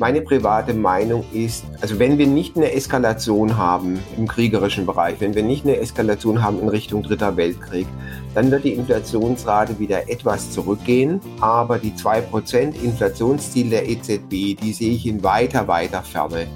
Meine 0.00 0.20
private 0.20 0.74
Meinung 0.74 1.24
ist, 1.32 1.64
also 1.80 1.98
wenn 1.98 2.18
wir 2.18 2.28
nicht 2.28 2.56
eine 2.56 2.70
Eskalation 2.70 3.56
haben 3.56 3.98
im 4.16 4.28
kriegerischen 4.28 4.86
Bereich, 4.86 5.16
wenn 5.18 5.34
wir 5.34 5.42
nicht 5.42 5.64
eine 5.64 5.76
Eskalation 5.78 6.40
haben 6.40 6.60
in 6.60 6.68
Richtung 6.68 7.02
Dritter 7.02 7.36
Weltkrieg, 7.36 7.88
dann 8.32 8.48
wird 8.52 8.62
die 8.62 8.74
Inflationsrate 8.74 9.76
wieder 9.80 10.08
etwas 10.08 10.52
zurückgehen. 10.52 11.20
Aber 11.40 11.78
die 11.78 11.90
2% 11.90 12.80
Inflationsziel 12.80 13.70
der 13.70 13.88
EZB, 13.88 14.30
die 14.62 14.72
sehe 14.72 14.92
ich 14.92 15.04
in 15.04 15.24
weiter, 15.24 15.66
weiter 15.66 16.04
Ferne. 16.04 16.46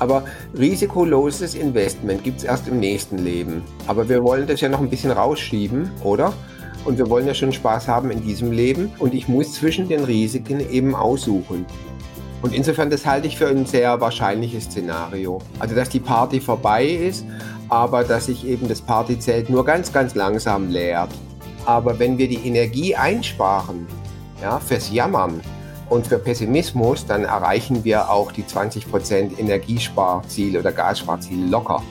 Aber 0.00 0.24
risikoloses 0.58 1.54
Investment 1.54 2.24
gibt 2.24 2.38
es 2.38 2.44
erst 2.44 2.66
im 2.66 2.80
nächsten 2.80 3.18
Leben. 3.18 3.62
Aber 3.86 4.08
wir 4.08 4.24
wollen 4.24 4.48
das 4.48 4.60
ja 4.60 4.68
noch 4.68 4.80
ein 4.80 4.90
bisschen 4.90 5.12
rausschieben, 5.12 5.88
oder? 6.02 6.32
Und 6.84 6.98
wir 6.98 7.08
wollen 7.08 7.28
ja 7.28 7.34
schon 7.34 7.52
Spaß 7.52 7.86
haben 7.86 8.10
in 8.10 8.24
diesem 8.24 8.50
Leben. 8.50 8.90
Und 8.98 9.14
ich 9.14 9.28
muss 9.28 9.52
zwischen 9.52 9.86
den 9.86 10.02
Risiken 10.02 10.58
eben 10.68 10.96
aussuchen. 10.96 11.64
Und 12.40 12.54
insofern, 12.54 12.88
das 12.88 13.04
halte 13.04 13.26
ich 13.26 13.36
für 13.36 13.48
ein 13.48 13.66
sehr 13.66 14.00
wahrscheinliches 14.00 14.64
Szenario. 14.64 15.40
Also, 15.58 15.74
dass 15.74 15.88
die 15.88 16.00
Party 16.00 16.40
vorbei 16.40 16.86
ist, 16.86 17.24
aber 17.68 18.04
dass 18.04 18.26
sich 18.26 18.46
eben 18.46 18.68
das 18.68 18.80
Partyzelt 18.80 19.50
nur 19.50 19.64
ganz, 19.64 19.92
ganz 19.92 20.14
langsam 20.14 20.70
leert. 20.70 21.10
Aber 21.66 21.98
wenn 21.98 22.16
wir 22.16 22.28
die 22.28 22.46
Energie 22.46 22.94
einsparen, 22.94 23.86
ja, 24.40 24.58
fürs 24.60 24.92
Jammern 24.92 25.40
und 25.88 26.06
für 26.06 26.18
Pessimismus, 26.18 27.04
dann 27.04 27.24
erreichen 27.24 27.82
wir 27.84 28.08
auch 28.10 28.30
die 28.30 28.44
20% 28.44 29.38
Energiesparziel 29.38 30.56
oder 30.56 30.72
Gassparziel 30.72 31.48
locker. 31.48 31.82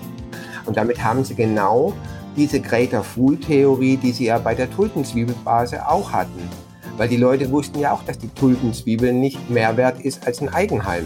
Und 0.65 0.77
damit 0.77 1.03
haben 1.03 1.23
sie 1.23 1.35
genau 1.35 1.93
diese 2.35 2.61
Greater 2.61 3.03
Fool-Theorie, 3.03 3.97
die 3.97 4.11
sie 4.11 4.25
ja 4.25 4.37
bei 4.37 4.55
der 4.55 4.69
Tulpenzwiebelbase 4.69 5.87
auch 5.87 6.11
hatten. 6.11 6.49
Weil 6.97 7.07
die 7.07 7.17
Leute 7.17 7.51
wussten 7.51 7.79
ja 7.79 7.93
auch, 7.93 8.03
dass 8.03 8.17
die 8.17 8.29
Tulpenzwiebel 8.29 9.13
nicht 9.13 9.49
mehr 9.49 9.77
wert 9.77 10.01
ist 10.01 10.25
als 10.25 10.41
ein 10.41 10.49
Eigenheim. 10.49 11.05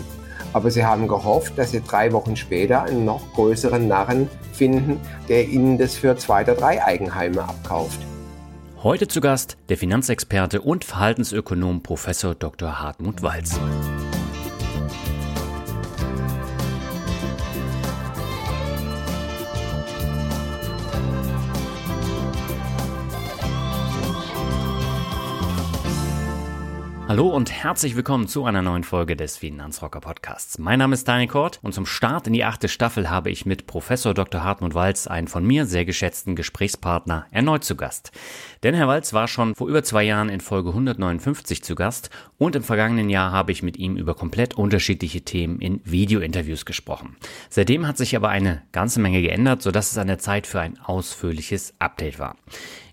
Aber 0.54 0.72
sie 0.72 0.86
haben 0.86 1.08
gehofft, 1.08 1.58
dass 1.58 1.72
sie 1.72 1.82
drei 1.82 2.12
Wochen 2.12 2.36
später 2.36 2.84
einen 2.84 3.06
noch 3.06 3.22
größeren 3.34 3.88
Narren 3.88 4.30
finden, 4.54 5.00
der 5.30 5.48
ihnen 5.48 5.78
das 5.78 5.96
für 5.96 6.18
zwei 6.18 6.44
oder 6.44 6.56
drei 6.56 6.84
Eigenheime 6.84 7.44
abkauft. 7.44 8.00
Heute 8.84 9.08
zu 9.08 9.22
Gast 9.22 9.58
der 9.70 9.78
Finanzexperte 9.78 10.62
und 10.62 10.84
Verhaltensökonom 10.84 11.84
Professor 11.84 12.34
Dr. 12.34 12.82
Hartmut 12.82 13.22
Walz. 13.22 13.60
Hallo 27.12 27.28
und 27.28 27.52
herzlich 27.52 27.98
willkommen 27.98 28.30
zu 28.30 28.46
einer 28.46 28.62
neuen 28.62 28.86
Folge 28.86 29.18
des 29.18 29.36
Finanzrocker 29.36 30.00
Podcasts. 30.00 30.58
Mein 30.60 30.80
Name 30.80 30.94
ist 30.94 31.06
Daniel 31.06 31.28
Kort 31.28 31.60
und 31.62 31.74
zum 31.74 31.86
Start 31.86 32.26
in 32.26 32.32
die 32.32 32.46
achte 32.46 32.70
Staffel 32.70 33.10
habe 33.10 33.30
ich 33.30 33.46
mit 33.46 33.68
Professor 33.68 34.14
Dr. 34.14 34.46
Hartmut 34.46 34.76
Walz 34.76 35.08
einen 35.08 35.28
von 35.28 35.46
mir 35.46 35.66
sehr 35.66 35.84
geschätzten 35.84 36.38
Gesprächspartner 36.38 37.26
erneut 37.30 37.66
zu 37.66 37.76
Gast. 37.76 38.14
Denn 38.64 38.74
Herr 38.74 38.88
Walz 38.88 39.12
war 39.12 39.28
schon 39.28 39.56
vor 39.56 39.68
über 39.68 39.84
zwei 39.84 40.04
Jahren 40.04 40.30
in 40.30 40.40
Folge 40.40 40.70
159 40.70 41.62
zu 41.66 41.76
Gast 41.76 42.12
und 42.38 42.56
im 42.56 42.64
vergangenen 42.64 43.10
Jahr 43.10 43.34
habe 43.34 43.52
ich 43.52 43.62
mit 43.62 43.76
ihm 43.76 43.98
über 43.98 44.16
komplett 44.16 44.54
unterschiedliche 44.54 45.20
Themen 45.20 45.60
in 45.60 45.82
Videointerviews 45.84 46.64
gesprochen. 46.64 47.18
Seitdem 47.50 47.88
hat 47.88 47.98
sich 47.98 48.16
aber 48.16 48.30
eine 48.30 48.62
ganze 48.72 49.02
Menge 49.02 49.22
geändert, 49.22 49.62
sodass 49.62 49.92
es 49.92 49.98
an 49.98 50.08
der 50.08 50.20
Zeit 50.20 50.48
für 50.48 50.62
ein 50.62 50.80
ausführliches 50.80 51.74
Update 51.78 52.20
war. 52.20 52.38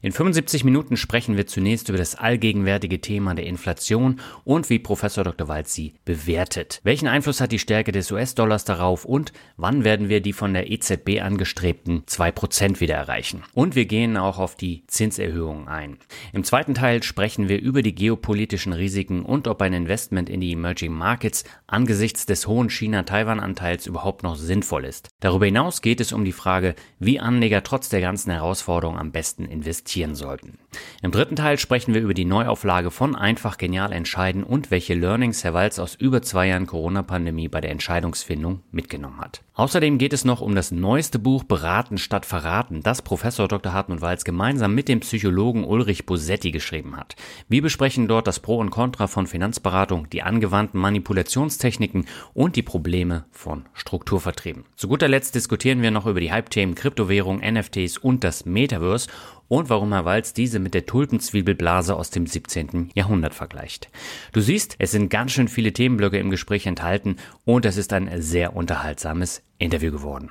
In 0.00 0.12
75 0.12 0.62
Minuten 0.62 0.96
sprechen 0.96 1.36
wir 1.36 1.48
zunächst 1.48 1.88
über 1.88 1.98
das 1.98 2.14
allgegenwärtige 2.14 3.00
Thema 3.00 3.34
der 3.34 3.46
Inflation 3.46 4.20
und 4.44 4.70
wie 4.70 4.78
Professor 4.78 5.24
Dr. 5.24 5.48
Walz 5.48 5.74
sie 5.74 5.94
bewertet. 6.04 6.80
Welchen 6.84 7.08
Einfluss 7.08 7.40
hat 7.40 7.50
die 7.50 7.58
Stärke 7.58 7.90
des 7.90 8.12
US-Dollars 8.12 8.64
darauf 8.64 9.04
und 9.04 9.32
wann 9.56 9.82
werden 9.82 10.08
wir 10.08 10.20
die 10.20 10.32
von 10.32 10.54
der 10.54 10.70
EZB 10.70 11.20
angestrebten 11.20 12.04
2% 12.06 12.78
wieder 12.78 12.94
erreichen? 12.94 13.42
Und 13.54 13.74
wir 13.74 13.86
gehen 13.86 14.16
auch 14.16 14.38
auf 14.38 14.54
die 14.54 14.84
Zinserhöhungen 14.86 15.66
ein. 15.66 15.98
Im 16.32 16.44
zweiten 16.44 16.74
Teil 16.74 17.02
sprechen 17.02 17.48
wir 17.48 17.60
über 17.60 17.82
die 17.82 17.94
geopolitischen 17.94 18.72
Risiken 18.72 19.24
und 19.24 19.48
ob 19.48 19.60
ein 19.62 19.72
Investment 19.72 20.30
in 20.30 20.40
die 20.40 20.52
Emerging 20.52 20.92
Markets 20.92 21.42
angesichts 21.66 22.24
des 22.24 22.46
hohen 22.46 22.70
China-Taiwan-Anteils 22.70 23.88
überhaupt 23.88 24.22
noch 24.22 24.36
sinnvoll 24.36 24.84
ist. 24.84 25.08
Darüber 25.18 25.46
hinaus 25.46 25.82
geht 25.82 26.00
es 26.00 26.12
um 26.12 26.24
die 26.24 26.30
Frage, 26.30 26.76
wie 27.00 27.18
Anleger 27.18 27.64
trotz 27.64 27.88
der 27.88 28.00
ganzen 28.00 28.30
Herausforderungen 28.30 29.00
am 29.00 29.10
besten 29.10 29.44
investieren 29.46 29.87
investieren 29.88 30.14
sollten. 30.14 30.58
Im 31.02 31.12
dritten 31.12 31.36
Teil 31.36 31.58
sprechen 31.58 31.94
wir 31.94 32.02
über 32.02 32.12
die 32.12 32.26
Neuauflage 32.26 32.90
von 32.90 33.16
Einfach 33.16 33.56
Genial 33.56 33.92
Entscheiden 33.92 34.44
und 34.44 34.70
welche 34.70 34.94
Learnings 34.94 35.44
Herr 35.44 35.54
Walz 35.54 35.78
aus 35.78 35.94
über 35.94 36.20
zwei 36.20 36.48
Jahren 36.48 36.66
Corona-Pandemie 36.66 37.48
bei 37.48 37.60
der 37.60 37.70
Entscheidungsfindung 37.70 38.60
mitgenommen 38.70 39.20
hat. 39.20 39.42
Außerdem 39.54 39.98
geht 39.98 40.12
es 40.12 40.24
noch 40.24 40.40
um 40.40 40.54
das 40.54 40.70
neueste 40.70 41.18
Buch 41.18 41.42
Beraten 41.42 41.98
statt 41.98 42.26
Verraten, 42.26 42.82
das 42.82 43.02
Professor 43.02 43.48
Dr. 43.48 43.72
Hartmut 43.72 44.00
Walz 44.00 44.24
gemeinsam 44.24 44.74
mit 44.74 44.88
dem 44.88 45.00
Psychologen 45.00 45.64
Ulrich 45.64 46.06
Bosetti 46.06 46.52
geschrieben 46.52 46.96
hat. 46.96 47.16
Wir 47.48 47.62
besprechen 47.62 48.06
dort 48.06 48.28
das 48.28 48.38
Pro 48.38 48.58
und 48.58 48.70
Contra 48.70 49.08
von 49.08 49.26
Finanzberatung, 49.26 50.08
die 50.10 50.22
angewandten 50.22 50.80
Manipulationstechniken 50.80 52.06
und 52.34 52.54
die 52.54 52.62
Probleme 52.62 53.24
von 53.32 53.64
Strukturvertrieben. 53.72 54.64
Zu 54.76 54.86
guter 54.86 55.08
Letzt 55.08 55.34
diskutieren 55.34 55.82
wir 55.82 55.90
noch 55.90 56.06
über 56.06 56.20
die 56.20 56.30
Hype-Themen 56.30 56.76
Kryptowährung, 56.76 57.40
NFTs 57.40 57.98
und 57.98 58.22
das 58.22 58.44
Metaverse 58.44 59.08
und 59.48 59.70
warum 59.70 59.92
Herr 59.92 60.04
Walz 60.04 60.32
diese 60.32 60.58
mit 60.58 60.74
der 60.74 60.86
Tulpenzwiebelblase 60.86 61.96
aus 61.96 62.10
dem 62.10 62.26
17. 62.26 62.90
Jahrhundert 62.94 63.34
vergleicht. 63.34 63.90
Du 64.32 64.40
siehst, 64.40 64.76
es 64.78 64.90
sind 64.90 65.10
ganz 65.10 65.32
schön 65.32 65.48
viele 65.48 65.72
Themenblöcke 65.72 66.18
im 66.18 66.30
Gespräch 66.30 66.66
enthalten 66.66 67.16
und 67.44 67.64
es 67.64 67.76
ist 67.76 67.92
ein 67.92 68.10
sehr 68.20 68.54
unterhaltsames 68.54 69.42
Interview 69.58 69.90
geworden. 69.90 70.30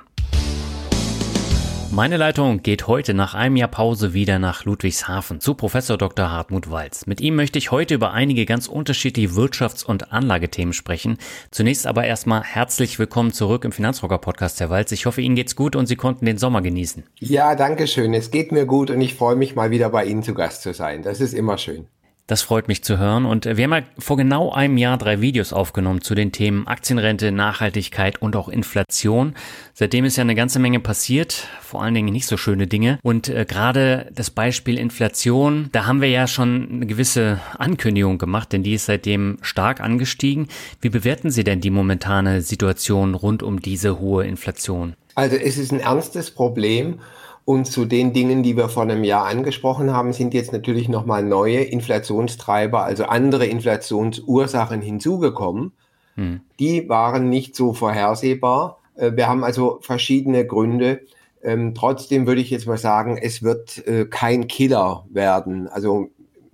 Meine 1.90 2.18
Leitung 2.18 2.62
geht 2.62 2.86
heute 2.86 3.14
nach 3.14 3.34
einem 3.34 3.56
Jahr 3.56 3.68
Pause 3.68 4.12
wieder 4.12 4.38
nach 4.38 4.66
Ludwigshafen 4.66 5.40
zu 5.40 5.54
Professor 5.54 5.96
Dr. 5.96 6.30
Hartmut 6.30 6.70
Walz. 6.70 7.06
Mit 7.06 7.22
ihm 7.22 7.34
möchte 7.34 7.58
ich 7.58 7.70
heute 7.70 7.94
über 7.94 8.12
einige 8.12 8.44
ganz 8.44 8.68
unterschiedliche 8.68 9.30
Wirtschafts- 9.30 9.84
und 9.84 10.12
Anlagethemen 10.12 10.74
sprechen. 10.74 11.16
Zunächst 11.50 11.86
aber 11.86 12.04
erstmal 12.04 12.42
herzlich 12.42 12.98
willkommen 12.98 13.32
zurück 13.32 13.64
im 13.64 13.72
Finanzrocker 13.72 14.18
Podcast, 14.18 14.60
Herr 14.60 14.68
Walz. 14.68 14.92
Ich 14.92 15.06
hoffe, 15.06 15.22
Ihnen 15.22 15.34
geht's 15.34 15.56
gut 15.56 15.76
und 15.76 15.86
Sie 15.86 15.96
konnten 15.96 16.26
den 16.26 16.36
Sommer 16.36 16.60
genießen. 16.60 17.04
Ja, 17.20 17.54
danke 17.54 17.86
schön. 17.86 18.12
Es 18.12 18.30
geht 18.30 18.52
mir 18.52 18.66
gut 18.66 18.90
und 18.90 19.00
ich 19.00 19.14
freue 19.14 19.36
mich 19.36 19.56
mal 19.56 19.70
wieder 19.70 19.88
bei 19.88 20.04
Ihnen 20.04 20.22
zu 20.22 20.34
Gast 20.34 20.62
zu 20.62 20.74
sein. 20.74 21.02
Das 21.02 21.20
ist 21.20 21.32
immer 21.32 21.56
schön. 21.56 21.86
Das 22.28 22.42
freut 22.42 22.68
mich 22.68 22.84
zu 22.84 22.98
hören. 22.98 23.24
Und 23.24 23.46
wir 23.46 23.64
haben 23.64 23.72
ja 23.72 23.82
vor 23.98 24.18
genau 24.18 24.52
einem 24.52 24.76
Jahr 24.76 24.98
drei 24.98 25.22
Videos 25.22 25.54
aufgenommen 25.54 26.02
zu 26.02 26.14
den 26.14 26.30
Themen 26.30 26.66
Aktienrente, 26.66 27.32
Nachhaltigkeit 27.32 28.20
und 28.20 28.36
auch 28.36 28.50
Inflation. 28.50 29.34
Seitdem 29.72 30.04
ist 30.04 30.18
ja 30.18 30.22
eine 30.24 30.34
ganze 30.34 30.58
Menge 30.58 30.78
passiert, 30.78 31.46
vor 31.62 31.82
allen 31.82 31.94
Dingen 31.94 32.12
nicht 32.12 32.26
so 32.26 32.36
schöne 32.36 32.66
Dinge. 32.66 32.98
Und 33.02 33.30
äh, 33.30 33.46
gerade 33.48 34.10
das 34.14 34.30
Beispiel 34.30 34.76
Inflation, 34.76 35.70
da 35.72 35.86
haben 35.86 36.02
wir 36.02 36.10
ja 36.10 36.26
schon 36.26 36.68
eine 36.70 36.86
gewisse 36.86 37.40
Ankündigung 37.56 38.18
gemacht, 38.18 38.52
denn 38.52 38.62
die 38.62 38.74
ist 38.74 38.84
seitdem 38.84 39.38
stark 39.40 39.80
angestiegen. 39.80 40.48
Wie 40.82 40.90
bewerten 40.90 41.30
Sie 41.30 41.44
denn 41.44 41.62
die 41.62 41.70
momentane 41.70 42.42
Situation 42.42 43.14
rund 43.14 43.42
um 43.42 43.62
diese 43.62 44.00
hohe 44.00 44.26
Inflation? 44.26 44.92
Also 45.14 45.36
es 45.36 45.56
ist 45.56 45.72
ein 45.72 45.80
ernstes 45.80 46.30
Problem. 46.30 47.00
Und 47.48 47.64
zu 47.64 47.86
den 47.86 48.12
Dingen, 48.12 48.42
die 48.42 48.58
wir 48.58 48.68
vor 48.68 48.82
einem 48.82 49.04
Jahr 49.04 49.24
angesprochen 49.24 49.90
haben, 49.90 50.12
sind 50.12 50.34
jetzt 50.34 50.52
natürlich 50.52 50.86
nochmal 50.90 51.22
neue 51.22 51.60
Inflationstreiber, 51.60 52.82
also 52.82 53.04
andere 53.04 53.46
Inflationsursachen 53.46 54.82
hinzugekommen. 54.82 55.72
Hm. 56.16 56.42
Die 56.60 56.90
waren 56.90 57.30
nicht 57.30 57.56
so 57.56 57.72
vorhersehbar. 57.72 58.80
Äh, 58.96 59.12
wir 59.16 59.28
haben 59.28 59.44
also 59.44 59.78
verschiedene 59.80 60.46
Gründe. 60.46 61.00
Ähm, 61.42 61.72
trotzdem 61.74 62.26
würde 62.26 62.42
ich 62.42 62.50
jetzt 62.50 62.66
mal 62.66 62.76
sagen, 62.76 63.16
es 63.16 63.42
wird 63.42 63.78
äh, 63.86 64.04
kein 64.04 64.46
Killer 64.46 65.06
werden. 65.08 65.68
Also 65.68 66.10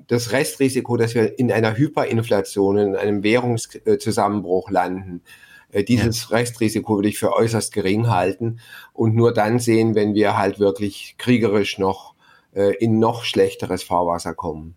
das 0.06 0.30
Restrisiko, 0.30 0.96
dass 0.96 1.16
wir 1.16 1.40
in 1.40 1.50
einer 1.50 1.76
Hyperinflation, 1.76 2.78
in 2.78 2.94
einem 2.94 3.24
Währungszusammenbruch 3.24 4.70
landen, 4.70 5.22
dieses 5.82 6.28
ja. 6.30 6.36
Restrisiko 6.36 6.96
würde 6.96 7.08
ich 7.08 7.18
für 7.18 7.32
äußerst 7.32 7.72
gering 7.72 8.08
halten 8.08 8.60
und 8.92 9.14
nur 9.14 9.32
dann 9.32 9.58
sehen, 9.58 9.94
wenn 9.94 10.14
wir 10.14 10.36
halt 10.36 10.58
wirklich 10.58 11.16
kriegerisch 11.18 11.78
noch 11.78 12.14
äh, 12.54 12.74
in 12.76 12.98
noch 12.98 13.24
schlechteres 13.24 13.82
Fahrwasser 13.82 14.34
kommen. 14.34 14.76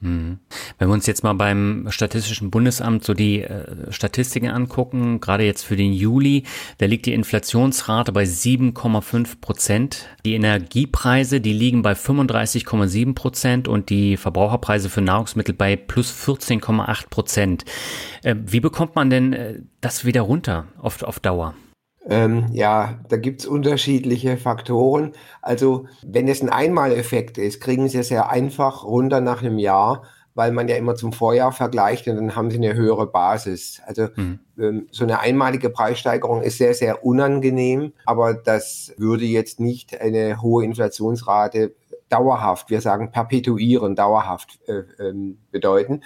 Mhm. 0.00 0.38
Wenn 0.78 0.88
wir 0.88 0.94
uns 0.94 1.06
jetzt 1.06 1.24
mal 1.24 1.32
beim 1.32 1.86
Statistischen 1.90 2.50
Bundesamt 2.50 3.04
so 3.04 3.14
die 3.14 3.42
äh, 3.42 3.90
Statistiken 3.90 4.48
angucken, 4.48 5.20
gerade 5.20 5.44
jetzt 5.44 5.64
für 5.64 5.76
den 5.76 5.92
Juli, 5.92 6.44
da 6.78 6.86
liegt 6.86 7.06
die 7.06 7.14
Inflationsrate 7.14 8.12
bei 8.12 8.22
7,5 8.22 9.40
Prozent. 9.40 10.06
Die 10.24 10.34
Energiepreise, 10.34 11.40
die 11.40 11.52
liegen 11.52 11.82
bei 11.82 11.92
35,7 11.92 13.14
Prozent 13.14 13.68
und 13.68 13.90
die 13.90 14.16
Verbraucherpreise 14.16 14.88
für 14.88 15.00
Nahrungsmittel 15.00 15.54
bei 15.54 15.74
plus 15.76 16.12
14,8 16.12 17.08
Prozent. 17.10 17.64
Äh, 18.22 18.36
wie 18.38 18.60
bekommt 18.60 18.94
man 18.94 19.10
denn 19.10 19.32
äh, 19.32 19.60
das 19.80 20.04
wieder 20.04 20.22
runter 20.22 20.66
auf, 20.78 21.02
auf 21.02 21.18
Dauer? 21.18 21.54
Ähm, 22.08 22.46
ja, 22.52 22.98
da 23.08 23.18
gibt's 23.18 23.46
unterschiedliche 23.46 24.38
Faktoren. 24.38 25.12
Also 25.42 25.86
wenn 26.06 26.26
es 26.26 26.42
ein 26.42 26.48
Einmaleffekt 26.48 27.36
ist, 27.36 27.60
kriegen 27.60 27.88
Sie 27.88 27.98
es 27.98 28.08
ja 28.08 28.26
einfach 28.28 28.84
runter 28.84 29.20
nach 29.20 29.42
einem 29.42 29.58
Jahr, 29.58 30.04
weil 30.34 30.52
man 30.52 30.68
ja 30.68 30.76
immer 30.76 30.94
zum 30.94 31.12
Vorjahr 31.12 31.52
vergleicht 31.52 32.08
und 32.08 32.16
dann 32.16 32.34
haben 32.34 32.50
Sie 32.50 32.56
eine 32.56 32.74
höhere 32.74 33.06
Basis. 33.06 33.82
Also 33.86 34.08
mhm. 34.16 34.38
ähm, 34.58 34.86
so 34.90 35.04
eine 35.04 35.20
einmalige 35.20 35.68
Preissteigerung 35.68 36.42
ist 36.42 36.58
sehr, 36.58 36.74
sehr 36.74 37.04
unangenehm, 37.04 37.92
aber 38.06 38.34
das 38.34 38.94
würde 38.96 39.24
jetzt 39.24 39.60
nicht 39.60 40.00
eine 40.00 40.40
hohe 40.40 40.64
Inflationsrate 40.64 41.74
dauerhaft, 42.08 42.70
wir 42.70 42.80
sagen 42.80 43.10
perpetuieren, 43.10 43.94
dauerhaft 43.94 44.58
äh, 44.66 44.82
ähm, 45.02 45.38
bedeuten. 45.50 46.02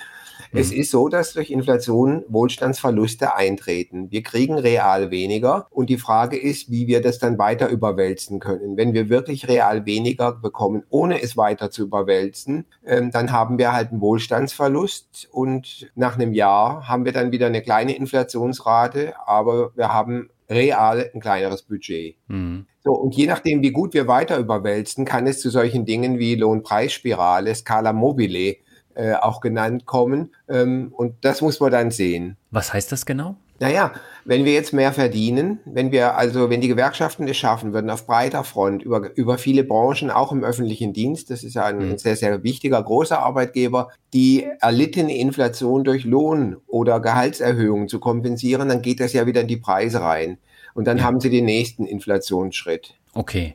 Es 0.52 0.70
mhm. 0.70 0.78
ist 0.78 0.90
so, 0.90 1.08
dass 1.08 1.32
durch 1.32 1.50
Inflation 1.50 2.24
Wohlstandsverluste 2.28 3.34
eintreten. 3.34 4.10
Wir 4.10 4.22
kriegen 4.22 4.58
real 4.58 5.10
weniger 5.10 5.66
und 5.70 5.88
die 5.88 5.98
Frage 5.98 6.38
ist, 6.38 6.70
wie 6.70 6.86
wir 6.86 7.00
das 7.00 7.18
dann 7.18 7.38
weiter 7.38 7.68
überwälzen 7.68 8.38
können. 8.38 8.76
Wenn 8.76 8.92
wir 8.92 9.08
wirklich 9.08 9.48
real 9.48 9.86
weniger 9.86 10.32
bekommen, 10.32 10.84
ohne 10.90 11.22
es 11.22 11.36
weiter 11.36 11.70
zu 11.70 11.82
überwälzen, 11.82 12.66
ähm, 12.84 13.10
dann 13.10 13.32
haben 13.32 13.58
wir 13.58 13.72
halt 13.72 13.90
einen 13.90 14.00
Wohlstandsverlust 14.00 15.28
und 15.32 15.90
nach 15.94 16.16
einem 16.16 16.34
Jahr 16.34 16.88
haben 16.88 17.04
wir 17.04 17.12
dann 17.12 17.32
wieder 17.32 17.46
eine 17.46 17.62
kleine 17.62 17.96
Inflationsrate, 17.96 19.14
aber 19.26 19.74
wir 19.74 19.92
haben 19.92 20.28
real 20.50 21.10
ein 21.14 21.20
kleineres 21.20 21.62
Budget. 21.62 22.16
Mhm. 22.28 22.66
So, 22.84 22.92
und 22.92 23.14
je 23.14 23.26
nachdem, 23.26 23.62
wie 23.62 23.70
gut 23.70 23.94
wir 23.94 24.08
weiter 24.08 24.38
überwälzen, 24.38 25.04
kann 25.04 25.26
es 25.26 25.40
zu 25.40 25.50
solchen 25.50 25.86
Dingen 25.86 26.18
wie 26.18 26.34
Lohnpreisspirale, 26.34 27.54
Scala 27.54 27.92
Mobile 27.92 28.56
äh, 28.94 29.14
auch 29.14 29.40
genannt 29.40 29.86
kommen. 29.86 30.34
Ähm, 30.48 30.92
und 30.96 31.14
das 31.22 31.40
muss 31.40 31.60
man 31.60 31.70
dann 31.70 31.90
sehen. 31.90 32.36
Was 32.50 32.72
heißt 32.72 32.92
das 32.92 33.06
genau? 33.06 33.36
Naja, 33.62 33.92
wenn 34.24 34.44
wir 34.44 34.54
jetzt 34.54 34.72
mehr 34.72 34.92
verdienen, 34.92 35.60
wenn 35.64 35.92
wir 35.92 36.16
also, 36.16 36.50
wenn 36.50 36.60
die 36.60 36.66
Gewerkschaften 36.66 37.28
es 37.28 37.36
schaffen 37.36 37.72
würden, 37.72 37.90
auf 37.90 38.08
breiter 38.08 38.42
Front, 38.42 38.82
über, 38.82 39.16
über 39.16 39.38
viele 39.38 39.62
Branchen, 39.62 40.10
auch 40.10 40.32
im 40.32 40.42
öffentlichen 40.42 40.92
Dienst, 40.92 41.30
das 41.30 41.44
ist 41.44 41.54
ja 41.54 41.66
ein 41.66 41.90
mhm. 41.90 41.98
sehr, 41.98 42.16
sehr 42.16 42.42
wichtiger, 42.42 42.82
großer 42.82 43.20
Arbeitgeber, 43.20 43.90
die 44.14 44.48
erlittene 44.60 45.16
Inflation 45.16 45.84
durch 45.84 46.04
Lohn- 46.04 46.56
oder 46.66 46.98
Gehaltserhöhungen 46.98 47.86
zu 47.86 48.00
kompensieren, 48.00 48.68
dann 48.68 48.82
geht 48.82 48.98
das 48.98 49.12
ja 49.12 49.26
wieder 49.26 49.42
in 49.42 49.48
die 49.48 49.58
Preise 49.58 50.00
rein. 50.00 50.38
Und 50.74 50.88
dann 50.88 50.98
ja. 50.98 51.04
haben 51.04 51.20
sie 51.20 51.30
den 51.30 51.44
nächsten 51.44 51.84
Inflationsschritt. 51.84 52.94
Okay. 53.14 53.54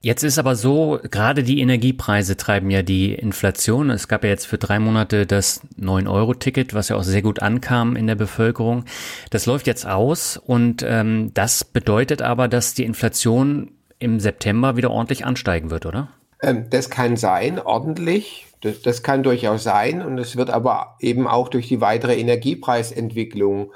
Jetzt 0.00 0.22
ist 0.22 0.38
aber 0.38 0.54
so, 0.54 0.98
gerade 1.10 1.42
die 1.42 1.60
Energiepreise 1.60 2.36
treiben 2.36 2.70
ja 2.70 2.82
die 2.82 3.14
Inflation. 3.14 3.88
Es 3.88 4.06
gab 4.06 4.22
ja 4.22 4.30
jetzt 4.30 4.46
für 4.46 4.58
drei 4.58 4.78
Monate 4.78 5.26
das 5.26 5.62
9-Euro-Ticket, 5.80 6.74
was 6.74 6.90
ja 6.90 6.96
auch 6.96 7.02
sehr 7.02 7.22
gut 7.22 7.40
ankam 7.40 7.96
in 7.96 8.06
der 8.06 8.14
Bevölkerung. 8.14 8.84
Das 9.30 9.46
läuft 9.46 9.66
jetzt 9.66 9.86
aus 9.86 10.36
und 10.36 10.84
ähm, 10.86 11.32
das 11.32 11.64
bedeutet 11.64 12.20
aber, 12.20 12.48
dass 12.48 12.74
die 12.74 12.84
Inflation 12.84 13.70
im 13.98 14.20
September 14.20 14.76
wieder 14.76 14.90
ordentlich 14.90 15.24
ansteigen 15.24 15.70
wird, 15.70 15.86
oder? 15.86 16.08
Ähm, 16.42 16.66
das 16.68 16.90
kann 16.90 17.16
sein, 17.16 17.58
ordentlich. 17.58 18.46
Das, 18.60 18.82
das 18.82 19.02
kann 19.02 19.22
durchaus 19.22 19.62
sein 19.62 20.02
und 20.02 20.18
es 20.18 20.36
wird 20.36 20.50
aber 20.50 20.96
eben 21.00 21.26
auch 21.26 21.48
durch 21.48 21.68
die 21.68 21.80
weitere 21.80 22.14
Energiepreisentwicklung 22.16 23.72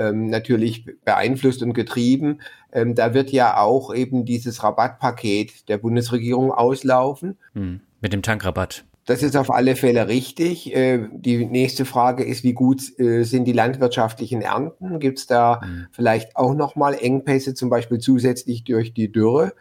ähm, 0.00 0.30
natürlich 0.30 0.86
beeinflusst 1.04 1.62
und 1.62 1.74
getrieben. 1.74 2.40
Ähm, 2.72 2.94
da 2.94 3.14
wird 3.14 3.30
ja 3.30 3.58
auch 3.58 3.94
eben 3.94 4.24
dieses 4.24 4.62
Rabattpaket 4.62 5.68
der 5.68 5.78
Bundesregierung 5.78 6.50
auslaufen. 6.50 7.36
Hm, 7.52 7.80
mit 8.00 8.12
dem 8.12 8.22
Tankrabatt. 8.22 8.84
Das 9.06 9.22
ist 9.22 9.36
auf 9.36 9.50
alle 9.50 9.76
Fälle 9.76 10.08
richtig. 10.08 10.74
Äh, 10.74 11.08
die 11.12 11.44
nächste 11.44 11.84
Frage 11.84 12.24
ist, 12.24 12.44
wie 12.44 12.52
gut 12.52 12.98
äh, 12.98 13.24
sind 13.24 13.44
die 13.44 13.52
landwirtschaftlichen 13.52 14.40
Ernten? 14.40 15.00
Gibt 15.00 15.18
es 15.18 15.26
da 15.26 15.60
mhm. 15.62 15.86
vielleicht 15.90 16.36
auch 16.36 16.54
nochmal 16.54 16.94
Engpässe, 16.94 17.54
zum 17.54 17.70
Beispiel 17.70 17.98
zusätzlich 17.98 18.64
durch 18.64 18.94
die 18.94 19.10
Dürre? 19.10 19.52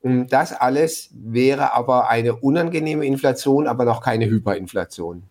Und 0.00 0.28
das 0.32 0.52
alles 0.52 1.10
wäre 1.12 1.74
aber 1.74 2.08
eine 2.08 2.36
unangenehme 2.36 3.04
Inflation, 3.04 3.66
aber 3.66 3.84
noch 3.84 4.02
keine 4.02 4.26
Hyperinflation. 4.26 5.24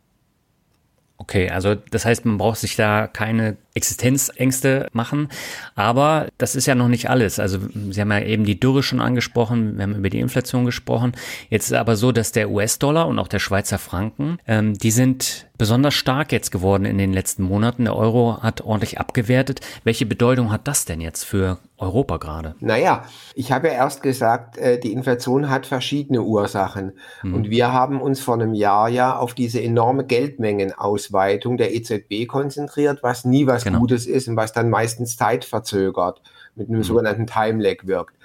Okay, 1.17 1.49
also 1.49 1.73
das 1.75 2.05
heißt, 2.05 2.25
man 2.25 2.37
braucht 2.37 2.59
sich 2.59 2.75
da 2.75 3.07
keine 3.07 3.57
Existenzängste 3.77 4.89
machen. 4.91 5.29
Aber 5.75 6.27
das 6.37 6.55
ist 6.55 6.65
ja 6.65 6.75
noch 6.75 6.89
nicht 6.89 7.09
alles. 7.09 7.39
Also 7.39 7.59
Sie 7.91 8.01
haben 8.01 8.11
ja 8.11 8.19
eben 8.19 8.43
die 8.43 8.59
Dürre 8.59 8.83
schon 8.83 8.99
angesprochen, 8.99 9.77
wir 9.77 9.83
haben 9.83 9.95
über 9.95 10.09
die 10.09 10.19
Inflation 10.19 10.65
gesprochen. 10.65 11.13
Jetzt 11.49 11.67
ist 11.67 11.73
aber 11.73 11.95
so, 11.95 12.11
dass 12.11 12.31
der 12.31 12.49
US-Dollar 12.49 13.07
und 13.07 13.19
auch 13.19 13.27
der 13.27 13.39
Schweizer 13.39 13.77
Franken, 13.77 14.39
ähm, 14.47 14.77
die 14.77 14.91
sind 14.91 15.47
besonders 15.57 15.93
stark 15.93 16.31
jetzt 16.31 16.51
geworden 16.51 16.85
in 16.85 16.97
den 16.97 17.13
letzten 17.13 17.43
Monaten. 17.43 17.85
Der 17.85 17.95
Euro 17.95 18.41
hat 18.41 18.61
ordentlich 18.61 18.99
abgewertet. 18.99 19.61
Welche 19.83 20.05
Bedeutung 20.05 20.51
hat 20.51 20.67
das 20.67 20.85
denn 20.85 21.01
jetzt 21.01 21.23
für 21.23 21.57
Europa 21.77 22.17
gerade? 22.17 22.55
Naja, 22.59 23.05
ich 23.35 23.51
habe 23.51 23.67
ja 23.67 23.73
erst 23.73 24.01
gesagt, 24.01 24.57
äh, 24.57 24.79
die 24.79 24.93
Inflation 24.93 25.49
hat 25.49 25.65
verschiedene 25.65 26.23
Ursachen. 26.23 26.93
Mhm. 27.23 27.33
Und 27.33 27.49
wir 27.49 27.71
haben 27.71 28.01
uns 28.01 28.19
vor 28.19 28.35
einem 28.35 28.53
Jahr 28.53 28.89
ja 28.89 29.17
auf 29.17 29.33
diese 29.33 29.61
enorme 29.61 30.05
Geldmengenausweitung 30.05 31.57
der 31.57 31.73
EZB 31.75 32.27
konzentriert, 32.27 32.99
was 33.03 33.25
nie 33.25 33.45
was 33.47 33.63
genau. 33.67 33.79
Gutes 33.79 34.05
ist 34.05 34.27
und 34.27 34.35
was 34.35 34.53
dann 34.53 34.69
meistens 34.69 35.17
zeitverzögert 35.17 36.21
mit 36.55 36.69
einem 36.69 36.79
mhm. 36.79 36.83
sogenannten 36.83 37.27
Time 37.27 37.61
Lag 37.61 37.85
wirkt. 37.85 38.15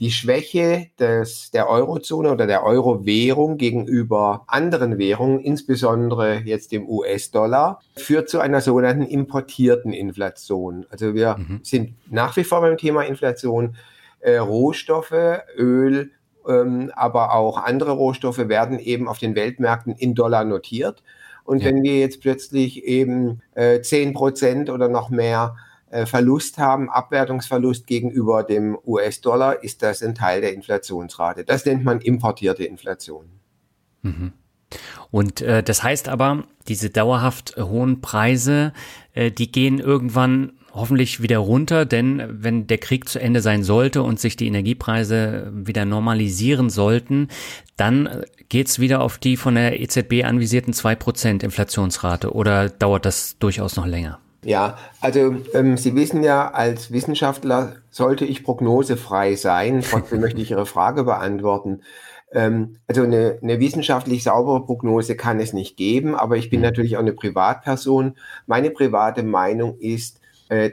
Die 0.00 0.10
Schwäche 0.10 0.88
des, 0.98 1.50
der 1.50 1.68
Eurozone 1.68 2.32
oder 2.32 2.46
der 2.46 2.64
Euro-Währung 2.64 3.56
gegenüber 3.56 4.44
anderen 4.48 4.98
Währungen, 4.98 5.38
insbesondere 5.38 6.38
jetzt 6.38 6.72
dem 6.72 6.88
US-Dollar, 6.88 7.80
führt 7.96 8.28
zu 8.28 8.40
einer 8.40 8.60
sogenannten 8.60 9.04
importierten 9.04 9.92
Inflation. 9.92 10.86
Also 10.90 11.14
wir 11.14 11.36
mhm. 11.36 11.60
sind 11.62 11.94
nach 12.10 12.36
wie 12.36 12.44
vor 12.44 12.62
beim 12.62 12.78
Thema 12.78 13.02
Inflation. 13.02 13.76
Äh, 14.20 14.38
Rohstoffe, 14.38 15.40
Öl, 15.56 16.10
ähm, 16.48 16.90
aber 16.94 17.34
auch 17.34 17.58
andere 17.62 17.92
Rohstoffe 17.92 18.48
werden 18.48 18.78
eben 18.78 19.08
auf 19.08 19.18
den 19.18 19.34
Weltmärkten 19.34 19.94
in 19.94 20.14
Dollar 20.14 20.44
notiert. 20.44 21.02
Und 21.44 21.62
ja. 21.62 21.68
wenn 21.68 21.82
wir 21.82 21.98
jetzt 21.98 22.20
plötzlich 22.20 22.84
eben 22.84 23.42
äh, 23.54 23.80
10 23.80 24.14
Prozent 24.14 24.70
oder 24.70 24.88
noch 24.88 25.10
mehr 25.10 25.56
äh, 25.90 26.06
Verlust 26.06 26.58
haben, 26.58 26.88
Abwertungsverlust 26.88 27.86
gegenüber 27.86 28.42
dem 28.42 28.78
US-Dollar, 28.86 29.62
ist 29.62 29.82
das 29.82 30.02
ein 30.02 30.14
Teil 30.14 30.40
der 30.40 30.54
Inflationsrate. 30.54 31.44
Das 31.44 31.66
nennt 31.66 31.84
man 31.84 32.00
importierte 32.00 32.64
Inflation. 32.64 33.26
Mhm. 34.02 34.32
Und 35.10 35.42
äh, 35.42 35.62
das 35.62 35.82
heißt 35.82 36.08
aber, 36.08 36.44
diese 36.68 36.90
dauerhaft 36.90 37.56
hohen 37.58 38.00
Preise, 38.00 38.72
äh, 39.12 39.30
die 39.30 39.52
gehen 39.52 39.78
irgendwann 39.78 40.52
hoffentlich 40.74 41.22
wieder 41.22 41.38
runter, 41.38 41.84
denn 41.84 42.22
wenn 42.28 42.66
der 42.66 42.78
Krieg 42.78 43.08
zu 43.08 43.20
Ende 43.20 43.40
sein 43.40 43.62
sollte 43.62 44.02
und 44.02 44.18
sich 44.18 44.36
die 44.36 44.46
Energiepreise 44.46 45.50
wieder 45.52 45.84
normalisieren 45.84 46.70
sollten, 46.70 47.28
dann 47.76 48.24
geht's 48.48 48.78
wieder 48.78 49.02
auf 49.02 49.18
die 49.18 49.36
von 49.36 49.54
der 49.54 49.80
EZB 49.80 50.24
anvisierten 50.24 50.72
2% 50.72 51.44
Inflationsrate 51.44 52.32
oder 52.32 52.68
dauert 52.68 53.04
das 53.04 53.36
durchaus 53.38 53.76
noch 53.76 53.86
länger? 53.86 54.18
Ja, 54.44 54.76
also 55.00 55.36
ähm, 55.54 55.76
Sie 55.76 55.94
wissen 55.94 56.24
ja, 56.24 56.50
als 56.50 56.90
Wissenschaftler 56.90 57.76
sollte 57.90 58.24
ich 58.24 58.42
prognosefrei 58.42 59.36
sein. 59.36 59.84
Trotzdem 59.88 60.20
möchte 60.20 60.40
ich 60.40 60.50
Ihre 60.50 60.66
Frage 60.66 61.04
beantworten. 61.04 61.82
Ähm, 62.32 62.78
also 62.88 63.02
eine, 63.02 63.38
eine 63.40 63.60
wissenschaftlich 63.60 64.24
saubere 64.24 64.64
Prognose 64.64 65.16
kann 65.16 65.38
es 65.38 65.52
nicht 65.52 65.76
geben, 65.76 66.16
aber 66.16 66.36
ich 66.36 66.50
bin 66.50 66.60
mhm. 66.60 66.64
natürlich 66.64 66.96
auch 66.96 67.02
eine 67.02 67.12
Privatperson. 67.12 68.16
Meine 68.46 68.70
private 68.70 69.22
Meinung 69.22 69.78
ist, 69.78 70.18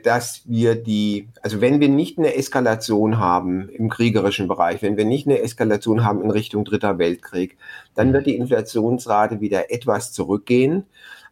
dass 0.04 0.42
wir 0.46 0.76
die, 0.76 1.30
also 1.42 1.62
wenn 1.62 1.80
wir 1.80 1.90
nicht 1.90 2.18
eine 2.18 2.36
Eskalation 2.36 3.18
haben 3.18 3.70
im 3.70 3.90
kriegerischen 3.90 4.48
Bereich, 4.48 4.82
wenn 4.82 4.98
wir 4.98 5.06
nicht 5.06 5.28
eine 5.28 5.42
Eskalation 5.42 6.04
haben 6.04 6.22
in 6.22 6.32
Richtung 6.32 6.66
Dritter 6.66 6.98
Weltkrieg, 6.98 7.58
dann 7.96 8.12
wird 8.12 8.26
die 8.26 8.36
Inflationsrate 8.36 9.42
wieder 9.42 9.72
etwas 9.72 10.12
zurückgehen. 10.12 10.86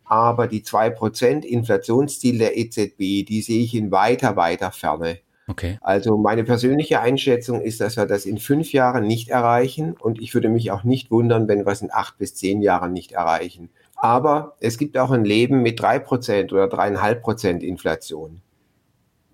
Aber 0.06 0.48
die 0.48 0.63
zwei 0.63 0.89
Prozent 0.89 1.44
Inflationsziel 1.44 2.38
der 2.38 2.58
EZB, 2.58 3.25
die 3.25 3.42
sehe 3.42 3.63
ich 3.63 3.75
in 3.75 3.92
weiter, 3.92 4.38
weiter 4.38 4.72
Ferne. 4.72 5.20
Okay. 5.50 5.77
Also 5.82 6.18
meine 6.18 6.44
persönliche 6.44 7.01
Einschätzung 7.01 7.62
ist, 7.62 7.82
dass 7.82 7.98
wir 7.98 8.06
das 8.06 8.25
in 8.25 8.38
fünf 8.38 8.72
Jahren 8.74 9.08
nicht 9.08 9.30
erreichen 9.30 9.94
und 9.94 10.22
ich 10.22 10.34
würde 10.34 10.50
mich 10.50 10.72
auch 10.72 10.84
nicht 10.84 11.10
wundern, 11.10 11.48
wenn 11.48 11.66
wir 11.66 11.72
es 11.72 11.82
in 11.82 11.92
acht 11.92 12.18
bis 12.18 12.36
zehn 12.36 12.62
Jahren 12.62 12.94
nicht 12.94 13.13
erreichen. 13.13 13.70
Aber 13.98 14.56
es 14.60 14.77
gibt 14.77 14.98
auch 14.98 15.12
ein 15.12 15.25
Leben 15.25 15.63
mit 15.63 15.80
drei 15.80 16.00
Prozent 16.00 16.54
oder 16.54 16.68
dreieinhalb 16.68 17.22
Prozent 17.22 17.63
Inflation. 17.63 18.42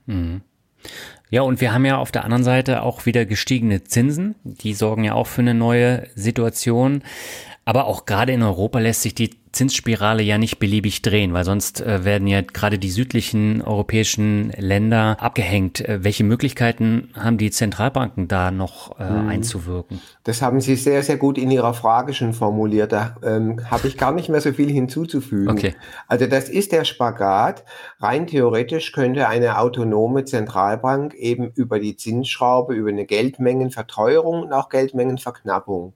Mhm. 0.05 0.41
Ja, 1.29 1.41
und 1.41 1.61
wir 1.61 1.73
haben 1.73 1.85
ja 1.85 1.97
auf 1.97 2.11
der 2.11 2.25
anderen 2.25 2.43
Seite 2.43 2.83
auch 2.83 3.05
wieder 3.05 3.25
gestiegene 3.25 3.83
Zinsen. 3.83 4.35
Die 4.43 4.73
sorgen 4.73 5.03
ja 5.03 5.13
auch 5.13 5.27
für 5.27 5.41
eine 5.41 5.53
neue 5.53 6.07
Situation. 6.15 7.03
Aber 7.65 7.85
auch 7.85 8.05
gerade 8.05 8.33
in 8.33 8.43
Europa 8.43 8.79
lässt 8.79 9.03
sich 9.03 9.15
die 9.15 9.31
Zinsspirale 9.53 10.23
ja 10.23 10.39
nicht 10.39 10.57
beliebig 10.57 11.03
drehen, 11.03 11.33
weil 11.33 11.45
sonst 11.45 11.79
äh, 11.79 12.03
werden 12.03 12.27
ja 12.27 12.41
gerade 12.41 12.79
die 12.79 12.89
südlichen 12.89 13.61
europäischen 13.61 14.49
Länder 14.57 15.17
abgehängt. 15.19 15.79
Äh, 15.87 16.03
welche 16.03 16.23
Möglichkeiten 16.23 17.09
haben 17.13 17.37
die 17.37 17.51
Zentralbanken 17.51 18.27
da 18.27 18.49
noch 18.49 18.99
äh, 18.99 19.07
hm. 19.07 19.29
einzuwirken? 19.29 20.01
Das 20.23 20.41
haben 20.41 20.59
Sie 20.59 20.75
sehr, 20.75 21.03
sehr 21.03 21.17
gut 21.17 21.37
in 21.37 21.51
Ihrer 21.51 21.75
Frage 21.75 22.15
schon 22.15 22.33
formuliert. 22.33 22.91
Da 22.91 23.15
ähm, 23.23 23.61
habe 23.69 23.87
ich 23.87 23.97
gar 23.97 24.11
nicht 24.11 24.27
mehr 24.27 24.41
so 24.41 24.51
viel 24.53 24.71
hinzuzufügen. 24.71 25.51
Okay. 25.51 25.75
Also 26.07 26.25
das 26.25 26.49
ist 26.49 26.71
der 26.71 26.83
Spagat. 26.83 27.63
Rein 27.99 28.25
theoretisch 28.25 28.91
könnte 28.91 29.27
eine 29.27 29.59
autonome 29.59 30.25
Zentralbank 30.25 31.13
eben 31.13 31.51
über 31.53 31.79
die 31.79 31.95
Zinsschraube, 31.95 32.73
über 32.73 32.89
eine 32.89 33.05
Geldmengenverteuerung 33.05 34.41
und 34.41 34.51
auch 34.51 34.69
Geldmengenverknappung 34.69 35.93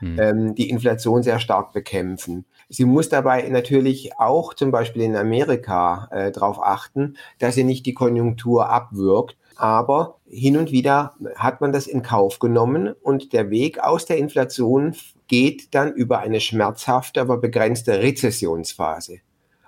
hm. 0.00 0.18
ähm, 0.18 0.54
die 0.54 0.68
Inflation 0.68 1.22
sehr 1.22 1.38
stark 1.38 1.72
bekämpfen. 1.72 2.44
Sie 2.68 2.84
muss 2.84 3.08
dabei 3.08 3.48
natürlich 3.48 4.18
auch 4.18 4.54
zum 4.54 4.70
Beispiel 4.70 5.02
in 5.02 5.16
Amerika 5.16 6.08
äh, 6.10 6.30
darauf 6.30 6.62
achten, 6.62 7.16
dass 7.38 7.54
sie 7.54 7.64
nicht 7.64 7.86
die 7.86 7.94
Konjunktur 7.94 8.68
abwirkt. 8.68 9.36
Aber 9.56 10.16
hin 10.26 10.56
und 10.56 10.72
wieder 10.72 11.14
hat 11.36 11.60
man 11.60 11.70
das 11.70 11.86
in 11.86 12.02
Kauf 12.02 12.38
genommen 12.38 12.94
und 13.02 13.32
der 13.34 13.50
Weg 13.50 13.78
aus 13.78 14.06
der 14.06 14.16
Inflation 14.16 14.94
geht 15.28 15.74
dann 15.74 15.92
über 15.92 16.20
eine 16.20 16.40
schmerzhafte, 16.40 17.20
aber 17.20 17.36
begrenzte 17.36 18.00
Rezessionsphase. 18.00 19.18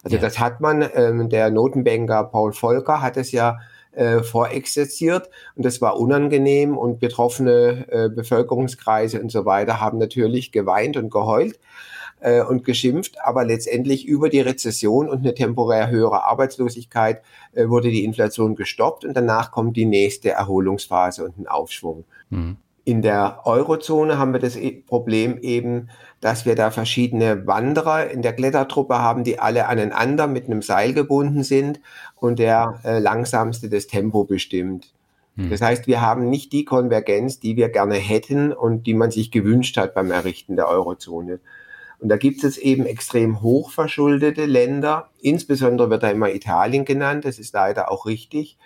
Also 0.03 0.17
ja. 0.17 0.23
das 0.23 0.39
hat 0.39 0.61
man, 0.61 0.89
ähm, 0.95 1.29
der 1.29 1.51
Notenbanker 1.51 2.25
Paul 2.25 2.53
Volcker 2.53 3.03
hat 3.03 3.17
es 3.17 3.33
ja 3.33 3.59
äh, 3.92 4.22
vorexerziert 4.22 5.28
und 5.54 5.64
das 5.64 5.80
war 5.80 5.99
unangenehm 5.99 6.76
und 6.76 6.99
betroffene 7.00 7.87
äh, 7.90 8.08
Bevölkerungskreise 8.08 9.20
und 9.20 9.30
so 9.30 9.44
weiter 9.44 9.80
haben 9.80 9.99
natürlich 9.99 10.52
geweint 10.52 10.96
und 10.96 11.11
geheult 11.11 11.58
äh, 12.20 12.42
und 12.42 12.64
geschimpft, 12.64 13.16
aber 13.22 13.44
letztendlich 13.44 14.06
über 14.06 14.28
die 14.28 14.40
Rezession 14.40 15.08
und 15.08 15.18
eine 15.18 15.34
temporär 15.34 15.90
höhere 15.90 16.25
Arbeitslosigkeit 16.25 17.22
äh, 17.52 17.68
wurde 17.68 17.90
die 17.90 18.04
Inflation 18.04 18.54
gestoppt 18.54 19.04
und 19.04 19.14
danach 19.14 19.50
kommt 19.50 19.76
die 19.76 19.87
nächste 19.87 20.30
Erholungsphase 20.30 21.25
und 21.25 21.38
ein 21.38 21.46
Aufschwung. 21.46 22.04
Mhm. 22.30 22.56
In 22.84 23.02
der 23.02 23.42
Eurozone 23.44 24.18
haben 24.18 24.32
wir 24.32 24.40
das 24.40 24.56
e-, 24.56 24.82
Problem 24.87 25.38
eben, 25.38 25.88
dass 26.23 26.47
wir 26.47 26.55
da 26.55 26.71
verschiedene 26.71 27.47
Wanderer 27.49 28.09
in 28.09 28.23
der 28.23 28.33
Klettertruppe 28.33 28.99
haben, 28.99 29.25
die 29.25 29.41
alle 29.41 29.67
aneinander 29.67 30.29
mit 30.29 30.47
einem 30.47 30.62
Seil 30.62 30.95
gebunden 30.95 31.43
sind 31.43 31.81
und 32.14 32.38
der 32.38 32.81
äh, 32.85 33.00
langsamste 33.00 33.69
das 33.69 33.88
Tempo 33.88 34.23
bestimmt. 34.23 34.93
Hm. 35.37 35.50
Das 35.50 35.61
heißt, 35.61 35.88
wir 35.88 36.00
haben 36.00 36.31
nicht 36.31 36.52
die 36.52 36.64
Konvergenz, 36.64 37.41
die 37.41 37.57
wir 37.57 37.69
gerne 37.69 37.97
hätten 37.97 38.52
und 38.52 38.87
die 38.87 38.95
man 38.95 39.11
sich 39.11 39.33
gewünscht 39.33 39.76
hat 39.76 39.95
beim 39.95 40.12
Errichten 40.12 40.55
der 40.55 40.69
Eurozone. 40.69 41.41
Und 41.99 42.09
da 42.09 42.17
gibt 42.17 42.45
es 42.45 42.57
eben 42.57 42.87
extrem 42.87 43.43
hochverschuldete 43.43 44.47
Länder. 44.47 45.11
Insbesondere 45.21 45.91
wird 45.91 46.05
da 46.05 46.11
immer 46.11 46.33
Italien 46.33 46.85
genannt. 46.85 47.25
Das 47.25 47.41
ist 47.41 47.52
leider 47.52 47.91
auch 47.91 48.07
richtig. 48.07 48.59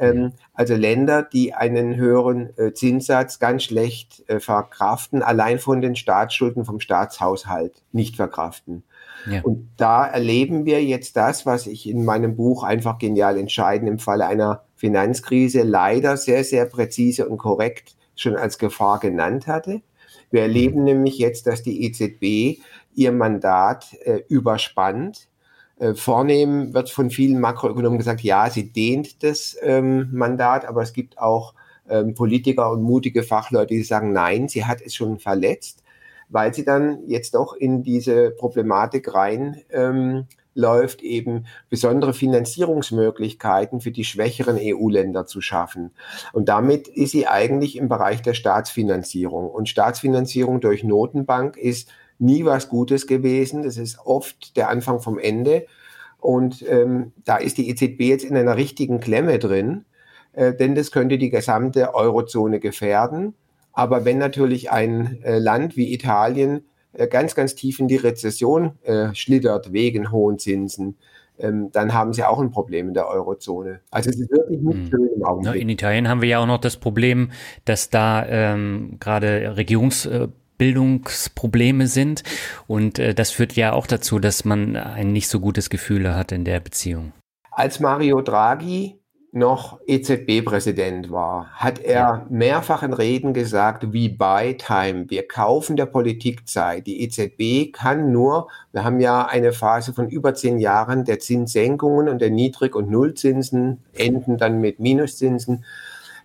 Ähm, 0.00 0.32
also 0.54 0.74
Länder, 0.74 1.22
die 1.22 1.54
einen 1.54 1.96
höheren 1.96 2.56
äh, 2.58 2.72
Zinssatz 2.72 3.38
ganz 3.38 3.64
schlecht 3.64 4.28
äh, 4.28 4.40
verkraften, 4.40 5.22
allein 5.22 5.58
von 5.58 5.80
den 5.80 5.94
Staatsschulden 5.94 6.64
vom 6.64 6.80
Staatshaushalt 6.80 7.82
nicht 7.92 8.16
verkraften. 8.16 8.82
Ja. 9.30 9.42
Und 9.42 9.68
da 9.76 10.06
erleben 10.06 10.64
wir 10.64 10.82
jetzt 10.82 11.16
das, 11.16 11.44
was 11.44 11.66
ich 11.66 11.88
in 11.88 12.04
meinem 12.04 12.36
Buch 12.36 12.64
einfach 12.64 12.98
genial 12.98 13.36
entscheiden 13.36 13.86
im 13.86 13.98
Falle 13.98 14.26
einer 14.26 14.64
Finanzkrise 14.76 15.62
leider 15.62 16.16
sehr, 16.16 16.42
sehr 16.42 16.64
präzise 16.64 17.28
und 17.28 17.36
korrekt 17.36 17.94
schon 18.16 18.36
als 18.36 18.58
Gefahr 18.58 18.98
genannt 18.98 19.46
hatte. 19.46 19.82
Wir 20.30 20.42
erleben 20.42 20.84
nämlich 20.84 21.18
jetzt, 21.18 21.46
dass 21.46 21.62
die 21.62 21.84
EZB 21.84 22.62
ihr 22.94 23.12
Mandat 23.12 23.94
äh, 24.04 24.20
überspannt. 24.28 25.28
Äh, 25.80 25.94
vornehmen 25.94 26.74
wird 26.74 26.90
von 26.90 27.08
vielen 27.08 27.40
Makroökonomen 27.40 27.96
gesagt, 27.96 28.20
ja, 28.20 28.50
sie 28.50 28.70
dehnt 28.70 29.22
das 29.22 29.56
ähm, 29.62 30.10
Mandat, 30.12 30.66
aber 30.66 30.82
es 30.82 30.92
gibt 30.92 31.18
auch 31.18 31.54
ähm, 31.88 32.14
Politiker 32.14 32.70
und 32.70 32.82
mutige 32.82 33.22
Fachleute, 33.22 33.72
die 33.72 33.82
sagen, 33.82 34.12
nein, 34.12 34.46
sie 34.46 34.66
hat 34.66 34.82
es 34.82 34.94
schon 34.94 35.18
verletzt, 35.18 35.82
weil 36.28 36.52
sie 36.52 36.66
dann 36.66 36.98
jetzt 37.06 37.34
doch 37.34 37.54
in 37.54 37.82
diese 37.82 38.30
Problematik 38.30 39.14
rein 39.14 39.62
ähm, 39.70 40.26
läuft, 40.54 41.00
eben 41.00 41.46
besondere 41.70 42.12
Finanzierungsmöglichkeiten 42.12 43.80
für 43.80 43.90
die 43.90 44.04
schwächeren 44.04 44.58
EU-Länder 44.60 45.24
zu 45.24 45.40
schaffen. 45.40 45.92
Und 46.34 46.50
damit 46.50 46.88
ist 46.88 47.12
sie 47.12 47.26
eigentlich 47.26 47.76
im 47.76 47.88
Bereich 47.88 48.20
der 48.20 48.34
Staatsfinanzierung. 48.34 49.48
Und 49.48 49.70
Staatsfinanzierung 49.70 50.60
durch 50.60 50.84
Notenbank 50.84 51.56
ist 51.56 51.88
nie 52.20 52.44
was 52.44 52.68
Gutes 52.68 53.06
gewesen. 53.06 53.62
Das 53.62 53.76
ist 53.76 53.98
oft 54.04 54.56
der 54.56 54.68
Anfang 54.68 55.00
vom 55.00 55.18
Ende. 55.18 55.66
Und 56.18 56.64
ähm, 56.68 57.12
da 57.24 57.36
ist 57.38 57.58
die 57.58 57.70
EZB 57.70 58.00
jetzt 58.00 58.24
in 58.24 58.36
einer 58.36 58.56
richtigen 58.56 59.00
Klemme 59.00 59.38
drin, 59.38 59.84
äh, 60.32 60.54
denn 60.54 60.74
das 60.74 60.90
könnte 60.90 61.18
die 61.18 61.30
gesamte 61.30 61.94
Eurozone 61.94 62.60
gefährden. 62.60 63.34
Aber 63.72 64.04
wenn 64.04 64.18
natürlich 64.18 64.70
ein 64.70 65.22
äh, 65.22 65.38
Land 65.38 65.76
wie 65.76 65.92
Italien 65.94 66.66
äh, 66.92 67.06
ganz, 67.06 67.34
ganz 67.34 67.54
tief 67.54 67.80
in 67.80 67.88
die 67.88 67.96
Rezession 67.96 68.72
äh, 68.82 69.14
schlittert 69.14 69.72
wegen 69.72 70.12
hohen 70.12 70.38
Zinsen, 70.38 70.96
ähm, 71.38 71.70
dann 71.72 71.94
haben 71.94 72.12
sie 72.12 72.24
auch 72.24 72.38
ein 72.38 72.50
Problem 72.50 72.88
in 72.88 72.94
der 72.94 73.08
Eurozone. 73.08 73.80
Also 73.90 74.10
es 74.10 74.20
ist 74.20 74.30
wirklich 74.30 74.60
nicht 74.60 74.76
hm. 74.76 74.90
schön 74.90 75.08
im 75.16 75.24
Augenblick. 75.24 75.60
In 75.60 75.68
Italien 75.68 76.08
haben 76.08 76.20
wir 76.20 76.28
ja 76.28 76.38
auch 76.40 76.46
noch 76.46 76.60
das 76.60 76.76
Problem, 76.76 77.30
dass 77.64 77.88
da 77.88 78.26
ähm, 78.26 78.96
gerade 79.00 79.56
Regierungs 79.56 80.04
äh, 80.06 80.28
Bildungsprobleme 80.60 81.86
sind. 81.86 82.22
Und 82.66 82.98
äh, 82.98 83.14
das 83.14 83.30
führt 83.30 83.54
ja 83.54 83.72
auch 83.72 83.86
dazu, 83.86 84.18
dass 84.18 84.44
man 84.44 84.76
ein 84.76 85.10
nicht 85.10 85.28
so 85.28 85.40
gutes 85.40 85.70
Gefühl 85.70 86.14
hat 86.14 86.32
in 86.32 86.44
der 86.44 86.60
Beziehung. 86.60 87.12
Als 87.50 87.80
Mario 87.80 88.20
Draghi 88.20 89.00
noch 89.32 89.80
EZB-Präsident 89.86 91.10
war, 91.10 91.46
hat 91.54 91.78
er 91.78 92.26
mehrfach 92.28 92.82
in 92.82 92.92
Reden 92.92 93.32
gesagt, 93.32 93.92
wie 93.94 94.10
buy 94.10 94.56
time. 94.58 95.08
Wir 95.08 95.26
kaufen 95.26 95.76
der 95.76 95.86
Politik 95.86 96.46
Zeit. 96.46 96.86
Die 96.86 97.02
EZB 97.04 97.72
kann 97.72 98.12
nur, 98.12 98.48
wir 98.72 98.84
haben 98.84 99.00
ja 99.00 99.26
eine 99.26 99.52
Phase 99.52 99.94
von 99.94 100.10
über 100.10 100.34
zehn 100.34 100.58
Jahren 100.58 101.06
der 101.06 101.20
Zinssenkungen 101.20 102.08
und 102.08 102.20
der 102.20 102.30
Niedrig- 102.30 102.76
und 102.76 102.90
Nullzinsen 102.90 103.82
enden 103.94 104.36
dann 104.36 104.60
mit 104.60 104.78
Minuszinsen. 104.78 105.64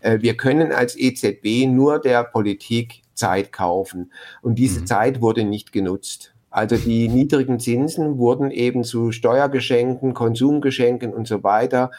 Äh, 0.01 0.19
wir 0.19 0.35
können 0.35 0.73
als 0.73 0.97
EZB 0.97 1.67
nur 1.67 1.99
der 1.99 2.25
Politik 2.25 3.04
Zeit 3.15 3.51
kaufen. 3.51 4.11
Und 4.41 4.55
diese 4.55 4.81
mhm. 4.81 4.85
Zeit 4.87 5.21
wurde 5.21 5.43
nicht 5.43 5.71
genutzt. 5.71 6.35
Also 6.49 6.77
die 6.77 7.09
niedrigen 7.09 7.59
Zinsen 7.59 8.17
wurden 8.17 8.49
eben 8.49 8.83
zu 8.83 9.11
Steuergeschenken, 9.11 10.13
Konsumgeschenken 10.13 11.13
und 11.13 11.27
so 11.27 11.43
weiter 11.43 11.91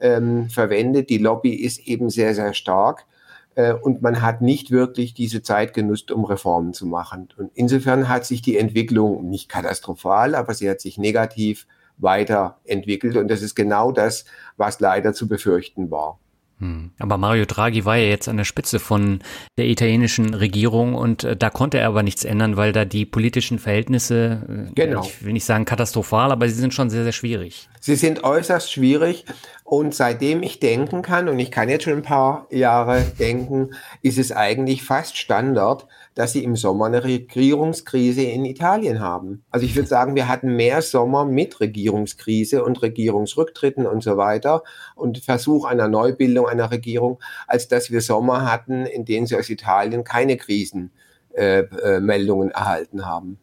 ähm, 0.00 0.50
verwendet. 0.50 1.08
Die 1.08 1.18
Lobby 1.18 1.54
ist 1.54 1.86
eben 1.86 2.10
sehr, 2.10 2.34
sehr 2.34 2.52
stark. 2.52 3.06
Äh, 3.54 3.72
und 3.72 4.02
man 4.02 4.20
hat 4.20 4.42
nicht 4.42 4.70
wirklich 4.70 5.14
diese 5.14 5.42
Zeit 5.42 5.74
genutzt, 5.74 6.10
um 6.10 6.24
Reformen 6.24 6.74
zu 6.74 6.86
machen. 6.86 7.28
Und 7.36 7.52
insofern 7.54 8.08
hat 8.08 8.26
sich 8.26 8.42
die 8.42 8.58
Entwicklung 8.58 9.28
nicht 9.28 9.48
katastrophal, 9.48 10.34
aber 10.34 10.54
sie 10.54 10.68
hat 10.68 10.80
sich 10.80 10.98
negativ 10.98 11.66
weiterentwickelt. 11.98 13.16
Und 13.16 13.28
das 13.28 13.42
ist 13.42 13.54
genau 13.54 13.92
das, 13.92 14.24
was 14.56 14.80
leider 14.80 15.12
zu 15.14 15.28
befürchten 15.28 15.90
war. 15.90 16.18
Hm. 16.62 16.92
Aber 17.00 17.18
Mario 17.18 17.44
Draghi 17.44 17.84
war 17.84 17.96
ja 17.96 18.06
jetzt 18.06 18.28
an 18.28 18.36
der 18.36 18.44
Spitze 18.44 18.78
von 18.78 19.18
der 19.58 19.66
italienischen 19.66 20.32
Regierung 20.32 20.94
und 20.94 21.24
äh, 21.24 21.36
da 21.36 21.50
konnte 21.50 21.78
er 21.78 21.88
aber 21.88 22.04
nichts 22.04 22.24
ändern, 22.24 22.56
weil 22.56 22.72
da 22.72 22.84
die 22.84 23.04
politischen 23.04 23.58
Verhältnisse, 23.58 24.68
äh, 24.68 24.72
genau. 24.72 25.02
ich 25.02 25.24
will 25.24 25.32
nicht 25.32 25.44
sagen 25.44 25.64
katastrophal, 25.64 26.30
aber 26.30 26.48
sie 26.48 26.54
sind 26.54 26.72
schon 26.72 26.88
sehr, 26.88 27.02
sehr 27.02 27.10
schwierig. 27.10 27.68
Sie 27.80 27.96
sind 27.96 28.22
äußerst 28.22 28.70
schwierig 28.70 29.24
und 29.64 29.92
seitdem 29.92 30.44
ich 30.44 30.60
denken 30.60 31.02
kann, 31.02 31.28
und 31.28 31.40
ich 31.40 31.50
kann 31.50 31.68
jetzt 31.68 31.82
schon 31.82 31.94
ein 31.94 32.02
paar 32.02 32.46
Jahre 32.50 33.02
denken, 33.18 33.70
ist 34.00 34.18
es 34.18 34.30
eigentlich 34.30 34.84
fast 34.84 35.16
Standard, 35.16 35.88
dass 36.14 36.32
sie 36.32 36.44
im 36.44 36.56
Sommer 36.56 36.86
eine 36.86 37.04
Regierungskrise 37.04 38.22
in 38.22 38.44
Italien 38.44 39.00
haben. 39.00 39.44
Also 39.50 39.66
ich 39.66 39.74
würde 39.74 39.88
sagen, 39.96 40.14
wir 40.14 40.28
hatten 40.28 40.56
mehr 40.56 40.82
Sommer 40.82 41.24
mit 41.24 41.60
Regierungskrise 41.60 42.64
und 42.64 42.82
Regierungsrücktritten 42.82 43.86
und 43.86 44.02
so 44.02 44.16
weiter 44.16 44.62
und 44.94 45.18
Versuch 45.18 45.64
einer 45.64 45.88
Neubildung 45.88 46.46
einer 46.46 46.70
Regierung, 46.70 47.20
als 47.46 47.68
dass 47.68 47.90
wir 47.90 48.00
Sommer 48.00 48.50
hatten, 48.50 48.86
in 48.86 49.04
denen 49.04 49.26
sie 49.26 49.36
aus 49.36 49.50
Italien 49.50 50.04
keine 50.04 50.36
Krisenmeldungen 50.36 52.48
äh, 52.48 52.52
äh, 52.52 52.54
erhalten 52.54 53.06
haben. 53.06 53.38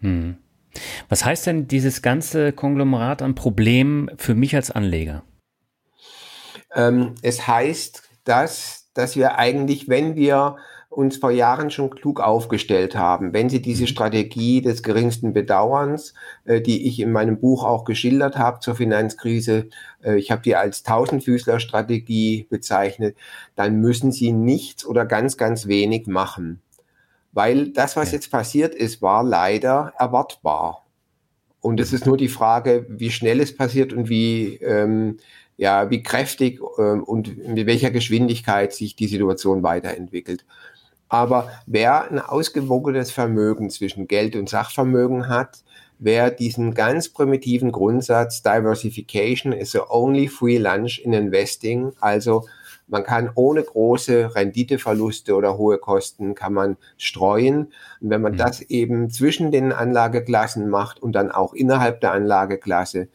Hm. 0.00 0.36
Was 1.08 1.24
heißt 1.24 1.46
denn 1.46 1.68
dieses 1.68 2.02
ganze 2.02 2.52
Konglomerat 2.52 3.22
an 3.22 3.34
Problemen 3.34 4.10
für 4.18 4.34
mich 4.34 4.54
als 4.54 4.70
Anleger? 4.70 5.22
Ähm, 6.74 7.14
es 7.22 7.46
heißt, 7.46 8.02
dass, 8.24 8.90
dass 8.94 9.16
wir 9.16 9.38
eigentlich, 9.38 9.88
wenn 9.88 10.16
wir 10.16 10.56
uns 10.96 11.18
vor 11.18 11.30
Jahren 11.30 11.70
schon 11.70 11.90
klug 11.90 12.20
aufgestellt 12.20 12.96
haben. 12.96 13.34
Wenn 13.34 13.50
Sie 13.50 13.60
diese 13.60 13.82
mhm. 13.82 13.88
Strategie 13.88 14.62
des 14.62 14.82
geringsten 14.82 15.34
Bedauerns, 15.34 16.14
äh, 16.46 16.62
die 16.62 16.88
ich 16.88 17.00
in 17.00 17.12
meinem 17.12 17.38
Buch 17.38 17.64
auch 17.64 17.84
geschildert 17.84 18.38
habe 18.38 18.60
zur 18.60 18.74
Finanzkrise, 18.74 19.68
äh, 20.02 20.16
ich 20.16 20.30
habe 20.30 20.40
die 20.42 20.56
als 20.56 20.82
Tausendfüßler-Strategie 20.84 22.46
bezeichnet, 22.48 23.14
dann 23.56 23.76
müssen 23.76 24.10
Sie 24.10 24.32
nichts 24.32 24.86
oder 24.86 25.04
ganz, 25.04 25.36
ganz 25.36 25.66
wenig 25.66 26.06
machen. 26.06 26.62
Weil 27.32 27.72
das, 27.72 27.96
was 27.96 28.12
jetzt 28.12 28.30
passiert 28.30 28.74
ist, 28.74 29.02
war 29.02 29.22
leider 29.22 29.92
erwartbar. 29.98 30.86
Und 31.60 31.78
es 31.78 31.92
ist 31.92 32.06
nur 32.06 32.16
die 32.16 32.28
Frage, 32.28 32.86
wie 32.88 33.10
schnell 33.10 33.40
es 33.40 33.54
passiert 33.54 33.92
und 33.92 34.08
wie, 34.08 34.54
ähm, 34.62 35.18
ja, 35.58 35.90
wie 35.90 36.02
kräftig 36.02 36.60
ähm, 36.78 37.02
und 37.02 37.36
mit 37.48 37.66
welcher 37.66 37.90
Geschwindigkeit 37.90 38.72
sich 38.72 38.96
die 38.96 39.08
Situation 39.08 39.62
weiterentwickelt. 39.62 40.46
Aber 41.16 41.48
wer 41.64 42.10
ein 42.10 42.18
ausgewogenes 42.18 43.10
Vermögen 43.10 43.70
zwischen 43.70 44.06
Geld 44.06 44.36
und 44.36 44.50
Sachvermögen 44.50 45.30
hat, 45.30 45.64
wer 45.98 46.30
diesen 46.30 46.74
ganz 46.74 47.08
primitiven 47.08 47.72
Grundsatz 47.72 48.42
Diversification 48.42 49.54
is 49.54 49.72
the 49.72 49.80
only 49.88 50.28
free 50.28 50.58
lunch 50.58 51.00
in 51.02 51.14
investing, 51.14 51.94
also 52.00 52.44
man 52.86 53.02
kann 53.02 53.30
ohne 53.34 53.62
große 53.62 54.34
Renditeverluste 54.34 55.34
oder 55.34 55.56
hohe 55.56 55.78
Kosten 55.78 56.34
kann 56.34 56.52
man 56.52 56.76
streuen. 56.98 57.72
Und 58.02 58.10
wenn 58.10 58.20
man 58.20 58.32
mhm. 58.32 58.36
das 58.36 58.60
eben 58.60 59.08
zwischen 59.08 59.50
den 59.50 59.72
Anlageklassen 59.72 60.68
macht 60.68 61.02
und 61.02 61.12
dann 61.12 61.30
auch 61.30 61.54
innerhalb 61.54 62.02
der 62.02 62.12
Anlageklasse, 62.12 63.08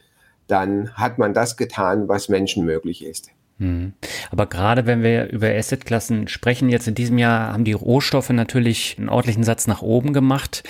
dann 0.48 0.92
hat 0.94 1.18
man 1.18 1.34
das 1.34 1.56
getan, 1.56 2.08
was 2.08 2.28
Menschen 2.28 2.64
möglich 2.64 3.04
ist. 3.04 3.30
Mhm. 3.62 3.92
Aber 4.30 4.46
gerade 4.46 4.86
wenn 4.86 5.02
wir 5.02 5.30
über 5.30 5.48
Assetklassen 5.48 6.28
sprechen, 6.28 6.68
jetzt 6.68 6.88
in 6.88 6.94
diesem 6.94 7.18
Jahr 7.18 7.52
haben 7.52 7.64
die 7.64 7.72
Rohstoffe 7.72 8.30
natürlich 8.30 8.96
einen 8.98 9.08
ordentlichen 9.08 9.44
Satz 9.44 9.66
nach 9.66 9.82
oben 9.82 10.12
gemacht 10.12 10.64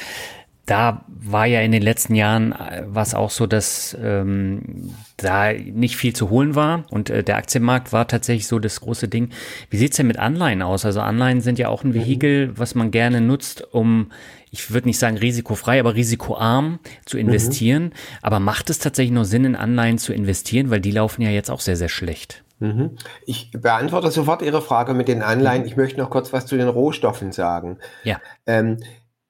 da 0.67 1.05
war 1.09 1.47
ja 1.47 1.61
in 1.61 1.73
den 1.73 1.83
letzten 1.83 2.15
Jahren 2.15 2.53
äh, 2.53 2.85
was 2.87 3.15
auch 3.15 3.31
so, 3.31 3.47
dass 3.47 3.97
ähm, 4.01 4.91
da 5.17 5.53
nicht 5.53 5.97
viel 5.97 6.15
zu 6.15 6.31
holen 6.31 6.55
war 6.55 6.85
und 6.91 7.11
äh, 7.11 7.25
der 7.25 7.37
Aktienmarkt 7.37 7.93
war 7.93 8.07
tatsächlich 8.07 8.47
so 8.47 8.59
das 8.59 8.81
große 8.81 9.09
Ding. 9.09 9.31
Wie 9.71 9.77
sieht's 9.77 9.97
denn 9.97 10.07
mit 10.07 10.19
Anleihen 10.19 10.63
aus? 10.63 10.85
Also 10.85 11.01
Anleihen 11.01 11.41
sind 11.41 11.59
ja 11.59 11.69
auch 11.69 11.85
ein. 11.85 11.93
Vehikel, 11.93 12.57
was 12.57 12.75
man 12.75 12.91
gerne 12.91 13.21
nutzt, 13.21 13.75
um, 13.75 14.13
ich 14.51 14.71
würde 14.71 14.89
nicht 14.89 14.99
sagen 14.99 15.19
risikofrei, 15.19 15.79
aber 15.79 15.95
risikoarm 15.95 16.79
zu 17.05 17.17
mhm. 17.19 17.27
investieren. 17.27 17.83
Mhm. 17.85 17.93
Aber 18.23 18.41
macht 18.41 18.71
es 18.71 18.79
tatsächlich 18.79 19.13
nur 19.13 19.27
Sinn, 19.27 19.45
in 19.45 19.57
Anleihen 19.57 19.99
zu 19.99 20.15
investieren, 20.15 20.71
weil 20.71 20.81
die 20.81 20.91
laufen 20.91 21.21
ja 21.21 21.31
jetzt 21.31 21.51
auch 21.51 21.61
sehr, 21.61 21.77
sehr 21.77 21.91
schlecht? 21.91 22.45
Mhm. 22.63 22.97
Ich 23.27 23.51
beantworte 23.51 24.13
sofort 24.13 24.41
Ihre 24.41 24.63
Frage 24.63 24.95
mit 24.95 25.09
den 25.09 25.21
Anleihen. 25.21 25.65
Ich 25.65 25.77
möchte 25.77 25.99
noch 25.99 26.11
kurz 26.11 26.33
was 26.33 26.47
zu 26.47 26.57
den 26.57 26.69
Rohstoffen 26.69 27.33
sagen. 27.33 27.79
Ja. 28.05 28.21
Ähm, 28.47 28.79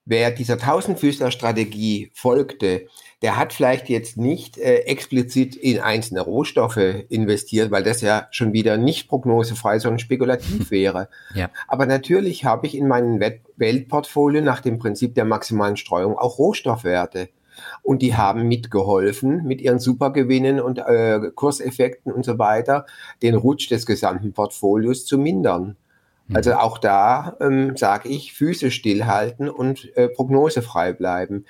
wer 0.04 0.30
dieser 0.30 0.58
Tausendfüßler-Strategie 0.58 2.10
folgte, 2.12 2.88
der 3.22 3.38
hat 3.38 3.54
vielleicht 3.54 3.88
jetzt 3.88 4.18
nicht 4.18 4.58
äh, 4.58 4.80
explizit 4.80 5.56
in 5.56 5.80
einzelne 5.80 6.20
Rohstoffe 6.20 6.76
investiert, 7.08 7.70
weil 7.70 7.82
das 7.82 8.02
ja 8.02 8.28
schon 8.32 8.52
wieder 8.52 8.76
nicht 8.76 9.08
prognosefrei, 9.08 9.78
sondern 9.78 9.98
spekulativ 9.98 10.70
wäre. 10.70 11.08
Ja. 11.34 11.48
Aber 11.68 11.86
natürlich 11.86 12.44
habe 12.44 12.66
ich 12.66 12.76
in 12.76 12.86
meinem 12.86 13.18
Weltportfolio 13.56 14.42
nach 14.42 14.60
dem 14.60 14.78
Prinzip 14.78 15.14
der 15.14 15.24
maximalen 15.24 15.78
Streuung 15.78 16.18
auch 16.18 16.38
Rohstoffwerte. 16.38 17.30
Und 17.82 18.02
die 18.02 18.16
haben 18.16 18.48
mitgeholfen, 18.48 19.44
mit 19.44 19.60
ihren 19.60 19.78
Supergewinnen 19.78 20.60
und 20.60 20.78
äh, 20.78 21.30
Kurseffekten 21.34 22.12
und 22.12 22.24
so 22.24 22.38
weiter, 22.38 22.86
den 23.22 23.34
Rutsch 23.34 23.70
des 23.70 23.86
gesamten 23.86 24.32
Portfolios 24.32 25.06
zu 25.06 25.18
mindern. 25.18 25.76
Mhm. 26.28 26.36
Also 26.36 26.54
auch 26.54 26.78
da 26.78 27.36
ähm, 27.40 27.76
sage 27.76 28.08
ich, 28.08 28.32
Füße 28.32 28.70
stillhalten 28.70 29.48
und 29.48 29.96
äh, 29.96 30.08
prognosefrei 30.08 30.92
bleiben. 30.92 31.44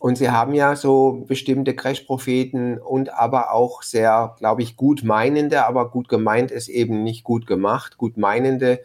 Und 0.00 0.16
sie 0.16 0.30
haben 0.30 0.54
ja 0.54 0.76
so 0.76 1.24
bestimmte 1.26 1.74
Crash-Propheten 1.74 2.78
und 2.78 3.12
aber 3.12 3.52
auch 3.52 3.82
sehr, 3.82 4.36
glaube 4.38 4.62
ich, 4.62 4.76
gut 4.76 5.02
meinende, 5.02 5.66
aber 5.66 5.90
gut 5.90 6.08
gemeint 6.08 6.52
ist 6.52 6.68
eben 6.68 7.02
nicht 7.02 7.24
gut 7.24 7.46
gemacht, 7.46 7.98
gut 7.98 8.16
meinende 8.16 8.80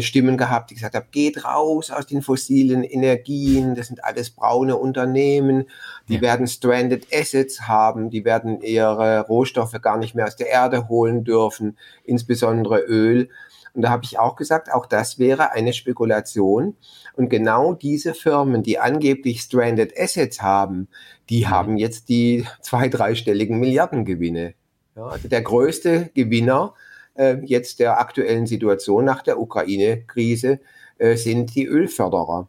Stimmen 0.00 0.38
gehabt, 0.38 0.70
die 0.70 0.74
gesagt 0.74 0.94
haben, 0.94 1.08
geht 1.10 1.44
raus 1.44 1.90
aus 1.90 2.06
den 2.06 2.22
fossilen 2.22 2.84
Energien, 2.84 3.74
das 3.74 3.88
sind 3.88 4.02
alles 4.02 4.30
braune 4.30 4.76
Unternehmen, 4.76 5.66
die 6.08 6.16
ja. 6.16 6.20
werden 6.22 6.46
stranded 6.46 7.06
Assets 7.12 7.62
haben, 7.62 8.08
die 8.08 8.24
werden 8.24 8.62
ihre 8.62 9.26
Rohstoffe 9.26 9.78
gar 9.82 9.98
nicht 9.98 10.14
mehr 10.14 10.26
aus 10.26 10.36
der 10.36 10.48
Erde 10.48 10.88
holen 10.88 11.24
dürfen, 11.24 11.76
insbesondere 12.04 12.80
Öl. 12.80 13.28
Und 13.74 13.82
da 13.82 13.90
habe 13.90 14.04
ich 14.04 14.18
auch 14.18 14.36
gesagt, 14.36 14.72
auch 14.72 14.86
das 14.86 15.18
wäre 15.18 15.52
eine 15.52 15.72
Spekulation. 15.72 16.76
Und 17.14 17.28
genau 17.28 17.74
diese 17.74 18.14
Firmen, 18.14 18.62
die 18.62 18.78
angeblich 18.78 19.40
stranded 19.40 19.92
Assets 19.98 20.40
haben, 20.40 20.88
die 21.28 21.44
mhm. 21.44 21.50
haben 21.50 21.76
jetzt 21.76 22.08
die 22.08 22.46
zwei, 22.62 22.88
dreistelligen 22.88 23.58
Milliardengewinne. 23.58 24.54
Ja, 24.96 25.06
also 25.06 25.28
der 25.28 25.42
größte 25.42 26.10
Gewinner 26.14 26.74
äh, 27.14 27.36
jetzt 27.44 27.80
der 27.80 28.00
aktuellen 28.00 28.46
Situation 28.46 29.04
nach 29.04 29.22
der 29.22 29.40
Ukraine-Krise 29.40 30.60
äh, 30.98 31.16
sind 31.16 31.54
die 31.54 31.66
Ölförderer. 31.66 32.48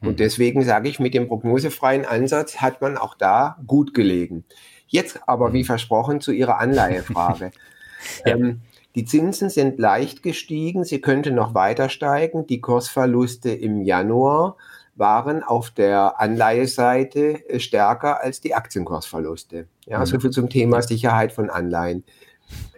Und 0.00 0.10
mhm. 0.10 0.16
deswegen 0.16 0.62
sage 0.64 0.88
ich, 0.88 1.00
mit 1.00 1.14
dem 1.14 1.28
prognosefreien 1.28 2.04
Ansatz 2.04 2.56
hat 2.56 2.80
man 2.80 2.96
auch 2.96 3.14
da 3.14 3.56
gut 3.66 3.94
gelegen. 3.94 4.44
Jetzt 4.86 5.20
aber, 5.26 5.52
wie 5.52 5.62
mhm. 5.62 5.66
versprochen, 5.66 6.20
zu 6.20 6.32
Ihrer 6.32 6.58
Anleihefrage. 6.58 7.50
ja. 8.24 8.34
ähm, 8.34 8.60
die 8.94 9.04
Zinsen 9.04 9.50
sind 9.50 9.78
leicht 9.78 10.22
gestiegen, 10.22 10.84
sie 10.84 11.02
könnte 11.02 11.30
noch 11.30 11.52
weiter 11.52 11.90
steigen. 11.90 12.46
Die 12.46 12.62
Kursverluste 12.62 13.50
im 13.50 13.82
Januar 13.82 14.56
waren 14.94 15.42
auf 15.42 15.70
der 15.70 16.18
Anleiheseite 16.18 17.46
äh, 17.48 17.60
stärker 17.60 18.22
als 18.22 18.40
die 18.40 18.54
Aktienkursverluste. 18.54 19.66
Ja, 19.84 20.00
mhm. 20.00 20.06
so 20.06 20.18
viel 20.18 20.30
zum 20.30 20.48
Thema 20.48 20.80
Sicherheit 20.80 21.32
von 21.32 21.50
Anleihen. 21.50 22.04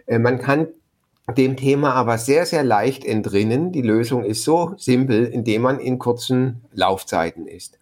Äh, 0.07 0.19
man 0.19 0.39
kann 0.39 0.67
dem 1.33 1.57
Thema 1.57 1.93
aber 1.93 2.17
sehr, 2.17 2.45
sehr 2.45 2.63
leicht 2.63 3.05
entrinnen. 3.05 3.71
Die 3.71 3.81
Lösung 3.81 4.23
ist 4.23 4.43
so 4.43 4.73
simpel, 4.77 5.25
indem 5.25 5.63
man 5.63 5.79
in 5.79 5.99
kurzen 5.99 6.61
Laufzeiten 6.73 7.47
ist. 7.47 7.79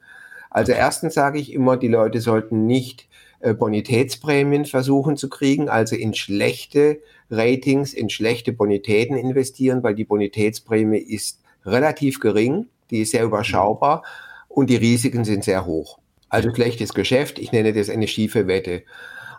Also 0.50 0.72
erstens 0.72 1.14
sage 1.14 1.40
ich 1.40 1.54
immer, 1.54 1.78
die 1.78 1.88
Leute 1.88 2.22
sollten 2.22 2.66
nicht 2.66 3.08
äh, 3.40 3.54
Bonitätsprämien 3.54 4.66
versuchen 4.66 5.18
zu 5.18 5.30
kriegen, 5.30 5.70
also 5.70 5.96
in 5.96 6.14
schlechte 6.14 7.00
Ratings 7.30 7.94
in 7.94 8.10
schlechte 8.10 8.54
Bonitäten 8.54 9.18
investieren, 9.18 9.84
weil 9.84 9.96
die 9.96 10.06
Bonitätsprämie 10.06 10.98
ist 10.98 11.42
relativ 11.66 12.20
gering, 12.20 12.68
die 12.90 13.02
ist 13.02 13.12
sehr 13.12 13.26
überschaubar 13.26 14.04
und 14.48 14.70
die 14.70 14.78
Risiken 14.78 15.26
sind 15.26 15.44
sehr 15.44 15.66
hoch. 15.66 16.00
Also 16.30 16.54
schlechtes 16.54 16.94
Geschäft, 16.94 17.40
ich 17.40 17.52
nenne 17.52 17.74
das 17.74 17.90
eine 17.90 18.08
schiefe 18.08 18.48
Wette. 18.48 18.84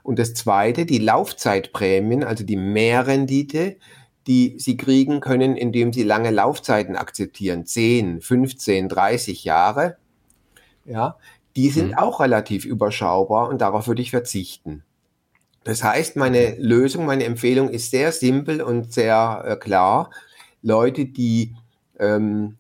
Und 0.08 0.18
das 0.18 0.32
zweite, 0.32 0.86
die 0.86 0.96
Laufzeitprämien, 0.96 2.24
also 2.24 2.42
die 2.42 2.56
Mehrrendite, 2.56 3.76
die 4.26 4.54
Sie 4.56 4.78
kriegen 4.78 5.20
können, 5.20 5.54
indem 5.54 5.92
Sie 5.92 6.02
lange 6.02 6.30
Laufzeiten 6.30 6.96
akzeptieren, 6.96 7.66
10, 7.66 8.22
15, 8.22 8.88
30 8.88 9.44
Jahre, 9.44 9.98
ja, 10.86 11.18
die 11.56 11.68
sind 11.68 11.88
mhm. 11.88 11.98
auch 11.98 12.20
relativ 12.20 12.64
überschaubar 12.64 13.50
und 13.50 13.60
darauf 13.60 13.86
würde 13.86 14.00
ich 14.00 14.10
verzichten. 14.10 14.82
Das 15.64 15.84
heißt, 15.84 16.16
meine 16.16 16.56
Lösung, 16.56 17.04
meine 17.04 17.24
Empfehlung 17.24 17.68
ist 17.68 17.90
sehr 17.90 18.10
simpel 18.10 18.62
und 18.62 18.90
sehr 18.90 19.44
äh, 19.46 19.56
klar. 19.56 20.08
Leute, 20.62 21.04
die 21.04 21.54
ähm, 21.98 22.56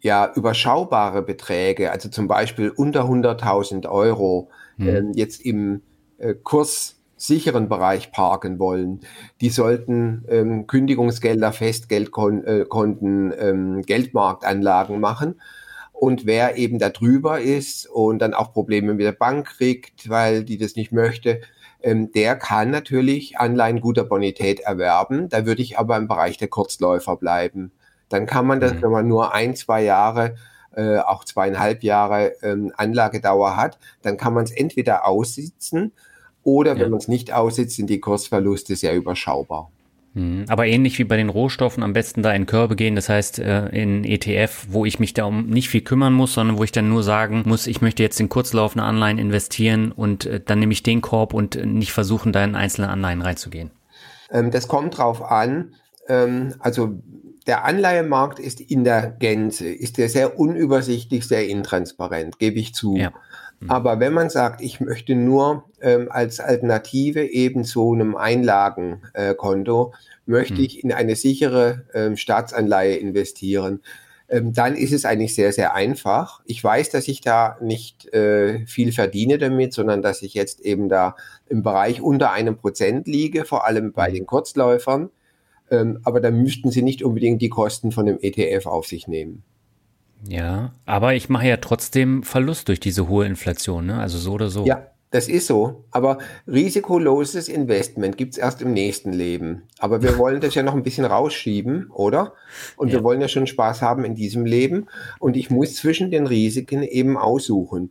ja 0.00 0.32
überschaubare 0.32 1.22
Beträge, 1.22 1.90
also 1.90 2.08
zum 2.08 2.28
Beispiel 2.28 2.70
unter 2.70 3.06
100.000 3.06 3.88
Euro, 3.88 4.48
hm. 4.76 4.88
ähm, 4.88 5.12
jetzt 5.16 5.40
im 5.40 5.82
äh, 6.22 6.34
kurssicheren 6.34 7.68
Bereich 7.68 8.12
parken 8.12 8.58
wollen, 8.58 9.00
die 9.40 9.50
sollten 9.50 10.24
ähm, 10.28 10.66
Kündigungsgelder, 10.66 11.52
Festgeldkonten, 11.52 13.32
äh, 13.32 13.48
ähm, 13.48 13.82
Geldmarktanlagen 13.82 15.00
machen. 15.00 15.40
Und 15.92 16.26
wer 16.26 16.56
eben 16.56 16.78
da 16.78 16.88
drüber 16.88 17.40
ist 17.40 17.86
und 17.86 18.18
dann 18.20 18.34
auch 18.34 18.52
Probleme 18.52 18.94
mit 18.94 19.06
der 19.06 19.12
Bank 19.12 19.46
kriegt, 19.46 20.08
weil 20.08 20.42
die 20.44 20.58
das 20.58 20.74
nicht 20.74 20.92
möchte, 20.92 21.40
ähm, 21.82 22.12
der 22.12 22.36
kann 22.36 22.70
natürlich 22.70 23.38
Anleihen 23.38 23.80
guter 23.80 24.04
Bonität 24.04 24.60
erwerben. 24.60 25.28
Da 25.28 25.46
würde 25.46 25.62
ich 25.62 25.78
aber 25.78 25.96
im 25.96 26.08
Bereich 26.08 26.38
der 26.38 26.48
Kurzläufer 26.48 27.16
bleiben. 27.16 27.72
Dann 28.08 28.26
kann 28.26 28.46
man 28.46 28.60
das, 28.60 28.74
mhm. 28.74 28.82
wenn 28.82 28.90
man 28.90 29.08
nur 29.08 29.34
ein, 29.34 29.56
zwei 29.56 29.82
Jahre, 29.82 30.36
äh, 30.74 30.98
auch 30.98 31.24
zweieinhalb 31.24 31.82
Jahre 31.82 32.32
ähm, 32.42 32.72
Anlagedauer 32.76 33.56
hat, 33.56 33.78
dann 34.02 34.16
kann 34.16 34.34
man 34.34 34.44
es 34.44 34.50
entweder 34.50 35.06
aussitzen 35.06 35.92
oder 36.44 36.78
wenn 36.78 36.90
man 36.90 36.98
es 36.98 37.08
nicht 37.08 37.32
aussitzt, 37.32 37.76
sind 37.76 37.88
die 37.88 38.00
Kursverluste 38.00 38.76
sehr 38.76 38.94
überschaubar. 38.94 39.70
Mhm. 40.14 40.44
Aber 40.48 40.66
ähnlich 40.66 40.98
wie 40.98 41.04
bei 41.04 41.16
den 41.16 41.30
Rohstoffen, 41.30 41.82
am 41.82 41.92
besten 41.92 42.22
da 42.22 42.32
in 42.32 42.46
Körbe 42.46 42.76
gehen, 42.76 42.96
das 42.96 43.08
heißt 43.08 43.38
äh, 43.38 43.68
in 43.68 44.04
ETF, 44.04 44.66
wo 44.68 44.84
ich 44.84 44.98
mich 44.98 45.14
da 45.14 45.24
um 45.24 45.46
nicht 45.46 45.68
viel 45.68 45.80
kümmern 45.80 46.12
muss, 46.12 46.34
sondern 46.34 46.58
wo 46.58 46.64
ich 46.64 46.72
dann 46.72 46.88
nur 46.88 47.02
sagen 47.02 47.44
muss, 47.46 47.66
ich 47.66 47.80
möchte 47.80 48.02
jetzt 48.02 48.20
in 48.20 48.28
kurzlaufende 48.28 48.84
Anleihen 48.84 49.18
investieren 49.18 49.92
und 49.92 50.26
äh, 50.26 50.40
dann 50.44 50.58
nehme 50.58 50.72
ich 50.72 50.82
den 50.82 51.00
Korb 51.00 51.32
und 51.32 51.64
nicht 51.64 51.92
versuchen, 51.92 52.32
da 52.32 52.44
in 52.44 52.54
einzelne 52.54 52.88
Anleihen 52.90 53.22
reinzugehen. 53.22 53.70
Ähm, 54.30 54.50
das 54.50 54.68
kommt 54.68 54.98
drauf 54.98 55.22
an. 55.22 55.74
Ähm, 56.08 56.54
also 56.58 56.98
der 57.46 57.64
Anleihemarkt 57.64 58.38
ist 58.38 58.60
in 58.60 58.84
der 58.84 59.10
Gänze, 59.10 59.68
ist 59.68 59.98
der 59.98 60.08
sehr 60.08 60.38
unübersichtlich, 60.38 61.26
sehr 61.26 61.48
intransparent, 61.48 62.38
gebe 62.38 62.58
ich 62.58 62.74
zu. 62.74 62.96
Ja. 62.96 63.12
Mhm. 63.62 63.70
Aber 63.70 64.00
wenn 64.00 64.12
man 64.12 64.28
sagt, 64.28 64.60
ich 64.60 64.80
möchte 64.80 65.14
nur 65.14 65.64
ähm, 65.80 66.08
als 66.10 66.40
Alternative 66.40 67.24
eben 67.24 67.64
zu 67.64 67.92
einem 67.92 68.16
Einlagenkonto, 68.16 69.92
äh, 69.92 70.30
möchte 70.30 70.54
mhm. 70.54 70.60
ich 70.60 70.84
in 70.84 70.92
eine 70.92 71.16
sichere 71.16 71.84
ähm, 71.94 72.16
Staatsanleihe 72.16 72.96
investieren, 72.96 73.80
ähm, 74.28 74.52
dann 74.52 74.74
ist 74.74 74.92
es 74.92 75.04
eigentlich 75.04 75.34
sehr, 75.34 75.52
sehr 75.52 75.74
einfach. 75.74 76.40
Ich 76.46 76.62
weiß, 76.62 76.90
dass 76.90 77.06
ich 77.06 77.20
da 77.20 77.56
nicht 77.60 78.12
äh, 78.12 78.66
viel 78.66 78.92
verdiene 78.92 79.38
damit, 79.38 79.72
sondern 79.74 80.02
dass 80.02 80.22
ich 80.22 80.34
jetzt 80.34 80.60
eben 80.60 80.88
da 80.88 81.16
im 81.48 81.62
Bereich 81.62 82.00
unter 82.00 82.32
einem 82.32 82.56
Prozent 82.56 83.06
liege, 83.06 83.44
vor 83.44 83.66
allem 83.66 83.92
bei 83.92 84.08
mhm. 84.08 84.14
den 84.14 84.26
Kurzläufern. 84.26 85.10
Ähm, 85.70 86.00
aber 86.02 86.20
da 86.20 86.30
müssten 86.30 86.70
Sie 86.70 86.82
nicht 86.82 87.02
unbedingt 87.02 87.40
die 87.42 87.48
Kosten 87.48 87.92
von 87.92 88.06
dem 88.06 88.18
ETF 88.20 88.66
auf 88.66 88.86
sich 88.86 89.06
nehmen. 89.06 89.44
Ja, 90.26 90.72
aber 90.86 91.14
ich 91.14 91.28
mache 91.28 91.48
ja 91.48 91.56
trotzdem 91.56 92.22
Verlust 92.22 92.68
durch 92.68 92.80
diese 92.80 93.08
hohe 93.08 93.26
Inflation, 93.26 93.86
ne? 93.86 93.98
also 93.98 94.18
so 94.18 94.32
oder 94.32 94.48
so. 94.48 94.64
Ja, 94.64 94.86
das 95.12 95.28
ist 95.28 95.46
so. 95.46 95.84
Aber 95.90 96.18
risikoloses 96.46 97.48
Investment 97.48 98.16
gibt's 98.16 98.38
erst 98.38 98.62
im 98.62 98.72
nächsten 98.72 99.12
Leben. 99.12 99.64
Aber 99.78 100.02
wir 100.02 100.16
wollen 100.18 100.40
das 100.40 100.54
ja 100.54 100.62
noch 100.62 100.74
ein 100.74 100.82
bisschen 100.82 101.04
rausschieben, 101.04 101.90
oder? 101.90 102.32
Und 102.76 102.88
ja. 102.88 102.94
wir 102.94 103.04
wollen 103.04 103.20
ja 103.20 103.28
schon 103.28 103.46
Spaß 103.46 103.82
haben 103.82 104.04
in 104.04 104.14
diesem 104.14 104.46
Leben. 104.46 104.88
Und 105.18 105.36
ich 105.36 105.50
muss 105.50 105.76
zwischen 105.76 106.10
den 106.10 106.26
Risiken 106.26 106.82
eben 106.82 107.18
aussuchen. 107.18 107.90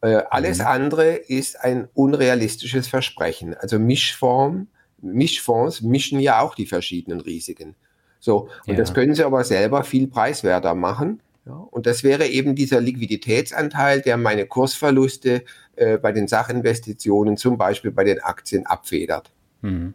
Äh, 0.00 0.22
alles 0.30 0.58
mhm. 0.58 0.66
andere 0.66 1.14
ist 1.14 1.60
ein 1.60 1.88
unrealistisches 1.94 2.88
Versprechen. 2.88 3.54
Also 3.54 3.78
Mischform, 3.78 4.66
Mischfonds 5.00 5.82
mischen 5.82 6.18
ja 6.18 6.40
auch 6.40 6.56
die 6.56 6.66
verschiedenen 6.66 7.20
Risiken. 7.20 7.76
So, 8.20 8.48
und 8.66 8.72
ja. 8.72 8.74
das 8.74 8.94
können 8.94 9.14
sie 9.14 9.24
aber 9.24 9.44
selber 9.44 9.84
viel 9.84 10.08
preiswerter 10.08 10.74
machen. 10.74 11.20
Ja, 11.48 11.54
und 11.54 11.86
das 11.86 12.04
wäre 12.04 12.26
eben 12.26 12.54
dieser 12.54 12.78
Liquiditätsanteil, 12.78 14.02
der 14.02 14.18
meine 14.18 14.44
Kursverluste 14.44 15.44
äh, 15.76 15.96
bei 15.96 16.12
den 16.12 16.28
Sachinvestitionen, 16.28 17.38
zum 17.38 17.56
Beispiel 17.56 17.90
bei 17.90 18.04
den 18.04 18.20
Aktien, 18.20 18.66
abfedert. 18.66 19.32
Mhm. 19.62 19.94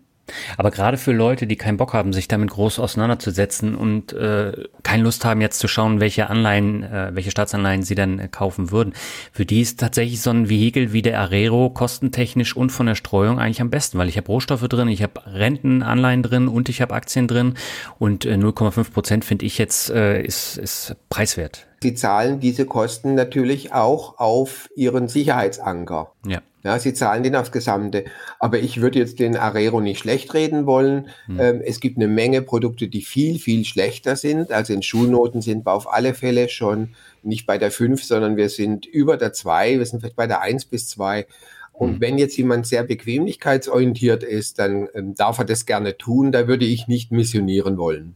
Aber 0.58 0.72
gerade 0.72 0.98
für 0.98 1.12
Leute, 1.12 1.48
die 1.48 1.58
keinen 1.58 1.78
Bock 1.78 1.94
haben, 1.94 2.14
sich 2.14 2.28
damit 2.28 2.50
groß 2.52 2.80
auseinanderzusetzen 2.80 3.76
und 3.76 4.14
äh, 4.14 4.54
keine 4.84 5.04
Lust 5.04 5.26
haben, 5.26 5.42
jetzt 5.42 5.60
zu 5.60 5.68
schauen, 5.68 6.00
welche 6.00 6.30
Anleihen, 6.30 6.84
äh, 6.84 7.12
welche 7.14 7.32
Staatsanleihen 7.32 7.84
sie 7.84 7.96
dann 7.96 8.20
äh, 8.20 8.28
kaufen 8.30 8.72
würden, 8.72 8.94
für 9.32 9.46
die 9.46 9.62
ist 9.62 9.80
tatsächlich 9.80 10.22
so 10.22 10.30
ein 10.30 10.50
Vehikel 10.50 10.94
wie 10.94 11.02
der 11.02 11.20
Arero 11.20 11.70
kostentechnisch 11.70 12.56
und 12.56 12.72
von 12.72 12.86
der 12.86 12.96
Streuung 12.96 13.40
eigentlich 13.40 13.62
am 13.62 13.70
besten, 13.70 13.98
weil 13.98 14.10
ich 14.10 14.18
habe 14.18 14.28
Rohstoffe 14.28 14.68
drin, 14.68 14.88
ich 14.88 15.04
habe 15.04 15.22
Rentenanleihen 15.26 16.24
drin 16.24 16.48
und 16.48 16.70
ich 16.70 16.82
habe 16.82 16.94
Aktien 16.94 17.28
drin 17.28 17.56
und 18.00 18.26
äh, 18.26 18.36
0,5 18.36 18.92
Prozent 18.92 19.26
finde 19.26 19.46
ich 19.46 19.58
jetzt 19.58 19.90
äh, 19.90 20.22
ist, 20.22 20.58
ist 20.58 20.96
preiswert. 21.10 21.68
Sie 21.82 21.96
zahlen 21.96 22.40
diese 22.40 22.66
Kosten 22.66 23.14
natürlich 23.14 23.74
auch 23.74 24.18
auf 24.18 24.70
ihren 24.74 25.10
Sicherheitsanker. 25.10 26.14
Ja. 26.26 26.42
Ja, 26.64 26.80
sie 26.80 26.94
zahlen 26.94 27.24
den 27.24 27.36
aufs 27.36 27.52
Gesamte. 27.52 28.06
Aber 28.40 28.60
ich 28.60 28.80
würde 28.80 29.00
jetzt 29.00 29.20
den 29.20 29.36
Arero 29.36 29.82
nicht 29.82 30.00
schlecht 30.00 30.34
reden 30.34 30.66
wollen. 30.66 31.10
Hm. 31.26 31.40
Ähm, 31.40 31.62
es 31.64 31.82
gibt 31.82 31.98
eine 31.98 32.08
Menge 32.08 32.42
Produkte, 32.42 32.88
die 32.88 33.02
viel, 33.02 33.38
viel 33.38 33.66
schlechter 33.66 34.16
sind. 34.16 34.52
Also 34.52 34.72
in 34.72 34.82
Schulnoten 34.82 35.42
sind 35.42 35.66
wir 35.66 35.74
auf 35.74 35.92
alle 35.92 36.14
Fälle 36.14 36.48
schon 36.48 36.96
nicht 37.22 37.46
bei 37.46 37.58
der 37.58 37.70
5, 37.70 38.04
sondern 38.04 38.38
wir 38.38 38.48
sind 38.48 38.86
über 38.86 39.18
der 39.18 39.34
2. 39.34 39.78
Wir 39.78 39.86
sind 39.86 40.00
vielleicht 40.00 40.16
bei 40.16 40.28
der 40.28 40.42
1 40.42 40.66
bis 40.66 40.88
2. 40.90 41.26
Und 41.74 41.96
mhm. 41.96 42.02
wenn 42.02 42.18
jetzt 42.18 42.38
jemand 42.38 42.68
sehr 42.68 42.84
bequemlichkeitsorientiert 42.84 44.24
ist, 44.24 44.60
dann 44.60 44.88
ähm, 44.94 45.16
darf 45.16 45.40
er 45.40 45.46
das 45.46 45.66
gerne 45.66 45.98
tun. 45.98 46.32
Da 46.32 46.48
würde 46.48 46.66
ich 46.66 46.88
nicht 46.88 47.12
missionieren 47.12 47.78
wollen. 47.78 48.16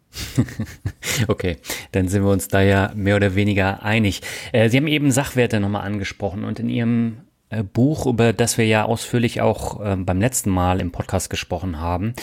okay, 1.28 1.58
dann 1.92 2.08
sind 2.08 2.24
wir 2.24 2.32
uns 2.32 2.48
da 2.48 2.62
ja 2.62 2.94
mehr 2.96 3.16
oder 3.16 3.36
weniger 3.36 3.84
einig. 3.84 4.22
Äh, 4.54 4.70
Sie 4.70 4.78
haben 4.78 4.88
eben 4.88 5.12
Sachwerte 5.12 5.60
nochmal 5.60 5.86
angesprochen 5.86 6.46
und 6.46 6.60
in 6.60 6.70
Ihrem 6.70 7.18
Buch, 7.64 8.06
über 8.06 8.34
das 8.34 8.58
wir 8.58 8.66
ja 8.66 8.84
ausführlich 8.84 9.40
auch 9.40 9.80
äh, 9.80 9.96
beim 9.96 10.20
letzten 10.20 10.50
Mal 10.50 10.82
im 10.82 10.92
Podcast 10.92 11.30
gesprochen 11.30 11.80
haben. 11.80 12.14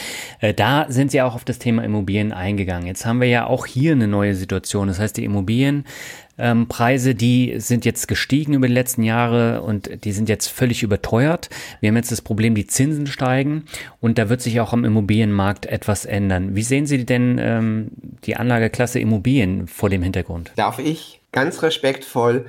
Äh, 0.40 0.52
da 0.52 0.84
sind 0.90 1.10
Sie 1.10 1.22
auch 1.22 1.34
auf 1.34 1.44
das 1.44 1.58
Thema 1.58 1.82
Immobilien 1.82 2.32
eingegangen. 2.32 2.86
Jetzt 2.86 3.06
haben 3.06 3.22
wir 3.22 3.28
ja 3.28 3.46
auch 3.46 3.64
hier 3.64 3.92
eine 3.92 4.06
neue 4.06 4.34
Situation. 4.34 4.88
Das 4.88 4.98
heißt, 4.98 5.16
die 5.16 5.24
Immobilienpreise, 5.24 7.10
ähm, 7.10 7.16
die 7.16 7.54
sind 7.58 7.86
jetzt 7.86 8.06
gestiegen 8.06 8.52
über 8.52 8.68
die 8.68 8.74
letzten 8.74 9.02
Jahre 9.02 9.62
und 9.62 10.04
die 10.04 10.12
sind 10.12 10.28
jetzt 10.28 10.48
völlig 10.48 10.82
überteuert. 10.82 11.48
Wir 11.80 11.88
haben 11.88 11.96
jetzt 11.96 12.12
das 12.12 12.20
Problem, 12.20 12.54
die 12.54 12.66
Zinsen 12.66 13.06
steigen 13.06 13.64
und 14.02 14.18
da 14.18 14.28
wird 14.28 14.42
sich 14.42 14.60
auch 14.60 14.74
am 14.74 14.84
Immobilienmarkt 14.84 15.64
etwas 15.64 16.04
ändern. 16.04 16.54
Wie 16.54 16.62
sehen 16.62 16.84
Sie 16.84 17.06
denn 17.06 17.38
ähm, 17.40 17.88
die 18.24 18.36
Anlageklasse 18.36 19.00
Immobilien 19.00 19.68
vor 19.68 19.88
dem 19.88 20.02
Hintergrund? 20.02 20.52
Darf 20.56 20.78
ich 20.78 21.22
ganz 21.32 21.62
respektvoll 21.62 22.44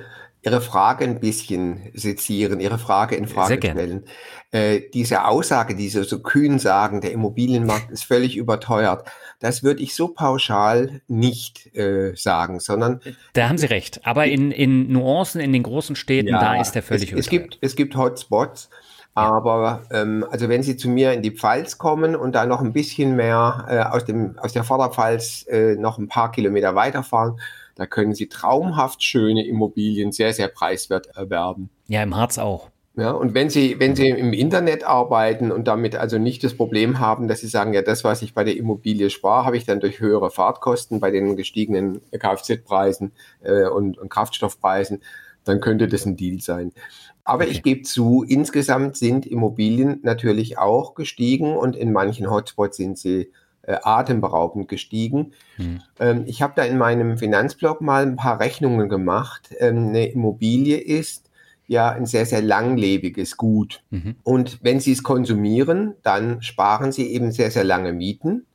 Ihre 0.46 0.60
Frage 0.60 1.04
ein 1.04 1.18
bisschen 1.18 1.90
sezieren, 1.92 2.60
Ihre 2.60 2.78
Frage 2.78 3.16
in 3.16 3.26
Frage 3.26 3.56
stellen. 3.56 4.04
Äh, 4.52 4.82
diese 4.94 5.24
Aussage, 5.24 5.74
die 5.74 5.88
Sie 5.88 6.04
so 6.04 6.20
kühn 6.20 6.60
sagen, 6.60 7.00
der 7.00 7.10
Immobilienmarkt 7.10 7.90
ist 7.90 8.04
völlig 8.04 8.36
überteuert, 8.36 9.08
das 9.40 9.64
würde 9.64 9.82
ich 9.82 9.96
so 9.96 10.06
pauschal 10.06 11.00
nicht 11.08 11.74
äh, 11.74 12.14
sagen, 12.14 12.60
sondern. 12.60 13.00
Da 13.32 13.48
haben 13.48 13.58
Sie 13.58 13.66
recht. 13.66 14.06
Aber 14.06 14.26
in, 14.26 14.52
in 14.52 14.92
Nuancen 14.92 15.40
in 15.40 15.52
den 15.52 15.64
großen 15.64 15.96
Städten, 15.96 16.28
ja, 16.28 16.38
da 16.38 16.60
ist 16.60 16.76
der 16.76 16.84
völlig 16.84 17.12
es, 17.12 17.26
überteuert. 17.26 17.26
Es 17.26 17.30
gibt, 17.30 17.58
es 17.62 17.76
gibt 17.76 17.96
Hotspots. 17.96 18.70
Aber 19.14 19.82
ähm, 19.90 20.26
also 20.30 20.50
wenn 20.50 20.62
Sie 20.62 20.76
zu 20.76 20.90
mir 20.90 21.12
in 21.14 21.22
die 21.22 21.30
Pfalz 21.30 21.78
kommen 21.78 22.14
und 22.14 22.34
da 22.34 22.44
noch 22.44 22.60
ein 22.60 22.74
bisschen 22.74 23.16
mehr 23.16 23.64
äh, 23.66 23.78
aus, 23.78 24.04
dem, 24.04 24.38
aus 24.38 24.52
der 24.52 24.62
Vorderpfalz 24.62 25.46
äh, 25.48 25.74
noch 25.74 25.96
ein 25.98 26.06
paar 26.06 26.30
Kilometer 26.30 26.74
weiterfahren, 26.74 27.40
da 27.76 27.86
können 27.86 28.14
Sie 28.14 28.28
traumhaft 28.28 29.04
schöne 29.04 29.46
Immobilien 29.46 30.10
sehr, 30.10 30.32
sehr 30.32 30.48
preiswert 30.48 31.08
erwerben. 31.14 31.70
Ja, 31.88 32.02
im 32.02 32.16
Harz 32.16 32.38
auch. 32.38 32.70
Ja, 32.96 33.10
und 33.10 33.34
wenn 33.34 33.50
Sie, 33.50 33.78
wenn 33.78 33.94
Sie 33.94 34.08
im 34.08 34.32
Internet 34.32 34.82
arbeiten 34.82 35.52
und 35.52 35.68
damit 35.68 35.96
also 35.96 36.16
nicht 36.16 36.42
das 36.42 36.54
Problem 36.54 36.98
haben, 36.98 37.28
dass 37.28 37.40
Sie 37.40 37.46
sagen, 37.46 37.74
ja, 37.74 37.82
das, 37.82 38.04
was 38.04 38.22
ich 38.22 38.32
bei 38.32 38.42
der 38.42 38.56
Immobilie 38.56 39.10
spare, 39.10 39.44
habe 39.44 39.58
ich 39.58 39.66
dann 39.66 39.80
durch 39.80 40.00
höhere 40.00 40.30
Fahrtkosten 40.30 40.98
bei 40.98 41.10
den 41.10 41.36
gestiegenen 41.36 42.00
Kfz-Preisen 42.10 43.12
äh, 43.42 43.66
und, 43.66 43.98
und 43.98 44.08
Kraftstoffpreisen, 44.08 45.02
dann 45.44 45.60
könnte 45.60 45.88
das 45.88 46.06
ein 46.06 46.16
Deal 46.16 46.40
sein. 46.40 46.72
Aber 47.22 47.44
okay. 47.44 47.52
ich 47.52 47.62
gebe 47.62 47.82
zu, 47.82 48.24
insgesamt 48.26 48.96
sind 48.96 49.26
Immobilien 49.26 50.00
natürlich 50.02 50.56
auch 50.56 50.94
gestiegen 50.94 51.54
und 51.54 51.76
in 51.76 51.92
manchen 51.92 52.30
Hotspots 52.30 52.78
sind 52.78 52.96
sie 52.96 53.30
äh, 53.66 53.76
atemberaubend 53.82 54.68
gestiegen. 54.68 55.32
Hm. 55.56 55.82
Ähm, 56.00 56.24
ich 56.26 56.40
habe 56.40 56.54
da 56.56 56.64
in 56.64 56.78
meinem 56.78 57.18
Finanzblog 57.18 57.80
mal 57.80 58.02
ein 58.02 58.16
paar 58.16 58.40
Rechnungen 58.40 58.88
gemacht. 58.88 59.50
Ähm, 59.58 59.88
eine 59.88 60.06
Immobilie 60.06 60.78
ist 60.78 61.30
ja 61.66 61.90
ein 61.90 62.06
sehr, 62.06 62.26
sehr 62.26 62.42
langlebiges 62.42 63.36
Gut. 63.36 63.82
Mhm. 63.90 64.16
Und 64.22 64.58
wenn 64.62 64.78
Sie 64.78 64.92
es 64.92 65.02
konsumieren, 65.02 65.94
dann 66.02 66.42
sparen 66.42 66.92
Sie 66.92 67.12
eben 67.12 67.32
sehr, 67.32 67.50
sehr 67.50 67.64
lange 67.64 67.92
Mieten, 67.92 68.46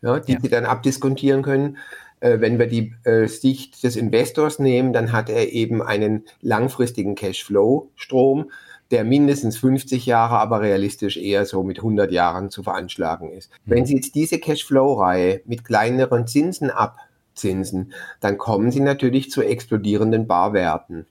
ja, 0.00 0.18
die 0.18 0.32
ja. 0.32 0.40
Sie 0.40 0.48
dann 0.48 0.64
abdiskontieren 0.64 1.42
können. 1.42 1.76
Äh, 2.20 2.40
wenn 2.40 2.58
wir 2.58 2.66
die 2.66 2.94
äh, 3.04 3.26
Sicht 3.26 3.82
des 3.84 3.96
Investors 3.96 4.58
nehmen, 4.58 4.94
dann 4.94 5.12
hat 5.12 5.28
er 5.28 5.52
eben 5.52 5.82
einen 5.82 6.24
langfristigen 6.40 7.14
Cashflow-Strom 7.14 8.50
der 8.90 9.04
mindestens 9.04 9.56
50 9.58 10.06
Jahre, 10.06 10.38
aber 10.38 10.60
realistisch 10.60 11.16
eher 11.16 11.46
so 11.46 11.62
mit 11.62 11.78
100 11.78 12.12
Jahren 12.12 12.50
zu 12.50 12.62
veranschlagen 12.62 13.32
ist. 13.32 13.50
Mhm. 13.50 13.70
Wenn 13.70 13.86
Sie 13.86 13.94
jetzt 13.94 14.14
diese 14.14 14.38
Cashflow-Reihe 14.38 15.42
mit 15.46 15.64
kleineren 15.64 16.26
Zinsen 16.26 16.70
abzinsen, 16.70 17.92
dann 18.20 18.38
kommen 18.38 18.70
Sie 18.70 18.80
natürlich 18.80 19.30
zu 19.30 19.42
explodierenden 19.42 20.26
Barwerten. 20.26 21.06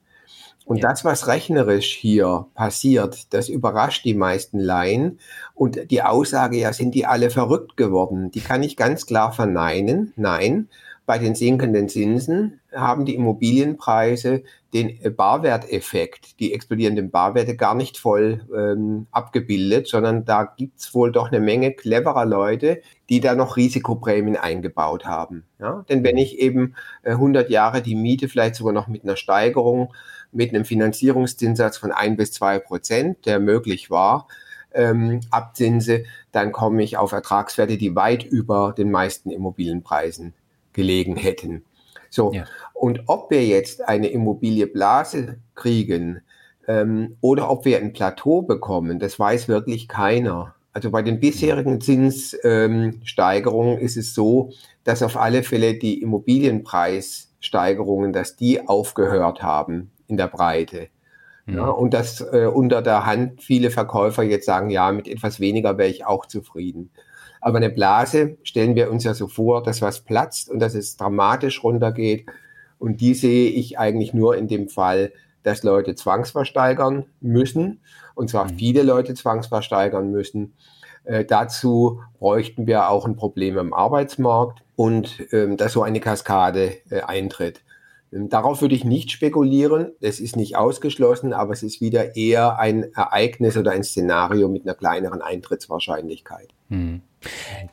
Und 0.65 0.77
ja. 0.77 0.89
das, 0.89 1.03
was 1.03 1.27
rechnerisch 1.27 1.93
hier 1.93 2.45
passiert, 2.53 3.33
das 3.33 3.49
überrascht 3.49 4.05
die 4.05 4.13
meisten 4.13 4.59
Laien. 4.59 5.19
Und 5.55 5.91
die 5.91 6.01
Aussage, 6.01 6.57
ja, 6.57 6.71
sind 6.71 6.95
die 6.95 7.05
alle 7.05 7.29
verrückt 7.29 7.75
geworden, 7.75 8.31
die 8.31 8.39
kann 8.39 8.63
ich 8.63 8.77
ganz 8.77 9.05
klar 9.05 9.33
verneinen. 9.33 10.13
Nein, 10.15 10.69
bei 11.05 11.17
den 11.17 11.35
sinkenden 11.35 11.89
Zinsen 11.89 12.61
haben 12.73 13.05
die 13.05 13.15
Immobilienpreise 13.15 14.43
den 14.73 14.99
Barwerteffekt, 15.15 16.39
die 16.39 16.53
explodierenden 16.53 17.11
Barwerte 17.11 17.55
gar 17.55 17.75
nicht 17.75 17.97
voll 17.97 18.41
ähm, 18.55 19.05
abgebildet, 19.11 19.87
sondern 19.87 20.25
da 20.25 20.43
gibt's 20.57 20.95
wohl 20.95 21.11
doch 21.11 21.31
eine 21.31 21.39
Menge 21.39 21.73
cleverer 21.73 22.25
Leute, 22.25 22.81
die 23.09 23.19
da 23.19 23.35
noch 23.35 23.55
Risikoprämien 23.55 24.35
eingebaut 24.35 25.05
haben. 25.05 25.45
Ja? 25.59 25.85
Denn 25.89 26.03
wenn 26.03 26.17
ich 26.17 26.39
eben 26.39 26.75
äh, 27.03 27.11
100 27.11 27.51
Jahre 27.51 27.83
die 27.83 27.95
Miete 27.95 28.27
vielleicht 28.27 28.55
sogar 28.55 28.73
noch 28.73 28.87
mit 28.87 29.03
einer 29.03 29.15
Steigerung, 29.15 29.93
mit 30.31 30.49
einem 30.49 30.65
Finanzierungszinssatz 30.65 31.77
von 31.77 31.91
ein 31.91 32.17
bis 32.17 32.31
zwei 32.31 32.57
Prozent, 32.57 33.27
der 33.27 33.39
möglich 33.39 33.91
war, 33.91 34.27
ähm, 34.73 35.19
abzinse, 35.29 36.05
dann 36.31 36.51
komme 36.51 36.81
ich 36.81 36.97
auf 36.97 37.11
Ertragswerte, 37.11 37.77
die 37.77 37.95
weit 37.95 38.23
über 38.23 38.73
den 38.75 38.89
meisten 38.89 39.29
Immobilienpreisen 39.29 40.33
gelegen 40.73 41.15
hätten. 41.15 41.63
So, 42.13 42.31
ja. 42.31 42.45
und 42.75 43.01
ob 43.07 43.31
wir 43.31 43.43
jetzt 43.43 43.87
eine 43.87 44.05
Immobilieblase 44.05 45.39
kriegen 45.55 46.21
ähm, 46.67 47.17
oder 47.21 47.49
ob 47.49 47.65
wir 47.65 47.79
ein 47.79 47.91
Plateau 47.91 48.43
bekommen, 48.43 48.99
das 48.99 49.17
weiß 49.17 49.47
wirklich 49.47 49.87
keiner. 49.87 50.53
Also 50.73 50.91
bei 50.91 51.01
den 51.01 51.19
bisherigen 51.19 51.81
Zinssteigerungen 51.81 53.79
ähm, 53.79 53.83
ist 53.83 53.97
es 53.97 54.13
so, 54.13 54.51
dass 54.83 55.01
auf 55.01 55.17
alle 55.17 55.41
Fälle 55.41 55.73
die 55.73 56.03
Immobilienpreissteigerungen, 56.03 58.13
dass 58.13 58.35
die 58.35 58.67
aufgehört 58.67 59.41
haben 59.41 59.89
in 60.07 60.17
der 60.17 60.27
Breite. 60.27 60.89
Mhm. 61.47 61.55
Ja, 61.55 61.65
und 61.65 61.95
dass 61.95 62.21
äh, 62.21 62.45
unter 62.45 62.83
der 62.83 63.07
Hand 63.07 63.41
viele 63.41 63.71
Verkäufer 63.71 64.21
jetzt 64.21 64.45
sagen, 64.45 64.69
ja, 64.69 64.91
mit 64.91 65.07
etwas 65.07 65.39
weniger 65.39 65.79
wäre 65.79 65.89
ich 65.89 66.05
auch 66.05 66.27
zufrieden. 66.27 66.91
Aber 67.43 67.57
eine 67.57 67.69
Blase 67.69 68.37
stellen 68.43 68.73
wir 68.75 68.89
uns 68.89 69.03
ja 69.03 69.13
so 69.13 69.27
vor, 69.27 69.63
dass 69.63 69.81
was 69.81 69.99
platzt 69.99 70.49
und 70.49 70.59
dass 70.59 70.75
es 70.75 70.95
dramatisch 70.95 71.61
runtergeht. 71.61 72.25
Und 72.79 73.01
die 73.01 73.13
sehe 73.13 73.49
ich 73.49 73.77
eigentlich 73.77 74.13
nur 74.13 74.37
in 74.37 74.47
dem 74.47 74.69
Fall, 74.69 75.11
dass 75.43 75.61
Leute 75.61 75.93
zwangsversteigern 75.93 77.05
müssen, 77.19 77.81
und 78.15 78.29
zwar 78.29 78.45
mhm. 78.45 78.57
viele 78.57 78.83
Leute 78.83 79.13
zwangsversteigern 79.13 80.09
müssen. 80.09 80.53
Äh, 81.03 81.25
dazu 81.25 81.99
bräuchten 82.17 82.65
wir 82.65 82.89
auch 82.89 83.05
ein 83.05 83.17
Problem 83.17 83.57
im 83.57 83.73
Arbeitsmarkt 83.73 84.63
und 84.77 85.21
ähm, 85.33 85.57
dass 85.57 85.73
so 85.73 85.83
eine 85.83 85.99
Kaskade 85.99 86.77
äh, 86.89 87.01
eintritt. 87.01 87.61
Ähm, 88.13 88.29
darauf 88.29 88.61
würde 88.61 88.75
ich 88.75 88.85
nicht 88.85 89.11
spekulieren. 89.11 89.91
Es 89.99 90.21
ist 90.21 90.37
nicht 90.37 90.55
ausgeschlossen, 90.55 91.33
aber 91.33 91.51
es 91.51 91.61
ist 91.61 91.81
wieder 91.81 92.15
eher 92.15 92.57
ein 92.57 92.93
Ereignis 92.93 93.57
oder 93.57 93.71
ein 93.71 93.83
Szenario 93.83 94.47
mit 94.47 94.63
einer 94.63 94.75
kleineren 94.75 95.21
Eintrittswahrscheinlichkeit. 95.21 96.47
Hm. 96.69 97.01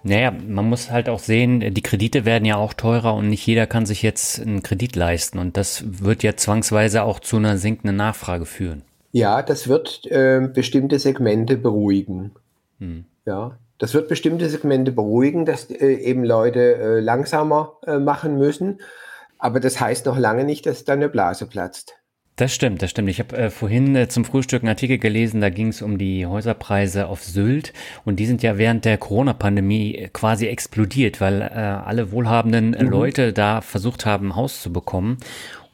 Naja, 0.03 0.31
man 0.31 0.69
muss 0.69 0.91
halt 0.91 1.09
auch 1.09 1.19
sehen, 1.19 1.61
die 1.75 1.83
Kredite 1.83 2.25
werden 2.25 2.45
ja 2.45 2.57
auch 2.57 2.73
teurer 2.73 3.15
und 3.15 3.29
nicht 3.29 3.47
jeder 3.47 3.67
kann 3.67 3.87
sich 3.87 4.03
jetzt 4.03 4.41
einen 4.41 4.63
Kredit 4.63 4.97
leisten. 4.97 5.39
Und 5.39 5.57
das 5.57 5.85
wird 5.87 6.23
ja 6.23 6.37
zwangsweise 6.37 7.03
auch 7.03 7.21
zu 7.21 7.37
einer 7.37 7.57
sinkenden 7.57 7.97
Nachfrage 7.97 8.47
führen. 8.47 8.83
Ja, 9.13 9.43
das 9.43 9.69
wird 9.69 10.07
äh, 10.07 10.49
bestimmte 10.53 10.99
Segmente 10.99 11.57
beruhigen. 11.57 12.33
Hm. 12.79 13.05
Ja, 13.27 13.59
das 13.79 13.95
wird 13.95 14.09
bestimmte 14.09 14.49
Segmente 14.49 14.93
beruhigen, 14.93 15.47
dass 15.47 15.71
äh, 15.71 15.95
eben 15.95 16.25
Leute 16.25 16.77
äh, 16.77 17.01
langsamer 17.01 17.79
äh, 17.87 17.99
machen 17.99 18.39
müssen. 18.39 18.79
Aber 19.39 19.59
das 19.59 19.81
heißt 19.81 20.07
noch 20.07 20.19
lange 20.19 20.45
nicht, 20.45 20.67
dass 20.67 20.85
da 20.85 20.93
eine 20.93 21.09
Blase 21.09 21.47
platzt. 21.47 21.95
Das 22.41 22.55
stimmt, 22.55 22.81
das 22.81 22.89
stimmt. 22.89 23.11
Ich 23.11 23.19
habe 23.19 23.37
äh, 23.37 23.51
vorhin 23.51 23.95
äh, 23.95 24.09
zum 24.09 24.25
Frühstück 24.25 24.63
einen 24.63 24.71
Artikel 24.71 24.97
gelesen, 24.97 25.43
da 25.43 25.51
ging 25.51 25.69
es 25.69 25.83
um 25.83 25.99
die 25.99 26.25
Häuserpreise 26.25 27.07
auf 27.07 27.23
Sylt 27.23 27.75
und 28.07 28.17
die 28.17 28.25
sind 28.25 28.43
ja 28.43 28.57
während 28.57 28.87
der 28.87 28.97
Corona-Pandemie 28.97 30.09
quasi 30.15 30.47
explodiert, 30.47 31.21
weil 31.21 31.43
äh, 31.43 31.45
alle 31.45 32.13
wohlhabenden 32.13 32.73
äh, 32.73 32.83
mhm. 32.83 32.89
Leute 32.89 33.35
da 33.35 33.61
versucht 33.61 34.07
haben, 34.07 34.29
ein 34.29 34.37
Haus 34.37 34.63
zu 34.63 34.73
bekommen. 34.73 35.19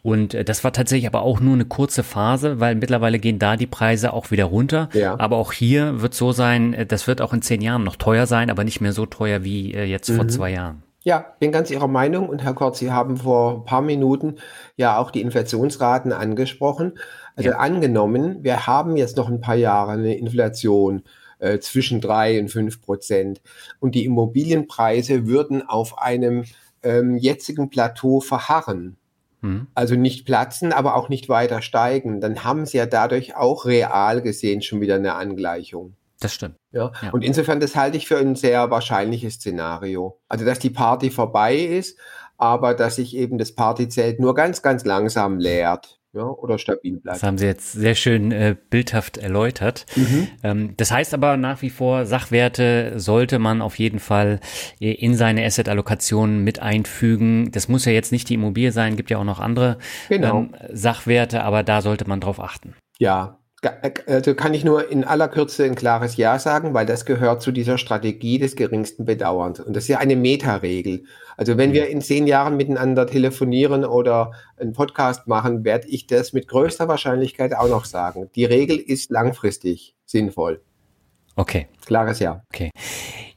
Und 0.02 0.34
äh, 0.34 0.42
das 0.42 0.64
war 0.64 0.72
tatsächlich 0.72 1.06
aber 1.06 1.22
auch 1.22 1.38
nur 1.38 1.54
eine 1.54 1.66
kurze 1.66 2.02
Phase, 2.02 2.58
weil 2.58 2.74
mittlerweile 2.74 3.20
gehen 3.20 3.38
da 3.38 3.56
die 3.56 3.68
Preise 3.68 4.12
auch 4.12 4.32
wieder 4.32 4.46
runter. 4.46 4.88
Ja. 4.92 5.20
Aber 5.20 5.36
auch 5.36 5.52
hier 5.52 6.02
wird 6.02 6.14
so 6.14 6.32
sein, 6.32 6.74
äh, 6.74 6.84
das 6.84 7.06
wird 7.06 7.20
auch 7.20 7.32
in 7.32 7.42
zehn 7.42 7.60
Jahren 7.60 7.84
noch 7.84 7.94
teuer 7.94 8.26
sein, 8.26 8.50
aber 8.50 8.64
nicht 8.64 8.80
mehr 8.80 8.92
so 8.92 9.06
teuer 9.06 9.44
wie 9.44 9.70
jetzt 9.72 10.08
mhm. 10.08 10.16
vor 10.16 10.26
zwei 10.26 10.50
Jahren. 10.50 10.82
Ja, 11.06 11.36
bin 11.38 11.52
ganz 11.52 11.70
Ihrer 11.70 11.86
Meinung 11.86 12.28
und 12.28 12.42
Herr 12.42 12.54
Kort, 12.54 12.76
Sie 12.76 12.90
haben 12.90 13.18
vor 13.18 13.58
ein 13.58 13.64
paar 13.64 13.80
Minuten 13.80 14.38
ja 14.76 14.98
auch 14.98 15.12
die 15.12 15.20
Inflationsraten 15.20 16.12
angesprochen. 16.12 16.98
Also 17.36 17.50
ja. 17.50 17.58
angenommen, 17.58 18.42
wir 18.42 18.66
haben 18.66 18.96
jetzt 18.96 19.16
noch 19.16 19.28
ein 19.28 19.40
paar 19.40 19.54
Jahre 19.54 19.92
eine 19.92 20.16
Inflation 20.16 21.04
äh, 21.38 21.60
zwischen 21.60 22.00
drei 22.00 22.40
und 22.40 22.48
fünf 22.48 22.82
Prozent 22.82 23.40
und 23.78 23.94
die 23.94 24.04
Immobilienpreise 24.04 25.28
würden 25.28 25.62
auf 25.62 25.96
einem 25.96 26.42
ähm, 26.82 27.16
jetzigen 27.16 27.70
Plateau 27.70 28.18
verharren. 28.18 28.96
Mhm. 29.42 29.68
Also 29.74 29.94
nicht 29.94 30.26
platzen, 30.26 30.72
aber 30.72 30.96
auch 30.96 31.08
nicht 31.08 31.28
weiter 31.28 31.62
steigen. 31.62 32.20
Dann 32.20 32.42
haben 32.42 32.66
Sie 32.66 32.78
ja 32.78 32.86
dadurch 32.86 33.36
auch 33.36 33.64
real 33.64 34.22
gesehen 34.22 34.60
schon 34.60 34.80
wieder 34.80 34.96
eine 34.96 35.14
Angleichung. 35.14 35.94
Das 36.20 36.34
stimmt. 36.34 36.56
Ja. 36.72 36.92
ja. 37.02 37.10
Und 37.10 37.24
insofern, 37.24 37.60
das 37.60 37.76
halte 37.76 37.96
ich 37.96 38.08
für 38.08 38.18
ein 38.18 38.36
sehr 38.36 38.70
wahrscheinliches 38.70 39.34
Szenario. 39.34 40.20
Also, 40.28 40.44
dass 40.44 40.58
die 40.58 40.70
Party 40.70 41.10
vorbei 41.10 41.56
ist, 41.56 41.98
aber 42.38 42.74
dass 42.74 42.96
sich 42.96 43.16
eben 43.16 43.38
das 43.38 43.54
Partyzelt 43.54 44.20
nur 44.20 44.34
ganz, 44.34 44.62
ganz 44.62 44.84
langsam 44.84 45.38
leert. 45.38 45.98
Ja, 46.12 46.22
oder 46.22 46.56
stabil 46.56 46.98
bleibt. 46.98 47.16
Das 47.16 47.22
haben 47.22 47.36
Sie 47.36 47.44
jetzt 47.44 47.72
sehr 47.72 47.94
schön 47.94 48.32
äh, 48.32 48.56
bildhaft 48.70 49.18
erläutert. 49.18 49.84
Mhm. 49.96 50.28
Ähm, 50.42 50.74
das 50.78 50.90
heißt 50.90 51.12
aber 51.12 51.36
nach 51.36 51.60
wie 51.60 51.68
vor, 51.68 52.06
Sachwerte 52.06 52.94
sollte 52.98 53.38
man 53.38 53.60
auf 53.60 53.78
jeden 53.78 53.98
Fall 53.98 54.40
äh, 54.80 54.92
in 54.92 55.14
seine 55.14 55.44
Asset-Allokation 55.44 56.42
mit 56.42 56.58
einfügen. 56.58 57.52
Das 57.52 57.68
muss 57.68 57.84
ja 57.84 57.92
jetzt 57.92 58.12
nicht 58.12 58.30
die 58.30 58.34
Immobilie 58.34 58.72
sein, 58.72 58.96
gibt 58.96 59.10
ja 59.10 59.18
auch 59.18 59.24
noch 59.24 59.40
andere 59.40 59.76
genau. 60.08 60.38
ähm, 60.38 60.54
Sachwerte, 60.72 61.42
aber 61.42 61.62
da 61.62 61.82
sollte 61.82 62.08
man 62.08 62.22
drauf 62.22 62.40
achten. 62.40 62.74
Ja, 62.98 63.38
also 64.06 64.34
kann 64.34 64.54
ich 64.54 64.64
nur 64.64 64.90
in 64.90 65.04
aller 65.04 65.28
Kürze 65.28 65.64
ein 65.64 65.74
klares 65.74 66.16
Ja 66.16 66.38
sagen, 66.38 66.74
weil 66.74 66.86
das 66.86 67.04
gehört 67.04 67.42
zu 67.42 67.52
dieser 67.52 67.78
Strategie 67.78 68.38
des 68.38 68.56
geringsten 68.56 69.04
Bedauerns. 69.04 69.60
Und 69.60 69.74
das 69.74 69.84
ist 69.84 69.88
ja 69.88 69.98
eine 69.98 70.16
Meta-Regel. 70.16 71.04
Also 71.36 71.56
wenn 71.56 71.72
wir 71.72 71.88
in 71.88 72.00
zehn 72.00 72.26
Jahren 72.26 72.56
miteinander 72.56 73.06
telefonieren 73.06 73.84
oder 73.84 74.32
einen 74.58 74.72
Podcast 74.72 75.26
machen, 75.26 75.64
werde 75.64 75.88
ich 75.88 76.06
das 76.06 76.32
mit 76.32 76.48
größter 76.48 76.88
Wahrscheinlichkeit 76.88 77.54
auch 77.54 77.68
noch 77.68 77.84
sagen. 77.84 78.30
Die 78.34 78.44
Regel 78.44 78.78
ist 78.78 79.10
langfristig 79.10 79.94
sinnvoll. 80.04 80.62
Okay. 81.36 81.68
Klares 81.84 82.18
Ja. 82.18 82.42
Okay. 82.52 82.70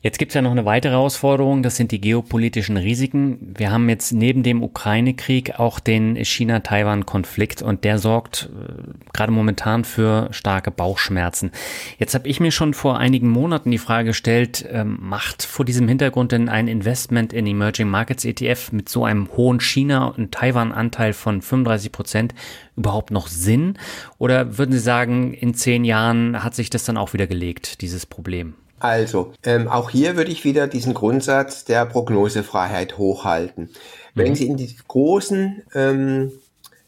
Jetzt 0.02 0.18
gibt's 0.18 0.34
ja 0.34 0.42
noch 0.42 0.52
eine 0.52 0.64
weitere 0.64 0.94
Herausforderung, 0.94 1.62
das 1.62 1.76
sind 1.76 1.92
die 1.92 2.00
geopolitischen 2.00 2.78
Risiken. 2.78 3.54
Wir 3.58 3.70
haben 3.70 3.90
jetzt 3.90 4.14
neben 4.14 4.44
dem 4.44 4.64
Ukraine-Krieg 4.64 5.60
auch 5.60 5.82
den 5.82 6.16
China-Taiwan-Konflikt 6.16 7.62
und 7.62 7.84
der 7.84 8.00
sorgt 8.00 8.50
äh, 8.50 8.94
gerade 9.12 9.34
momentan 9.34 9.84
für 9.84 10.30
starke 10.32 10.72
Bauchschmerzen. 10.72 11.52
Jetzt 11.98 12.14
habe 12.14 12.30
ich 12.30 12.40
mir 12.40 12.52
schon 12.52 12.74
vor 12.74 12.98
einigen 12.98 13.28
Monaten 13.28 13.72
die 13.72 13.78
Frage 13.78 14.08
gestellt, 14.12 14.66
ähm, 14.72 15.00
macht 15.02 15.44
vor 15.44 15.66
diesem 15.66 15.90
Hintergrund 15.90 16.32
denn 16.32 16.48
ein 16.48 16.70
Investment 16.70 17.34
in 17.34 17.46
Emerging 17.46 17.90
Markets 17.90 18.24
ETF 18.24 18.72
mit 18.72 18.88
so 18.88 19.04
einem 19.04 19.28
hohen 19.36 19.60
China- 19.60 20.08
und 20.08 20.32
Taiwan-Anteil 20.32 21.12
von 21.12 21.42
35 21.42 21.92
Prozent 21.92 22.34
überhaupt 22.78 23.12
noch 23.12 23.28
Sinn? 23.28 23.78
Oder 24.18 24.58
würden 24.58 24.72
Sie 24.72 24.80
sagen, 24.80 25.34
in 25.34 25.56
zehn 25.56 25.84
Jahren 25.84 26.42
hat 26.42 26.56
sich 26.56 26.70
das 26.70 26.86
dann 26.86 26.96
auch 26.96 27.12
wieder 27.12 27.28
gelegt, 27.28 27.82
dieses 27.82 28.06
Problem? 28.06 28.54
Also, 28.80 29.34
ähm, 29.44 29.68
auch 29.68 29.90
hier 29.90 30.16
würde 30.16 30.32
ich 30.32 30.46
wieder 30.46 30.68
diesen 30.68 30.94
Grundsatz 30.94 31.66
der 31.66 31.86
Prognosefreiheit 31.86 32.98
hochhalten. 32.98 33.70
Wenn 34.16 34.32
mhm. 34.32 34.36
Sie 34.36 34.48
in 34.48 34.58
die 34.58 34.76
großen 34.88 35.64
ähm, 35.74 36.32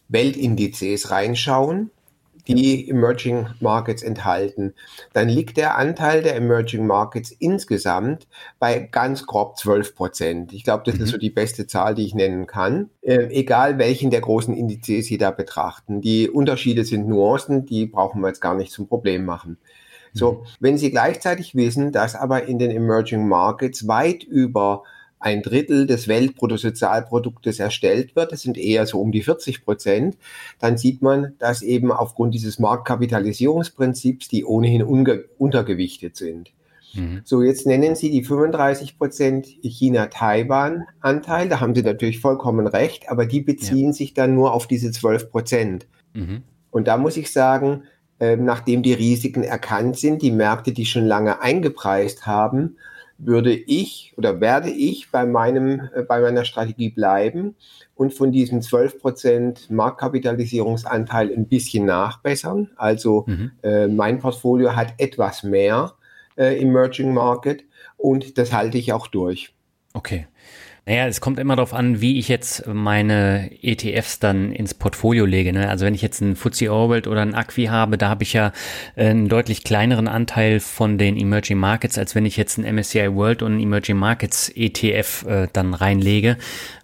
Weltindizes 0.08 1.12
reinschauen, 1.12 1.91
die 2.47 2.89
Emerging 2.89 3.47
Markets 3.60 4.04
enthalten, 4.04 4.73
dann 5.13 5.30
liegt 5.30 5.58
der 5.58 5.77
Anteil 5.77 6.21
der 6.23 6.36
Emerging 6.36 6.88
Markets 6.88 7.32
insgesamt 7.32 8.27
bei 8.60 8.80
ganz 8.80 9.25
grob 9.25 9.58
12 9.58 9.95
Prozent. 9.95 10.54
Ich 10.54 10.63
glaube, 10.63 10.84
das 10.86 10.95
mhm. 10.95 11.04
ist 11.04 11.10
so 11.12 11.17
die 11.17 11.30
beste 11.30 11.67
Zahl, 11.67 11.95
die 11.95 12.06
ich 12.06 12.15
nennen 12.15 12.47
kann. 12.47 12.89
Äh, 13.01 13.27
egal 13.32 13.77
welchen 13.77 14.12
der 14.12 14.21
großen 14.21 14.56
Indizes 14.56 15.06
Sie 15.06 15.17
da 15.17 15.32
betrachten. 15.32 16.01
Die 16.01 16.30
Unterschiede 16.30 16.84
sind 16.84 17.08
Nuancen, 17.08 17.65
die 17.65 17.86
brauchen 17.86 18.21
wir 18.21 18.27
jetzt 18.27 18.41
gar 18.41 18.56
nicht 18.56 18.71
zum 18.71 18.88
Problem 18.88 19.25
machen. 19.25 19.58
So, 20.13 20.32
mhm. 20.32 20.38
wenn 20.60 20.78
Sie 20.78 20.91
gleichzeitig 20.91 21.56
wissen, 21.56 21.91
dass 21.91 22.15
aber 22.15 22.47
in 22.47 22.60
den 22.60 22.71
Emerging 22.71 23.28
Markets 23.28 23.88
weit 23.88 24.24
über 24.24 24.84
ein 25.21 25.43
Drittel 25.43 25.86
des 25.86 26.08
Weltbruttosozialproduktes 26.08 27.60
erstellt 27.60 28.15
wird, 28.15 28.32
das 28.32 28.41
sind 28.41 28.58
eher 28.58 28.88
so 28.88 29.00
um 29.00 29.12
die 29.12 29.21
40 29.21 29.63
Prozent, 29.63 30.17
dann 30.60 30.78
sieht 30.78 31.02
man, 31.02 31.36
dass 31.38 31.62
eben 31.62 31.91
aufgrund 31.91 32.34
dieses 32.34 32.58
Marktkapitalisierungsprinzips 32.58 34.28
die 34.28 34.45
ohnehin 34.45 34.82
untergewichtet 34.82 36.17
sind. 36.17 36.52
Mhm. 36.93 37.21
So, 37.24 37.41
jetzt 37.41 37.67
nennen 37.67 37.95
Sie 37.95 38.10
die 38.10 38.24
35 38.24 38.97
Prozent 38.97 39.47
China-Taiwan-Anteil, 39.62 41.47
da 41.47 41.60
haben 41.60 41.76
Sie 41.76 41.84
natürlich 41.84 42.19
vollkommen 42.19 42.67
recht, 42.67 43.10
aber 43.10 43.26
die 43.26 43.41
beziehen 43.41 43.88
ja. 43.88 43.93
sich 43.93 44.13
dann 44.13 44.36
nur 44.36 44.54
auf 44.54 44.67
diese 44.67 44.91
12 44.91 45.30
Prozent. 45.30 45.88
Mhm. 46.13 46.43
Und 46.71 46.88
da 46.88 46.97
muss 46.97 47.17
ich 47.17 47.32
sagen, 47.32 47.84
nachdem 48.36 48.84
die 48.84 48.93
Risiken 48.93 49.43
erkannt 49.43 49.97
sind, 49.97 50.21
die 50.21 50.31
Märkte, 50.31 50.71
die 50.71 50.86
schon 50.86 51.05
lange 51.05 51.41
eingepreist 51.41 52.25
haben, 52.27 52.77
würde 53.25 53.53
ich 53.53 54.13
oder 54.17 54.41
werde 54.41 54.69
ich 54.69 55.12
bei 55.12 55.25
meinem, 55.25 55.89
äh, 55.95 56.01
bei 56.03 56.19
meiner 56.21 56.45
Strategie 56.45 56.89
bleiben 56.89 57.55
und 57.95 58.13
von 58.13 58.31
diesem 58.31 58.60
12% 58.62 59.71
Marktkapitalisierungsanteil 59.71 61.31
ein 61.31 61.47
bisschen 61.47 61.86
nachbessern. 61.86 62.71
Also 62.75 63.25
mhm. 63.27 63.51
äh, 63.63 63.88
mein 63.88 64.19
Portfolio 64.19 64.75
hat 64.75 64.95
etwas 64.97 65.43
mehr 65.43 65.93
äh, 66.36 66.60
Emerging 66.60 67.13
Market 67.13 67.63
und 67.97 68.38
das 68.38 68.53
halte 68.53 68.77
ich 68.77 68.93
auch 68.93 69.07
durch. 69.07 69.53
Okay. 69.93 70.27
Naja, 70.88 71.06
es 71.06 71.22
kommt 71.22 71.39
immer 71.39 71.56
darauf 71.56 71.76
an, 71.76 72.02
wie 72.02 72.17
ich 72.17 72.28
jetzt 72.28 72.65
meine 72.65 73.52
ETFs 73.62 74.17
dann 74.17 74.52
ins 74.52 74.74
Portfolio 74.74 75.26
lege. 75.26 75.54
Ne? 75.54 75.70
Also 75.70 75.86
wenn 75.86 75.94
ich 75.94 76.02
jetzt 76.02 76.24
einen 76.24 76.36
FTSE 76.36 76.74
Orbit 76.74 77.06
oder 77.06 77.22
einen 77.22 77.36
Acqui 77.36 77.65
habe, 77.65 78.00
da 78.00 78.10
habe 78.10 78.24
ich 78.24 78.34
ja 78.34 78.52
äh, 78.96 79.10
einen 79.10 79.30
deutlich 79.30 79.63
kleineren 79.63 80.08
Anteil 80.08 80.60
von 80.60 80.98
den 80.98 81.17
Emerging 81.17 81.60
Markets, 81.60 82.00
als 82.00 82.15
wenn 82.15 82.26
ich 82.26 82.36
jetzt 82.36 82.58
einen 82.58 82.76
MSCI 82.76 83.13
World 83.13 83.44
und 83.44 83.52
einen 83.52 83.62
Emerging 83.62 83.98
Markets 83.98 84.52
ETF 84.56 85.26
äh, 85.28 85.48
dann 85.54 85.76
reinlege, 85.76 86.38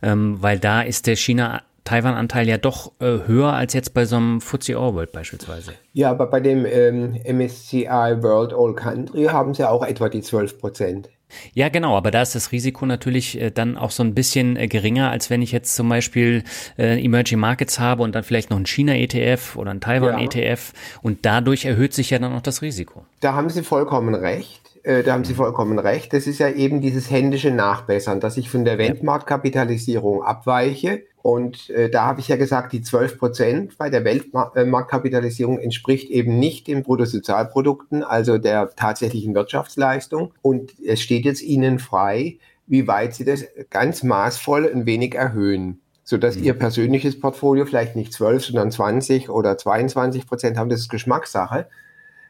ähm, 0.04 0.38
weil 0.42 0.60
da 0.60 0.84
ist 0.84 1.08
der 1.08 1.16
China 1.16 1.64
Taiwan-Anteil 1.84 2.48
ja 2.48 2.58
doch 2.58 2.92
äh, 3.00 3.26
höher 3.26 3.54
als 3.54 3.74
jetzt 3.74 3.94
bei 3.94 4.06
so 4.06 4.18
einem 4.18 4.42
FTSE 4.42 4.78
All-World 4.78 5.12
beispielsweise. 5.12 5.72
Ja, 5.94 6.12
aber 6.12 6.28
bei 6.28 6.42
dem 6.42 6.66
ähm, 6.66 7.20
MSCI 7.26 7.88
World 8.22 8.54
All 8.54 8.76
Country 8.76 9.24
haben 9.26 9.54
sie 9.54 9.68
auch 9.68 9.84
etwa 9.84 10.10
die 10.10 10.22
12 10.22 10.60
Prozent. 10.60 11.10
Ja, 11.54 11.70
genau, 11.70 11.98
aber 11.98 12.12
da 12.12 12.22
ist 12.22 12.36
das 12.36 12.52
Risiko 12.52 12.86
natürlich 12.86 13.40
äh, 13.40 13.52
dann 13.52 13.78
auch 13.78 13.92
so 13.92 14.04
ein 14.04 14.14
bisschen 14.14 14.56
äh, 14.56 14.68
geringer, 14.68 15.12
als 15.12 15.30
wenn 15.30 15.42
ich 15.42 15.52
jetzt 15.52 15.76
zum 15.76 15.90
Beispiel 15.90 16.44
äh, 16.78 17.04
Emerging 17.04 17.40
Markets 17.40 17.80
habe 17.80 18.04
und 18.04 18.16
dann 18.16 18.24
vielleicht 18.24 18.50
noch 18.50 18.58
einen 18.58 18.66
China-ETF 18.66 19.56
oder 19.56 19.72
einen 19.72 19.82
Taiwan-ETF 19.82 20.74
ja. 20.74 21.00
und 21.02 21.26
dadurch 21.26 21.66
erhöht 21.66 21.94
sich 21.94 22.10
ja 22.10 22.20
dann 22.20 22.34
auch 22.34 22.42
das 22.42 22.62
Risiko. 22.62 23.06
Da 23.20 23.34
haben 23.34 23.50
Sie 23.50 23.64
vollkommen 23.64 24.16
recht. 24.16 24.67
Äh, 24.88 25.04
da 25.04 25.12
haben 25.12 25.26
Sie 25.26 25.34
vollkommen 25.34 25.80
recht, 25.80 26.14
das 26.14 26.28
ist 26.28 26.40
ja 26.40 26.50
eben 26.50 26.80
dieses 26.80 27.12
händische 27.12 27.52
Nachbessern, 27.52 28.22
dass 28.22 28.38
ich 28.38 28.50
von 28.50 28.64
der 28.64 28.78
Weltmarktkapitalisierung 28.78 30.24
abweiche. 30.24 31.04
Und 31.22 31.70
äh, 31.72 31.90
da 31.90 32.06
habe 32.06 32.22
ich 32.22 32.30
ja 32.30 32.38
gesagt, 32.38 32.72
die 32.72 32.82
12 32.82 33.20
Prozent 33.20 33.78
bei 33.78 33.90
der 33.90 34.06
Weltmarktkapitalisierung 34.06 35.60
entspricht 35.60 36.10
eben 36.10 36.40
nicht 36.40 36.68
den 36.68 36.84
Bruttosozialprodukten, 36.84 38.02
also 38.02 38.38
der 38.38 38.74
tatsächlichen 38.78 39.36
Wirtschaftsleistung. 39.36 40.34
Und 40.42 40.74
es 40.82 41.02
steht 41.02 41.26
jetzt 41.26 41.42
Ihnen 41.42 41.80
frei, 41.80 42.38
wie 42.66 42.88
weit 42.88 43.14
Sie 43.14 43.26
das 43.26 43.44
ganz 43.70 44.04
maßvoll 44.04 44.72
ein 44.74 44.86
wenig 44.86 45.16
erhöhen 45.16 45.82
sodass 46.06 46.38
mhm. 46.38 46.44
Ihr 46.46 46.54
persönliches 46.54 47.20
Portfolio 47.20 47.66
vielleicht 47.66 47.98
nicht 47.98 48.14
12, 48.14 48.46
sondern 48.46 48.72
20 48.72 49.30
oder 49.30 49.58
22 49.58 50.26
Prozent 50.26 50.58
haben. 50.58 50.70
Das 50.70 50.80
ist 50.80 50.88
Geschmackssache. 50.88 51.68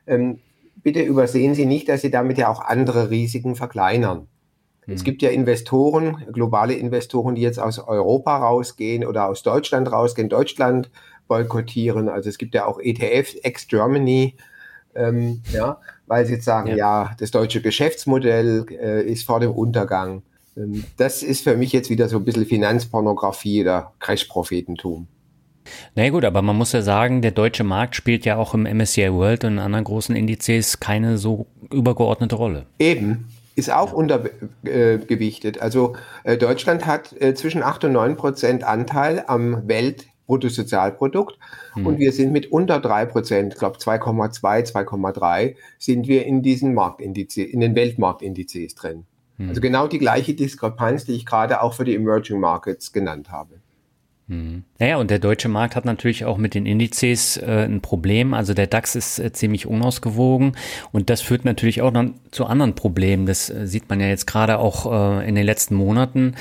Ähm, 0.07 0.39
bitte 0.87 1.01
übersehen 1.01 1.53
Sie 1.53 1.65
nicht, 1.65 1.89
dass 1.89 2.01
Sie 2.01 2.09
damit 2.09 2.37
ja 2.37 2.47
auch 2.47 2.61
andere 2.61 3.09
Risiken 3.09 3.57
verkleinern. 3.57 4.29
Mhm. 4.85 4.93
Es 4.93 5.03
gibt 5.03 5.21
ja 5.21 5.29
Investoren, 5.31 6.23
globale 6.31 6.75
Investoren, 6.75 7.35
die 7.35 7.41
jetzt 7.41 7.59
aus 7.59 7.77
Europa 7.77 8.37
rausgehen 8.37 9.05
oder 9.05 9.27
aus 9.27 9.43
Deutschland 9.43 9.91
rausgehen, 9.91 10.29
Deutschland 10.29 10.89
boykottieren. 11.27 12.07
Also 12.07 12.29
es 12.29 12.37
gibt 12.37 12.55
ja 12.55 12.65
auch 12.65 12.79
ETFs, 12.79 13.35
ex-Germany, 13.35 14.37
ähm, 14.95 15.41
ja, 15.51 15.81
weil 16.05 16.25
sie 16.25 16.35
jetzt 16.35 16.45
sagen, 16.45 16.69
ja, 16.69 16.77
ja 16.77 17.11
das 17.19 17.31
deutsche 17.31 17.61
Geschäftsmodell 17.61 18.65
äh, 18.71 19.03
ist 19.03 19.25
vor 19.25 19.41
dem 19.41 19.51
Untergang. 19.51 20.23
Ähm, 20.55 20.85
das 20.95 21.21
ist 21.21 21.43
für 21.43 21.57
mich 21.57 21.73
jetzt 21.73 21.89
wieder 21.89 22.07
so 22.07 22.15
ein 22.15 22.23
bisschen 22.23 22.45
Finanzpornografie 22.45 23.63
oder 23.63 23.91
Crash-Prophetentum. 23.99 25.07
Na 25.95 26.03
ja, 26.03 26.09
gut, 26.09 26.25
aber 26.25 26.41
man 26.41 26.55
muss 26.55 26.71
ja 26.71 26.81
sagen, 26.81 27.21
der 27.21 27.31
deutsche 27.31 27.63
Markt 27.63 27.95
spielt 27.95 28.25
ja 28.25 28.37
auch 28.37 28.53
im 28.53 28.63
MSCI 28.63 29.11
World 29.11 29.43
und 29.43 29.53
in 29.53 29.59
anderen 29.59 29.85
großen 29.85 30.15
Indizes 30.15 30.79
keine 30.79 31.17
so 31.17 31.47
übergeordnete 31.71 32.35
Rolle. 32.35 32.65
Eben, 32.79 33.27
ist 33.57 33.71
auch 33.71 33.91
untergewichtet. 33.91 35.59
also 35.61 35.95
äh, 36.23 36.37
Deutschland 36.37 36.85
hat 36.85 37.19
äh, 37.19 37.33
zwischen 37.33 37.63
8 37.63 37.85
und 37.85 37.93
9 37.93 38.15
Prozent 38.15 38.63
Anteil 38.63 39.23
am 39.25 39.67
Weltbruttosozialprodukt 39.67 41.39
hm. 41.73 41.87
und 41.87 41.97
wir 41.97 42.11
sind 42.11 42.31
mit 42.31 42.51
unter 42.51 42.79
3 42.79 43.05
Prozent, 43.07 43.53
ich 43.53 43.59
glaube 43.59 43.79
2,2, 43.79 44.71
2,3 44.71 45.55
sind 45.79 46.07
wir 46.07 46.27
in 46.27 46.43
diesen 46.43 46.75
Marktindizes, 46.75 47.45
in 47.45 47.59
den 47.59 47.73
Weltmarktindizes 47.73 48.75
drin. 48.75 49.05
Hm. 49.37 49.49
Also 49.49 49.59
genau 49.59 49.87
die 49.87 49.97
gleiche 49.97 50.35
Diskrepanz, 50.35 51.05
die 51.05 51.13
ich 51.13 51.25
gerade 51.25 51.61
auch 51.63 51.73
für 51.73 51.83
die 51.83 51.95
Emerging 51.95 52.39
Markets 52.39 52.93
genannt 52.93 53.31
habe. 53.31 53.55
Hm. 54.29 54.63
Naja, 54.77 54.97
und 54.97 55.09
der 55.09 55.19
deutsche 55.19 55.47
Markt 55.47 55.75
hat 55.75 55.85
natürlich 55.85 56.25
auch 56.25 56.37
mit 56.37 56.53
den 56.53 56.65
Indizes 56.65 57.37
äh, 57.37 57.65
ein 57.65 57.81
Problem. 57.81 58.33
Also 58.33 58.53
der 58.53 58.67
DAX 58.67 58.95
ist 58.95 59.19
äh, 59.19 59.31
ziemlich 59.31 59.65
unausgewogen 59.65 60.57
und 60.91 61.09
das 61.09 61.21
führt 61.21 61.45
natürlich 61.45 61.81
auch 61.81 61.91
dann 61.91 62.15
zu 62.31 62.45
anderen 62.45 62.75
Problemen. 62.75 63.25
Das 63.25 63.49
äh, 63.49 63.67
sieht 63.67 63.89
man 63.89 64.01
ja 64.01 64.07
jetzt 64.07 64.27
gerade 64.27 64.59
auch 64.59 65.21
äh, 65.21 65.27
in 65.27 65.35
den 65.35 65.45
letzten 65.45 65.75
Monaten. 65.75 66.35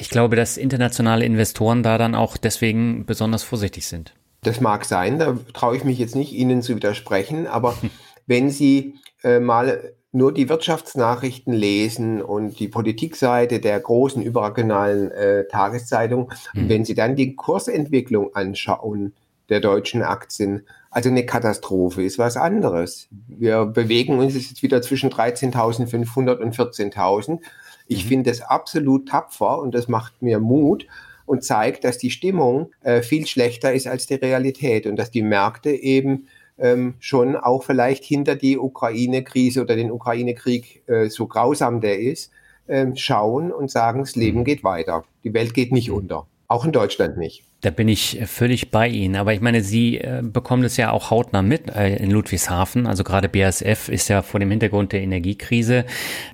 Ich 0.00 0.10
glaube, 0.10 0.36
dass 0.36 0.56
internationale 0.56 1.24
Investoren 1.24 1.82
da 1.82 1.96
dann 1.96 2.14
auch 2.14 2.36
deswegen 2.36 3.06
besonders 3.06 3.42
vorsichtig 3.44 3.86
sind. 3.86 4.14
Das 4.42 4.60
mag 4.60 4.84
sein, 4.84 5.18
da 5.18 5.38
traue 5.54 5.76
ich 5.76 5.84
mich 5.84 5.98
jetzt 5.98 6.14
nicht, 6.14 6.32
Ihnen 6.32 6.62
zu 6.62 6.74
widersprechen, 6.74 7.46
aber 7.46 7.76
wenn 8.26 8.50
Sie 8.50 8.94
äh, 9.22 9.38
mal 9.38 9.92
nur 10.12 10.32
die 10.32 10.48
Wirtschaftsnachrichten 10.48 11.52
lesen 11.52 12.22
und 12.22 12.58
die 12.58 12.68
Politikseite 12.68 13.60
der 13.60 13.78
großen 13.80 14.22
überregionalen 14.22 15.10
äh, 15.10 15.46
Tageszeitung. 15.48 16.32
Mhm. 16.54 16.68
Wenn 16.68 16.84
Sie 16.84 16.94
dann 16.94 17.16
die 17.16 17.36
Kursentwicklung 17.36 18.34
anschauen 18.34 19.14
der 19.48 19.60
deutschen 19.60 20.02
Aktien, 20.02 20.66
also 20.90 21.10
eine 21.10 21.26
Katastrophe 21.26 22.02
ist 22.02 22.18
was 22.18 22.36
anderes. 22.36 23.08
Wir 23.28 23.66
bewegen 23.66 24.18
uns 24.18 24.34
jetzt 24.34 24.62
wieder 24.62 24.80
zwischen 24.80 25.10
13.500 25.10 26.38
und 26.38 26.56
14.000. 26.56 27.40
Ich 27.86 28.04
mhm. 28.04 28.08
finde 28.08 28.30
es 28.30 28.40
absolut 28.40 29.08
tapfer 29.08 29.58
und 29.58 29.74
das 29.74 29.88
macht 29.88 30.22
mir 30.22 30.40
Mut 30.40 30.86
und 31.26 31.44
zeigt, 31.44 31.84
dass 31.84 31.98
die 31.98 32.10
Stimmung 32.10 32.70
äh, 32.80 33.02
viel 33.02 33.26
schlechter 33.26 33.74
ist 33.74 33.86
als 33.86 34.06
die 34.06 34.14
Realität 34.14 34.86
und 34.86 34.96
dass 34.96 35.10
die 35.10 35.22
Märkte 35.22 35.70
eben 35.70 36.28
ähm, 36.58 36.94
schon 37.00 37.36
auch 37.36 37.64
vielleicht 37.64 38.04
hinter 38.04 38.36
die 38.36 38.58
Ukraine-Krise 38.58 39.62
oder 39.62 39.76
den 39.76 39.90
Ukraine-Krieg, 39.90 40.82
äh, 40.86 41.08
so 41.08 41.26
grausam 41.26 41.80
der 41.80 42.00
ist, 42.00 42.30
ähm, 42.68 42.96
schauen 42.96 43.52
und 43.52 43.70
sagen, 43.70 44.00
das 44.00 44.16
Leben 44.16 44.40
mhm. 44.40 44.44
geht 44.44 44.64
weiter. 44.64 45.04
Die 45.24 45.34
Welt 45.34 45.54
geht 45.54 45.72
nicht 45.72 45.88
mhm. 45.88 45.96
unter. 45.96 46.26
Auch 46.48 46.64
in 46.64 46.72
Deutschland 46.72 47.16
nicht. 47.16 47.42
Da 47.62 47.70
bin 47.70 47.88
ich 47.88 48.20
völlig 48.26 48.70
bei 48.70 48.86
Ihnen. 48.86 49.16
Aber 49.16 49.32
ich 49.32 49.40
meine, 49.40 49.62
Sie 49.62 49.98
äh, 49.98 50.22
bekommen 50.22 50.62
das 50.62 50.76
ja 50.76 50.92
auch 50.92 51.10
hautnah 51.10 51.42
mit 51.42 51.68
äh, 51.74 51.96
in 51.96 52.10
Ludwigshafen. 52.10 52.86
Also 52.86 53.02
gerade 53.02 53.28
BASF 53.28 53.88
ist 53.88 54.08
ja 54.08 54.22
vor 54.22 54.38
dem 54.38 54.50
Hintergrund 54.50 54.92
der 54.92 55.00
Energiekrise 55.00 55.84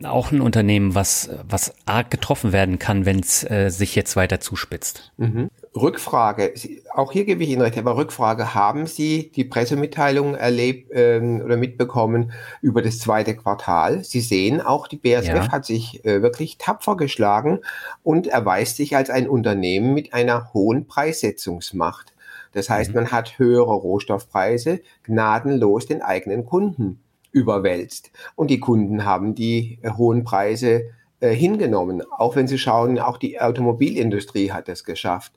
auch 0.05 0.33
ein 0.33 0.43
Unternehmen, 0.43 0.95
was, 0.95 1.31
was 1.49 1.75
arg 1.87 2.11
getroffen 2.11 2.53
werden 2.53 2.79
kann, 2.79 3.07
wenn 3.07 3.21
es 3.21 3.49
äh, 3.49 3.71
sich 3.71 3.95
jetzt 3.95 4.17
weiter 4.17 4.41
zuspitzt. 4.41 5.13
Mhm. 5.17 5.49
Rückfrage, 5.75 6.53
auch 6.95 7.13
hier 7.13 7.25
gebe 7.25 7.43
ich 7.43 7.51
Ihnen 7.51 7.63
recht, 7.63 7.79
aber 7.79 7.97
Rückfrage, 7.97 8.55
haben 8.55 8.87
Sie 8.87 9.31
die 9.35 9.45
Pressemitteilung 9.45 10.35
erlebt 10.35 10.91
ähm, 10.93 11.41
oder 11.45 11.57
mitbekommen 11.57 12.33
über 12.61 12.83
das 12.83 12.99
zweite 12.99 13.35
Quartal? 13.37 14.05
Sie 14.05 14.21
sehen, 14.21 14.61
auch 14.61 14.87
die 14.87 14.97
BASF 14.97 15.29
ja. 15.29 15.53
hat 15.53 15.65
sich 15.65 16.05
äh, 16.05 16.23
wirklich 16.23 16.59
tapfer 16.59 16.97
geschlagen 16.97 17.61
und 18.03 18.27
erweist 18.27 18.77
sich 18.77 18.97
als 18.97 19.11
ein 19.11 19.29
Unternehmen 19.29 19.95
mit 19.95 20.13
einer 20.13 20.53
hohen 20.53 20.87
Preissetzungsmacht. 20.87 22.13
Das 22.53 22.69
heißt, 22.69 22.91
mhm. 22.91 22.97
man 22.97 23.13
hat 23.13 23.39
höhere 23.39 23.75
Rohstoffpreise 23.75 24.81
gnadenlos 25.03 25.87
den 25.87 26.03
eigenen 26.03 26.45
Kunden 26.45 27.01
überwälzt. 27.33 28.11
Und 28.37 28.51
die 28.51 28.61
Kunden 28.61 29.05
haben 29.05 29.35
die 29.35 29.79
äh, 29.83 29.91
hohen 29.91 30.25
Preise 30.25 30.91
äh, 31.21 31.31
hingenommen. 31.31 32.03
Auch 32.11 32.37
wenn 32.37 32.49
Sie 32.49 32.59
schauen, 32.59 32.99
auch 32.99 33.17
die 33.17 33.41
Automobilindustrie 33.41 34.53
hat 34.53 34.69
es 34.69 34.85
geschafft. 34.85 35.33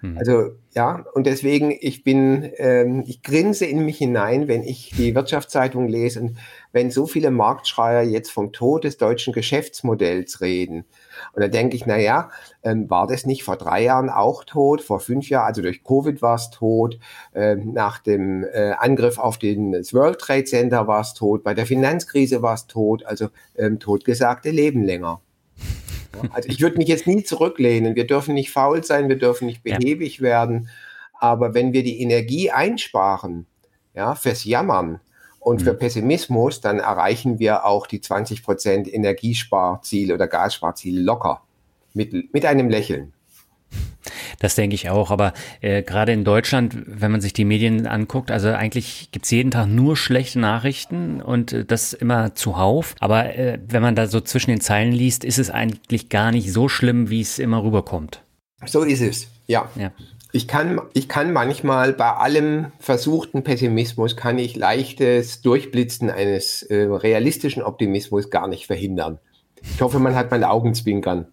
Hm. 0.00 0.16
Also 0.18 0.52
ja, 0.72 1.04
und 1.14 1.26
deswegen, 1.26 1.76
ich 1.78 2.04
bin, 2.04 2.50
ähm, 2.56 3.04
ich 3.06 3.22
grinse 3.22 3.66
in 3.66 3.84
mich 3.84 3.98
hinein, 3.98 4.48
wenn 4.48 4.62
ich 4.62 4.92
die 4.96 5.14
Wirtschaftszeitung 5.14 5.88
lese 5.88 6.20
und 6.20 6.38
wenn 6.72 6.90
so 6.90 7.06
viele 7.06 7.30
Marktschreier 7.30 8.02
jetzt 8.02 8.30
vom 8.30 8.52
Tod 8.52 8.84
des 8.84 8.96
deutschen 8.96 9.32
Geschäftsmodells 9.32 10.40
reden. 10.40 10.84
Und 11.34 11.42
da 11.42 11.48
denke 11.48 11.76
ich, 11.76 11.86
na 11.86 11.98
ja, 11.98 12.30
ähm, 12.62 12.88
war 12.88 13.06
das 13.06 13.26
nicht 13.26 13.42
vor 13.42 13.56
drei 13.56 13.82
Jahren 13.82 14.08
auch 14.08 14.44
tot, 14.44 14.80
vor 14.80 15.00
fünf 15.00 15.28
Jahren, 15.28 15.46
also 15.46 15.60
durch 15.60 15.84
Covid 15.84 16.22
war 16.22 16.36
es 16.36 16.50
tot, 16.50 16.98
ähm, 17.34 17.72
nach 17.72 17.98
dem 17.98 18.44
äh, 18.44 18.72
Angriff 18.78 19.18
auf 19.18 19.38
den, 19.38 19.72
das 19.72 19.92
World 19.92 20.18
Trade 20.18 20.44
Center 20.44 20.86
war 20.86 21.00
es 21.00 21.14
tot, 21.14 21.42
bei 21.42 21.52
der 21.52 21.66
Finanzkrise 21.66 22.42
war 22.42 22.54
es 22.54 22.66
tot, 22.66 23.04
also 23.04 23.28
ähm, 23.56 23.80
totgesagte 23.80 24.50
leben 24.50 24.84
länger. 24.84 25.20
Also 26.32 26.48
ich 26.48 26.60
würde 26.60 26.76
mich 26.76 26.88
jetzt 26.88 27.06
nie 27.06 27.22
zurücklehnen. 27.22 27.94
Wir 27.94 28.06
dürfen 28.06 28.34
nicht 28.34 28.50
faul 28.50 28.84
sein, 28.84 29.08
wir 29.08 29.18
dürfen 29.18 29.46
nicht 29.46 29.62
behäbig 29.62 30.18
ja. 30.18 30.22
werden. 30.22 30.68
Aber 31.14 31.54
wenn 31.54 31.72
wir 31.72 31.82
die 31.82 32.00
Energie 32.00 32.50
einsparen, 32.50 33.46
ja, 33.94 34.14
fürs 34.14 34.44
Jammern 34.44 35.00
und 35.38 35.60
mhm. 35.60 35.64
für 35.64 35.74
Pessimismus, 35.74 36.60
dann 36.60 36.78
erreichen 36.78 37.38
wir 37.38 37.64
auch 37.64 37.86
die 37.86 38.00
20 38.00 38.42
Prozent 38.42 38.92
Energiesparziele 38.92 40.14
oder 40.14 40.28
Gassparziele 40.28 41.00
locker. 41.00 41.42
Mit, 41.92 42.32
mit 42.32 42.44
einem 42.44 42.70
Lächeln. 42.70 43.12
Das 44.40 44.54
denke 44.54 44.74
ich 44.74 44.90
auch. 44.90 45.10
Aber 45.10 45.32
äh, 45.60 45.82
gerade 45.82 46.12
in 46.12 46.24
Deutschland, 46.24 46.74
wenn 46.86 47.12
man 47.12 47.20
sich 47.20 47.32
die 47.32 47.44
Medien 47.44 47.86
anguckt, 47.86 48.32
also 48.32 48.48
eigentlich 48.48 49.10
gibt's 49.12 49.30
jeden 49.30 49.52
Tag 49.52 49.68
nur 49.68 49.96
schlechte 49.96 50.40
Nachrichten 50.40 51.20
und 51.20 51.52
äh, 51.52 51.64
das 51.64 51.92
immer 51.92 52.34
zuhauf. 52.34 52.96
Aber 52.98 53.36
äh, 53.36 53.60
wenn 53.68 53.82
man 53.82 53.94
da 53.94 54.08
so 54.08 54.20
zwischen 54.20 54.50
den 54.50 54.60
Zeilen 54.60 54.92
liest, 54.92 55.24
ist 55.24 55.38
es 55.38 55.50
eigentlich 55.50 56.08
gar 56.08 56.32
nicht 56.32 56.52
so 56.52 56.68
schlimm, 56.68 57.10
wie 57.10 57.20
es 57.20 57.38
immer 57.38 57.62
rüberkommt. 57.62 58.22
So 58.66 58.82
ist 58.82 59.02
es, 59.02 59.28
ja. 59.46 59.70
ja. 59.76 59.92
Ich 60.32 60.48
kann, 60.48 60.80
ich 60.94 61.08
kann 61.08 61.32
manchmal 61.32 61.92
bei 61.92 62.10
allem 62.10 62.72
versuchten 62.78 63.44
Pessimismus, 63.44 64.16
kann 64.16 64.38
ich 64.38 64.56
leichtes 64.56 65.42
Durchblitzen 65.42 66.08
eines 66.08 66.62
äh, 66.62 66.84
realistischen 66.84 67.62
Optimismus 67.62 68.30
gar 68.30 68.48
nicht 68.48 68.66
verhindern. 68.66 69.18
Ich 69.62 69.82
hoffe, 69.82 69.98
man 69.98 70.14
hat 70.14 70.30
meine 70.30 70.48
Augenzwinkern 70.48 71.26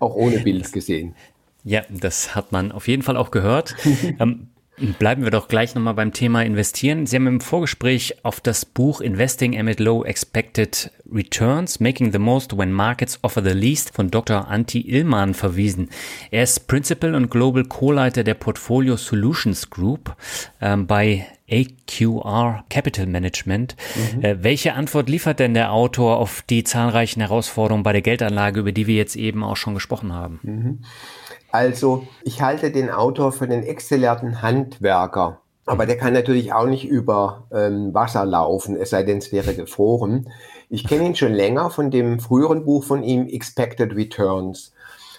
auch 0.00 0.14
ohne 0.14 0.40
Bild 0.40 0.72
gesehen. 0.72 1.14
Ja, 1.64 1.82
das 1.88 2.34
hat 2.34 2.52
man 2.52 2.72
auf 2.72 2.88
jeden 2.88 3.02
Fall 3.02 3.16
auch 3.16 3.30
gehört. 3.30 3.74
ähm, 4.18 4.48
bleiben 4.98 5.24
wir 5.24 5.30
doch 5.30 5.48
gleich 5.48 5.74
nochmal 5.74 5.94
beim 5.94 6.12
Thema 6.12 6.42
Investieren. 6.42 7.06
Sie 7.06 7.16
haben 7.16 7.26
im 7.26 7.40
Vorgespräch 7.40 8.24
auf 8.24 8.40
das 8.40 8.64
Buch 8.64 9.00
Investing 9.00 9.58
Amid 9.58 9.80
Low 9.80 10.04
Expected 10.04 10.90
Returns, 11.12 11.80
Making 11.80 12.12
the 12.12 12.18
Most 12.18 12.56
When 12.56 12.72
Markets 12.72 13.18
Offer 13.22 13.42
the 13.42 13.50
Least 13.50 13.94
von 13.94 14.10
Dr. 14.10 14.48
Antti 14.48 14.80
Illmann 14.80 15.34
verwiesen. 15.34 15.90
Er 16.30 16.44
ist 16.44 16.66
Principal 16.66 17.14
und 17.14 17.30
Global 17.30 17.64
Co-Leiter 17.64 18.24
der 18.24 18.34
Portfolio 18.34 18.96
Solutions 18.96 19.68
Group 19.68 20.16
ähm, 20.60 20.86
bei 20.86 21.26
AQR 21.50 22.64
Capital 22.70 23.06
Management. 23.06 23.76
Mhm. 24.14 24.24
Äh, 24.24 24.42
welche 24.42 24.74
Antwort 24.74 25.08
liefert 25.08 25.40
denn 25.40 25.54
der 25.54 25.72
Autor 25.72 26.18
auf 26.18 26.42
die 26.48 26.64
zahlreichen 26.64 27.20
Herausforderungen 27.20 27.82
bei 27.82 27.92
der 27.92 28.02
Geldanlage, 28.02 28.60
über 28.60 28.72
die 28.72 28.86
wir 28.86 28.94
jetzt 28.94 29.16
eben 29.16 29.42
auch 29.42 29.56
schon 29.56 29.74
gesprochen 29.74 30.12
haben? 30.12 30.38
Mhm. 30.42 30.78
Also 31.52 32.06
ich 32.22 32.42
halte 32.42 32.70
den 32.70 32.90
Autor 32.90 33.32
für 33.32 33.44
einen 33.44 33.62
exzellenten 33.62 34.42
Handwerker. 34.42 35.40
Aber 35.66 35.86
der 35.86 35.96
kann 35.96 36.12
natürlich 36.12 36.52
auch 36.52 36.66
nicht 36.66 36.84
über 36.84 37.46
ähm, 37.52 37.94
Wasser 37.94 38.24
laufen, 38.24 38.76
es 38.76 38.90
sei 38.90 39.04
denn, 39.04 39.18
es 39.18 39.30
wäre 39.30 39.54
gefroren. 39.54 40.28
Ich 40.68 40.86
kenne 40.86 41.04
ihn 41.04 41.14
schon 41.14 41.32
länger 41.32 41.70
von 41.70 41.90
dem 41.90 42.18
früheren 42.18 42.64
Buch 42.64 42.82
von 42.82 43.02
ihm, 43.02 43.28
Expected 43.28 43.94
Returns. 43.94 44.72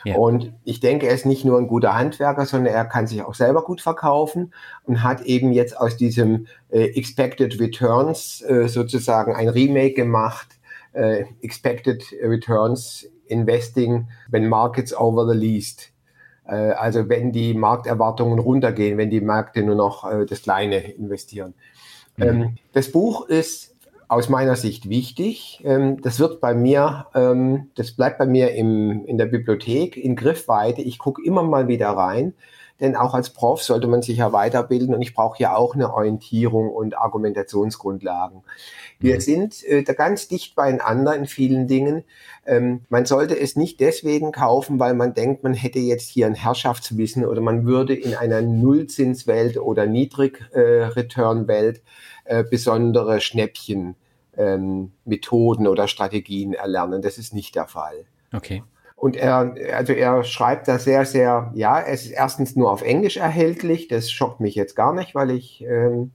Ja. 0.03 0.15
Und 0.15 0.53
ich 0.63 0.79
denke, 0.79 1.07
er 1.07 1.13
ist 1.13 1.25
nicht 1.25 1.45
nur 1.45 1.57
ein 1.57 1.67
guter 1.67 1.95
Handwerker, 1.95 2.45
sondern 2.45 2.73
er 2.73 2.85
kann 2.85 3.07
sich 3.07 3.21
auch 3.21 3.35
selber 3.35 3.63
gut 3.63 3.81
verkaufen 3.81 4.53
und 4.83 5.03
hat 5.03 5.21
eben 5.21 5.51
jetzt 5.51 5.77
aus 5.77 5.95
diesem 5.95 6.47
äh, 6.69 6.85
Expected 6.97 7.59
Returns 7.59 8.41
äh, 8.41 8.67
sozusagen 8.67 9.35
ein 9.35 9.49
Remake 9.49 9.93
gemacht. 9.93 10.47
Äh, 10.93 11.25
Expected 11.41 12.03
Returns 12.21 13.07
Investing 13.27 14.09
when 14.29 14.49
markets 14.49 14.93
over 14.93 15.31
the 15.31 15.37
least. 15.37 15.90
Äh, 16.51 16.71
also 16.73 17.07
wenn 17.09 17.31
die 17.31 17.53
Markterwartungen 17.53 18.37
runtergehen, 18.37 18.97
wenn 18.97 19.09
die 19.09 19.21
Märkte 19.21 19.63
nur 19.63 19.75
noch 19.75 20.09
äh, 20.09 20.25
das 20.25 20.43
Kleine 20.43 20.77
investieren. 20.77 21.53
Mhm. 22.17 22.23
Ähm, 22.23 22.55
das 22.73 22.91
Buch 22.91 23.27
ist 23.27 23.73
aus 24.09 24.27
meiner 24.27 24.57
Sicht 24.57 24.89
wichtig. 24.89 25.61
Ähm, 25.63 26.01
das 26.01 26.19
wird 26.19 26.41
bei 26.41 26.53
mir, 26.53 27.07
ähm, 27.15 27.69
das 27.75 27.91
bleibt 27.91 28.17
bei 28.17 28.25
mir 28.25 28.53
im, 28.53 29.05
in 29.05 29.17
der 29.17 29.27
Bibliothek 29.27 29.95
in 29.95 30.17
Griffweite. 30.17 30.81
Ich 30.81 30.99
gucke 30.99 31.23
immer 31.23 31.43
mal 31.43 31.69
wieder 31.69 31.89
rein, 31.91 32.33
denn 32.81 32.97
auch 32.97 33.13
als 33.13 33.29
Prof 33.29 33.63
sollte 33.63 33.87
man 33.87 34.01
sich 34.01 34.17
ja 34.17 34.33
weiterbilden 34.33 34.93
und 34.93 35.01
ich 35.01 35.13
brauche 35.13 35.41
ja 35.41 35.55
auch 35.55 35.75
eine 35.75 35.93
Orientierung 35.93 36.69
und 36.69 36.97
Argumentationsgrundlagen. 36.97 38.43
Wir 38.99 39.15
mhm. 39.15 39.19
sind 39.21 39.63
äh, 39.63 39.83
da 39.83 39.93
ganz 39.93 40.27
dicht 40.27 40.55
beieinander 40.55 41.15
in 41.15 41.25
vielen 41.25 41.67
Dingen. 41.67 42.03
Ähm, 42.45 42.81
man 42.89 43.05
sollte 43.05 43.39
es 43.39 43.55
nicht 43.55 43.79
deswegen 43.79 44.31
kaufen, 44.31 44.79
weil 44.79 44.95
man 44.95 45.13
denkt, 45.13 45.43
man 45.43 45.53
hätte 45.53 45.79
jetzt 45.79 46.09
hier 46.09 46.25
ein 46.25 46.33
Herrschaftswissen 46.33 47.25
oder 47.25 47.41
man 47.41 47.65
würde 47.65 47.93
in 47.93 48.15
einer 48.15 48.41
Nullzinswelt 48.41 49.57
oder 49.57 49.85
Niedrigreturn-Welt 49.85 51.83
äh, 52.25 52.43
besondere 52.43 53.21
Schnäppchen 53.21 53.95
ähm, 54.37 54.91
Methoden 55.05 55.67
oder 55.67 55.87
Strategien 55.87 56.53
erlernen. 56.53 57.01
Das 57.01 57.17
ist 57.17 57.33
nicht 57.33 57.55
der 57.55 57.67
Fall. 57.67 58.05
Okay. 58.33 58.63
Und 58.95 59.15
er, 59.15 59.55
also 59.73 59.93
er 59.93 60.23
schreibt 60.23 60.67
da 60.67 60.77
sehr, 60.77 61.05
sehr, 61.05 61.51
ja, 61.55 61.81
es 61.81 62.05
ist 62.05 62.11
erstens 62.11 62.55
nur 62.55 62.71
auf 62.71 62.83
Englisch 62.83 63.17
erhältlich. 63.17 63.87
Das 63.87 64.11
schockt 64.11 64.39
mich 64.39 64.53
jetzt 64.55 64.75
gar 64.75 64.93
nicht, 64.93 65.15
weil 65.15 65.31
ich 65.31 65.63
ähm, 65.63 66.11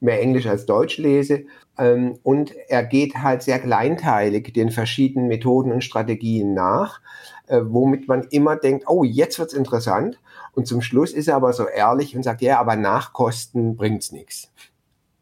mehr 0.00 0.20
Englisch 0.20 0.46
als 0.46 0.66
Deutsch 0.66 0.98
lese. 0.98 1.44
Ähm, 1.78 2.18
und 2.22 2.54
er 2.68 2.84
geht 2.84 3.16
halt 3.16 3.42
sehr 3.42 3.58
kleinteilig 3.58 4.52
den 4.52 4.70
verschiedenen 4.70 5.28
Methoden 5.28 5.72
und 5.72 5.84
Strategien 5.84 6.54
nach, 6.54 7.00
äh, 7.46 7.60
womit 7.62 8.08
man 8.08 8.26
immer 8.30 8.56
denkt, 8.56 8.84
oh, 8.88 9.04
jetzt 9.04 9.38
wird's 9.38 9.54
interessant. 9.54 10.20
Und 10.52 10.66
zum 10.66 10.82
Schluss 10.82 11.12
ist 11.12 11.28
er 11.28 11.36
aber 11.36 11.52
so 11.52 11.66
ehrlich 11.66 12.16
und 12.16 12.22
sagt, 12.22 12.42
ja, 12.42 12.58
aber 12.58 12.76
Nachkosten 12.76 13.76
bringt's 13.76 14.12
nichts. 14.12 14.50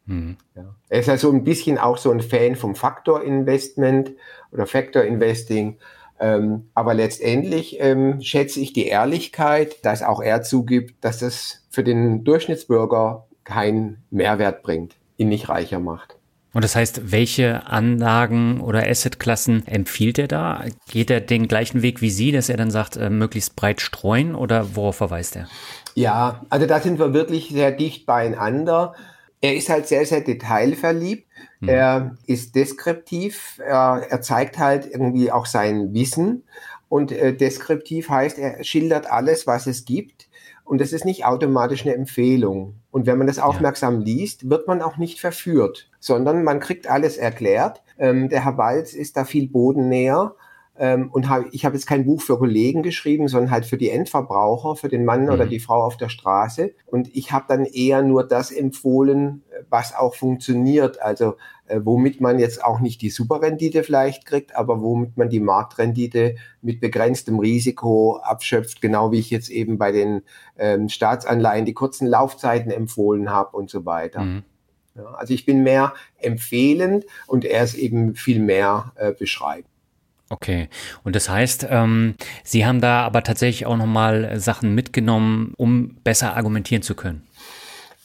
Mhm. 0.05 0.37
Ja. 0.55 0.75
Er 0.89 0.99
ist 0.99 1.07
ja 1.07 1.17
so 1.17 1.31
ein 1.31 1.43
bisschen 1.43 1.77
auch 1.77 1.97
so 1.97 2.11
ein 2.11 2.21
Fan 2.21 2.55
vom 2.55 2.75
Faktor 2.75 3.23
Investment 3.23 4.13
oder 4.51 4.65
Factor 4.65 5.03
Investing. 5.03 5.77
Ähm, 6.19 6.69
aber 6.73 6.93
letztendlich 6.93 7.77
ähm, 7.79 8.19
schätze 8.21 8.59
ich 8.59 8.73
die 8.73 8.87
Ehrlichkeit, 8.87 9.85
dass 9.85 10.03
auch 10.03 10.21
er 10.21 10.41
zugibt, 10.41 11.03
dass 11.03 11.19
das 11.19 11.65
für 11.69 11.83
den 11.83 12.25
Durchschnittsbürger 12.25 13.28
keinen 13.49 14.03
Mehrwert 14.11 14.63
bringt, 14.63 14.95
ihn 15.17 15.29
nicht 15.29 15.49
reicher 15.49 15.79
macht. 15.79 16.15
Und 16.51 16.63
das 16.63 16.75
heißt, 16.75 17.11
welche 17.11 17.67
Anlagen 17.67 18.59
oder 18.59 18.87
Assetklassen 18.87 19.67
empfiehlt 19.67 20.17
er 20.17 20.27
da? 20.27 20.65
Geht 20.89 21.11
er 21.11 21.21
den 21.21 21.47
gleichen 21.47 21.83
Weg 21.83 22.01
wie 22.01 22.09
Sie, 22.09 22.31
dass 22.31 22.49
er 22.49 22.57
dann 22.57 22.71
sagt, 22.71 22.97
äh, 22.97 23.09
möglichst 23.09 23.55
breit 23.55 23.81
streuen 23.81 24.33
oder 24.33 24.75
worauf 24.75 24.95
verweist 24.95 25.35
er? 25.35 25.47
Ja, 25.93 26.41
also 26.49 26.65
da 26.65 26.79
sind 26.79 26.97
wir 26.97 27.13
wirklich 27.13 27.49
sehr 27.49 27.71
dicht 27.71 28.07
beieinander. 28.07 28.95
Er 29.41 29.55
ist 29.55 29.69
halt 29.69 29.87
sehr, 29.87 30.05
sehr 30.05 30.21
detailverliebt. 30.21 31.27
Mhm. 31.59 31.69
Er 31.69 32.17
ist 32.25 32.55
deskriptiv. 32.55 33.59
Er, 33.63 34.07
er 34.09 34.21
zeigt 34.21 34.57
halt 34.57 34.87
irgendwie 34.87 35.31
auch 35.31 35.45
sein 35.45 35.93
Wissen. 35.93 36.43
Und 36.87 37.11
äh, 37.11 37.35
deskriptiv 37.35 38.09
heißt, 38.09 38.39
er 38.39 38.63
schildert 38.63 39.09
alles, 39.09 39.45
was 39.45 39.67
es 39.67 39.85
gibt. 39.85 40.27
Und 40.63 40.81
das 40.81 40.93
ist 40.93 41.05
nicht 41.05 41.25
automatisch 41.25 41.83
eine 41.83 41.93
Empfehlung. 41.93 42.78
Und 42.91 43.05
wenn 43.05 43.17
man 43.17 43.27
das 43.27 43.39
aufmerksam 43.39 43.99
ja. 43.99 44.05
liest, 44.05 44.49
wird 44.49 44.67
man 44.67 44.81
auch 44.81 44.97
nicht 44.97 45.19
verführt, 45.19 45.89
sondern 45.99 46.43
man 46.43 46.59
kriegt 46.59 46.87
alles 46.87 47.17
erklärt. 47.17 47.83
Ähm, 47.97 48.29
der 48.29 48.45
Herr 48.45 48.57
Walz 48.57 48.93
ist 48.93 49.17
da 49.17 49.25
viel 49.25 49.47
bodennäher 49.47 50.35
ähm, 50.79 51.09
und 51.11 51.29
hab, 51.29 51.43
ich 51.51 51.65
habe 51.65 51.75
jetzt 51.75 51.85
kein 51.85 52.05
Buch 52.05 52.21
für 52.21 52.39
Kollegen 52.39 52.83
geschrieben, 52.83 53.27
sondern 53.27 53.51
halt 53.51 53.65
für 53.65 53.77
die 53.77 53.89
Endverbraucher, 53.89 54.77
für 54.77 54.87
den 54.87 55.03
Mann 55.03 55.23
mhm. 55.23 55.31
oder 55.31 55.45
die 55.45 55.59
Frau 55.59 55.83
auf 55.83 55.97
der 55.97 56.07
Straße. 56.07 56.73
Und 56.85 57.13
ich 57.13 57.33
habe 57.33 57.45
dann 57.49 57.65
eher 57.65 58.01
nur 58.01 58.25
das 58.25 58.49
empfohlen, 58.49 59.43
was 59.69 59.93
auch 59.93 60.15
funktioniert. 60.15 61.01
Also 61.01 61.35
äh, 61.67 61.81
womit 61.83 62.21
man 62.21 62.39
jetzt 62.39 62.63
auch 62.63 62.79
nicht 62.79 63.01
die 63.01 63.09
Superrendite 63.09 63.83
vielleicht 63.83 64.25
kriegt, 64.25 64.55
aber 64.55 64.81
womit 64.81 65.17
man 65.17 65.29
die 65.29 65.41
Marktrendite 65.41 66.35
mit 66.61 66.79
begrenztem 66.79 67.39
Risiko 67.39 68.17
abschöpft, 68.23 68.81
genau 68.81 69.11
wie 69.11 69.19
ich 69.19 69.29
jetzt 69.29 69.49
eben 69.49 69.77
bei 69.77 69.91
den 69.91 70.21
ähm, 70.57 70.87
Staatsanleihen 70.87 71.65
die 71.65 71.73
kurzen 71.73 72.07
Laufzeiten 72.07 72.71
empfohlen 72.71 73.29
habe 73.29 73.57
und 73.57 73.69
so 73.69 73.85
weiter. 73.85 74.21
Mhm. 74.21 74.43
Ja, 74.95 75.13
also 75.15 75.33
ich 75.33 75.45
bin 75.45 75.61
mehr 75.61 75.93
empfehlend 76.17 77.05
und 77.27 77.43
er 77.43 77.63
ist 77.65 77.75
eben 77.75 78.15
viel 78.15 78.39
mehr 78.39 78.93
äh, 78.95 79.11
beschreibt. 79.11 79.68
Okay, 80.29 80.69
und 81.03 81.15
das 81.15 81.27
heißt, 81.27 81.67
ähm, 81.69 82.15
Sie 82.43 82.65
haben 82.65 82.81
da 82.81 83.01
aber 83.01 83.23
tatsächlich 83.23 83.65
auch 83.65 83.77
nochmal 83.77 84.39
Sachen 84.39 84.75
mitgenommen, 84.75 85.53
um 85.57 85.95
besser 86.03 86.35
argumentieren 86.35 86.83
zu 86.83 86.93
können. 86.93 87.23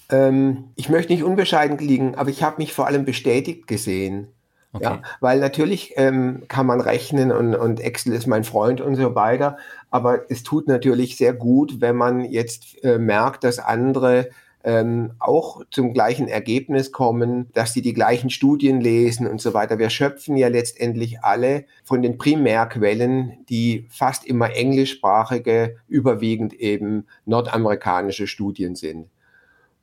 Ähm, 0.09 0.65
ich 0.75 0.89
möchte 0.89 1.13
nicht 1.13 1.23
unbescheiden 1.23 1.79
liegen, 1.79 2.15
aber 2.15 2.31
ich 2.31 2.43
habe 2.43 2.57
mich 2.59 2.73
vor 2.73 2.87
allem 2.87 3.05
bestätigt 3.05 3.67
gesehen. 3.67 4.29
Okay. 4.73 4.85
Ja, 4.85 5.03
weil 5.21 5.39
natürlich 5.39 5.93
ähm, 5.97 6.43
kann 6.49 6.67
man 6.67 6.81
rechnen 6.81 7.31
und, 7.31 7.55
und 7.55 7.79
Excel 7.79 8.13
ist 8.13 8.27
mein 8.27 8.43
Freund 8.43 8.81
und 8.81 8.97
so 8.97 9.15
weiter, 9.15 9.57
aber 9.91 10.29
es 10.31 10.43
tut 10.43 10.67
natürlich 10.67 11.17
sehr 11.17 11.33
gut, 11.33 11.81
wenn 11.81 11.95
man 11.95 12.25
jetzt 12.25 12.83
äh, 12.83 12.99
merkt, 12.99 13.45
dass 13.45 13.61
andere 13.61 14.31
ähm, 14.65 15.13
auch 15.19 15.63
zum 15.71 15.93
gleichen 15.93 16.27
Ergebnis 16.27 16.91
kommen, 16.91 17.51
dass 17.53 17.75
sie 17.75 17.83
die 17.83 17.93
gleichen 17.93 18.31
Studien 18.31 18.81
lesen 18.81 19.27
und 19.27 19.41
so 19.41 19.53
weiter. 19.53 19.79
Wir 19.79 19.91
schöpfen 19.91 20.37
ja 20.37 20.49
letztendlich 20.49 21.21
alle 21.21 21.67
von 21.85 22.01
den 22.01 22.17
Primärquellen, 22.17 23.45
die 23.51 23.87
fast 23.91 24.25
immer 24.25 24.57
englischsprachige, 24.57 25.77
überwiegend 25.87 26.55
eben 26.55 27.07
nordamerikanische 27.27 28.27
Studien 28.27 28.75
sind. 28.75 29.11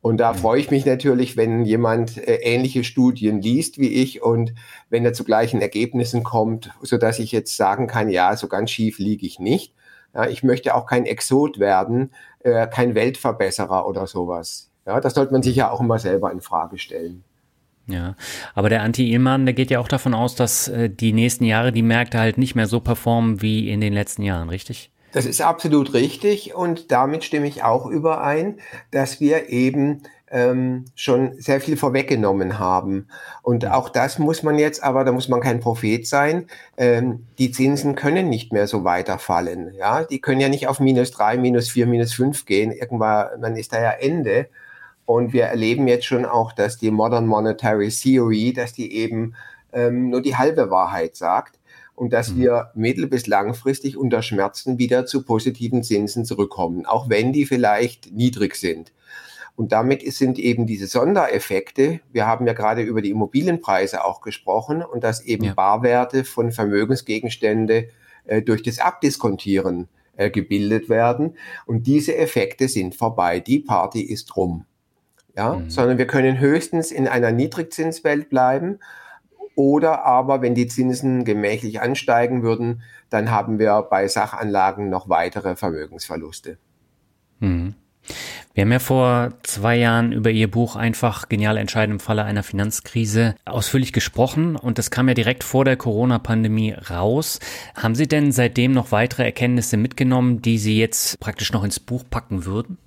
Und 0.02 0.18
da 0.18 0.34
mhm. 0.34 0.38
freue 0.38 0.60
ich 0.60 0.72
mich 0.72 0.88
natürlich, 0.88 1.38
wenn 1.38 1.64
jemand 1.64 2.18
äh, 2.18 2.38
ähnliche 2.38 2.84
Studien 2.84 3.40
liest 3.40 3.78
wie 3.78 3.94
ich 3.94 4.24
und 4.24 4.56
wenn 4.90 5.06
er 5.06 5.14
zu 5.14 5.24
gleichen 5.24 5.62
Ergebnissen 5.62 6.24
kommt, 6.24 6.72
so 6.82 6.98
dass 6.98 7.20
ich 7.20 7.32
jetzt 7.32 7.56
sagen 7.56 7.86
kann, 7.86 8.10
ja, 8.10 8.36
so 8.36 8.48
ganz 8.48 8.72
schief 8.72 8.98
liege 8.98 9.28
ich 9.28 9.40
nicht. 9.40 9.76
Ja, 10.16 10.28
ich 10.28 10.42
möchte 10.42 10.74
auch 10.74 10.88
kein 10.88 11.06
Exot 11.06 11.60
werden, 11.60 12.12
äh, 12.40 12.68
kein 12.68 12.96
Weltverbesserer 12.96 13.88
oder 13.88 14.08
sowas. 14.08 14.71
Ja, 14.86 15.00
das 15.00 15.14
sollte 15.14 15.32
man 15.32 15.44
sich 15.44 15.56
ja 15.56 15.70
auch 15.70 15.80
immer 15.80 16.00
selber 16.00 16.32
in 16.32 16.42
Frage 16.42 16.78
stellen. 16.78 17.24
Ja, 17.88 18.16
aber 18.56 18.70
der 18.70 18.84
Anti-Illmann, 18.84 19.46
der 19.46 19.54
geht 19.54 19.72
ja 19.72 19.80
auch 19.80 19.88
davon 19.88 20.14
aus, 20.14 20.36
dass 20.36 20.68
äh, 20.68 20.90
die 20.90 21.14
nächsten 21.14 21.44
Jahre 21.44 21.72
die 21.72 21.82
Märkte 21.82 22.20
halt 22.20 22.38
nicht 22.38 22.56
mehr 22.56 22.68
so 22.68 22.80
performen 22.80 23.42
wie 23.42 23.70
in 23.70 23.82
den 23.82 23.94
letzten 23.94 24.22
Jahren, 24.24 24.50
richtig? 24.50 24.92
Das 25.14 25.26
ist 25.26 25.42
absolut 25.42 25.94
richtig 25.94 26.56
und 26.56 26.92
damit 26.92 27.24
stimme 27.24 27.48
ich 27.48 27.64
auch 27.64 27.86
überein, 27.86 28.60
dass 28.92 29.20
wir 29.20 29.50
eben 29.50 30.04
ähm, 30.32 30.86
schon 30.96 31.34
sehr 31.42 31.60
viel 31.60 31.76
vorweggenommen 31.76 32.58
haben. 32.58 33.08
Und 33.42 33.66
auch 33.66 33.90
das 33.90 34.18
muss 34.18 34.42
man 34.42 34.58
jetzt, 34.58 34.82
aber 34.82 35.04
da 35.04 35.12
muss 35.12 35.28
man 35.28 35.42
kein 35.42 35.60
Prophet 35.60 36.08
sein, 36.08 36.48
ähm, 36.78 37.26
die 37.38 37.52
Zinsen 37.52 37.96
können 37.96 38.30
nicht 38.30 38.54
mehr 38.54 38.68
so 38.68 38.86
weiterfallen. 38.86 39.74
Ja, 39.74 40.06
die 40.06 40.22
können 40.22 40.40
ja 40.40 40.48
nicht 40.48 40.68
auf 40.68 40.80
minus 40.80 41.12
drei, 41.12 41.38
minus 41.38 41.70
vier, 41.70 41.88
minus 41.88 42.14
fünf 42.14 42.46
gehen. 42.46 42.72
Irgendwann, 42.72 43.42
dann 43.42 43.58
ist 43.58 43.74
da 43.74 43.82
ja 43.82 43.92
Ende. 43.92 44.48
Und 45.06 45.34
wir 45.34 45.46
erleben 45.46 45.88
jetzt 45.88 46.06
schon 46.06 46.26
auch, 46.26 46.54
dass 46.54 46.78
die 46.78 46.92
Modern 46.92 47.28
Monetary 47.28 47.90
Theory, 47.90 48.54
dass 48.54 48.74
die 48.74 48.96
eben 48.96 49.36
ähm, 49.74 50.10
nur 50.10 50.22
die 50.22 50.36
halbe 50.36 50.70
Wahrheit 50.70 51.16
sagt 51.16 51.60
und 51.96 52.14
dass 52.14 52.32
mhm. 52.32 52.40
wir 52.40 52.72
mittel- 52.76 53.08
bis 53.08 53.28
langfristig 53.28 53.98
unter 53.98 54.22
Schmerzen 54.22 54.80
wieder 54.80 55.06
zu 55.06 55.24
positiven 55.24 55.84
Zinsen 55.84 56.26
zurückkommen, 56.26 56.86
auch 56.86 57.10
wenn 57.10 57.34
die 57.34 57.46
vielleicht 57.46 58.12
niedrig 58.12 58.56
sind. 58.56 58.94
Und 59.56 59.72
damit 59.74 60.02
sind 60.14 60.40
eben 60.40 60.66
diese 60.66 60.88
Sondereffekte, 60.88 62.00
wir 62.12 62.26
haben 62.26 62.48
ja 62.48 62.54
gerade 62.54 62.82
über 62.82 63.02
die 63.02 63.10
Immobilienpreise 63.10 64.04
auch 64.04 64.22
gesprochen 64.22 64.82
und 64.82 65.04
dass 65.04 65.22
eben 65.22 65.44
ja. 65.44 65.54
Barwerte 65.54 66.24
von 66.24 66.52
Vermögensgegenstände 66.52 67.90
äh, 68.26 68.42
durch 68.42 68.64
das 68.64 68.80
Abdiskontieren 68.80 69.90
äh, 70.16 70.32
gebildet 70.32 70.90
werden. 70.90 71.36
Und 71.66 71.86
diese 71.86 72.16
Effekte 72.16 72.70
sind 72.70 72.96
vorbei. 72.96 73.40
Die 73.40 73.60
Party 73.60 74.02
ist 74.02 74.36
rum 74.36 74.66
ja, 75.36 75.56
mhm. 75.56 75.70
sondern 75.70 75.98
wir 75.98 76.08
können 76.08 76.40
höchstens 76.40 76.92
in 76.92 77.08
einer 77.08 77.32
Niedrigzinswelt 77.32 78.30
bleiben. 78.30 78.80
Oder 79.56 80.06
aber, 80.06 80.42
wenn 80.42 80.56
die 80.56 80.68
Zinsen 80.68 81.26
gemächlich 81.26 81.82
ansteigen 81.82 82.42
würden, 82.42 82.84
dann 83.10 83.32
haben 83.32 83.60
wir 83.60 83.82
bei 83.90 84.08
Sachanlagen 84.08 84.90
noch 84.90 85.10
weitere 85.10 85.56
Vermögensverluste. 85.56 86.58
Mhm. 87.40 87.76
Wir 88.54 88.64
haben 88.64 88.72
ja 88.72 88.80
vor 88.80 89.34
zwei 89.44 89.78
Jahren 89.78 90.12
über 90.12 90.30
Ihr 90.30 90.50
Buch 90.50 90.76
einfach 90.76 91.30
genial 91.30 91.58
entscheiden 91.58 91.94
im 91.94 92.00
Falle 92.00 92.24
einer 92.24 92.44
Finanzkrise 92.44 93.36
ausführlich 93.46 93.94
gesprochen 93.94 94.56
und 94.58 94.78
das 94.78 94.92
kam 94.92 95.08
ja 95.08 95.14
direkt 95.14 95.44
vor 95.44 95.64
der 95.64 95.78
Corona-Pandemie 95.78 96.74
raus. 96.90 97.40
Haben 97.76 97.96
Sie 97.96 98.08
denn 98.08 98.32
seitdem 98.32 98.74
noch 98.74 98.92
weitere 98.92 99.24
Erkenntnisse 99.24 99.78
mitgenommen, 99.78 100.42
die 100.42 100.58
Sie 100.58 100.78
jetzt 100.78 101.20
praktisch 101.20 101.54
noch 101.54 101.64
ins 101.64 101.80
Buch 101.80 102.04
packen 102.10 102.46
würden? 102.46 102.78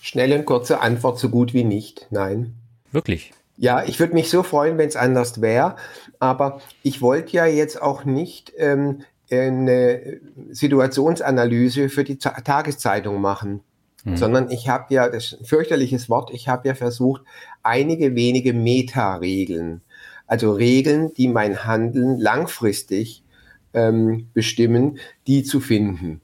Schnelle 0.00 0.36
und 0.36 0.44
kurze 0.44 0.80
Antwort, 0.80 1.18
so 1.18 1.28
gut 1.28 1.54
wie 1.54 1.64
nicht. 1.64 2.06
Nein. 2.10 2.54
Wirklich? 2.92 3.32
Ja, 3.56 3.84
ich 3.84 3.98
würde 3.98 4.14
mich 4.14 4.30
so 4.30 4.42
freuen, 4.42 4.78
wenn 4.78 4.88
es 4.88 4.96
anders 4.96 5.40
wäre. 5.40 5.76
Aber 6.18 6.60
ich 6.82 7.02
wollte 7.02 7.32
ja 7.36 7.46
jetzt 7.46 7.80
auch 7.82 8.04
nicht 8.04 8.52
ähm, 8.56 9.02
eine 9.30 10.20
Situationsanalyse 10.50 11.88
für 11.88 12.04
die 12.04 12.18
Tageszeitung 12.18 13.20
machen. 13.20 13.60
Mhm. 14.04 14.16
Sondern 14.16 14.50
ich 14.50 14.68
habe 14.68 14.94
ja, 14.94 15.08
das 15.08 15.32
ist 15.32 15.40
ein 15.40 15.44
fürchterliches 15.44 16.08
Wort, 16.08 16.30
ich 16.32 16.48
habe 16.48 16.68
ja 16.68 16.74
versucht, 16.74 17.22
einige 17.62 18.14
wenige 18.14 18.52
Meta-Regeln, 18.52 19.82
also 20.26 20.52
Regeln, 20.52 21.12
die 21.14 21.28
mein 21.28 21.64
Handeln 21.64 22.18
langfristig 22.18 23.24
ähm, 23.74 24.28
bestimmen, 24.34 24.98
die 25.26 25.42
zu 25.42 25.60
finden. 25.60 26.20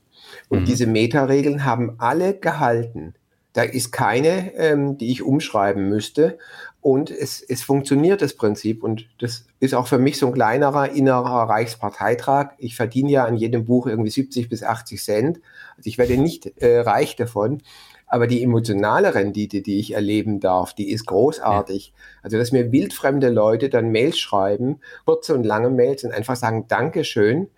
Und 0.49 0.61
mhm. 0.61 0.65
diese 0.67 0.87
Meta-Regeln 0.87 1.65
haben 1.65 1.97
alle 1.99 2.35
gehalten. 2.35 3.15
Da 3.55 3.63
ist 3.63 3.93
keine, 3.93 4.55
ähm, 4.57 4.99
die 4.99 5.11
ich 5.11 5.23
umschreiben 5.23 5.89
müsste. 5.89 6.39
Und 6.81 7.11
es, 7.11 7.41
es 7.41 7.63
funktioniert 7.63 8.21
das 8.21 8.35
Prinzip. 8.35 8.85
Und 8.85 9.09
das 9.19 9.47
ist 9.59 9.75
auch 9.75 9.87
für 9.87 9.99
mich 9.99 10.19
so 10.19 10.27
ein 10.27 10.35
kleinerer 10.35 10.91
innerer 10.91 11.49
Reichsparteitrag. 11.49 12.55
Ich 12.59 12.77
verdiene 12.77 13.11
ja 13.11 13.25
an 13.25 13.37
jedem 13.37 13.65
Buch 13.65 13.87
irgendwie 13.87 14.11
70 14.11 14.51
bis 14.51 14.63
80 14.63 15.03
Cent. 15.03 15.41
Also 15.77 15.89
ich 15.89 15.97
werde 15.97 16.19
nicht 16.19 16.61
äh, 16.61 16.81
reich 16.81 17.17
davon. 17.17 17.63
Aber 18.07 18.27
die 18.27 18.43
emotionale 18.43 19.15
Rendite, 19.15 19.63
die 19.63 19.81
ich 19.81 19.95
erleben 19.95 20.41
darf, 20.41 20.75
die 20.75 20.91
ist 20.91 21.07
großartig. 21.07 21.87
Ja. 21.87 22.03
Also, 22.23 22.37
dass 22.37 22.53
mir 22.53 22.71
wildfremde 22.71 23.31
Leute 23.31 23.71
dann 23.71 23.91
Mails 23.91 24.19
schreiben, 24.19 24.81
kurze 25.07 25.35
und 25.35 25.45
lange 25.45 25.71
Mails 25.71 26.05
und 26.05 26.13
einfach 26.13 26.37
sagen, 26.37 26.67
Dankeschön 26.69 27.39
ähm, 27.39 27.49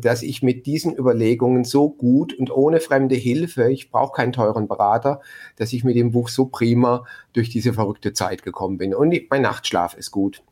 dass 0.00 0.22
ich 0.22 0.42
mit 0.42 0.66
diesen 0.66 0.96
Überlegungen 0.96 1.64
so 1.64 1.90
gut 1.90 2.32
und 2.34 2.50
ohne 2.50 2.80
fremde 2.80 3.14
Hilfe, 3.14 3.70
ich 3.70 3.90
brauche 3.90 4.12
keinen 4.12 4.32
teuren 4.32 4.68
Berater, 4.68 5.20
dass 5.56 5.72
ich 5.72 5.84
mit 5.84 5.96
dem 5.96 6.12
Buch 6.12 6.28
so 6.28 6.46
prima 6.46 7.04
durch 7.32 7.50
diese 7.50 7.72
verrückte 7.72 8.12
Zeit 8.12 8.42
gekommen 8.42 8.78
bin. 8.78 8.94
Und 8.94 9.14
mein 9.30 9.42
Nachtschlaf 9.42 9.94
ist 9.94 10.10
gut. 10.10 10.42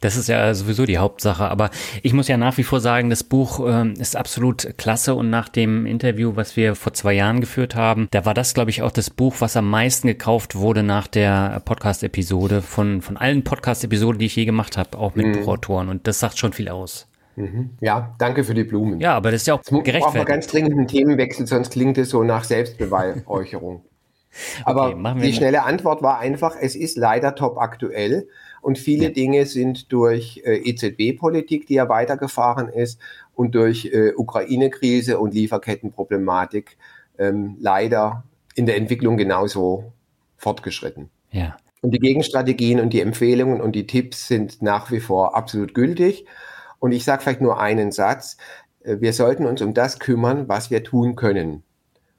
Das 0.00 0.16
ist 0.16 0.28
ja 0.28 0.54
sowieso 0.54 0.86
die 0.86 0.98
Hauptsache. 0.98 1.44
Aber 1.44 1.70
ich 2.02 2.12
muss 2.12 2.28
ja 2.28 2.36
nach 2.36 2.56
wie 2.56 2.62
vor 2.62 2.80
sagen, 2.80 3.10
das 3.10 3.24
Buch 3.24 3.66
äh, 3.66 3.92
ist 3.92 4.16
absolut 4.16 4.74
klasse. 4.76 5.14
Und 5.14 5.30
nach 5.30 5.48
dem 5.48 5.86
Interview, 5.86 6.36
was 6.36 6.56
wir 6.56 6.74
vor 6.74 6.92
zwei 6.92 7.14
Jahren 7.14 7.40
geführt 7.40 7.74
haben, 7.74 8.08
da 8.10 8.24
war 8.24 8.34
das, 8.34 8.54
glaube 8.54 8.70
ich, 8.70 8.82
auch 8.82 8.92
das 8.92 9.10
Buch, 9.10 9.36
was 9.40 9.56
am 9.56 9.68
meisten 9.68 10.06
gekauft 10.08 10.54
wurde 10.54 10.82
nach 10.82 11.06
der 11.06 11.60
Podcast-Episode 11.64 12.62
von, 12.62 13.02
von 13.02 13.16
allen 13.16 13.44
Podcast-Episoden, 13.44 14.18
die 14.18 14.26
ich 14.26 14.36
je 14.36 14.44
gemacht 14.44 14.76
habe, 14.76 14.98
auch 14.98 15.14
mit 15.14 15.26
mhm. 15.26 15.32
Buchautoren. 15.32 15.88
Und 15.88 16.06
das 16.06 16.20
sagt 16.20 16.38
schon 16.38 16.52
viel 16.52 16.68
aus. 16.68 17.08
Mhm. 17.36 17.70
Ja, 17.80 18.14
danke 18.18 18.44
für 18.44 18.54
die 18.54 18.64
Blumen. 18.64 18.98
Ja, 19.00 19.14
aber 19.14 19.30
das 19.30 19.42
ist 19.42 19.46
ja 19.46 19.54
auch 19.54 19.58
Jetzt 19.58 19.68
gerechtfertigt. 19.68 20.04
brauchen 20.04 20.18
wir 20.18 20.24
ganz 20.24 20.46
dringend 20.46 20.72
einen 20.72 20.88
Themenwechsel, 20.88 21.46
sonst 21.46 21.70
klingt 21.72 21.98
es 21.98 22.10
so 22.10 22.22
nach 22.24 22.44
Selbstbeweihräucherung. 22.44 23.84
aber 24.64 24.96
okay, 24.96 25.20
die 25.20 25.32
schnelle 25.32 25.62
Antwort 25.64 26.02
war 26.02 26.18
einfach, 26.18 26.56
es 26.60 26.74
ist 26.74 26.96
leider 26.96 27.34
top 27.34 27.58
aktuell 27.58 28.28
und 28.62 28.78
viele 28.78 29.04
ja. 29.04 29.10
Dinge 29.10 29.46
sind 29.46 29.92
durch 29.92 30.42
äh, 30.44 30.56
EZB-Politik, 30.56 31.66
die 31.66 31.74
ja 31.74 31.88
weitergefahren 31.88 32.68
ist, 32.68 32.98
und 33.34 33.54
durch 33.54 33.90
äh, 33.92 34.12
Ukraine-Krise 34.16 35.18
und 35.18 35.34
Lieferkettenproblematik 35.34 36.78
ähm, 37.18 37.56
leider 37.60 38.24
in 38.54 38.66
der 38.66 38.76
Entwicklung 38.76 39.16
genauso 39.16 39.92
fortgeschritten. 40.38 41.10
Ja. 41.30 41.56
Und 41.82 41.90
die 41.92 41.98
Gegenstrategien 41.98 42.80
und 42.80 42.90
die 42.90 43.02
Empfehlungen 43.02 43.60
und 43.60 43.72
die 43.76 43.86
Tipps 43.86 44.26
sind 44.26 44.62
nach 44.62 44.90
wie 44.90 45.00
vor 45.00 45.36
absolut 45.36 45.74
gültig. 45.74 46.24
Und 46.78 46.92
ich 46.92 47.04
sage 47.04 47.22
vielleicht 47.22 47.40
nur 47.40 47.60
einen 47.60 47.92
Satz. 47.92 48.36
Äh, 48.82 48.96
wir 49.00 49.12
sollten 49.12 49.46
uns 49.46 49.62
um 49.62 49.74
das 49.74 49.98
kümmern, 49.98 50.48
was 50.48 50.70
wir 50.70 50.84
tun 50.84 51.16
können. 51.16 51.62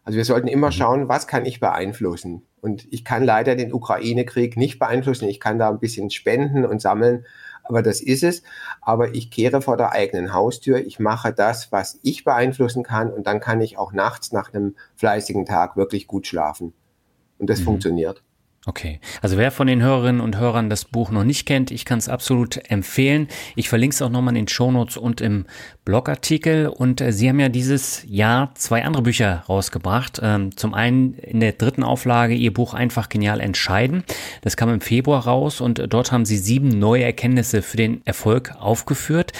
Also 0.03 0.17
wir 0.17 0.25
sollten 0.25 0.47
immer 0.47 0.67
mhm. 0.67 0.71
schauen, 0.71 1.09
was 1.09 1.27
kann 1.27 1.45
ich 1.45 1.59
beeinflussen. 1.59 2.43
Und 2.61 2.87
ich 2.91 3.03
kann 3.03 3.23
leider 3.23 3.55
den 3.55 3.73
Ukraine-Krieg 3.73 4.55
nicht 4.55 4.79
beeinflussen. 4.79 5.27
Ich 5.27 5.39
kann 5.39 5.59
da 5.59 5.69
ein 5.69 5.79
bisschen 5.79 6.09
spenden 6.09 6.65
und 6.65 6.81
sammeln, 6.81 7.25
aber 7.63 7.81
das 7.81 7.99
ist 7.99 8.23
es. 8.23 8.41
Aber 8.81 9.13
ich 9.13 9.31
kehre 9.31 9.61
vor 9.61 9.75
der 9.75 9.91
eigenen 9.91 10.33
Haustür. 10.33 10.77
Ich 10.77 10.99
mache 10.99 11.33
das, 11.33 11.71
was 11.73 11.99
ich 12.03 12.23
beeinflussen 12.23 12.83
kann. 12.83 13.11
Und 13.11 13.27
dann 13.27 13.41
kann 13.41 13.59
ich 13.59 13.77
auch 13.77 13.91
nachts 13.91 14.31
nach 14.31 14.53
einem 14.53 14.75
fleißigen 14.95 15.45
Tag 15.45 15.75
wirklich 15.75 16.07
gut 16.07 16.25
schlafen. 16.25 16.73
Und 17.37 17.49
das 17.49 17.59
mhm. 17.59 17.65
funktioniert. 17.65 18.23
Okay, 18.67 18.99
also 19.21 19.37
wer 19.37 19.51
von 19.51 19.65
den 19.67 19.81
Hörerinnen 19.81 20.19
und 20.19 20.37
Hörern 20.37 20.69
das 20.69 20.83
Buch 20.83 21.09
noch 21.09 21.23
nicht 21.23 21.45
kennt, 21.45 21.71
ich 21.71 21.85
kann 21.85 21.99
es 21.99 22.09
absolut 22.09 22.59
empfehlen. 22.69 23.29
Ich 23.55 23.69
verlinke 23.69 23.93
es 23.93 24.01
auch 24.01 24.09
nochmal 24.09 24.35
in 24.35 24.43
den 24.43 24.47
Shownotes 24.49 24.97
und 24.97 25.21
im 25.21 25.45
Blogartikel. 25.85 26.67
Und 26.67 26.99
äh, 26.99 27.13
Sie 27.13 27.29
haben 27.29 27.39
ja 27.39 27.47
dieses 27.47 28.03
Jahr 28.09 28.53
zwei 28.55 28.83
andere 28.83 29.03
Bücher 29.03 29.45
rausgebracht. 29.47 30.19
Ähm, 30.21 30.57
zum 30.57 30.73
einen 30.73 31.13
in 31.13 31.39
der 31.39 31.53
dritten 31.53 31.81
Auflage 31.81 32.33
Ihr 32.33 32.53
Buch 32.53 32.73
Einfach 32.73 33.07
genial 33.07 33.39
entscheiden. 33.39 34.03
Das 34.41 34.57
kam 34.57 34.67
im 34.67 34.81
Februar 34.81 35.23
raus 35.23 35.61
und 35.61 35.81
dort 35.87 36.11
haben 36.11 36.25
Sie 36.25 36.37
sieben 36.37 36.67
neue 36.67 37.05
Erkenntnisse 37.05 37.61
für 37.61 37.77
den 37.77 38.05
Erfolg 38.05 38.51
aufgeführt. 38.59 39.31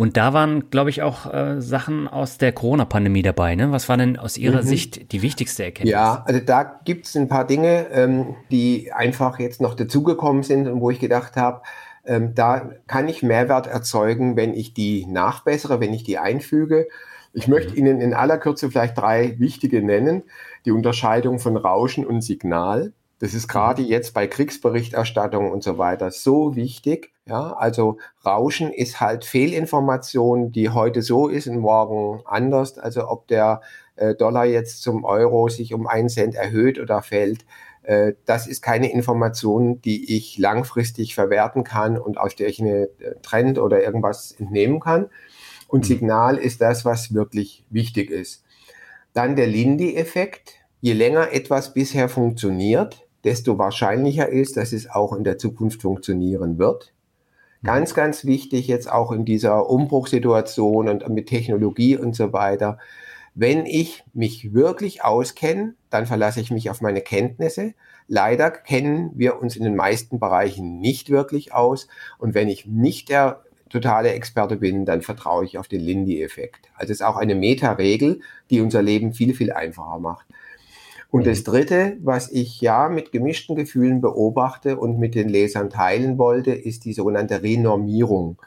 Und 0.00 0.16
da 0.16 0.32
waren, 0.32 0.70
glaube 0.70 0.88
ich, 0.88 1.02
auch 1.02 1.30
äh, 1.30 1.60
Sachen 1.60 2.08
aus 2.08 2.38
der 2.38 2.52
Corona-Pandemie 2.52 3.20
dabei. 3.20 3.54
Ne? 3.54 3.70
Was 3.70 3.90
war 3.90 3.98
denn 3.98 4.18
aus 4.18 4.38
Ihrer 4.38 4.62
mhm. 4.62 4.66
Sicht 4.66 5.12
die 5.12 5.20
wichtigste 5.20 5.62
Erkenntnis? 5.62 5.92
Ja, 5.92 6.22
also 6.24 6.40
da 6.40 6.80
gibt 6.86 7.04
es 7.04 7.14
ein 7.16 7.28
paar 7.28 7.46
Dinge, 7.46 7.86
ähm, 7.92 8.34
die 8.50 8.94
einfach 8.94 9.38
jetzt 9.38 9.60
noch 9.60 9.74
dazugekommen 9.74 10.42
sind 10.42 10.68
und 10.68 10.80
wo 10.80 10.88
ich 10.88 11.00
gedacht 11.00 11.36
habe, 11.36 11.60
ähm, 12.06 12.34
da 12.34 12.70
kann 12.86 13.08
ich 13.08 13.22
Mehrwert 13.22 13.66
erzeugen, 13.66 14.36
wenn 14.36 14.54
ich 14.54 14.72
die 14.72 15.04
nachbessere, 15.04 15.80
wenn 15.80 15.92
ich 15.92 16.02
die 16.02 16.16
einfüge. 16.16 16.88
Ich 17.34 17.46
möchte 17.46 17.72
mhm. 17.72 17.76
Ihnen 17.76 18.00
in 18.00 18.14
aller 18.14 18.38
Kürze 18.38 18.70
vielleicht 18.70 18.96
drei 18.96 19.38
wichtige 19.38 19.82
nennen. 19.82 20.22
Die 20.64 20.70
Unterscheidung 20.70 21.38
von 21.38 21.58
Rauschen 21.58 22.06
und 22.06 22.22
Signal. 22.22 22.94
Das 23.20 23.34
ist 23.34 23.48
gerade 23.48 23.82
jetzt 23.82 24.14
bei 24.14 24.26
Kriegsberichterstattung 24.26 25.52
und 25.52 25.62
so 25.62 25.76
weiter 25.76 26.10
so 26.10 26.56
wichtig. 26.56 27.12
Ja, 27.26 27.52
also 27.52 27.98
Rauschen 28.24 28.72
ist 28.72 28.98
halt 29.00 29.26
Fehlinformation, 29.26 30.52
die 30.52 30.70
heute 30.70 31.02
so 31.02 31.28
ist 31.28 31.46
und 31.46 31.58
morgen 31.58 32.22
anders. 32.24 32.78
Also 32.78 33.08
ob 33.08 33.28
der 33.28 33.60
äh, 33.96 34.14
Dollar 34.14 34.46
jetzt 34.46 34.82
zum 34.82 35.04
Euro 35.04 35.50
sich 35.50 35.74
um 35.74 35.86
einen 35.86 36.08
Cent 36.08 36.34
erhöht 36.34 36.78
oder 36.78 37.02
fällt, 37.02 37.44
äh, 37.82 38.14
das 38.24 38.46
ist 38.46 38.62
keine 38.62 38.90
Information, 38.90 39.82
die 39.82 40.16
ich 40.16 40.38
langfristig 40.38 41.14
verwerten 41.14 41.62
kann 41.62 41.98
und 41.98 42.16
aus 42.16 42.34
der 42.36 42.48
ich 42.48 42.58
eine 42.58 42.84
äh, 43.00 43.16
Trend 43.20 43.58
oder 43.58 43.82
irgendwas 43.82 44.32
entnehmen 44.32 44.80
kann. 44.80 45.10
Und 45.68 45.80
mhm. 45.80 45.88
Signal 45.88 46.38
ist 46.38 46.62
das, 46.62 46.86
was 46.86 47.12
wirklich 47.12 47.66
wichtig 47.68 48.10
ist. 48.10 48.44
Dann 49.12 49.36
der 49.36 49.46
Lindy-Effekt. 49.46 50.54
Je 50.82 50.94
länger 50.94 51.32
etwas 51.32 51.74
bisher 51.74 52.08
funktioniert, 52.08 53.06
desto 53.24 53.58
wahrscheinlicher 53.58 54.28
ist, 54.28 54.56
dass 54.56 54.72
es 54.72 54.90
auch 54.90 55.12
in 55.12 55.24
der 55.24 55.38
Zukunft 55.38 55.82
funktionieren 55.82 56.58
wird. 56.58 56.92
Mhm. 57.60 57.66
Ganz, 57.66 57.94
ganz 57.94 58.24
wichtig 58.24 58.66
jetzt 58.66 58.90
auch 58.90 59.12
in 59.12 59.24
dieser 59.24 59.68
Umbruchssituation 59.68 60.88
und 60.88 61.08
mit 61.08 61.28
Technologie 61.28 61.96
und 61.96 62.14
so 62.16 62.32
weiter. 62.32 62.78
Wenn 63.34 63.64
ich 63.64 64.02
mich 64.12 64.54
wirklich 64.54 65.04
auskenne, 65.04 65.74
dann 65.88 66.06
verlasse 66.06 66.40
ich 66.40 66.50
mich 66.50 66.68
auf 66.68 66.80
meine 66.80 67.00
Kenntnisse. 67.00 67.74
Leider 68.08 68.50
kennen 68.50 69.12
wir 69.14 69.40
uns 69.40 69.54
in 69.54 69.62
den 69.62 69.76
meisten 69.76 70.18
Bereichen 70.18 70.80
nicht 70.80 71.10
wirklich 71.10 71.54
aus. 71.54 71.86
Und 72.18 72.34
wenn 72.34 72.48
ich 72.48 72.66
nicht 72.66 73.08
der 73.08 73.44
totale 73.68 74.10
Experte 74.12 74.56
bin, 74.56 74.84
dann 74.84 75.00
vertraue 75.00 75.44
ich 75.44 75.58
auf 75.58 75.68
den 75.68 75.80
Lindy-Effekt. 75.80 76.68
Also 76.74 76.92
es 76.92 77.00
ist 77.00 77.06
auch 77.06 77.16
eine 77.16 77.36
Meta-Regel, 77.36 78.20
die 78.50 78.60
unser 78.60 78.82
Leben 78.82 79.12
viel, 79.12 79.32
viel 79.32 79.52
einfacher 79.52 80.00
macht. 80.00 80.26
Und 81.10 81.26
das 81.26 81.42
Dritte, 81.42 81.96
was 82.02 82.30
ich 82.30 82.60
ja 82.60 82.88
mit 82.88 83.10
gemischten 83.10 83.56
Gefühlen 83.56 84.00
beobachte 84.00 84.76
und 84.76 84.98
mit 84.98 85.14
den 85.14 85.28
Lesern 85.28 85.68
teilen 85.68 86.18
wollte, 86.18 86.52
ist 86.52 86.84
die 86.84 86.92
sogenannte 86.92 87.42
Renormierung. 87.42 88.40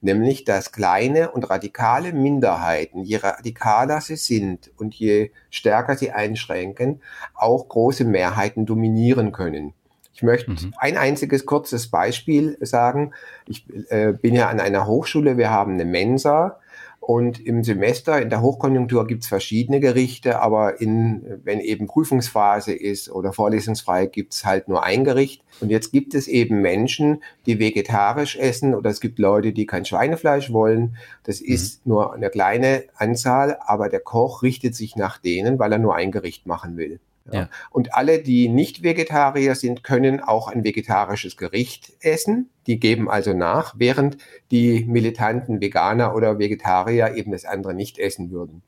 Nämlich, 0.00 0.44
dass 0.44 0.72
kleine 0.72 1.30
und 1.30 1.48
radikale 1.48 2.12
Minderheiten, 2.12 3.02
je 3.02 3.16
radikaler 3.16 4.00
sie 4.00 4.16
sind 4.16 4.70
und 4.76 4.94
je 4.94 5.30
stärker 5.50 5.96
sie 5.96 6.10
einschränken, 6.10 7.00
auch 7.34 7.68
große 7.68 8.04
Mehrheiten 8.04 8.66
dominieren 8.66 9.32
können. 9.32 9.72
Ich 10.14 10.22
möchte 10.22 10.50
mhm. 10.50 10.72
ein 10.78 10.96
einziges 10.96 11.44
kurzes 11.44 11.88
Beispiel 11.88 12.56
sagen. 12.60 13.12
Ich 13.46 13.66
äh, 13.90 14.12
bin 14.12 14.34
ja 14.34 14.48
an 14.48 14.60
einer 14.60 14.86
Hochschule, 14.86 15.36
wir 15.36 15.50
haben 15.50 15.74
eine 15.74 15.84
Mensa 15.84 16.58
und 17.06 17.38
im 17.38 17.62
Semester, 17.62 18.20
in 18.20 18.30
der 18.30 18.42
Hochkonjunktur 18.42 19.06
gibt's 19.06 19.28
verschiedene 19.28 19.78
Gerichte, 19.78 20.40
aber 20.40 20.80
in, 20.80 21.40
wenn 21.44 21.60
eben 21.60 21.86
Prüfungsphase 21.86 22.72
ist 22.72 23.08
oder 23.12 23.32
vorlesungsfrei, 23.32 24.06
gibt's 24.06 24.44
halt 24.44 24.66
nur 24.66 24.82
ein 24.82 25.04
Gericht. 25.04 25.44
Und 25.60 25.70
jetzt 25.70 25.92
gibt 25.92 26.14
es 26.14 26.26
eben 26.26 26.62
Menschen, 26.62 27.22
die 27.46 27.60
vegetarisch 27.60 28.34
essen 28.34 28.74
oder 28.74 28.90
es 28.90 29.00
gibt 29.00 29.20
Leute, 29.20 29.52
die 29.52 29.66
kein 29.66 29.84
Schweinefleisch 29.84 30.52
wollen. 30.52 30.96
Das 31.22 31.40
mhm. 31.40 31.46
ist 31.46 31.86
nur 31.86 32.12
eine 32.12 32.28
kleine 32.28 32.82
Anzahl, 32.96 33.56
aber 33.60 33.88
der 33.88 34.00
Koch 34.00 34.42
richtet 34.42 34.74
sich 34.74 34.96
nach 34.96 35.18
denen, 35.18 35.60
weil 35.60 35.70
er 35.70 35.78
nur 35.78 35.94
ein 35.94 36.10
Gericht 36.10 36.48
machen 36.48 36.76
will. 36.76 36.98
Ja. 37.32 37.48
Und 37.70 37.94
alle, 37.94 38.22
die 38.22 38.48
nicht 38.48 38.82
Vegetarier 38.82 39.54
sind, 39.54 39.82
können 39.82 40.20
auch 40.20 40.48
ein 40.48 40.64
vegetarisches 40.64 41.36
Gericht 41.36 41.92
essen. 42.00 42.50
Die 42.66 42.78
geben 42.78 43.10
also 43.10 43.32
nach, 43.32 43.74
während 43.78 44.18
die 44.50 44.84
militanten 44.84 45.60
Veganer 45.60 46.14
oder 46.14 46.38
Vegetarier 46.38 47.14
eben 47.14 47.32
das 47.32 47.44
andere 47.44 47.74
nicht 47.74 47.98
essen 47.98 48.30
würden. 48.30 48.62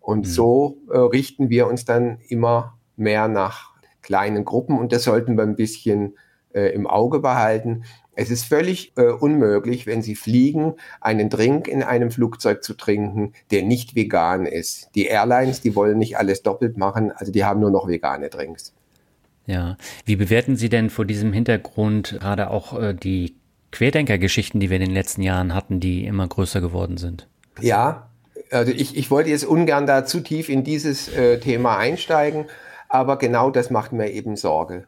Und 0.00 0.20
mhm. 0.20 0.30
so 0.30 0.78
äh, 0.90 0.98
richten 0.98 1.50
wir 1.50 1.66
uns 1.66 1.84
dann 1.84 2.18
immer 2.28 2.78
mehr 2.96 3.28
nach 3.28 3.74
kleinen 4.02 4.44
Gruppen 4.44 4.78
und 4.78 4.92
das 4.92 5.04
sollten 5.04 5.36
wir 5.36 5.44
ein 5.44 5.56
bisschen 5.56 6.16
äh, 6.52 6.72
im 6.74 6.86
Auge 6.86 7.20
behalten. 7.20 7.84
Es 8.16 8.30
ist 8.30 8.44
völlig 8.44 8.92
äh, 8.96 9.06
unmöglich, 9.06 9.86
wenn 9.86 10.02
Sie 10.02 10.14
fliegen, 10.14 10.74
einen 11.00 11.30
Drink 11.30 11.68
in 11.68 11.82
einem 11.82 12.10
Flugzeug 12.10 12.62
zu 12.62 12.74
trinken, 12.74 13.32
der 13.50 13.62
nicht 13.62 13.94
vegan 13.94 14.46
ist. 14.46 14.90
Die 14.94 15.06
Airlines, 15.06 15.60
die 15.60 15.74
wollen 15.74 15.98
nicht 15.98 16.18
alles 16.18 16.42
doppelt 16.42 16.76
machen, 16.76 17.12
also 17.12 17.32
die 17.32 17.44
haben 17.44 17.60
nur 17.60 17.70
noch 17.70 17.88
vegane 17.88 18.28
Drinks. 18.28 18.72
Ja, 19.46 19.76
wie 20.04 20.16
bewerten 20.16 20.56
Sie 20.56 20.68
denn 20.68 20.90
vor 20.90 21.04
diesem 21.04 21.32
Hintergrund 21.32 22.16
gerade 22.20 22.50
auch 22.50 22.80
äh, 22.80 22.94
die 22.94 23.34
Querdenker-Geschichten, 23.72 24.60
die 24.60 24.70
wir 24.70 24.76
in 24.76 24.84
den 24.84 24.94
letzten 24.94 25.22
Jahren 25.22 25.54
hatten, 25.54 25.80
die 25.80 26.06
immer 26.06 26.26
größer 26.26 26.60
geworden 26.60 26.96
sind? 26.96 27.28
Ja, 27.60 28.08
also 28.50 28.72
ich, 28.72 28.96
ich 28.96 29.10
wollte 29.10 29.30
jetzt 29.30 29.44
ungern 29.44 29.86
da 29.86 30.06
zu 30.06 30.20
tief 30.20 30.48
in 30.48 30.64
dieses 30.64 31.08
äh, 31.08 31.40
Thema 31.40 31.76
einsteigen, 31.76 32.46
aber 32.88 33.18
genau 33.18 33.50
das 33.50 33.70
macht 33.70 33.92
mir 33.92 34.10
eben 34.10 34.36
Sorge. 34.36 34.86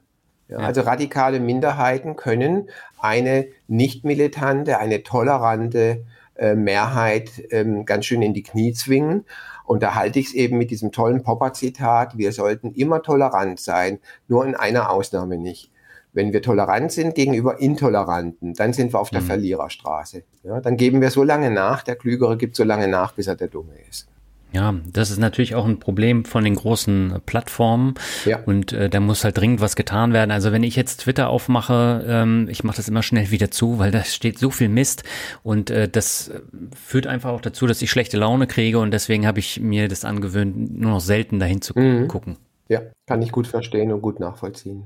Ja, 0.49 0.59
also 0.59 0.83
radikale 0.83 1.41
Minderheiten 1.41 2.17
können 2.17 2.71
eine 3.01 3.49
nicht 3.67 4.05
militante, 4.05 4.79
eine 4.79 5.03
tolerante 5.03 6.05
äh, 6.37 6.55
Mehrheit 6.55 7.31
ähm, 7.51 7.85
ganz 7.85 8.07
schön 8.07 8.23
in 8.23 8.35
die 8.35 8.43
Knie 8.43 8.73
zwingen. 8.73 9.25
Und 9.65 9.83
da 9.83 9.95
halte 9.95 10.21
ich 10.21 10.27
es 10.27 10.35
eben 10.35 10.59
mit 10.59 10.71
diesem 10.71 10.93
tollen 10.93 11.23
Popper-Zitat, 11.25 12.17
wir 12.17 12.31
sollten 12.31 12.73
immer 12.73 13.03
tolerant 13.03 13.59
sein, 13.59 13.99
nur 14.29 14.47
in 14.47 14.55
einer 14.55 14.91
Ausnahme 14.91 15.37
nicht. 15.37 15.73
Wenn 16.13 16.33
wir 16.33 16.41
tolerant 16.41 16.93
sind 16.93 17.15
gegenüber 17.15 17.61
Intoleranten, 17.61 18.55
dann 18.55 18.73
sind 18.73 18.95
wir 18.95 19.01
auf 19.01 19.11
der 19.11 19.23
mhm. 19.23 19.27
Verliererstraße. 19.27 20.23
Ja, 20.45 20.61
dann 20.61 20.77
geben 20.77 21.01
wir 21.01 21.11
so 21.11 21.25
lange 21.25 21.51
nach, 21.51 21.83
der 21.83 21.97
Klügere 21.97 22.37
gibt 22.37 22.55
so 22.55 22.65
lange 22.65 22.87
nach, 22.87 23.13
bis 23.13 23.27
er 23.27 23.35
der 23.35 23.49
Dumme 23.49 23.75
ist. 23.91 24.07
Ja, 24.53 24.75
das 24.91 25.11
ist 25.11 25.19
natürlich 25.19 25.55
auch 25.55 25.67
ein 25.67 25.81
Problem 25.81 26.25
von 26.25 26.45
den 26.45 26.55
großen 26.55 27.21
Plattformen 27.27 27.95
ja. 28.25 28.41
und 28.47 28.73
äh, 28.73 28.89
da 28.89 29.01
muss 29.01 29.25
halt 29.25 29.37
dringend 29.37 29.61
was 29.61 29.77
getan 29.77 30.13
werden. 30.13 30.31
Also 30.31 30.53
wenn 30.53 30.63
ich 30.63 30.77
jetzt 30.77 31.03
Twitter 31.03 31.29
aufmache, 31.29 32.05
ähm, 32.09 32.47
ich 32.49 32.65
mache 32.65 32.77
das 32.77 32.89
immer 32.89 33.03
schnell 33.03 33.31
wieder 33.31 33.51
zu, 33.51 33.79
weil 33.79 33.91
da 33.91 34.03
steht 34.05 34.39
so 34.39 34.51
viel 34.51 34.69
Mist 34.69 35.05
und 35.43 35.71
äh, 35.71 35.89
das 35.89 36.31
führt 36.75 37.07
einfach 37.07 37.31
auch 37.31 37.41
dazu, 37.41 37.67
dass 37.67 37.83
ich 37.83 37.91
schlechte 37.91 38.17
Laune 38.17 38.47
kriege 38.47 38.79
und 38.79 38.93
deswegen 38.93 39.27
habe 39.27 39.41
ich 39.41 39.61
mir 39.61 39.89
das 39.89 40.05
angewöhnt, 40.05 40.79
nur 40.79 40.93
noch 40.93 41.01
selten 41.01 41.39
dahin 41.39 41.61
zu 41.61 41.79
mhm. 41.79 42.09
gucken. 42.09 42.39
Ja, 42.69 42.81
kann 43.07 43.23
ich 43.23 43.33
gut 43.33 43.47
verstehen 43.47 43.93
und 43.93 44.01
gut 44.01 44.21
nachvollziehen. 44.21 44.85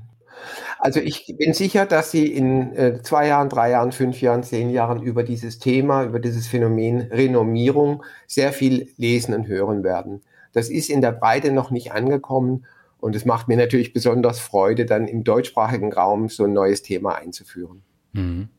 Also 0.79 0.99
ich 0.99 1.33
bin 1.37 1.53
sicher, 1.53 1.85
dass 1.85 2.11
Sie 2.11 2.25
in 2.25 2.75
äh, 2.75 3.01
zwei 3.01 3.27
Jahren, 3.27 3.49
drei 3.49 3.71
Jahren, 3.71 3.91
fünf 3.91 4.21
Jahren, 4.21 4.43
zehn 4.43 4.69
Jahren 4.69 5.01
über 5.01 5.23
dieses 5.23 5.59
Thema, 5.59 6.03
über 6.03 6.19
dieses 6.19 6.47
Phänomen 6.47 7.01
Renommierung 7.01 8.03
sehr 8.27 8.51
viel 8.53 8.89
lesen 8.97 9.33
und 9.33 9.47
hören 9.47 9.83
werden. 9.83 10.21
Das 10.53 10.69
ist 10.69 10.89
in 10.89 11.01
der 11.01 11.11
Breite 11.11 11.51
noch 11.51 11.71
nicht 11.71 11.91
angekommen 11.91 12.65
und 12.99 13.15
es 13.15 13.25
macht 13.25 13.47
mir 13.47 13.57
natürlich 13.57 13.93
besonders 13.93 14.39
Freude, 14.39 14.85
dann 14.85 15.07
im 15.07 15.23
deutschsprachigen 15.23 15.93
Raum 15.93 16.29
so 16.29 16.43
ein 16.45 16.53
neues 16.53 16.81
Thema 16.81 17.15
einzuführen. 17.15 17.81
Mhm. 18.13 18.49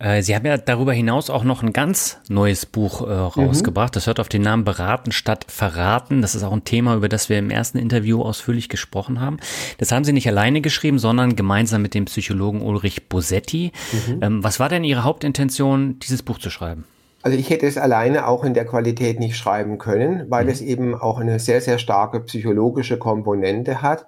Äh, 0.00 0.22
Sie 0.22 0.34
haben 0.34 0.46
ja 0.46 0.56
darüber 0.56 0.92
hinaus 0.92 1.30
auch 1.30 1.44
noch 1.44 1.62
ein 1.62 1.72
ganz 1.72 2.18
neues 2.28 2.66
Buch 2.66 3.06
äh, 3.06 3.12
rausgebracht. 3.12 3.92
Mhm. 3.92 3.94
Das 3.94 4.06
hört 4.06 4.18
auf 4.18 4.28
den 4.28 4.42
Namen 4.42 4.64
Beraten 4.64 5.12
statt 5.12 5.44
Verraten. 5.48 6.22
Das 6.22 6.34
ist 6.34 6.42
auch 6.42 6.52
ein 6.52 6.64
Thema, 6.64 6.96
über 6.96 7.08
das 7.08 7.28
wir 7.28 7.38
im 7.38 7.50
ersten 7.50 7.78
Interview 7.78 8.22
ausführlich 8.22 8.68
gesprochen 8.68 9.20
haben. 9.20 9.36
Das 9.78 9.92
haben 9.92 10.04
Sie 10.04 10.12
nicht 10.12 10.26
alleine 10.26 10.62
geschrieben, 10.62 10.98
sondern 10.98 11.36
gemeinsam 11.36 11.82
mit 11.82 11.94
dem 11.94 12.06
Psychologen 12.06 12.62
Ulrich 12.62 13.08
Bosetti. 13.08 13.72
Mhm. 13.92 14.18
Ähm, 14.22 14.44
was 14.44 14.58
war 14.58 14.68
denn 14.68 14.84
Ihre 14.84 15.04
Hauptintention, 15.04 15.98
dieses 16.00 16.22
Buch 16.22 16.38
zu 16.38 16.50
schreiben? 16.50 16.84
Also 17.22 17.36
ich 17.36 17.50
hätte 17.50 17.66
es 17.66 17.76
alleine 17.76 18.26
auch 18.26 18.44
in 18.44 18.54
der 18.54 18.64
Qualität 18.64 19.20
nicht 19.20 19.36
schreiben 19.36 19.76
können, 19.76 20.24
weil 20.30 20.44
mhm. 20.44 20.50
es 20.50 20.62
eben 20.62 20.94
auch 20.94 21.18
eine 21.18 21.38
sehr, 21.38 21.60
sehr 21.60 21.78
starke 21.78 22.20
psychologische 22.20 22.96
Komponente 22.98 23.82
hat. 23.82 24.06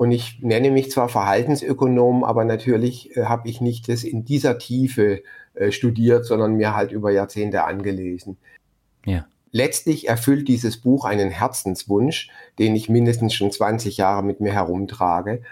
Und 0.00 0.12
ich 0.12 0.38
nenne 0.40 0.70
mich 0.70 0.90
zwar 0.90 1.10
Verhaltensökonom, 1.10 2.24
aber 2.24 2.46
natürlich 2.46 3.14
äh, 3.18 3.26
habe 3.26 3.50
ich 3.50 3.60
nicht 3.60 3.86
das 3.90 4.02
in 4.02 4.24
dieser 4.24 4.56
Tiefe 4.56 5.22
äh, 5.52 5.72
studiert, 5.72 6.24
sondern 6.24 6.54
mir 6.54 6.74
halt 6.74 6.90
über 6.90 7.10
Jahrzehnte 7.10 7.64
angelesen. 7.64 8.38
Ja. 9.04 9.26
Letztlich 9.52 10.08
erfüllt 10.08 10.48
dieses 10.48 10.78
Buch 10.78 11.04
einen 11.04 11.28
Herzenswunsch, 11.28 12.30
den 12.58 12.74
ich 12.76 12.88
mindestens 12.88 13.34
schon 13.34 13.52
20 13.52 13.98
Jahre 13.98 14.24
mit 14.24 14.40
mir 14.40 14.54
herumtrage. 14.54 15.42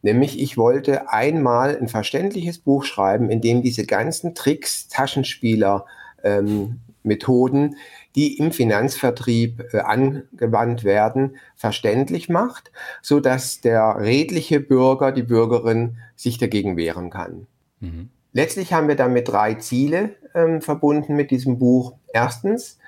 Nämlich, 0.00 0.40
ich 0.40 0.56
wollte 0.56 1.12
einmal 1.12 1.76
ein 1.76 1.88
verständliches 1.88 2.56
Buch 2.56 2.84
schreiben, 2.84 3.28
in 3.28 3.42
dem 3.42 3.60
diese 3.60 3.84
ganzen 3.84 4.34
Tricks, 4.34 4.88
Taschenspieler, 4.88 5.84
ähm, 6.24 6.80
Methoden, 7.02 7.76
die 8.16 8.38
im 8.38 8.52
Finanzvertrieb 8.52 9.72
äh, 9.72 9.78
angewandt 9.78 10.84
werden, 10.84 11.36
verständlich 11.56 12.28
macht, 12.28 12.72
so 13.02 13.20
dass 13.20 13.60
der 13.60 13.96
redliche 13.98 14.60
Bürger, 14.60 15.12
die 15.12 15.22
Bürgerin 15.22 15.96
sich 16.16 16.38
dagegen 16.38 16.76
wehren 16.76 17.10
kann. 17.10 17.46
Mhm. 17.80 18.10
Letztlich 18.32 18.72
haben 18.72 18.88
wir 18.88 18.96
damit 18.96 19.28
drei 19.28 19.54
Ziele 19.54 20.16
ähm, 20.34 20.60
verbunden 20.60 21.16
mit 21.16 21.30
diesem 21.30 21.58
Buch. 21.58 21.94
Erstens, 22.12 22.78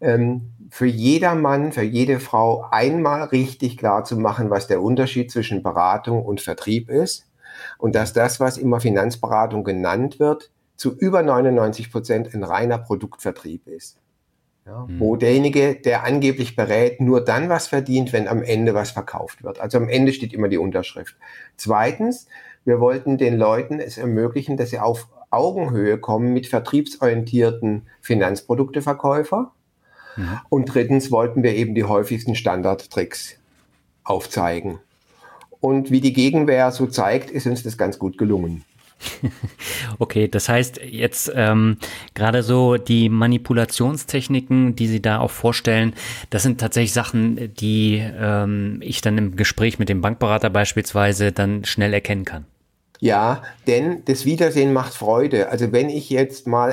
ähm, 0.00 0.52
für 0.70 0.86
jedermann, 0.86 1.72
für 1.72 1.82
jede 1.82 2.20
Frau 2.20 2.66
einmal 2.70 3.24
richtig 3.24 3.76
klar 3.76 4.04
zu 4.04 4.16
machen, 4.16 4.50
was 4.50 4.66
der 4.66 4.82
Unterschied 4.82 5.30
zwischen 5.30 5.62
Beratung 5.62 6.24
und 6.24 6.40
Vertrieb 6.40 6.90
ist 6.90 7.28
und 7.78 7.94
dass 7.94 8.12
das, 8.12 8.40
was 8.40 8.58
immer 8.58 8.80
Finanzberatung 8.80 9.64
genannt 9.64 10.18
wird, 10.18 10.50
zu 10.76 10.94
über 10.94 11.22
99 11.22 11.90
Prozent 11.90 12.34
ein 12.34 12.44
reiner 12.44 12.78
Produktvertrieb 12.78 13.66
ist. 13.66 13.98
Ja, 14.66 14.84
mhm. 14.88 14.98
Wo 14.98 15.16
derjenige, 15.16 15.76
der 15.76 16.04
angeblich 16.04 16.56
berät, 16.56 17.00
nur 17.00 17.24
dann 17.24 17.48
was 17.48 17.68
verdient, 17.68 18.12
wenn 18.12 18.26
am 18.26 18.42
Ende 18.42 18.74
was 18.74 18.90
verkauft 18.90 19.44
wird. 19.44 19.60
Also 19.60 19.78
am 19.78 19.88
Ende 19.88 20.12
steht 20.12 20.32
immer 20.32 20.48
die 20.48 20.58
Unterschrift. 20.58 21.14
Zweitens, 21.56 22.26
wir 22.64 22.80
wollten 22.80 23.16
den 23.16 23.38
Leuten 23.38 23.78
es 23.78 23.96
ermöglichen, 23.96 24.56
dass 24.56 24.70
sie 24.70 24.80
auf 24.80 25.08
Augenhöhe 25.30 25.98
kommen 25.98 26.32
mit 26.32 26.48
vertriebsorientierten 26.48 27.86
Finanzprodukteverkäufer. 28.00 29.52
Mhm. 30.16 30.40
Und 30.48 30.74
drittens 30.74 31.12
wollten 31.12 31.44
wir 31.44 31.54
eben 31.54 31.76
die 31.76 31.84
häufigsten 31.84 32.34
Standardtricks 32.34 33.36
aufzeigen. 34.02 34.80
Und 35.60 35.90
wie 35.90 36.00
die 36.00 36.12
Gegenwehr 36.12 36.72
so 36.72 36.86
zeigt, 36.86 37.30
ist 37.30 37.46
uns 37.46 37.62
das 37.62 37.78
ganz 37.78 37.98
gut 37.98 38.18
gelungen. 38.18 38.64
Okay, 39.98 40.28
das 40.28 40.48
heißt 40.48 40.80
jetzt 40.82 41.32
ähm, 41.34 41.78
gerade 42.14 42.42
so 42.42 42.76
die 42.76 43.08
Manipulationstechniken, 43.08 44.76
die 44.76 44.86
Sie 44.86 45.00
da 45.00 45.20
auch 45.20 45.30
vorstellen, 45.30 45.94
das 46.30 46.42
sind 46.42 46.60
tatsächlich 46.60 46.92
Sachen, 46.92 47.54
die 47.54 48.02
ähm, 48.18 48.78
ich 48.82 49.00
dann 49.00 49.18
im 49.18 49.36
Gespräch 49.36 49.78
mit 49.78 49.88
dem 49.88 50.00
Bankberater 50.00 50.50
beispielsweise 50.50 51.32
dann 51.32 51.64
schnell 51.64 51.94
erkennen 51.94 52.24
kann. 52.24 52.46
Ja, 52.98 53.42
denn 53.66 54.02
das 54.06 54.24
Wiedersehen 54.24 54.72
macht 54.72 54.94
Freude. 54.94 55.50
Also 55.50 55.70
wenn 55.72 55.90
ich 55.90 56.08
jetzt 56.08 56.46
mal 56.46 56.72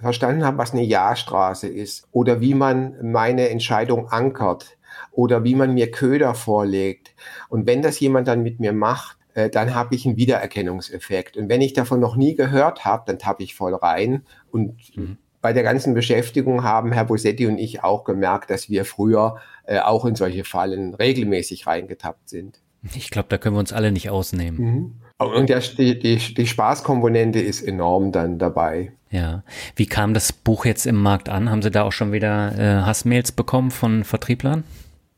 verstanden 0.00 0.44
habe, 0.44 0.58
was 0.58 0.72
eine 0.72 0.82
Ja-Straße 0.82 1.68
ist 1.68 2.08
oder 2.10 2.40
wie 2.40 2.54
man 2.54 2.96
meine 3.02 3.48
Entscheidung 3.48 4.08
ankert 4.08 4.76
oder 5.12 5.44
wie 5.44 5.54
man 5.54 5.74
mir 5.74 5.90
Köder 5.90 6.34
vorlegt 6.34 7.14
und 7.48 7.66
wenn 7.66 7.82
das 7.82 8.00
jemand 8.00 8.26
dann 8.26 8.42
mit 8.42 8.58
mir 8.58 8.72
macht, 8.72 9.18
äh, 9.34 9.50
dann 9.50 9.74
habe 9.74 9.94
ich 9.94 10.06
einen 10.06 10.16
Wiedererkennungseffekt. 10.16 11.36
Und 11.36 11.48
wenn 11.48 11.60
ich 11.60 11.72
davon 11.72 12.00
noch 12.00 12.16
nie 12.16 12.34
gehört 12.34 12.84
habe, 12.84 13.04
dann 13.06 13.18
tappe 13.18 13.42
ich 13.42 13.54
voll 13.54 13.74
rein. 13.74 14.22
Und 14.50 14.76
mhm. 14.96 15.18
bei 15.40 15.52
der 15.52 15.62
ganzen 15.62 15.94
Beschäftigung 15.94 16.62
haben 16.62 16.92
Herr 16.92 17.04
Bosetti 17.04 17.46
und 17.46 17.58
ich 17.58 17.82
auch 17.82 18.04
gemerkt, 18.04 18.50
dass 18.50 18.68
wir 18.68 18.84
früher 18.84 19.36
äh, 19.64 19.78
auch 19.78 20.04
in 20.04 20.14
solche 20.14 20.44
Fallen 20.44 20.94
regelmäßig 20.94 21.66
reingetappt 21.66 22.28
sind. 22.28 22.60
Ich 22.94 23.10
glaube, 23.10 23.28
da 23.28 23.38
können 23.38 23.54
wir 23.54 23.60
uns 23.60 23.72
alle 23.72 23.92
nicht 23.92 24.10
ausnehmen. 24.10 24.58
Mhm. 24.58 24.92
Und 25.18 25.48
der, 25.48 25.60
die, 25.60 25.98
die, 25.98 26.16
die 26.16 26.46
Spaßkomponente 26.46 27.38
ist 27.38 27.62
enorm 27.62 28.10
dann 28.10 28.38
dabei. 28.38 28.92
Ja. 29.10 29.44
Wie 29.76 29.86
kam 29.86 30.14
das 30.14 30.32
Buch 30.32 30.64
jetzt 30.64 30.86
im 30.86 30.96
Markt 30.96 31.28
an? 31.28 31.50
Haben 31.50 31.62
Sie 31.62 31.70
da 31.70 31.82
auch 31.82 31.92
schon 31.92 32.12
wieder 32.12 32.58
äh, 32.58 32.82
Hassmails 32.82 33.30
bekommen 33.30 33.70
von 33.70 34.04
Vertrieblern? 34.04 34.64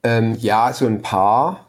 Ähm, 0.03 0.37
ja, 0.39 0.73
so 0.75 0.87
ein 0.87 1.01
paar 1.01 1.64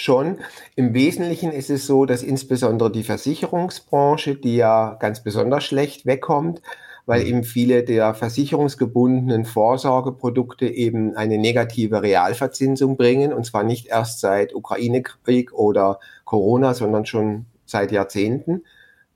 schon. 0.00 0.38
Im 0.76 0.94
Wesentlichen 0.94 1.52
ist 1.52 1.70
es 1.70 1.86
so, 1.86 2.04
dass 2.04 2.22
insbesondere 2.22 2.90
die 2.90 3.02
Versicherungsbranche, 3.02 4.36
die 4.36 4.56
ja 4.56 4.96
ganz 5.00 5.22
besonders 5.22 5.64
schlecht 5.64 6.06
wegkommt, 6.06 6.62
weil 7.06 7.22
mhm. 7.22 7.26
eben 7.26 7.44
viele 7.44 7.84
der 7.84 8.14
versicherungsgebundenen 8.14 9.44
Vorsorgeprodukte 9.44 10.66
eben 10.66 11.16
eine 11.16 11.38
negative 11.38 12.02
Realverzinsung 12.02 12.96
bringen, 12.96 13.32
und 13.32 13.44
zwar 13.44 13.64
nicht 13.64 13.86
erst 13.86 14.20
seit 14.20 14.54
Ukraine-Krieg 14.54 15.52
oder 15.52 16.00
Corona, 16.24 16.74
sondern 16.74 17.06
schon 17.06 17.46
seit 17.64 17.92
Jahrzehnten. 17.92 18.62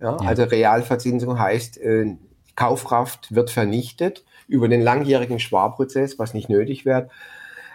Ja, 0.00 0.12
ja. 0.12 0.16
Also 0.16 0.44
Realverzinsung 0.44 1.38
heißt, 1.38 1.78
äh, 1.78 2.16
Kaufkraft 2.56 3.34
wird 3.34 3.50
vernichtet 3.50 4.24
über 4.48 4.68
den 4.68 4.82
langjährigen 4.82 5.38
Sparprozess, 5.38 6.18
was 6.18 6.34
nicht 6.34 6.48
nötig 6.48 6.84
wird. 6.84 7.10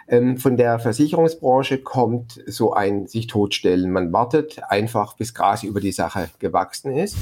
Ähm, 0.08 0.38
von 0.38 0.56
der 0.56 0.78
Versicherungsbranche 0.78 1.78
kommt 1.78 2.42
so 2.46 2.72
ein 2.72 3.06
sich 3.06 3.26
totstellen. 3.26 3.90
Man 3.92 4.12
wartet 4.12 4.60
einfach, 4.68 5.14
bis 5.14 5.34
Gras 5.34 5.62
über 5.62 5.80
die 5.80 5.92
Sache 5.92 6.30
gewachsen 6.38 6.96
ist. 6.96 7.16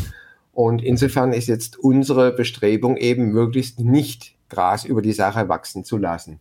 Und 0.53 0.83
insofern 0.83 1.33
ist 1.33 1.49
jetzt 1.49 1.79
unsere 1.79 2.33
Bestrebung 2.33 2.97
eben 2.97 3.27
möglichst 3.27 3.81
nicht 3.81 4.37
Gras 4.49 4.85
über 4.85 5.03
die 5.03 5.13
Sache 5.13 5.49
wachsen 5.49 5.85
zu 5.85 5.99
lassen. 5.99 6.41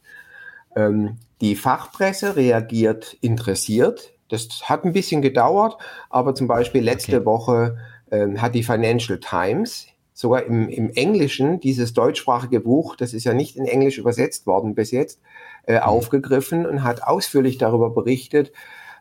Ähm, 0.76 1.18
die 1.42 1.56
Fachpresse 1.56 2.36
reagiert 2.36 3.18
interessiert. 3.22 4.14
Das 4.30 4.48
hat 4.64 4.86
ein 4.86 4.94
bisschen 4.94 5.22
gedauert, 5.22 5.78
aber 6.10 6.36
zum 6.36 6.48
Beispiel 6.48 6.84
letzte 6.84 7.18
okay. 7.18 7.26
Woche 7.26 7.78
ähm, 8.12 8.42
hat 8.42 8.56
die 8.56 8.64
Financial 8.64 9.20
Times 9.20 9.88
sogar 10.14 10.44
im, 10.44 10.70
im 10.70 10.90
Englischen 10.92 11.60
dieses 11.60 11.94
deutschsprachige 11.94 12.62
Buch, 12.62 12.96
das 12.96 13.14
ist 13.14 13.26
ja 13.26 13.34
nicht 13.34 13.58
in 13.58 13.66
Englisch 13.66 13.98
übersetzt 13.98 14.48
worden 14.48 14.74
bis 14.74 14.92
jetzt, 14.92 15.20
äh, 15.68 15.76
mhm. 15.76 15.80
aufgegriffen 15.80 16.66
und 16.66 16.84
hat 16.84 17.04
ausführlich 17.04 17.58
darüber 17.58 17.90
berichtet. 17.90 18.52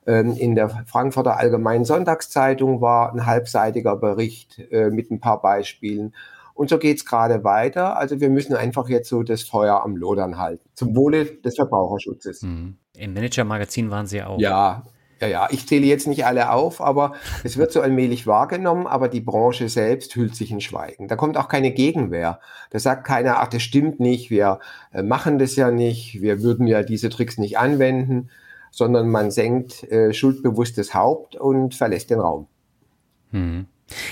Ähm, 0.06 0.36
in 0.36 0.54
der 0.54 0.68
Frankfurter 0.86 1.38
Allgemeinen 1.38 1.84
Sonntagszeitung 1.84 2.80
war 2.80 3.12
ein 3.12 3.26
halbseitiger 3.26 3.96
Bericht 3.96 4.58
äh, 4.70 4.90
mit 4.90 5.10
ein 5.10 5.20
paar 5.20 5.40
Beispielen. 5.40 6.14
Und 6.54 6.70
so 6.70 6.78
geht's 6.78 7.04
gerade 7.04 7.42
weiter. 7.42 7.96
Also 7.96 8.20
wir 8.20 8.30
müssen 8.30 8.54
einfach 8.54 8.88
jetzt 8.88 9.08
so 9.08 9.22
das 9.22 9.42
Feuer 9.42 9.82
am 9.82 9.96
Lodern 9.96 10.38
halten. 10.38 10.68
Zum 10.74 10.94
Wohle 10.94 11.24
des 11.24 11.56
Verbraucherschutzes. 11.56 12.42
Mhm. 12.42 12.76
Im 12.96 13.14
Manager-Magazin 13.14 13.90
waren 13.90 14.06
Sie 14.06 14.22
auch. 14.22 14.38
Ja, 14.38 14.84
ja, 15.24 15.44
ja, 15.44 15.48
ich 15.50 15.66
zähle 15.66 15.86
jetzt 15.86 16.06
nicht 16.06 16.26
alle 16.26 16.50
auf, 16.50 16.80
aber 16.80 17.14
es 17.42 17.56
wird 17.56 17.72
so 17.72 17.80
allmählich 17.80 18.26
wahrgenommen, 18.26 18.86
aber 18.86 19.08
die 19.08 19.20
Branche 19.20 19.68
selbst 19.68 20.14
hüllt 20.16 20.36
sich 20.36 20.50
in 20.50 20.60
Schweigen. 20.60 21.08
Da 21.08 21.16
kommt 21.16 21.36
auch 21.36 21.48
keine 21.48 21.72
Gegenwehr. 21.72 22.40
Da 22.70 22.78
sagt 22.78 23.06
keiner, 23.06 23.40
ach, 23.40 23.48
das 23.48 23.62
stimmt 23.62 24.00
nicht, 24.00 24.30
wir 24.30 24.60
äh, 24.92 25.02
machen 25.02 25.38
das 25.38 25.56
ja 25.56 25.70
nicht, 25.70 26.20
wir 26.20 26.42
würden 26.42 26.66
ja 26.66 26.82
diese 26.82 27.08
Tricks 27.08 27.38
nicht 27.38 27.58
anwenden, 27.58 28.30
sondern 28.70 29.08
man 29.08 29.30
senkt 29.30 29.84
äh, 29.84 30.12
schuldbewusstes 30.12 30.94
Haupt 30.94 31.36
und 31.36 31.74
verlässt 31.74 32.10
den 32.10 32.20
Raum. 32.20 32.46
Hm. 33.30 33.66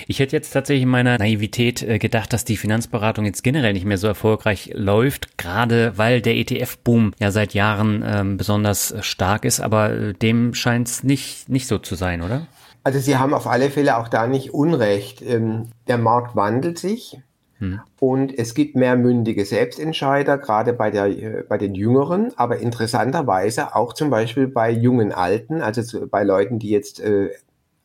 Ich 0.07 0.19
hätte 0.19 0.37
jetzt 0.37 0.51
tatsächlich 0.51 0.83
in 0.83 0.89
meiner 0.89 1.19
Naivität 1.19 1.83
äh, 1.83 1.99
gedacht, 1.99 2.33
dass 2.33 2.45
die 2.45 2.57
Finanzberatung 2.57 3.25
jetzt 3.25 3.43
generell 3.43 3.73
nicht 3.73 3.85
mehr 3.85 3.99
so 3.99 4.07
erfolgreich 4.07 4.71
läuft, 4.75 5.39
gerade 5.39 5.97
weil 5.97 6.21
der 6.21 6.37
ETF-Boom 6.37 7.13
ja 7.19 7.31
seit 7.31 7.55
Jahren 7.55 8.05
ähm, 8.07 8.37
besonders 8.37 8.95
stark 9.01 9.45
ist, 9.45 9.61
aber 9.61 9.91
äh, 9.93 10.13
dem 10.15 10.55
scheint 10.55 10.89
es 10.89 11.03
nicht, 11.03 11.49
nicht 11.49 11.67
so 11.67 11.79
zu 11.79 11.95
sein, 11.95 12.23
oder? 12.23 12.47
Also 12.85 12.99
Sie 12.99 13.17
haben 13.17 13.35
auf 13.35 13.47
alle 13.47 13.71
Fälle 13.71 13.97
auch 13.97 14.09
da 14.09 14.27
nicht 14.27 14.53
Unrecht. 14.53 15.23
Ähm, 15.23 15.69
der 15.87 15.99
Markt 15.99 16.35
wandelt 16.35 16.79
sich 16.79 17.21
hm. 17.59 17.81
und 18.01 18.37
es 18.37 18.55
gibt 18.55 18.75
mehr 18.75 18.97
mündige 18.97 19.45
Selbstentscheider, 19.45 20.39
gerade 20.39 20.73
bei, 20.73 20.91
der, 20.91 21.07
äh, 21.07 21.45
bei 21.49 21.59
den 21.59 21.75
Jüngeren, 21.75 22.33
aber 22.37 22.59
interessanterweise 22.59 23.77
auch 23.77 23.93
zum 23.93 24.11
Beispiel 24.11 24.49
bei 24.49 24.71
jungen 24.71 25.13
Alten, 25.13 25.63
also 25.63 26.07
bei 26.09 26.25
Leuten, 26.25 26.59
die 26.59 26.71
jetzt 26.71 27.01
äh, 27.01 27.31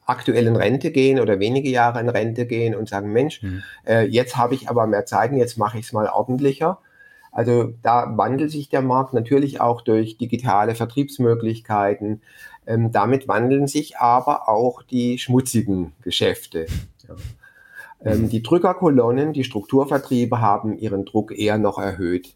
aktuell 0.08 0.48
in 0.48 0.56
Rente 0.56 0.92
gehen 0.92 1.20
oder 1.20 1.40
wenige 1.40 1.70
Jahre 1.70 2.00
in 2.00 2.10
Rente 2.10 2.48
gehen 2.48 2.74
und 2.76 2.90
sagen, 2.90 3.12
Mensch, 3.12 3.44
mhm. 3.44 3.62
äh, 3.86 4.06
jetzt 4.06 4.38
habe 4.38 4.56
ich 4.56 4.70
aber 4.70 4.88
mehr 4.88 5.06
Zeit 5.06 5.32
und 5.32 5.38
jetzt 5.38 5.58
mache 5.58 5.78
ich 5.78 5.86
es 5.86 5.94
mal 5.94 6.08
ordentlicher. 6.08 6.80
Also 7.32 7.74
da 7.84 8.18
wandelt 8.18 8.50
sich 8.50 8.70
der 8.70 8.82
Markt 8.82 9.14
natürlich 9.14 9.62
auch 9.62 9.82
durch 9.82 10.18
digitale 10.18 10.74
Vertriebsmöglichkeiten. 10.74 12.22
Ähm, 12.66 12.92
damit 12.92 13.28
wandeln 13.28 13.68
sich 13.68 13.98
aber 13.98 14.50
auch 14.50 14.82
die 14.82 15.20
schmutzigen 15.20 15.94
Geschäfte. 16.02 16.66
Ja. 17.08 17.16
Ähm, 18.04 18.30
die 18.30 18.42
Drückerkolonnen, 18.42 19.34
die 19.34 19.44
Strukturvertriebe 19.44 20.42
haben 20.42 20.78
ihren 20.78 21.06
Druck 21.06 21.38
eher 21.38 21.58
noch 21.58 21.78
erhöht. 21.78 22.34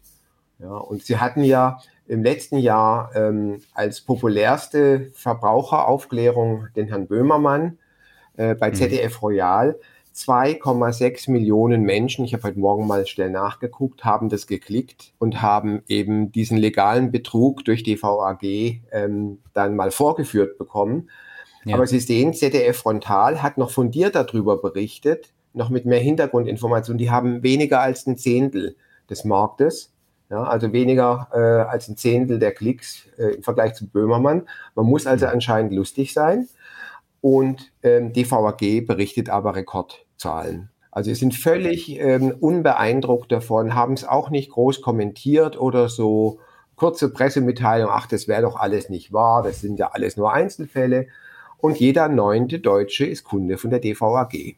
Ja, 0.58 0.76
und 0.76 1.02
sie 1.02 1.18
hatten 1.18 1.42
ja 1.42 1.80
im 2.06 2.22
letzten 2.22 2.58
Jahr 2.58 3.10
ähm, 3.14 3.60
als 3.74 4.00
populärste 4.00 5.10
Verbraucheraufklärung 5.14 6.68
den 6.76 6.88
Herrn 6.88 7.06
Böhmermann 7.06 7.78
äh, 8.36 8.54
bei 8.54 8.70
ZDF 8.70 9.20
mhm. 9.20 9.26
Royal. 9.26 9.78
2,6 10.14 11.30
Millionen 11.30 11.82
Menschen, 11.82 12.24
ich 12.24 12.34
habe 12.34 12.42
heute 12.44 12.58
Morgen 12.58 12.86
mal 12.86 13.06
schnell 13.06 13.30
nachgeguckt, 13.30 14.04
haben 14.04 14.28
das 14.28 14.46
geklickt 14.46 15.14
und 15.18 15.40
haben 15.40 15.82
eben 15.88 16.32
diesen 16.32 16.58
legalen 16.58 17.10
Betrug 17.10 17.64
durch 17.64 17.82
die 17.82 18.02
VAG 18.02 18.42
ähm, 18.92 19.38
dann 19.54 19.74
mal 19.74 19.90
vorgeführt 19.90 20.58
bekommen. 20.58 21.08
Ja. 21.64 21.76
Aber 21.76 21.86
Sie 21.86 22.00
sehen, 22.00 22.34
ZDF 22.34 22.76
Frontal 22.76 23.42
hat 23.42 23.56
noch 23.56 23.70
fundiert 23.70 24.14
darüber 24.14 24.60
berichtet, 24.60 25.32
noch 25.54 25.70
mit 25.70 25.86
mehr 25.86 26.00
Hintergrundinformationen. 26.00 26.98
Die 26.98 27.10
haben 27.10 27.42
weniger 27.42 27.80
als 27.80 28.06
ein 28.06 28.18
Zehntel 28.18 28.76
des 29.08 29.24
Marktes. 29.24 29.92
Ja, 30.32 30.44
also 30.44 30.72
weniger 30.72 31.28
äh, 31.34 31.68
als 31.70 31.88
ein 31.88 31.98
Zehntel 31.98 32.38
der 32.38 32.52
Klicks 32.52 33.06
äh, 33.18 33.34
im 33.34 33.42
Vergleich 33.42 33.74
zu 33.74 33.86
Böhmermann. 33.86 34.48
Man 34.74 34.86
muss 34.86 35.06
also 35.06 35.26
anscheinend 35.26 35.74
lustig 35.74 36.14
sein. 36.14 36.48
Und 37.20 37.70
ähm, 37.82 38.14
die 38.14 38.28
VAG 38.30 38.86
berichtet 38.86 39.28
aber 39.28 39.54
Rekordzahlen. 39.54 40.70
Also 40.90 41.10
sie 41.10 41.16
sind 41.16 41.34
völlig 41.34 42.00
ähm, 42.00 42.34
unbeeindruckt 42.40 43.30
davon, 43.30 43.74
haben 43.74 43.92
es 43.92 44.08
auch 44.08 44.30
nicht 44.30 44.52
groß 44.52 44.80
kommentiert 44.80 45.60
oder 45.60 45.90
so 45.90 46.38
kurze 46.76 47.12
Pressemitteilung, 47.12 47.90
ach, 47.92 48.06
das 48.06 48.26
wäre 48.26 48.40
doch 48.40 48.56
alles 48.56 48.88
nicht 48.88 49.12
wahr, 49.12 49.42
das 49.42 49.60
sind 49.60 49.78
ja 49.78 49.90
alles 49.92 50.16
nur 50.16 50.32
Einzelfälle. 50.32 51.08
Und 51.58 51.78
jeder 51.78 52.08
neunte 52.08 52.58
Deutsche 52.58 53.04
ist 53.04 53.24
Kunde 53.24 53.58
von 53.58 53.68
der 53.68 53.80
DVAG. 53.80 54.56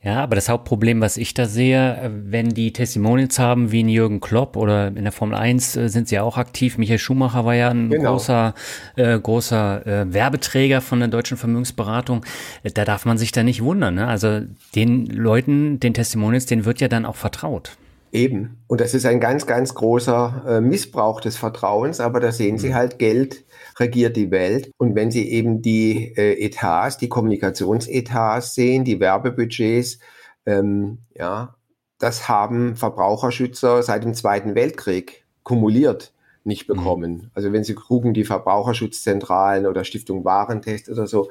Ja, 0.00 0.22
aber 0.22 0.36
das 0.36 0.48
Hauptproblem, 0.48 1.00
was 1.00 1.16
ich 1.16 1.34
da 1.34 1.46
sehe, 1.46 1.96
äh, 1.96 2.10
wenn 2.12 2.50
die 2.50 2.72
Testimonials 2.72 3.38
haben 3.38 3.72
wie 3.72 3.82
ein 3.82 3.88
Jürgen 3.88 4.20
Klopp 4.20 4.56
oder 4.56 4.88
in 4.88 5.02
der 5.02 5.12
Formel 5.12 5.36
1 5.36 5.76
äh, 5.76 5.88
sind 5.88 6.08
sie 6.08 6.14
ja 6.14 6.22
auch 6.22 6.36
aktiv. 6.36 6.78
Michael 6.78 6.98
Schumacher 6.98 7.44
war 7.44 7.54
ja 7.54 7.70
ein 7.70 7.90
genau. 7.90 8.12
großer, 8.12 8.54
äh, 8.94 9.18
großer 9.18 9.86
äh, 9.86 10.12
Werbeträger 10.12 10.80
von 10.80 11.00
der 11.00 11.08
deutschen 11.08 11.36
Vermögensberatung. 11.36 12.24
Äh, 12.62 12.70
da 12.70 12.84
darf 12.84 13.06
man 13.06 13.18
sich 13.18 13.32
da 13.32 13.42
nicht 13.42 13.62
wundern. 13.62 13.96
Ne? 13.96 14.06
Also 14.06 14.42
den 14.76 15.06
Leuten, 15.06 15.80
den 15.80 15.94
Testimonials, 15.94 16.46
denen 16.46 16.64
wird 16.64 16.80
ja 16.80 16.88
dann 16.88 17.04
auch 17.04 17.16
vertraut. 17.16 17.77
Eben. 18.10 18.62
Und 18.66 18.80
das 18.80 18.94
ist 18.94 19.04
ein 19.06 19.20
ganz, 19.20 19.46
ganz 19.46 19.74
großer 19.74 20.44
äh, 20.46 20.60
Missbrauch 20.60 21.20
des 21.20 21.36
Vertrauens, 21.36 22.00
aber 22.00 22.20
da 22.20 22.32
sehen 22.32 22.58
Sie 22.58 22.70
mhm. 22.70 22.74
halt, 22.74 22.98
Geld 22.98 23.44
regiert 23.78 24.16
die 24.16 24.30
Welt. 24.30 24.70
Und 24.78 24.94
wenn 24.94 25.10
Sie 25.10 25.30
eben 25.30 25.60
die 25.60 26.14
äh, 26.16 26.44
Etats, 26.44 26.96
die 26.96 27.08
Kommunikationsetats 27.08 28.54
sehen, 28.54 28.84
die 28.84 29.00
Werbebudgets, 29.00 29.98
ähm, 30.46 30.98
ja, 31.14 31.56
das 31.98 32.28
haben 32.28 32.76
Verbraucherschützer 32.76 33.82
seit 33.82 34.04
dem 34.04 34.14
Zweiten 34.14 34.54
Weltkrieg 34.54 35.24
kumuliert 35.42 36.12
nicht 36.44 36.68
mhm. 36.68 36.74
bekommen. 36.74 37.12
Mhm. 37.12 37.30
Also 37.34 37.52
wenn 37.52 37.64
Sie 37.64 37.74
gucken, 37.74 38.14
die 38.14 38.24
Verbraucherschutzzentralen 38.24 39.66
oder 39.66 39.84
Stiftung 39.84 40.24
Warentest 40.24 40.88
oder 40.88 41.06
so, 41.06 41.28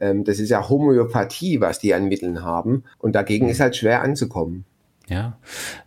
ähm, 0.00 0.24
das 0.24 0.38
ist 0.38 0.50
ja 0.50 0.68
Homöopathie, 0.68 1.60
was 1.60 1.78
die 1.78 1.94
an 1.94 2.08
Mitteln 2.08 2.42
haben. 2.42 2.84
Und 2.98 3.14
dagegen 3.14 3.46
mhm. 3.46 3.52
ist 3.52 3.60
halt 3.60 3.76
schwer 3.76 4.02
anzukommen. 4.02 4.64
Ja, 5.10 5.36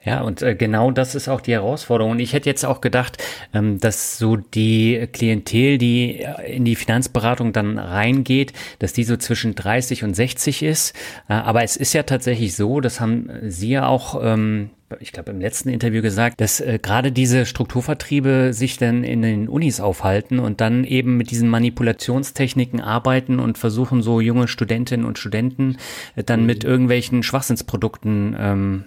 ja, 0.04 0.20
und 0.20 0.42
äh, 0.42 0.54
genau 0.54 0.92
das 0.92 1.16
ist 1.16 1.30
auch 1.30 1.40
die 1.40 1.54
Herausforderung. 1.54 2.12
Und 2.12 2.20
ich 2.20 2.34
hätte 2.34 2.50
jetzt 2.50 2.66
auch 2.66 2.82
gedacht, 2.82 3.24
ähm, 3.54 3.80
dass 3.80 4.18
so 4.18 4.36
die 4.36 5.08
Klientel, 5.14 5.78
die 5.78 6.20
äh, 6.20 6.54
in 6.54 6.66
die 6.66 6.76
Finanzberatung 6.76 7.54
dann 7.54 7.80
reingeht, 7.80 8.52
dass 8.80 8.92
die 8.92 9.06
so 9.06 9.16
zwischen 9.16 9.56
30 9.56 10.04
und 10.04 10.14
60 10.14 10.64
ist. 10.64 10.94
Äh, 11.30 11.36
aber 11.36 11.64
es 11.64 11.78
ist 11.78 11.94
ja 11.94 12.04
tatsächlich 12.04 12.54
so, 12.58 12.82
das 12.82 13.00
haben 13.00 13.30
Sie 13.44 13.70
ja 13.70 13.88
auch 13.88 14.22
ähm, 14.22 14.72
ich 15.00 15.12
glaube, 15.12 15.32
im 15.32 15.42
letzten 15.42 15.70
Interview 15.70 16.02
gesagt, 16.02 16.42
dass 16.42 16.60
äh, 16.60 16.80
gerade 16.82 17.12
diese 17.12 17.46
Strukturvertriebe 17.46 18.54
sich 18.54 18.78
dann 18.78 19.04
in 19.04 19.22
den 19.22 19.48
Unis 19.50 19.80
aufhalten 19.80 20.40
und 20.40 20.62
dann 20.62 20.84
eben 20.84 21.18
mit 21.18 21.32
diesen 21.32 21.50
Manipulationstechniken 21.50 22.82
arbeiten 22.82 23.40
und 23.40 23.58
versuchen, 23.58 24.02
so 24.02 24.22
junge 24.22 24.48
Studentinnen 24.48 25.06
und 25.06 25.20
Studenten 25.20 25.78
äh, 26.16 26.24
dann 26.24 26.46
mit 26.46 26.64
irgendwelchen 26.64 27.24
Schwachsinnsprodukten 27.24 28.36
ähm, 28.38 28.86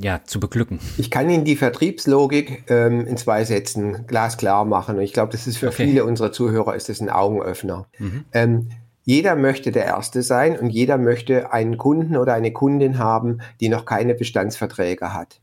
ja, 0.00 0.20
zu 0.24 0.40
beglücken. 0.40 0.78
Ich 0.98 1.10
kann 1.10 1.28
Ihnen 1.28 1.44
die 1.44 1.56
Vertriebslogik 1.56 2.64
ähm, 2.68 3.06
in 3.06 3.16
zwei 3.16 3.44
Sätzen 3.44 4.06
glasklar 4.06 4.64
machen 4.64 4.96
und 4.96 5.02
ich 5.02 5.12
glaube, 5.12 5.32
das 5.32 5.46
ist 5.46 5.58
für 5.58 5.68
okay. 5.68 5.86
viele 5.86 6.04
unserer 6.04 6.32
Zuhörer 6.32 6.76
ist 6.76 6.88
das 6.88 7.00
ein 7.00 7.10
Augenöffner. 7.10 7.86
Mhm. 7.98 8.24
Ähm, 8.32 8.68
jeder 9.08 9.36
möchte 9.36 9.72
der 9.72 9.86
Erste 9.86 10.20
sein 10.20 10.58
und 10.58 10.68
jeder 10.68 10.98
möchte 10.98 11.50
einen 11.50 11.78
Kunden 11.78 12.14
oder 12.14 12.34
eine 12.34 12.52
Kundin 12.52 12.98
haben, 12.98 13.38
die 13.58 13.70
noch 13.70 13.86
keine 13.86 14.14
Bestandsverträge 14.14 15.14
hat. 15.14 15.40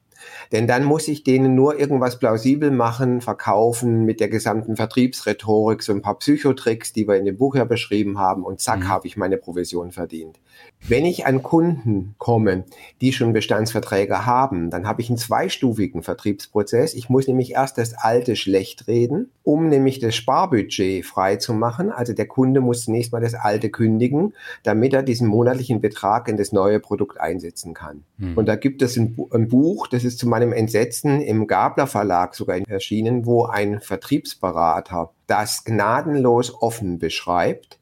Denn 0.51 0.67
dann 0.67 0.83
muss 0.83 1.07
ich 1.07 1.23
denen 1.23 1.55
nur 1.55 1.79
irgendwas 1.79 2.19
plausibel 2.19 2.69
machen, 2.69 3.21
verkaufen 3.21 4.05
mit 4.05 4.19
der 4.19 4.29
gesamten 4.29 4.75
Vertriebsrhetorik, 4.75 5.81
so 5.81 5.93
ein 5.93 6.03
paar 6.03 6.19
Psychotricks, 6.19 6.93
die 6.93 7.07
wir 7.07 7.15
in 7.15 7.25
dem 7.25 7.37
Buch 7.37 7.55
ja 7.55 7.65
beschrieben 7.65 8.19
haben 8.19 8.43
und 8.43 8.61
zack, 8.61 8.81
mhm. 8.81 8.89
habe 8.89 9.07
ich 9.07 9.17
meine 9.17 9.37
Provision 9.37 9.91
verdient. 9.91 10.39
Wenn 10.87 11.05
ich 11.05 11.25
an 11.25 11.41
Kunden 11.41 12.13
komme, 12.19 12.63
die 13.01 13.11
schon 13.11 13.33
Bestandsverträge 13.33 14.27
haben, 14.27 14.69
dann 14.69 14.87
habe 14.87 15.01
ich 15.01 15.09
einen 15.09 15.17
zweistufigen 15.17 16.03
Vertriebsprozess. 16.03 16.93
Ich 16.93 17.09
muss 17.09 17.27
nämlich 17.27 17.53
erst 17.53 17.79
das 17.79 17.95
alte 17.95 18.35
schlecht 18.35 18.87
reden, 18.87 19.31
um 19.41 19.67
nämlich 19.67 19.97
das 19.97 20.15
Sparbudget 20.15 21.03
frei 21.03 21.37
zu 21.37 21.55
machen. 21.55 21.91
Also 21.91 22.13
der 22.13 22.27
Kunde 22.27 22.61
muss 22.61 22.83
zunächst 22.83 23.11
mal 23.11 23.21
das 23.21 23.33
alte 23.33 23.71
kündigen, 23.71 24.35
damit 24.61 24.93
er 24.93 25.01
diesen 25.01 25.27
monatlichen 25.27 25.81
Betrag 25.81 26.27
in 26.27 26.37
das 26.37 26.51
neue 26.51 26.79
Produkt 26.79 27.19
einsetzen 27.19 27.73
kann. 27.73 28.03
Hm. 28.19 28.37
Und 28.37 28.45
da 28.45 28.55
gibt 28.55 28.83
es 28.83 28.95
ein, 28.95 29.17
ein, 29.31 29.47
Buch, 29.47 29.87
das 29.87 30.03
ist 30.03 30.19
zu 30.19 30.27
meinem 30.27 30.53
Entsetzen 30.53 31.19
im 31.19 31.47
Gabler 31.47 31.87
Verlag 31.87 32.35
sogar 32.35 32.57
erschienen, 32.57 33.25
wo 33.25 33.45
ein 33.45 33.81
Vertriebsberater 33.81 35.09
das 35.25 35.63
gnadenlos 35.63 36.53
offen 36.61 36.99
beschreibt 36.99 37.79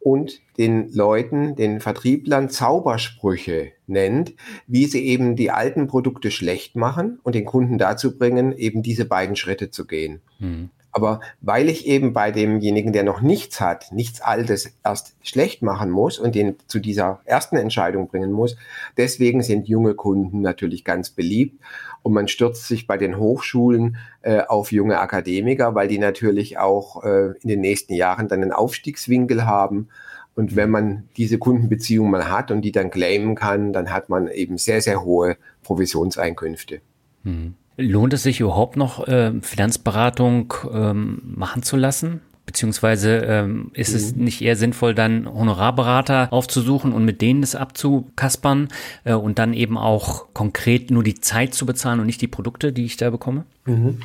und 0.00 0.40
den 0.56 0.92
Leuten, 0.92 1.56
den 1.56 1.80
Vertrieblern 1.80 2.48
Zaubersprüche 2.48 3.72
nennt, 3.86 4.34
wie 4.66 4.86
sie 4.86 5.04
eben 5.04 5.36
die 5.36 5.50
alten 5.50 5.86
Produkte 5.86 6.30
schlecht 6.30 6.76
machen 6.76 7.20
und 7.22 7.34
den 7.34 7.44
Kunden 7.44 7.78
dazu 7.78 8.18
bringen, 8.18 8.52
eben 8.52 8.82
diese 8.82 9.04
beiden 9.04 9.36
Schritte 9.36 9.70
zu 9.70 9.86
gehen. 9.86 10.20
Mhm. 10.38 10.70
Aber 10.98 11.20
weil 11.40 11.68
ich 11.68 11.86
eben 11.86 12.12
bei 12.12 12.32
demjenigen, 12.32 12.92
der 12.92 13.04
noch 13.04 13.20
nichts 13.20 13.60
hat, 13.60 13.92
nichts 13.92 14.20
Altes 14.20 14.74
erst 14.84 15.14
schlecht 15.22 15.62
machen 15.62 15.90
muss 15.90 16.18
und 16.18 16.34
den 16.34 16.56
zu 16.66 16.80
dieser 16.80 17.20
ersten 17.24 17.56
Entscheidung 17.56 18.08
bringen 18.08 18.32
muss, 18.32 18.56
deswegen 18.96 19.44
sind 19.44 19.68
junge 19.68 19.94
Kunden 19.94 20.40
natürlich 20.40 20.82
ganz 20.82 21.10
beliebt. 21.10 21.62
Und 22.02 22.14
man 22.14 22.26
stürzt 22.26 22.66
sich 22.66 22.88
bei 22.88 22.96
den 22.96 23.16
Hochschulen 23.16 23.98
äh, 24.22 24.40
auf 24.40 24.72
junge 24.72 24.98
Akademiker, 24.98 25.76
weil 25.76 25.86
die 25.86 26.00
natürlich 26.00 26.58
auch 26.58 27.04
äh, 27.04 27.28
in 27.42 27.48
den 27.48 27.60
nächsten 27.60 27.94
Jahren 27.94 28.26
dann 28.26 28.42
einen 28.42 28.50
Aufstiegswinkel 28.50 29.46
haben. 29.46 29.90
Und 30.34 30.56
wenn 30.56 30.70
man 30.70 31.04
diese 31.16 31.38
Kundenbeziehung 31.38 32.10
mal 32.10 32.28
hat 32.28 32.50
und 32.50 32.62
die 32.62 32.72
dann 32.72 32.90
claimen 32.90 33.36
kann, 33.36 33.72
dann 33.72 33.92
hat 33.92 34.08
man 34.08 34.26
eben 34.26 34.58
sehr, 34.58 34.80
sehr 34.80 35.04
hohe 35.04 35.36
Provisionseinkünfte. 35.62 36.80
Hm. 37.22 37.54
Lohnt 37.80 38.12
es 38.12 38.24
sich 38.24 38.40
überhaupt 38.40 38.76
noch, 38.76 39.06
äh, 39.06 39.32
Finanzberatung 39.40 40.52
ähm, 40.72 41.22
machen 41.24 41.62
zu 41.62 41.76
lassen? 41.76 42.20
Beziehungsweise 42.44 43.18
ähm, 43.18 43.70
ist 43.72 43.90
mhm. 43.90 43.96
es 43.96 44.16
nicht 44.16 44.42
eher 44.42 44.56
sinnvoll, 44.56 44.96
dann 44.96 45.32
Honorarberater 45.32 46.32
aufzusuchen 46.32 46.92
und 46.92 47.04
mit 47.04 47.20
denen 47.20 47.40
das 47.40 47.54
abzukaspern 47.54 48.68
äh, 49.04 49.12
und 49.12 49.38
dann 49.38 49.52
eben 49.54 49.78
auch 49.78 50.26
konkret 50.32 50.90
nur 50.90 51.04
die 51.04 51.20
Zeit 51.20 51.54
zu 51.54 51.66
bezahlen 51.66 52.00
und 52.00 52.06
nicht 52.06 52.20
die 52.20 52.26
Produkte, 52.26 52.72
die 52.72 52.84
ich 52.84 52.96
da 52.96 53.10
bekomme? 53.10 53.44
Mhm. 53.66 54.00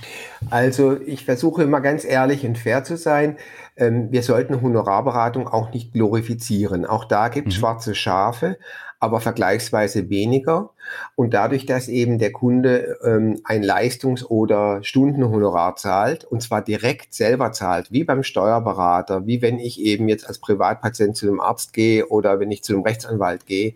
Also 0.52 1.00
ich 1.00 1.26
versuche 1.26 1.64
immer 1.64 1.82
ganz 1.82 2.06
ehrlich 2.06 2.46
und 2.46 2.60
fair 2.60 2.84
zu 2.84 2.96
sein. 2.96 3.38
Ähm, 3.76 4.12
wir 4.12 4.22
sollten 4.22 4.62
Honorarberatung 4.62 5.48
auch 5.48 5.74
nicht 5.74 5.94
glorifizieren. 5.94 6.86
Auch 6.86 7.06
da 7.06 7.30
gibt 7.30 7.48
es 7.48 7.56
mhm. 7.56 7.60
schwarze 7.60 7.96
Schafe 7.96 8.58
aber 9.04 9.20
vergleichsweise 9.20 10.10
weniger. 10.10 10.70
Und 11.16 11.34
dadurch, 11.34 11.66
dass 11.66 11.90
eben 11.90 12.20
der 12.20 12.32
Kunde 12.32 12.98
ähm, 13.04 13.42
ein 13.44 13.62
Leistungs- 13.62 14.24
oder 14.24 14.82
Stundenhonorar 14.82 15.76
zahlt, 15.76 16.24
und 16.24 16.42
zwar 16.42 16.64
direkt 16.64 17.14
selber 17.14 17.52
zahlt, 17.52 17.92
wie 17.92 18.06
beim 18.06 18.24
Steuerberater, 18.24 19.28
wie 19.28 19.42
wenn 19.42 19.60
ich 19.60 19.82
eben 19.82 20.08
jetzt 20.08 20.26
als 20.26 20.40
Privatpatient 20.40 21.18
zu 21.18 21.28
einem 21.28 21.42
Arzt 21.42 21.74
gehe 21.74 22.08
oder 22.08 22.40
wenn 22.40 22.50
ich 22.50 22.64
zu 22.64 22.74
einem 22.74 22.84
Rechtsanwalt 22.84 23.46
gehe, 23.46 23.74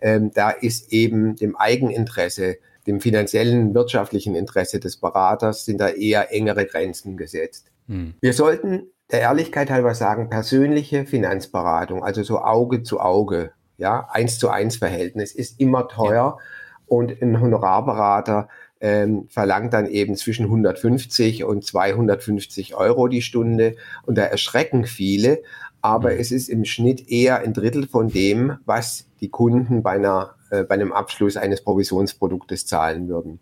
ähm, 0.00 0.32
da 0.34 0.50
ist 0.50 0.92
eben 0.92 1.36
dem 1.36 1.54
Eigeninteresse, 1.54 2.56
dem 2.88 3.00
finanziellen, 3.00 3.74
wirtschaftlichen 3.74 4.34
Interesse 4.34 4.80
des 4.80 4.96
Beraters, 4.96 5.64
sind 5.64 5.80
da 5.80 5.88
eher 5.88 6.32
engere 6.32 6.66
Grenzen 6.66 7.16
gesetzt. 7.16 7.70
Hm. 7.86 8.14
Wir 8.20 8.32
sollten 8.32 8.88
der 9.12 9.20
Ehrlichkeit 9.20 9.70
halber 9.70 9.94
sagen, 9.94 10.30
persönliche 10.30 11.06
Finanzberatung, 11.06 12.02
also 12.02 12.24
so 12.24 12.40
Auge 12.40 12.82
zu 12.82 12.98
Auge 12.98 13.52
ja, 13.76 14.08
eins 14.10 14.38
zu 14.38 14.48
eins 14.48 14.76
Verhältnis 14.76 15.32
ist 15.32 15.60
immer 15.60 15.88
teuer 15.88 16.38
ja. 16.38 16.44
und 16.86 17.20
ein 17.20 17.40
Honorarberater 17.40 18.48
ähm, 18.80 19.26
verlangt 19.28 19.72
dann 19.72 19.86
eben 19.86 20.16
zwischen 20.16 20.44
150 20.44 21.44
und 21.44 21.64
250 21.64 22.74
Euro 22.74 23.08
die 23.08 23.22
Stunde 23.22 23.76
und 24.04 24.18
da 24.18 24.24
erschrecken 24.24 24.84
viele, 24.84 25.42
aber 25.80 26.12
mhm. 26.12 26.20
es 26.20 26.32
ist 26.32 26.48
im 26.48 26.64
Schnitt 26.64 27.08
eher 27.08 27.38
ein 27.38 27.52
Drittel 27.52 27.86
von 27.86 28.08
dem, 28.08 28.58
was 28.64 29.06
die 29.20 29.30
Kunden 29.30 29.82
bei, 29.82 29.92
einer, 29.92 30.34
äh, 30.50 30.64
bei 30.64 30.74
einem 30.74 30.92
Abschluss 30.92 31.36
eines 31.36 31.62
Provisionsproduktes 31.62 32.66
zahlen 32.66 33.08
würden. 33.08 33.40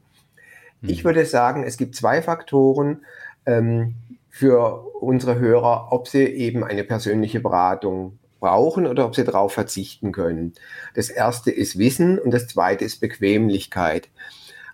Mhm. 0.80 0.88
Ich 0.88 1.04
würde 1.04 1.24
sagen, 1.24 1.64
es 1.64 1.76
gibt 1.76 1.96
zwei 1.96 2.22
Faktoren 2.22 3.04
ähm, 3.46 3.94
für 4.28 4.86
unsere 5.00 5.38
Hörer, 5.38 5.88
ob 5.90 6.08
sie 6.08 6.24
eben 6.24 6.64
eine 6.64 6.84
persönliche 6.84 7.40
Beratung 7.40 8.18
brauchen 8.42 8.86
oder 8.86 9.06
ob 9.06 9.14
sie 9.14 9.24
darauf 9.24 9.54
verzichten 9.54 10.12
können. 10.12 10.52
Das 10.94 11.08
erste 11.08 11.50
ist 11.50 11.78
Wissen 11.78 12.18
und 12.18 12.32
das 12.32 12.48
zweite 12.48 12.84
ist 12.84 13.00
Bequemlichkeit. 13.00 14.08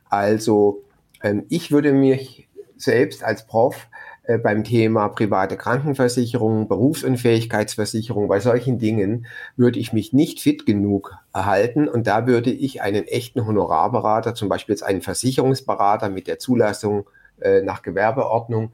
Also 0.08 0.82
ähm, 1.22 1.44
ich 1.50 1.70
würde 1.70 1.92
mich 1.92 2.48
selbst 2.76 3.22
als 3.22 3.46
Prof 3.46 3.88
äh, 4.24 4.38
beim 4.38 4.64
Thema 4.64 5.08
private 5.08 5.58
Krankenversicherung, 5.58 6.66
Berufsunfähigkeitsversicherung, 6.66 8.26
bei 8.26 8.40
solchen 8.40 8.78
Dingen 8.78 9.26
würde 9.56 9.78
ich 9.78 9.92
mich 9.92 10.14
nicht 10.14 10.40
fit 10.40 10.64
genug 10.64 11.14
erhalten 11.34 11.88
und 11.88 12.06
da 12.06 12.26
würde 12.26 12.50
ich 12.50 12.80
einen 12.80 13.04
echten 13.04 13.46
Honorarberater, 13.46 14.34
zum 14.34 14.48
Beispiel 14.48 14.72
jetzt 14.72 14.82
einen 14.82 15.02
Versicherungsberater 15.02 16.08
mit 16.08 16.26
der 16.26 16.38
Zulassung 16.38 17.06
äh, 17.40 17.60
nach 17.60 17.82
Gewerbeordnung, 17.82 18.72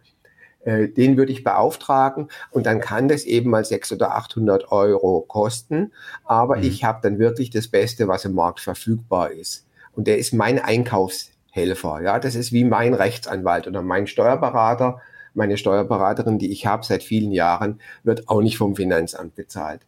äh, 0.65 0.89
den 0.89 1.17
würde 1.17 1.33
ich 1.33 1.45
beauftragen 1.45 2.29
und 2.51 2.67
dann 2.67 2.81
kann 2.81 3.09
das 3.09 3.25
eben 3.25 3.51
mal 3.51 3.65
600 3.65 4.09
oder 4.09 4.17
800 4.17 4.73
Euro 4.73 5.21
kosten, 5.23 5.93
aber 6.25 6.57
mhm. 6.57 6.65
ich 6.65 6.85
habe 6.85 7.01
dann 7.03 7.19
wirklich 7.19 7.51
das 7.51 7.69
Beste, 7.69 8.09
was 8.09 8.25
im 8.25 8.35
Markt 8.35 8.61
verfügbar 8.61 9.31
ist. 9.31 9.67
Und 9.93 10.07
der 10.07 10.19
ist 10.19 10.33
mein 10.33 10.59
Einkaufshelfer. 10.59 12.01
Ja, 12.03 12.19
das 12.19 12.35
ist 12.35 12.53
wie 12.53 12.65
mein 12.65 12.95
Rechtsanwalt 12.95 13.67
oder 13.67 13.83
mein 13.83 14.07
Steuerberater. 14.07 15.01
Meine 15.35 15.57
Steuerberaterin, 15.57 16.39
die 16.39 16.53
ich 16.53 16.67
habe 16.67 16.85
seit 16.85 17.03
vielen 17.03 17.33
Jahren, 17.33 17.81
wird 18.03 18.29
auch 18.29 18.41
nicht 18.41 18.57
vom 18.57 18.77
Finanzamt 18.77 19.35
bezahlt. 19.35 19.83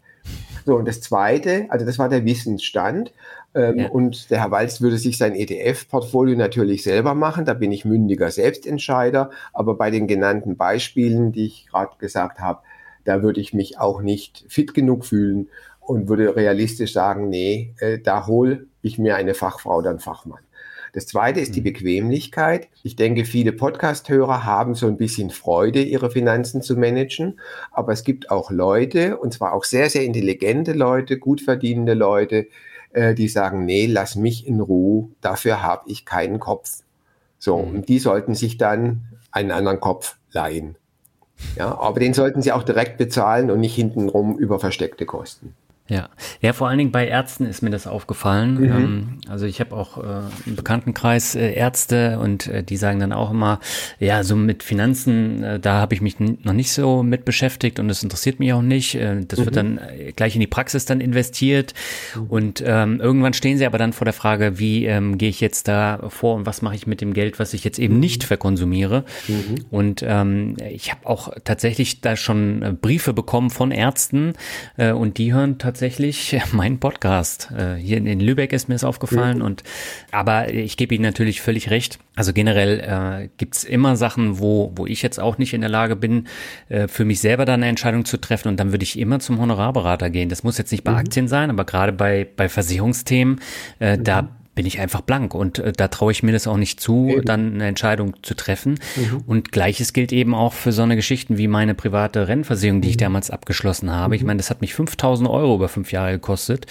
So, 0.65 0.77
und 0.77 0.87
das 0.89 1.01
Zweite, 1.01 1.67
also 1.69 1.87
das 1.87 1.99
war 1.99 2.09
der 2.09 2.25
Wissensstand. 2.25 3.13
Ähm, 3.55 3.79
ja. 3.79 3.89
Und 3.89 4.31
der 4.31 4.41
Herr 4.41 4.51
Walz 4.51 4.81
würde 4.81 4.99
sich 4.99 5.17
sein 5.17 5.35
ETF-Portfolio 5.35 6.37
natürlich 6.37 6.83
selber 6.83 7.15
machen. 7.15 7.45
Da 7.45 7.55
bin 7.55 7.73
ich 7.73 7.85
mündiger 7.85 8.31
Selbstentscheider. 8.31 9.31
Aber 9.53 9.77
bei 9.77 9.91
den 9.91 10.07
genannten 10.07 10.57
Beispielen, 10.57 11.33
die 11.33 11.47
ich 11.47 11.67
gerade 11.67 11.93
gesagt 11.99 12.41
habe, 12.41 12.61
da 13.05 13.23
würde 13.23 13.41
ich 13.41 13.55
mich 13.55 13.79
auch 13.79 14.03
nicht 14.03 14.45
fit 14.49 14.75
genug 14.75 15.05
fühlen 15.07 15.49
und 15.81 16.09
würde 16.09 16.35
realistisch 16.35 16.93
sagen, 16.93 17.29
nee, 17.29 17.73
äh, 17.79 17.99
da 17.99 18.27
hole 18.27 18.67
ich 18.83 18.99
mir 18.99 19.17
eine 19.17 19.35
Fachfrau 19.35 19.79
oder 19.79 19.91
einen 19.91 20.01
Fachmann. 20.01 20.41
Das 20.97 21.07
zweite 21.07 21.41
ist 21.41 21.55
die 21.55 21.61
mhm. 21.61 21.65
Bequemlichkeit. 21.65 22.69
Ich 22.83 22.97
denke, 22.97 23.27
viele 23.27 23.53
Podcast-Hörer 23.53 24.47
haben 24.47 24.75
so 24.75 24.87
ein 24.87 24.97
bisschen 24.97 25.29
Freude, 25.29 25.83
ihre 25.83 26.11
Finanzen 26.11 26.63
zu 26.63 26.75
managen. 26.75 27.39
Aber 27.71 27.93
es 27.93 28.03
gibt 28.03 28.31
auch 28.31 28.51
Leute, 28.51 29.19
und 29.19 29.35
zwar 29.35 29.53
auch 29.53 29.65
sehr, 29.65 29.91
sehr 29.91 30.05
intelligente 30.05 30.73
Leute, 30.73 31.19
gut 31.19 31.43
verdienende 31.43 31.93
Leute, 31.93 32.47
äh, 32.95 33.15
die 33.15 33.29
sagen, 33.29 33.67
nee, 33.67 33.85
lass 33.85 34.17
mich 34.17 34.47
in 34.47 34.59
Ruhe, 34.59 35.11
dafür 35.21 35.63
habe 35.63 35.83
ich 35.91 36.07
keinen 36.07 36.41
Kopf. 36.41 36.79
So, 37.39 37.59
mhm. 37.59 37.75
und 37.75 37.89
die 37.91 37.99
sollten 37.99 38.35
sich 38.35 38.57
dann 38.57 39.03
einen 39.31 39.51
anderen 39.51 39.81
Kopf 39.81 40.17
leihen. 40.33 40.77
Ja, 41.59 41.79
aber 41.79 42.01
den 42.01 42.15
sollten 42.15 42.41
sie 42.41 42.53
auch 42.53 42.63
direkt 42.63 42.97
bezahlen 42.97 43.51
und 43.51 43.61
nicht 43.61 43.75
hintenrum 43.75 44.39
über 44.39 44.59
versteckte 44.59 45.05
Kosten. 45.05 45.55
Ja, 45.89 46.09
ja, 46.41 46.53
vor 46.53 46.69
allen 46.69 46.79
Dingen 46.79 46.91
bei 46.91 47.07
Ärzten 47.07 47.47
ist 47.47 47.63
mir 47.63 47.71
das 47.71 47.87
aufgefallen. 47.87 48.55
Mhm. 48.55 48.65
Ähm, 48.65 49.09
also 49.29 49.47
ich 49.47 49.61
habe 49.61 49.77
auch 49.77 49.99
äh, 49.99 50.23
im 50.45 50.57
Bekanntenkreis 50.57 51.37
äh, 51.37 51.53
Ärzte 51.53 52.19
und 52.19 52.49
äh, 52.49 52.65
die 52.65 52.77
sagen 52.77 52.99
dann 52.99 53.13
auch 53.13 53.31
immer, 53.31 53.61
ja, 54.01 54.25
so 54.25 54.35
mit 54.35 54.65
Finanzen, 54.65 55.45
äh, 55.45 55.61
da 55.61 55.75
habe 55.75 55.95
ich 55.95 56.01
mich 56.01 56.19
noch 56.19 56.53
nicht 56.53 56.73
so 56.73 57.05
mit 57.05 57.25
beschäftigt 57.25 57.79
und 57.79 57.87
das 57.87 58.03
interessiert 58.03 58.41
mich 58.41 58.53
auch 58.53 58.63
nicht. 58.63 58.97
Äh, 58.97 59.25
das 59.27 59.39
mhm. 59.39 59.45
wird 59.45 59.57
dann 59.57 59.79
äh, 59.79 60.11
gleich 60.11 60.35
in 60.35 60.41
die 60.41 60.49
Praxis 60.49 60.87
dann 60.87 61.01
investiert 61.01 61.73
mhm. 62.17 62.23
und 62.25 62.65
ähm, 62.67 63.01
irgendwann 63.01 63.33
stehen 63.33 63.57
sie 63.57 63.67
aber 63.67 63.79
dann 63.79 63.93
vor 63.93 64.07
der 64.07 64.15
Frage, 64.15 64.59
wie 64.59 64.87
ähm, 64.87 65.19
gehe 65.19 65.29
ich 65.29 65.41
jetzt 65.41 65.69
da 65.69 66.01
vor 66.09 66.35
und 66.35 66.47
was 66.47 66.63
mache 66.63 66.75
ich 66.75 66.89
mit 66.89 67.01
dem 67.01 67.15
Geld, 67.15 67.39
was 67.39 67.55
ich 67.55 67.63
jetzt 67.63 67.79
eben 67.79 68.01
nicht 68.01 68.25
mhm. 68.25 68.27
verkonsumiere. 68.27 69.05
Mhm. 69.29 69.65
Und 69.71 70.05
ähm, 70.05 70.57
ich 70.69 70.91
habe 70.91 71.07
auch 71.07 71.33
tatsächlich 71.45 72.01
da 72.01 72.17
schon 72.17 72.63
äh, 72.63 72.73
Briefe 72.73 73.13
bekommen 73.13 73.51
von 73.51 73.71
Ärzten 73.71 74.33
äh, 74.79 74.91
und 74.91 75.19
die 75.19 75.33
hören 75.33 75.59
tatsächlich 75.59 75.76
tatsächlich 75.77 76.41
mein 76.53 76.81
Podcast. 76.81 77.51
Äh, 77.55 77.75
hier 77.75 77.99
in 77.99 78.19
Lübeck 78.19 78.55
ist 78.55 78.67
mir 78.67 78.75
das 78.75 78.83
aufgefallen. 78.83 79.39
Mhm. 79.39 79.45
Und 79.45 79.63
aber 80.11 80.49
ich 80.53 80.79
gebe 80.79 80.95
Ihnen 80.95 81.05
natürlich 81.05 81.43
völlig 81.43 81.69
recht. 81.69 81.99
Also 82.15 82.33
generell 82.33 82.81
äh, 82.81 83.29
gibt 83.37 83.57
es 83.57 83.65
immer 83.65 83.95
Sachen, 83.97 84.39
wo, 84.39 84.73
wo 84.75 84.87
ich 84.87 85.03
jetzt 85.03 85.21
auch 85.21 85.37
nicht 85.37 85.53
in 85.53 85.61
der 85.61 85.69
Lage 85.69 85.95
bin, 85.95 86.29
äh, 86.71 86.89
für 86.89 87.05
mich 87.05 87.21
selber 87.21 87.45
da 87.45 87.55
eine 87.55 87.67
Entscheidung 87.67 88.07
zu 88.07 88.17
treffen. 88.17 88.49
Und 88.49 88.59
dann 88.59 88.73
würde 88.73 88.85
ich 88.85 88.99
immer 88.99 89.21
zum 89.21 89.39
Honorarberater 89.39 90.09
gehen. 90.09 90.31
Das 90.31 90.43
muss 90.43 90.57
jetzt 90.57 90.73
nicht 90.73 90.83
bei 90.83 90.93
mhm. 90.93 90.99
Aktien 90.99 91.29
sein, 91.29 91.51
aber 91.51 91.67
gerade 91.67 91.93
bei, 91.93 92.27
bei 92.37 92.49
Versicherungsthemen, 92.49 93.43
äh, 93.79 93.99
mhm. 93.99 94.05
da 94.05 94.29
bin 94.57 94.67
ich 94.67 94.81
einfach 94.81 95.03
blank 95.03 95.35
und 95.35 95.61
äh, 95.61 95.71
da 95.71 95.87
traue 95.87 96.11
ich 96.11 96.25
mir 96.25 96.33
das 96.33 96.49
auch 96.49 96.57
nicht 96.57 96.81
zu, 96.81 97.11
eben. 97.11 97.25
dann 97.25 97.55
eine 97.55 97.67
Entscheidung 97.67 98.15
zu 98.23 98.35
treffen. 98.35 98.81
Mhm. 98.97 99.23
Und 99.27 99.53
gleiches 99.53 99.93
gilt 99.93 100.13
eben 100.13 100.35
auch 100.35 100.55
für 100.55 100.73
so 100.73 100.83
eine 100.83 100.97
Geschichten 100.97 101.37
wie 101.37 101.47
meine 101.47 101.75
private 101.75 102.27
Rennversicherung, 102.27 102.81
die 102.81 102.89
mhm. 102.89 102.91
ich 102.91 102.97
damals 102.97 103.31
abgeschlossen 103.31 103.93
habe. 103.93 104.09
Mhm. 104.09 104.15
Ich 104.15 104.25
meine, 104.25 104.39
das 104.39 104.51
hat 104.51 104.63
mich 104.63 104.75
5000 104.75 105.29
Euro 105.29 105.55
über 105.55 105.69
fünf 105.69 105.93
Jahre 105.93 106.13
gekostet 106.13 106.67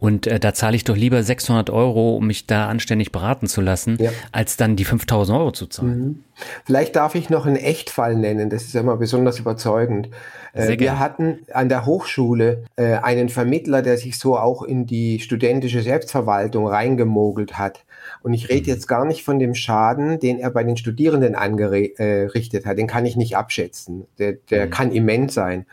Und 0.00 0.28
äh, 0.28 0.38
da 0.38 0.54
zahle 0.54 0.76
ich 0.76 0.84
doch 0.84 0.96
lieber 0.96 1.22
600 1.22 1.70
Euro, 1.70 2.16
um 2.16 2.26
mich 2.28 2.46
da 2.46 2.68
anständig 2.68 3.10
beraten 3.10 3.48
zu 3.48 3.60
lassen, 3.60 3.96
ja. 4.00 4.12
als 4.30 4.56
dann 4.56 4.76
die 4.76 4.84
5000 4.84 5.36
Euro 5.36 5.50
zu 5.50 5.66
zahlen. 5.66 5.98
Mhm. 5.98 6.24
Vielleicht 6.64 6.94
darf 6.94 7.16
ich 7.16 7.30
noch 7.30 7.46
einen 7.46 7.56
Echtfall 7.56 8.14
nennen, 8.14 8.48
das 8.48 8.62
ist 8.62 8.74
ja 8.74 8.80
immer 8.80 8.96
besonders 8.96 9.40
überzeugend. 9.40 10.08
Äh, 10.52 10.78
wir 10.78 11.00
hatten 11.00 11.40
an 11.52 11.68
der 11.68 11.84
Hochschule 11.84 12.64
äh, 12.76 12.94
einen 12.94 13.28
Vermittler, 13.28 13.82
der 13.82 13.96
sich 13.98 14.18
so 14.18 14.38
auch 14.38 14.62
in 14.62 14.86
die 14.86 15.18
studentische 15.18 15.82
Selbstverwaltung 15.82 16.68
reingemogelt 16.68 17.58
hat. 17.58 17.84
Und 18.22 18.34
ich 18.34 18.48
rede 18.48 18.70
mhm. 18.70 18.76
jetzt 18.76 18.86
gar 18.86 19.04
nicht 19.04 19.24
von 19.24 19.40
dem 19.40 19.54
Schaden, 19.54 20.20
den 20.20 20.38
er 20.38 20.50
bei 20.50 20.62
den 20.62 20.76
Studierenden 20.76 21.34
angerichtet 21.34 22.66
hat. 22.66 22.78
Den 22.78 22.86
kann 22.86 23.04
ich 23.04 23.16
nicht 23.16 23.36
abschätzen. 23.36 24.06
Der, 24.18 24.34
der 24.50 24.66
mhm. 24.66 24.70
kann 24.70 24.92
immens 24.92 25.34
sein. 25.34 25.66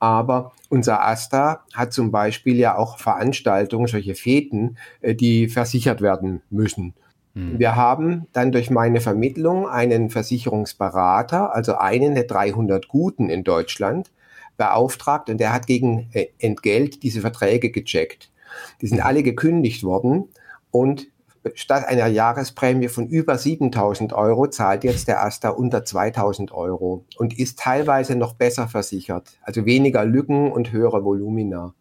Aber 0.00 0.52
unser 0.70 1.04
AStA 1.04 1.64
hat 1.74 1.92
zum 1.92 2.10
Beispiel 2.10 2.56
ja 2.56 2.76
auch 2.76 2.98
Veranstaltungen, 2.98 3.86
solche 3.86 4.14
Feten, 4.14 4.76
äh, 5.02 5.14
die 5.14 5.48
versichert 5.48 6.00
werden 6.00 6.42
müssen. 6.50 6.94
Mhm. 7.34 7.58
Wir 7.58 7.76
haben 7.76 8.26
dann 8.32 8.50
durch 8.50 8.70
meine 8.70 9.00
Vermittlung 9.00 9.68
einen 9.68 10.10
Versicherungsberater, 10.10 11.54
also 11.54 11.76
einen 11.76 12.14
der 12.14 12.24
300 12.24 12.88
Guten 12.88 13.28
in 13.28 13.44
Deutschland, 13.44 14.10
beauftragt 14.56 15.30
und 15.30 15.38
der 15.38 15.52
hat 15.52 15.66
gegen 15.66 16.08
äh, 16.12 16.28
Entgelt 16.38 17.02
diese 17.02 17.20
Verträge 17.20 17.70
gecheckt. 17.70 18.30
Die 18.80 18.86
sind 18.86 19.00
alle 19.00 19.22
gekündigt 19.22 19.84
worden 19.84 20.28
und 20.70 21.08
statt 21.54 21.86
einer 21.86 22.06
Jahresprämie 22.06 22.88
von 22.88 23.08
über 23.08 23.38
7000 23.38 24.12
Euro 24.12 24.48
zahlt 24.48 24.84
jetzt 24.84 25.08
der 25.08 25.24
Asta 25.24 25.50
unter 25.50 25.84
2000 25.84 26.52
Euro 26.52 27.04
und 27.16 27.38
ist 27.38 27.58
teilweise 27.58 28.16
noch 28.16 28.34
besser 28.34 28.68
versichert, 28.68 29.38
also 29.42 29.64
weniger 29.64 30.04
Lücken 30.04 30.52
und 30.52 30.72
höhere 30.72 31.04
Volumina. 31.04 31.74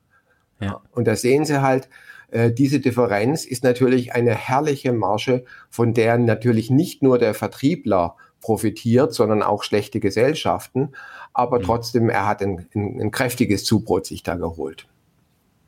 Ja. 0.61 0.81
Und 0.91 1.07
da 1.07 1.15
sehen 1.15 1.45
Sie 1.45 1.61
halt, 1.61 1.89
äh, 2.31 2.51
diese 2.51 2.79
Differenz 2.79 3.45
ist 3.45 3.63
natürlich 3.63 4.13
eine 4.13 4.35
herrliche 4.35 4.93
Marge, 4.93 5.45
von 5.69 5.93
der 5.93 6.17
natürlich 6.17 6.69
nicht 6.69 7.01
nur 7.01 7.17
der 7.17 7.33
Vertriebler 7.33 8.15
profitiert, 8.41 9.13
sondern 9.13 9.43
auch 9.43 9.63
schlechte 9.63 9.99
Gesellschaften. 9.99 10.89
Aber 11.33 11.59
mhm. 11.59 11.63
trotzdem, 11.63 12.09
er 12.09 12.27
hat 12.27 12.41
ein, 12.41 12.67
ein, 12.75 13.01
ein 13.01 13.11
kräftiges 13.11 13.63
Zubrot 13.63 14.05
sich 14.05 14.23
da 14.23 14.35
geholt. 14.35 14.87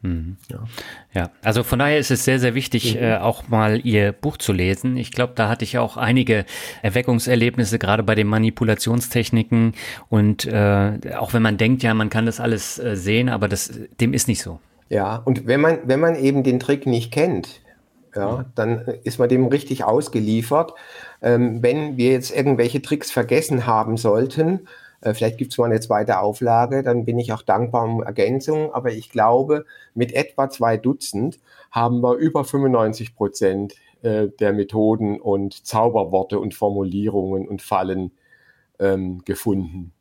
Mhm. 0.01 0.37
Ja. 0.49 0.63
ja, 1.13 1.29
also 1.43 1.63
von 1.63 1.79
daher 1.79 1.99
ist 1.99 2.09
es 2.09 2.25
sehr, 2.25 2.39
sehr 2.39 2.55
wichtig, 2.55 2.95
mhm. 2.95 3.01
äh, 3.01 3.17
auch 3.17 3.47
mal 3.49 3.79
Ihr 3.85 4.11
Buch 4.11 4.37
zu 4.37 4.51
lesen. 4.51 4.97
Ich 4.97 5.11
glaube, 5.11 5.33
da 5.35 5.47
hatte 5.47 5.63
ich 5.63 5.77
auch 5.77 5.97
einige 5.97 6.45
Erweckungserlebnisse, 6.81 7.77
gerade 7.77 8.03
bei 8.03 8.15
den 8.15 8.27
Manipulationstechniken. 8.27 9.73
Und 10.09 10.45
äh, 10.45 10.99
auch 11.17 11.33
wenn 11.33 11.41
man 11.41 11.57
denkt, 11.57 11.83
ja, 11.83 11.93
man 11.93 12.09
kann 12.09 12.25
das 12.25 12.39
alles 12.39 12.79
äh, 12.79 12.95
sehen, 12.95 13.29
aber 13.29 13.47
das, 13.47 13.71
dem 13.99 14.13
ist 14.13 14.27
nicht 14.27 14.41
so. 14.41 14.59
Ja, 14.89 15.15
und 15.17 15.47
wenn 15.47 15.61
man, 15.61 15.79
wenn 15.85 15.99
man 15.99 16.15
eben 16.15 16.43
den 16.43 16.59
Trick 16.59 16.85
nicht 16.85 17.11
kennt, 17.11 17.61
ja, 18.15 18.45
dann 18.55 18.79
ist 19.03 19.19
man 19.19 19.29
dem 19.29 19.45
richtig 19.45 19.83
ausgeliefert. 19.83 20.73
Ähm, 21.21 21.63
wenn 21.63 21.95
wir 21.95 22.11
jetzt 22.11 22.35
irgendwelche 22.35 22.81
Tricks 22.81 23.09
vergessen 23.09 23.65
haben 23.67 23.95
sollten, 23.95 24.55
äh, 24.55 24.67
vielleicht 25.03 25.37
gibt 25.37 25.51
es 25.51 25.57
mal 25.57 25.65
eine 25.65 25.79
zweite 25.79 26.19
Auflage, 26.19 26.83
dann 26.83 27.05
bin 27.05 27.17
ich 27.19 27.33
auch 27.33 27.41
dankbar 27.41 27.85
um 27.85 28.03
Ergänzungen. 28.03 28.71
Aber 28.71 28.91
ich 28.91 29.09
glaube, 29.09 29.65
mit 29.93 30.13
etwa 30.13 30.49
zwei 30.49 30.77
Dutzend 30.77 31.39
haben 31.71 32.01
wir 32.01 32.15
über 32.15 32.43
95 32.43 33.15
Prozent 33.15 33.75
äh, 34.03 34.27
der 34.39 34.53
Methoden 34.53 35.19
und 35.19 35.65
Zauberworte 35.65 36.39
und 36.39 36.53
Formulierungen 36.53 37.47
und 37.47 37.61
Fallen 37.61 38.11
ähm, 38.79 39.21
gefunden. 39.25 39.93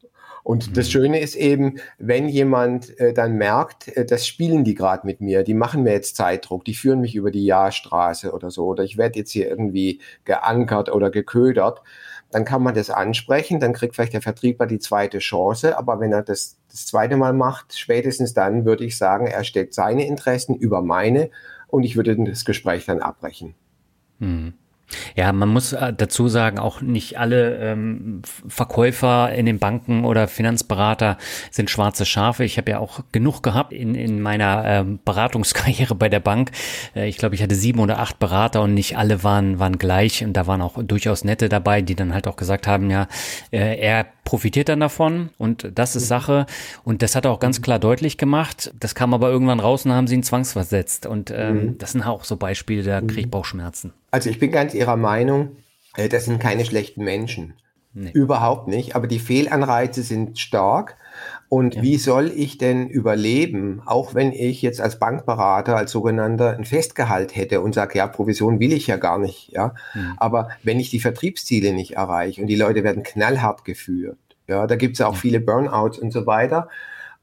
Und 0.43 0.77
das 0.77 0.87
mhm. 0.87 0.91
Schöne 0.91 1.21
ist 1.21 1.37
eben, 1.37 1.77
wenn 1.99 2.29
jemand 2.29 2.99
äh, 2.99 3.13
dann 3.13 3.37
merkt, 3.37 3.89
äh, 3.97 4.07
das 4.07 4.27
spielen 4.27 4.65
die 4.65 4.75
gerade 4.75 5.07
mit 5.07 5.21
mir, 5.21 5.43
die 5.43 5.55
machen 5.55 5.83
mir 5.83 5.93
jetzt 5.93 6.17
Zeitdruck, 6.17 6.65
die 6.65 6.75
führen 6.75 7.01
mich 7.01 7.15
über 7.15 7.31
die 7.31 7.45
Jahrstraße 7.45 8.33
oder 8.33 8.51
so, 8.51 8.67
oder 8.67 8.85
ich 8.85 8.97
werde 8.97 9.19
jetzt 9.19 9.33
hier 9.33 9.49
irgendwie 9.49 10.01
geankert 10.25 10.91
oder 10.91 11.11
geködert, 11.11 11.83
dann 12.31 12.45
kann 12.45 12.63
man 12.63 12.75
das 12.75 12.91
ansprechen, 12.91 13.61
dann 13.61 13.73
kriegt 13.73 13.95
vielleicht 13.95 14.13
der 14.13 14.23
Vertriebler 14.23 14.67
die 14.67 14.79
zweite 14.79 15.19
Chance, 15.19 15.77
aber 15.77 16.01
wenn 16.01 16.13
er 16.13 16.23
das 16.23 16.57
das 16.71 16.87
zweite 16.87 17.17
Mal 17.17 17.33
macht, 17.33 17.77
spätestens 17.77 18.35
dann 18.35 18.65
würde 18.65 18.85
ich 18.85 18.97
sagen, 18.97 19.27
er 19.27 19.43
stellt 19.45 19.75
seine 19.75 20.07
Interessen 20.07 20.55
über 20.55 20.83
meine 20.83 21.31
und 21.67 21.83
ich 21.83 21.97
würde 21.97 22.17
das 22.17 22.45
Gespräch 22.45 22.87
dann 22.87 23.01
abbrechen. 23.01 23.55
Mhm. 24.19 24.55
Ja, 25.17 25.33
man 25.33 25.49
muss 25.49 25.73
äh, 25.73 25.93
dazu 25.93 26.29
sagen, 26.29 26.59
auch 26.59 26.81
nicht 26.81 27.19
alle 27.19 27.57
ähm, 27.57 28.23
Verkäufer 28.49 29.33
in 29.33 29.47
den 29.47 29.59
Banken 29.59 30.05
oder 30.05 30.29
Finanzberater 30.29 31.19
sind 31.51 31.71
schwarze 31.71 32.07
Schafe. 32.07 32.45
Ich 32.45 32.59
habe 32.59 32.71
ja 32.71 32.79
auch 32.79 33.01
genug 33.13 33.43
gehabt 33.43 33.73
in, 33.73 33.95
in 33.95 34.21
meiner 34.21 34.65
ähm, 34.65 34.99
Beratungskarriere 35.05 35.95
bei 35.95 36.09
der 36.09 36.21
Bank. 36.21 36.51
Äh, 36.95 37.09
ich 37.09 37.19
glaube, 37.19 37.35
ich 37.35 37.43
hatte 37.43 37.55
sieben 37.55 37.81
oder 37.81 37.99
acht 37.99 38.19
Berater 38.19 38.63
und 38.63 38.75
nicht 38.75 38.97
alle 38.97 39.23
waren, 39.23 39.59
waren 39.59 39.79
gleich. 39.79 40.25
Und 40.25 40.35
da 40.35 40.47
waren 40.47 40.63
auch 40.63 40.83
durchaus 40.83 41.25
nette 41.25 41.49
dabei, 41.49 41.83
die 41.83 41.95
dann 41.95 42.15
halt 42.15 42.27
auch 42.27 42.37
gesagt 42.37 42.67
haben, 42.67 42.91
ja, 42.91 43.07
äh, 43.53 43.79
er 43.79 44.07
profitiert 44.25 44.69
dann 44.69 44.81
davon 44.81 45.31
und 45.39 45.73
das 45.75 45.97
ist 45.97 46.07
Sache. 46.07 46.47
Und 46.85 47.03
das 47.03 47.17
hat 47.17 47.25
er 47.25 47.33
auch 47.33 47.41
ganz 47.41 47.63
klar 47.63 47.79
deutlich 47.79 48.17
gemacht. 48.17 48.73
Das 48.79 48.95
kam 48.95 49.15
aber 49.15 49.29
irgendwann 49.31 49.61
raus 49.61 49.85
und 49.85 49.93
haben 49.93 50.07
sie 50.07 50.15
ihn 50.15 50.23
zwangsversetzt. 50.23 51.07
Und 51.07 51.33
ähm, 51.35 51.55
mhm. 51.55 51.79
das 51.79 51.93
sind 51.93 52.03
auch 52.03 52.25
so 52.25 52.37
Beispiele, 52.37 52.83
da 52.83 53.01
kriege 53.01 53.21
ich 53.21 53.27
mhm. 53.27 53.31
Bauchschmerzen. 53.31 53.93
Also 54.11 54.31
ich 54.31 54.39
bin 54.39 54.51
ganz 54.51 54.75
Ihrer 54.75 54.97
Meinung, 54.97 55.57
äh, 55.97 56.09
das 56.09 56.25
sind 56.25 56.41
keine 56.41 56.65
schlechten 56.65 57.05
Menschen. 57.05 57.55
Nee. 57.93 58.11
Überhaupt 58.13 58.69
nicht. 58.69 58.95
Aber 58.95 59.07
die 59.07 59.19
Fehlanreize 59.19 60.03
sind 60.03 60.39
stark. 60.39 60.97
Und 61.49 61.75
ja. 61.75 61.83
wie 61.83 61.97
soll 61.97 62.31
ich 62.35 62.57
denn 62.57 62.89
überleben, 62.89 63.83
auch 63.85 64.15
wenn 64.15 64.31
ich 64.33 64.63
jetzt 64.63 64.81
als 64.81 65.01
Bankberater, 65.01 65.77
als 65.77 65.91
sogenannter 65.91 66.57
ein 66.57 66.65
Festgehalt 66.65 67.35
hätte 67.35 67.61
und 67.61 67.75
sage, 67.75 67.99
ja, 67.99 68.07
Provision 68.07 68.61
will 68.61 68.73
ich 68.73 68.87
ja 68.87 68.97
gar 68.97 69.19
nicht, 69.19 69.51
ja. 69.51 69.75
Mhm. 69.95 70.15
Aber 70.19 70.51
wenn 70.63 70.79
ich 70.79 70.91
die 70.91 71.01
Vertriebsziele 71.01 71.73
nicht 71.73 71.97
erreiche 71.97 72.41
und 72.41 72.47
die 72.47 72.57
Leute 72.57 72.85
werden 72.85 73.03
knallhart 73.03 73.65
geführt, 73.65 74.19
ja, 74.47 74.69
da 74.69 74.77
gibt 74.77 74.95
es 74.95 75.01
auch 75.01 75.17
viele 75.17 75.41
Burnouts 75.41 75.99
und 75.99 76.13
so 76.13 76.27
weiter. 76.27 76.69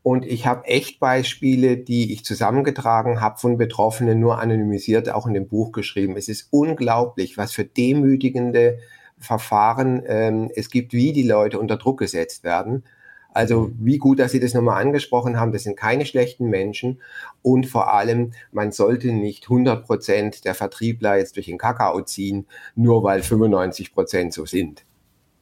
Und 0.08 0.26
ich 0.26 0.48
habe 0.48 0.64
echt 0.68 1.02
Beispiele, 1.02 1.76
die 1.76 2.14
ich 2.14 2.24
zusammengetragen 2.24 3.20
habe 3.20 3.40
von 3.40 3.58
Betroffenen, 3.58 4.22
nur 4.22 4.40
anonymisiert, 4.40 5.10
auch 5.10 5.28
in 5.28 5.34
dem 5.34 5.50
Buch 5.50 5.74
geschrieben. 5.74 6.16
Es 6.16 6.30
ist 6.30 6.48
unglaublich, 6.50 7.38
was 7.38 7.52
für 7.52 7.66
demütigende 7.66 8.80
Verfahren 9.20 10.02
ähm, 10.08 10.50
es 10.56 10.70
gibt, 10.70 10.94
wie 10.94 11.12
die 11.12 11.28
Leute 11.28 11.60
unter 11.60 11.76
Druck 11.76 12.00
gesetzt 12.00 12.46
werden. 12.46 12.86
Also 13.34 13.70
wie 13.78 13.98
gut, 13.98 14.20
dass 14.20 14.32
Sie 14.32 14.40
das 14.40 14.54
nochmal 14.54 14.82
angesprochen 14.82 15.38
haben, 15.38 15.52
das 15.52 15.64
sind 15.64 15.76
keine 15.76 16.06
schlechten 16.06 16.46
Menschen 16.46 17.02
und 17.42 17.66
vor 17.66 17.94
allem, 17.94 18.32
man 18.54 18.72
sollte 18.72 19.12
nicht 19.12 19.44
100 19.44 19.86
Prozent 19.86 20.46
der 20.46 20.56
Vertriebler 20.56 21.18
jetzt 21.18 21.36
durch 21.36 21.48
den 21.48 21.58
Kakao 21.58 22.02
ziehen, 22.02 22.48
nur 22.76 23.04
weil 23.04 23.22
95 23.22 23.94
Prozent 23.94 24.32
so 24.32 24.46
sind. 24.46 24.86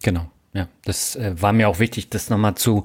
Genau. 0.01 0.31
Ja, 0.55 0.69
das 0.85 1.17
äh, 1.17 1.33
war 1.41 1.51
mir 1.51 1.67
auch 1.67 1.79
wichtig, 1.79 2.09
das 2.09 2.29
nochmal 2.29 2.55
zu 2.55 2.83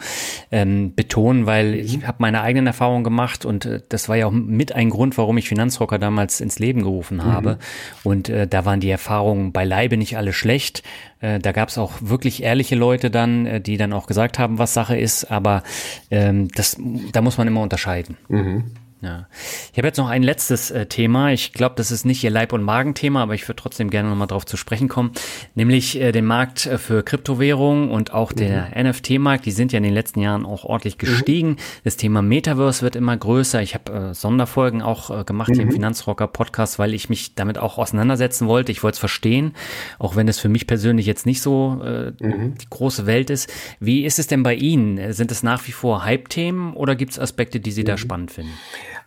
ähm, 0.50 0.92
betonen, 0.96 1.46
weil 1.46 1.76
ich 1.76 1.98
mhm. 1.98 2.06
habe 2.08 2.16
meine 2.18 2.40
eigenen 2.40 2.66
Erfahrungen 2.66 3.04
gemacht 3.04 3.44
und 3.44 3.64
äh, 3.64 3.80
das 3.88 4.08
war 4.08 4.16
ja 4.16 4.26
auch 4.26 4.32
mit 4.32 4.72
ein 4.72 4.90
Grund, 4.90 5.16
warum 5.16 5.38
ich 5.38 5.48
Finanzrocker 5.48 6.00
damals 6.00 6.40
ins 6.40 6.58
Leben 6.58 6.82
gerufen 6.82 7.18
mhm. 7.18 7.24
habe. 7.26 7.58
Und 8.02 8.28
äh, 8.28 8.48
da 8.48 8.64
waren 8.64 8.80
die 8.80 8.90
Erfahrungen 8.90 9.52
beileibe 9.52 9.96
nicht 9.96 10.16
alle 10.16 10.32
schlecht. 10.32 10.82
Äh, 11.20 11.38
da 11.38 11.52
gab 11.52 11.68
es 11.68 11.78
auch 11.78 11.92
wirklich 12.00 12.42
ehrliche 12.42 12.74
Leute 12.74 13.08
dann, 13.08 13.46
äh, 13.46 13.60
die 13.60 13.76
dann 13.76 13.92
auch 13.92 14.08
gesagt 14.08 14.40
haben, 14.40 14.58
was 14.58 14.74
Sache 14.74 14.96
ist, 14.96 15.30
aber 15.30 15.62
ähm, 16.10 16.48
das, 16.48 16.76
da 17.12 17.20
muss 17.20 17.38
man 17.38 17.46
immer 17.46 17.62
unterscheiden. 17.62 18.16
Mhm. 18.28 18.64
Ja. 19.02 19.28
Ich 19.72 19.78
habe 19.78 19.88
jetzt 19.88 19.96
noch 19.96 20.08
ein 20.08 20.22
letztes 20.22 20.70
äh, 20.70 20.84
Thema. 20.84 21.32
Ich 21.32 21.54
glaube, 21.54 21.74
das 21.76 21.90
ist 21.90 22.04
nicht 22.04 22.22
Ihr 22.22 22.30
Leib- 22.30 22.52
und 22.52 22.62
Magenthema, 22.62 23.22
aber 23.22 23.34
ich 23.34 23.48
würde 23.48 23.56
trotzdem 23.56 23.88
gerne 23.88 24.10
nochmal 24.10 24.26
drauf 24.26 24.44
zu 24.44 24.58
sprechen 24.58 24.88
kommen. 24.88 25.12
Nämlich 25.54 25.98
äh, 25.98 26.12
den 26.12 26.26
Markt 26.26 26.66
äh, 26.66 26.76
für 26.76 27.02
Kryptowährungen 27.02 27.90
und 27.90 28.12
auch 28.12 28.32
mhm. 28.32 28.36
der 28.36 28.84
NFT-Markt. 28.84 29.46
Die 29.46 29.52
sind 29.52 29.72
ja 29.72 29.78
in 29.78 29.84
den 29.84 29.94
letzten 29.94 30.20
Jahren 30.20 30.44
auch 30.44 30.64
ordentlich 30.64 30.96
mhm. 30.96 30.98
gestiegen. 30.98 31.48
Mhm. 31.50 31.56
Das 31.84 31.96
Thema 31.96 32.20
Metaverse 32.20 32.82
wird 32.82 32.94
immer 32.94 33.16
größer. 33.16 33.62
Ich 33.62 33.74
habe 33.74 33.92
äh, 34.10 34.14
Sonderfolgen 34.14 34.82
auch 34.82 35.20
äh, 35.20 35.24
gemacht 35.24 35.48
mhm. 35.50 35.54
hier 35.54 35.62
im 35.62 35.68
mhm. 35.68 35.74
Finanzrocker-Podcast, 35.74 36.78
weil 36.78 36.92
ich 36.92 37.08
mich 37.08 37.34
damit 37.34 37.56
auch 37.56 37.78
auseinandersetzen 37.78 38.48
wollte. 38.48 38.70
Ich 38.70 38.82
wollte 38.82 38.96
es 38.96 39.00
verstehen, 39.00 39.54
auch 39.98 40.14
wenn 40.14 40.28
es 40.28 40.38
für 40.38 40.50
mich 40.50 40.66
persönlich 40.66 41.06
jetzt 41.06 41.24
nicht 41.24 41.40
so 41.40 41.80
äh, 41.82 42.12
mhm. 42.22 42.58
die 42.58 42.68
große 42.68 43.06
Welt 43.06 43.30
ist. 43.30 43.50
Wie 43.78 44.04
ist 44.04 44.18
es 44.18 44.26
denn 44.26 44.42
bei 44.42 44.54
Ihnen? 44.54 45.14
Sind 45.14 45.32
es 45.32 45.42
nach 45.42 45.66
wie 45.66 45.72
vor 45.72 46.04
Hype-Themen 46.04 46.74
oder 46.74 46.96
gibt 46.96 47.12
es 47.12 47.18
Aspekte, 47.18 47.60
die 47.60 47.72
Sie 47.72 47.84
da 47.84 47.96
spannend 47.96 48.30
finden? 48.30 48.52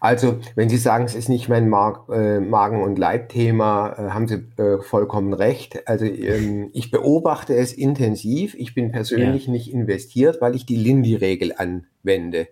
Also, 0.03 0.39
wenn 0.55 0.67
Sie 0.67 0.75
sagen, 0.75 1.05
es 1.05 1.15
ist 1.15 1.29
nicht 1.29 1.47
mein 1.47 1.69
Mag 1.69 2.09
äh, 2.09 2.41
Magen- 2.41 2.83
und 2.83 2.99
Leibthema, 2.99 3.93
äh, 3.93 4.09
haben 4.09 4.27
Sie 4.27 4.43
äh, 4.61 4.81
vollkommen 4.81 5.31
recht. 5.31 5.87
Also, 5.87 6.03
ähm, 6.03 6.69
ich 6.73 6.91
beobachte 6.91 7.55
es 7.55 7.71
intensiv. 7.71 8.53
Ich 8.55 8.75
bin 8.75 8.91
persönlich 8.91 9.45
ja. 9.45 9.53
nicht 9.53 9.71
investiert, 9.71 10.41
weil 10.41 10.55
ich 10.55 10.65
die 10.65 10.75
Lindy-Regel 10.75 11.53
anwende 11.55 12.49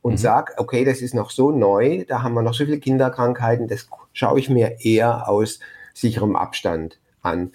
und 0.00 0.12
mhm. 0.12 0.16
sage, 0.16 0.54
okay, 0.56 0.86
das 0.86 1.02
ist 1.02 1.14
noch 1.14 1.28
so 1.28 1.50
neu, 1.50 2.06
da 2.08 2.22
haben 2.22 2.32
wir 2.32 2.40
noch 2.40 2.54
so 2.54 2.64
viele 2.64 2.78
Kinderkrankheiten, 2.78 3.68
das 3.68 3.88
schaue 4.14 4.38
ich 4.38 4.48
mir 4.48 4.78
eher 4.80 5.28
aus 5.28 5.60
sicherem 5.92 6.34
Abstand 6.34 6.98
an. 7.20 7.52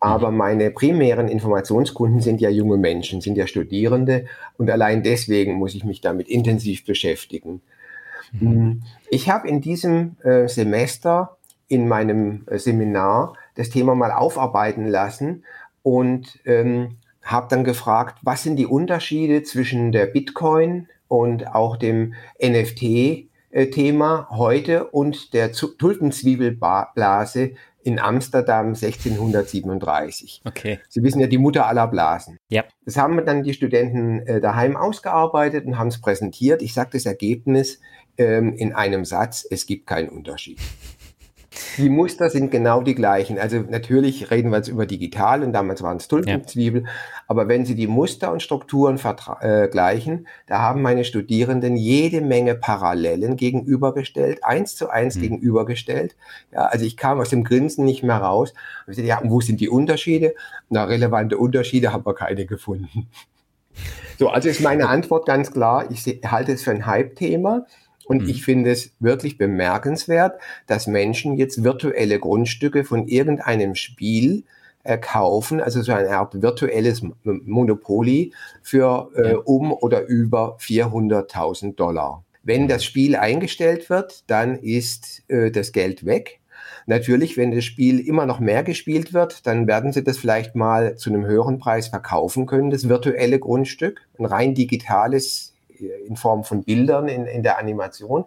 Aber 0.00 0.32
mhm. 0.32 0.38
meine 0.38 0.70
primären 0.72 1.28
Informationskunden 1.28 2.20
sind 2.20 2.40
ja 2.40 2.50
junge 2.50 2.78
Menschen, 2.78 3.20
sind 3.20 3.36
ja 3.36 3.46
Studierende 3.46 4.24
und 4.58 4.68
allein 4.68 5.04
deswegen 5.04 5.54
muss 5.54 5.76
ich 5.76 5.84
mich 5.84 6.00
damit 6.00 6.28
intensiv 6.28 6.84
beschäftigen. 6.84 7.62
Mhm. 8.32 8.82
Ich 9.10 9.30
habe 9.30 9.48
in 9.48 9.60
diesem 9.60 10.16
äh, 10.22 10.48
Semester 10.48 11.36
in 11.68 11.88
meinem 11.88 12.46
äh, 12.48 12.58
Seminar 12.58 13.34
das 13.54 13.70
Thema 13.70 13.94
mal 13.94 14.12
aufarbeiten 14.12 14.86
lassen 14.86 15.44
und 15.82 16.38
ähm, 16.44 16.96
habe 17.22 17.46
dann 17.48 17.64
gefragt, 17.64 18.18
was 18.22 18.42
sind 18.42 18.56
die 18.56 18.66
Unterschiede 18.66 19.42
zwischen 19.42 19.92
der 19.92 20.06
Bitcoin 20.06 20.88
und 21.08 21.54
auch 21.54 21.76
dem 21.76 22.14
NFT-Thema 22.42 24.28
heute 24.30 24.88
und 24.88 25.34
der 25.34 25.52
Tulpenzwiebelblase 25.52 27.52
in 27.84 27.98
Amsterdam 27.98 28.68
1637. 28.68 30.42
Okay. 30.44 30.78
Sie 30.88 31.02
wissen 31.02 31.20
ja, 31.20 31.26
die 31.26 31.38
Mutter 31.38 31.66
aller 31.66 31.88
Blasen. 31.88 32.38
Ja. 32.48 32.64
Das 32.84 32.96
haben 32.96 33.24
dann 33.24 33.42
die 33.42 33.54
Studenten 33.54 34.20
äh, 34.20 34.40
daheim 34.40 34.76
ausgearbeitet 34.76 35.66
und 35.66 35.78
haben 35.78 35.88
es 35.88 36.00
präsentiert. 36.00 36.62
Ich 36.62 36.74
sage 36.74 36.90
das 36.92 37.06
Ergebnis 37.06 37.80
ähm, 38.18 38.54
in 38.54 38.72
einem 38.74 39.04
Satz, 39.04 39.46
es 39.48 39.66
gibt 39.66 39.86
keinen 39.86 40.08
Unterschied. 40.08 40.58
Die 41.76 41.88
Muster 41.88 42.30
sind 42.30 42.50
genau 42.50 42.82
die 42.82 42.94
gleichen. 42.94 43.38
Also 43.38 43.60
natürlich 43.60 44.30
reden 44.30 44.50
wir 44.50 44.58
jetzt 44.58 44.68
über 44.68 44.86
digital 44.86 45.42
und 45.42 45.52
damals 45.52 45.82
waren 45.82 45.98
es 45.98 46.08
Tulpenzwiebel. 46.08 46.82
Ja. 46.82 46.88
Aber 47.28 47.48
wenn 47.48 47.64
Sie 47.64 47.74
die 47.74 47.86
Muster 47.86 48.32
und 48.32 48.42
Strukturen 48.42 48.98
vergleichen, 48.98 50.26
äh, 50.26 50.28
da 50.46 50.58
haben 50.60 50.82
meine 50.82 51.04
Studierenden 51.04 51.76
jede 51.76 52.20
Menge 52.20 52.54
Parallelen 52.54 53.36
gegenübergestellt, 53.36 54.44
eins 54.44 54.76
zu 54.76 54.88
eins 54.88 55.16
mhm. 55.16 55.20
gegenübergestellt. 55.22 56.16
Ja, 56.52 56.66
also 56.66 56.84
ich 56.84 56.96
kam 56.96 57.20
aus 57.20 57.30
dem 57.30 57.44
Grinsen 57.44 57.84
nicht 57.84 58.02
mehr 58.02 58.18
raus. 58.18 58.52
Und 58.86 58.92
ich 58.92 58.96
sagte, 58.96 59.08
ja, 59.08 59.18
und 59.18 59.30
wo 59.30 59.40
sind 59.40 59.60
die 59.60 59.68
Unterschiede? 59.68 60.34
Na, 60.68 60.84
relevante 60.84 61.36
Unterschiede 61.36 61.92
haben 61.92 62.06
wir 62.06 62.14
keine 62.14 62.46
gefunden. 62.46 63.08
So, 64.18 64.28
also 64.28 64.48
ist 64.50 64.60
meine 64.60 64.88
Antwort 64.88 65.26
ganz 65.26 65.50
klar. 65.50 65.90
Ich 65.90 66.04
halte 66.26 66.52
es 66.52 66.62
für 66.62 66.70
ein 66.70 66.86
Hype-Thema. 66.86 67.64
Und 68.04 68.22
mhm. 68.22 68.28
ich 68.28 68.44
finde 68.44 68.70
es 68.70 68.92
wirklich 69.00 69.38
bemerkenswert, 69.38 70.40
dass 70.66 70.86
Menschen 70.86 71.36
jetzt 71.36 71.64
virtuelle 71.64 72.18
Grundstücke 72.18 72.84
von 72.84 73.06
irgendeinem 73.08 73.74
Spiel 73.74 74.44
äh, 74.84 74.98
kaufen, 74.98 75.60
also 75.60 75.82
so 75.82 75.92
eine 75.92 76.10
Art 76.10 76.42
virtuelles 76.42 77.02
Monopoly 77.22 78.32
für 78.62 79.10
äh, 79.14 79.34
um 79.34 79.72
oder 79.72 80.06
über 80.06 80.56
400.000 80.58 81.76
Dollar. 81.76 82.24
Wenn 82.42 82.66
das 82.66 82.84
Spiel 82.84 83.14
eingestellt 83.14 83.88
wird, 83.88 84.24
dann 84.28 84.58
ist 84.58 85.22
äh, 85.28 85.52
das 85.52 85.70
Geld 85.70 86.04
weg. 86.04 86.40
Natürlich, 86.86 87.36
wenn 87.36 87.52
das 87.52 87.64
Spiel 87.64 88.00
immer 88.00 88.26
noch 88.26 88.40
mehr 88.40 88.64
gespielt 88.64 89.12
wird, 89.12 89.46
dann 89.46 89.68
werden 89.68 89.92
sie 89.92 90.02
das 90.02 90.18
vielleicht 90.18 90.56
mal 90.56 90.96
zu 90.96 91.10
einem 91.10 91.26
höheren 91.26 91.58
Preis 91.58 91.88
verkaufen 91.88 92.46
können, 92.46 92.70
das 92.70 92.88
virtuelle 92.88 93.38
Grundstück, 93.38 94.00
ein 94.18 94.24
rein 94.24 94.54
digitales 94.54 95.51
in 95.88 96.16
Form 96.16 96.44
von 96.44 96.64
Bildern 96.64 97.08
in, 97.08 97.26
in 97.26 97.42
der 97.42 97.58
Animation. 97.58 98.24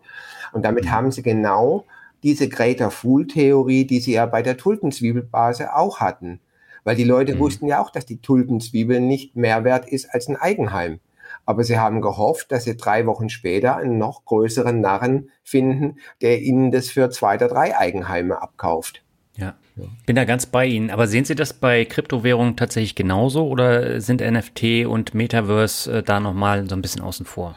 Und 0.54 0.64
damit 0.64 0.86
mhm. 0.86 0.92
haben 0.92 1.12
sie 1.12 1.24
genau 1.24 1.86
diese 2.24 2.50
Greater 2.50 2.92
Fool-Theorie, 2.92 3.86
die 3.86 4.00
sie 4.00 4.14
ja 4.14 4.26
bei 4.26 4.42
der 4.42 4.58
Tulpenzwiebelbase 4.58 5.76
auch 5.76 6.00
hatten. 6.00 6.40
Weil 6.84 6.96
die 6.96 7.04
Leute 7.04 7.36
mhm. 7.36 7.40
wussten 7.40 7.68
ja 7.68 7.82
auch, 7.82 7.90
dass 7.90 8.06
die 8.06 8.22
Tulpenzwiebel 8.22 9.00
nicht 9.00 9.36
mehr 9.36 9.64
wert 9.64 9.88
ist 9.88 10.14
als 10.14 10.28
ein 10.28 10.36
Eigenheim. 10.36 11.00
Aber 11.46 11.64
sie 11.64 11.78
haben 11.78 12.02
gehofft, 12.02 12.52
dass 12.52 12.64
sie 12.64 12.78
drei 12.78 13.06
Wochen 13.06 13.30
später 13.30 13.76
einen 13.78 13.98
noch 13.98 14.26
größeren 14.26 14.82
Narren 14.82 15.30
finden, 15.44 15.98
der 16.22 16.42
ihnen 16.42 16.72
das 16.72 16.90
für 16.90 17.10
zwei 17.10 17.36
oder 17.36 17.48
drei 17.48 17.78
Eigenheime 17.78 18.42
abkauft. 18.42 19.04
Ja. 19.36 19.56
Bin 20.06 20.16
da 20.16 20.24
ganz 20.24 20.46
bei 20.46 20.66
Ihnen. 20.66 20.90
Aber 20.90 21.08
sehen 21.08 21.26
Sie 21.26 21.36
das 21.36 21.54
bei 21.54 21.86
Kryptowährungen 21.86 22.56
tatsächlich 22.56 22.96
genauso 22.96 23.48
oder 23.48 24.00
sind 24.00 24.22
NFT 24.22 24.86
und 24.86 25.14
Metaverse 25.14 25.98
äh, 25.98 26.04
da 26.04 26.20
nochmal 26.20 26.68
so 26.70 26.76
ein 26.76 26.82
bisschen 26.82 27.02
außen 27.02 27.26
vor? 27.26 27.56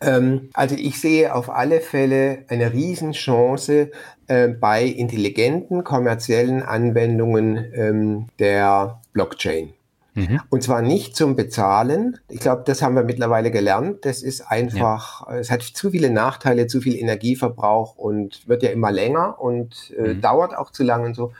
Ähm, 0.00 0.50
also 0.52 0.76
ich 0.76 1.00
sehe 1.00 1.34
auf 1.34 1.50
alle 1.50 1.80
Fälle 1.80 2.44
eine 2.48 2.72
Riesenchance 2.72 3.90
äh, 4.28 4.48
bei 4.48 4.84
intelligenten 4.84 5.84
kommerziellen 5.84 6.62
Anwendungen 6.62 7.72
ähm, 7.74 8.26
der 8.38 9.00
Blockchain. 9.12 9.72
Mhm. 10.14 10.40
Und 10.48 10.62
zwar 10.62 10.80
nicht 10.80 11.14
zum 11.14 11.36
Bezahlen. 11.36 12.18
Ich 12.28 12.40
glaube, 12.40 12.62
das 12.64 12.80
haben 12.80 12.94
wir 12.94 13.04
mittlerweile 13.04 13.50
gelernt. 13.50 14.04
Das 14.06 14.22
ist 14.22 14.40
einfach, 14.40 15.28
ja. 15.28 15.36
es 15.36 15.50
hat 15.50 15.62
zu 15.62 15.90
viele 15.90 16.10
Nachteile, 16.10 16.66
zu 16.66 16.80
viel 16.80 16.96
Energieverbrauch 16.96 17.96
und 17.96 18.48
wird 18.48 18.62
ja 18.62 18.70
immer 18.70 18.90
länger 18.90 19.38
und 19.40 19.92
äh, 19.98 20.14
mhm. 20.14 20.20
dauert 20.22 20.56
auch 20.56 20.70
zu 20.70 20.84
lange 20.84 21.06
und 21.06 21.14
so. 21.14 21.32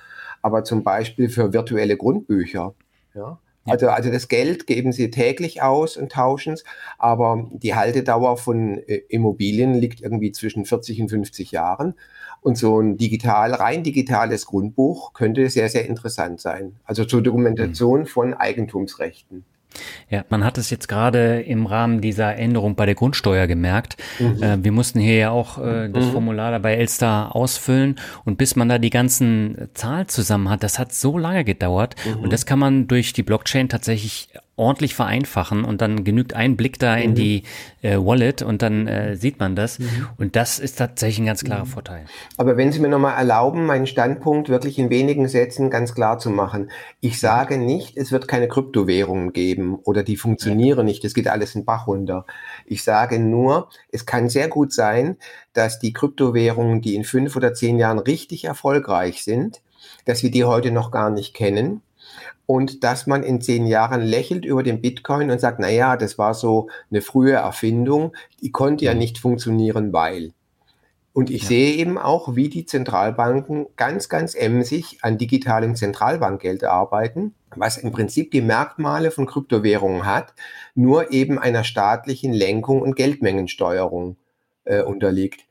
Aber 0.46 0.62
zum 0.62 0.84
Beispiel 0.84 1.28
für 1.28 1.52
virtuelle 1.52 1.96
Grundbücher. 1.96 2.74
Ja. 3.14 3.40
Also, 3.64 3.88
also 3.88 4.12
das 4.12 4.28
Geld 4.28 4.68
geben 4.68 4.92
sie 4.92 5.10
täglich 5.10 5.60
aus 5.60 5.96
und 5.96 6.12
tauschen 6.12 6.52
es, 6.52 6.62
aber 6.98 7.48
die 7.50 7.74
Haltedauer 7.74 8.36
von 8.36 8.78
äh, 8.86 9.00
Immobilien 9.08 9.74
liegt 9.74 10.00
irgendwie 10.00 10.30
zwischen 10.30 10.64
40 10.64 11.02
und 11.02 11.08
50 11.08 11.50
Jahren. 11.50 11.94
Und 12.42 12.56
so 12.56 12.78
ein 12.78 12.96
digital, 12.96 13.54
rein 13.54 13.82
digitales 13.82 14.46
Grundbuch 14.46 15.14
könnte 15.14 15.50
sehr, 15.50 15.68
sehr 15.68 15.86
interessant 15.88 16.40
sein. 16.40 16.76
Also 16.84 17.04
zur 17.04 17.24
Dokumentation 17.24 18.02
mhm. 18.02 18.06
von 18.06 18.34
Eigentumsrechten. 18.34 19.44
Ja, 20.10 20.24
man 20.28 20.44
hat 20.44 20.58
es 20.58 20.70
jetzt 20.70 20.88
gerade 20.88 21.40
im 21.40 21.66
Rahmen 21.66 22.00
dieser 22.00 22.36
Änderung 22.36 22.74
bei 22.74 22.86
der 22.86 22.94
Grundsteuer 22.94 23.46
gemerkt. 23.46 23.96
Mhm. 24.18 24.42
Äh, 24.42 24.64
wir 24.64 24.72
mussten 24.72 25.00
hier 25.00 25.16
ja 25.16 25.30
auch 25.30 25.58
äh, 25.58 25.88
das 25.88 26.06
mhm. 26.06 26.12
Formular 26.12 26.50
da 26.50 26.58
bei 26.58 26.74
Elster 26.74 27.34
ausfüllen 27.34 27.96
und 28.24 28.38
bis 28.38 28.56
man 28.56 28.68
da 28.68 28.78
die 28.78 28.90
ganzen 28.90 29.68
Zahlen 29.74 30.08
zusammen 30.08 30.48
hat, 30.48 30.62
das 30.62 30.78
hat 30.78 30.92
so 30.92 31.18
lange 31.18 31.44
gedauert 31.44 31.96
mhm. 32.04 32.22
und 32.22 32.32
das 32.32 32.46
kann 32.46 32.58
man 32.58 32.86
durch 32.86 33.12
die 33.12 33.22
Blockchain 33.22 33.68
tatsächlich 33.68 34.28
ordentlich 34.56 34.94
vereinfachen 34.94 35.64
und 35.64 35.82
dann 35.82 36.02
genügt 36.02 36.32
ein 36.34 36.56
Blick 36.56 36.78
da 36.78 36.96
in 36.96 37.10
mhm. 37.10 37.14
die 37.14 37.42
äh, 37.82 37.98
Wallet 37.98 38.40
und 38.40 38.62
dann 38.62 38.88
äh, 38.88 39.14
sieht 39.16 39.38
man 39.38 39.54
das. 39.54 39.78
Mhm. 39.78 40.08
Und 40.16 40.34
das 40.34 40.58
ist 40.58 40.78
tatsächlich 40.78 41.18
ein 41.18 41.26
ganz 41.26 41.44
klarer 41.44 41.66
mhm. 41.66 41.70
Vorteil. 41.70 42.06
Aber 42.38 42.56
wenn 42.56 42.72
Sie 42.72 42.80
mir 42.80 42.88
nochmal 42.88 43.18
erlauben, 43.18 43.66
meinen 43.66 43.86
Standpunkt 43.86 44.48
wirklich 44.48 44.78
in 44.78 44.88
wenigen 44.88 45.28
Sätzen 45.28 45.68
ganz 45.68 45.94
klar 45.94 46.18
zu 46.18 46.30
machen. 46.30 46.70
Ich 47.00 47.20
sage 47.20 47.58
nicht, 47.58 47.98
es 47.98 48.12
wird 48.12 48.28
keine 48.28 48.48
Kryptowährungen 48.48 49.34
geben 49.34 49.76
oder 49.76 50.02
die 50.02 50.16
funktionieren 50.16 50.78
ja. 50.78 50.84
nicht, 50.84 51.04
es 51.04 51.12
geht 51.12 51.28
alles 51.28 51.54
in 51.54 51.66
Bach 51.66 51.86
runter. 51.86 52.24
Ich 52.64 52.82
sage 52.82 53.18
nur, 53.18 53.68
es 53.92 54.06
kann 54.06 54.30
sehr 54.30 54.48
gut 54.48 54.72
sein, 54.72 55.16
dass 55.52 55.78
die 55.78 55.92
Kryptowährungen, 55.92 56.80
die 56.80 56.94
in 56.94 57.04
fünf 57.04 57.36
oder 57.36 57.52
zehn 57.52 57.78
Jahren 57.78 57.98
richtig 57.98 58.44
erfolgreich 58.44 59.22
sind, 59.22 59.60
dass 60.06 60.22
wir 60.22 60.30
die 60.30 60.44
heute 60.44 60.70
noch 60.70 60.90
gar 60.90 61.10
nicht 61.10 61.34
kennen 61.34 61.82
und 62.46 62.84
dass 62.84 63.06
man 63.06 63.22
in 63.22 63.40
zehn 63.40 63.66
Jahren 63.66 64.02
lächelt 64.02 64.44
über 64.44 64.62
den 64.62 64.80
Bitcoin 64.80 65.30
und 65.30 65.40
sagt, 65.40 65.58
na 65.58 65.68
ja, 65.68 65.96
das 65.96 66.16
war 66.16 66.32
so 66.32 66.68
eine 66.90 67.02
frühe 67.02 67.32
Erfindung, 67.32 68.12
die 68.40 68.52
konnte 68.52 68.84
ja 68.84 68.92
mhm. 68.92 68.98
nicht 69.00 69.18
funktionieren, 69.18 69.92
weil. 69.92 70.32
Und 71.12 71.30
ich 71.30 71.42
ja. 71.42 71.48
sehe 71.48 71.76
eben 71.76 71.96
auch, 71.96 72.36
wie 72.36 72.50
die 72.50 72.66
Zentralbanken 72.66 73.68
ganz, 73.76 74.08
ganz 74.08 74.34
emsig 74.34 74.98
an 75.00 75.16
digitalem 75.16 75.74
Zentralbankgeld 75.74 76.62
arbeiten, 76.62 77.34
was 77.56 77.78
im 77.78 77.90
Prinzip 77.90 78.30
die 78.30 78.42
Merkmale 78.42 79.10
von 79.10 79.26
Kryptowährungen 79.26 80.04
hat, 80.04 80.34
nur 80.74 81.12
eben 81.12 81.38
einer 81.38 81.64
staatlichen 81.64 82.34
Lenkung 82.34 82.82
und 82.82 82.96
Geldmengensteuerung 82.96 84.16
äh, 84.64 84.82
unterliegt. 84.82 85.46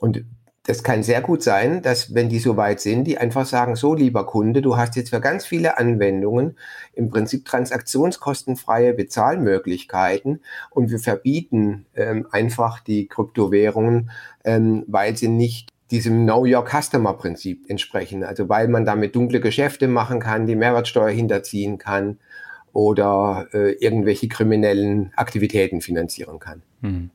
Und 0.00 0.24
das 0.66 0.82
kann 0.82 1.02
sehr 1.02 1.20
gut 1.20 1.42
sein, 1.42 1.82
dass 1.82 2.14
wenn 2.14 2.30
die 2.30 2.38
so 2.38 2.56
weit 2.56 2.80
sind, 2.80 3.04
die 3.04 3.18
einfach 3.18 3.44
sagen, 3.44 3.76
so 3.76 3.94
lieber 3.94 4.24
Kunde, 4.24 4.62
du 4.62 4.78
hast 4.78 4.96
jetzt 4.96 5.10
für 5.10 5.20
ganz 5.20 5.44
viele 5.44 5.76
Anwendungen 5.76 6.56
im 6.94 7.10
Prinzip 7.10 7.44
transaktionskostenfreie 7.44 8.94
Bezahlmöglichkeiten 8.94 10.40
und 10.70 10.90
wir 10.90 10.98
verbieten 10.98 11.84
ähm, 11.94 12.26
einfach 12.30 12.80
die 12.80 13.08
Kryptowährungen, 13.08 14.10
ähm, 14.42 14.84
weil 14.86 15.16
sie 15.16 15.28
nicht 15.28 15.68
diesem 15.90 16.24
Know 16.24 16.46
Your 16.46 16.64
Customer 16.66 17.12
Prinzip 17.12 17.68
entsprechen. 17.68 18.24
Also 18.24 18.48
weil 18.48 18.68
man 18.68 18.86
damit 18.86 19.14
dunkle 19.14 19.40
Geschäfte 19.40 19.86
machen 19.86 20.18
kann, 20.18 20.46
die 20.46 20.56
Mehrwertsteuer 20.56 21.10
hinterziehen 21.10 21.76
kann 21.76 22.18
oder 22.72 23.48
äh, 23.52 23.72
irgendwelche 23.72 24.28
kriminellen 24.28 25.12
Aktivitäten 25.14 25.82
finanzieren 25.82 26.38
kann. 26.38 26.62
Mhm. 26.80 27.10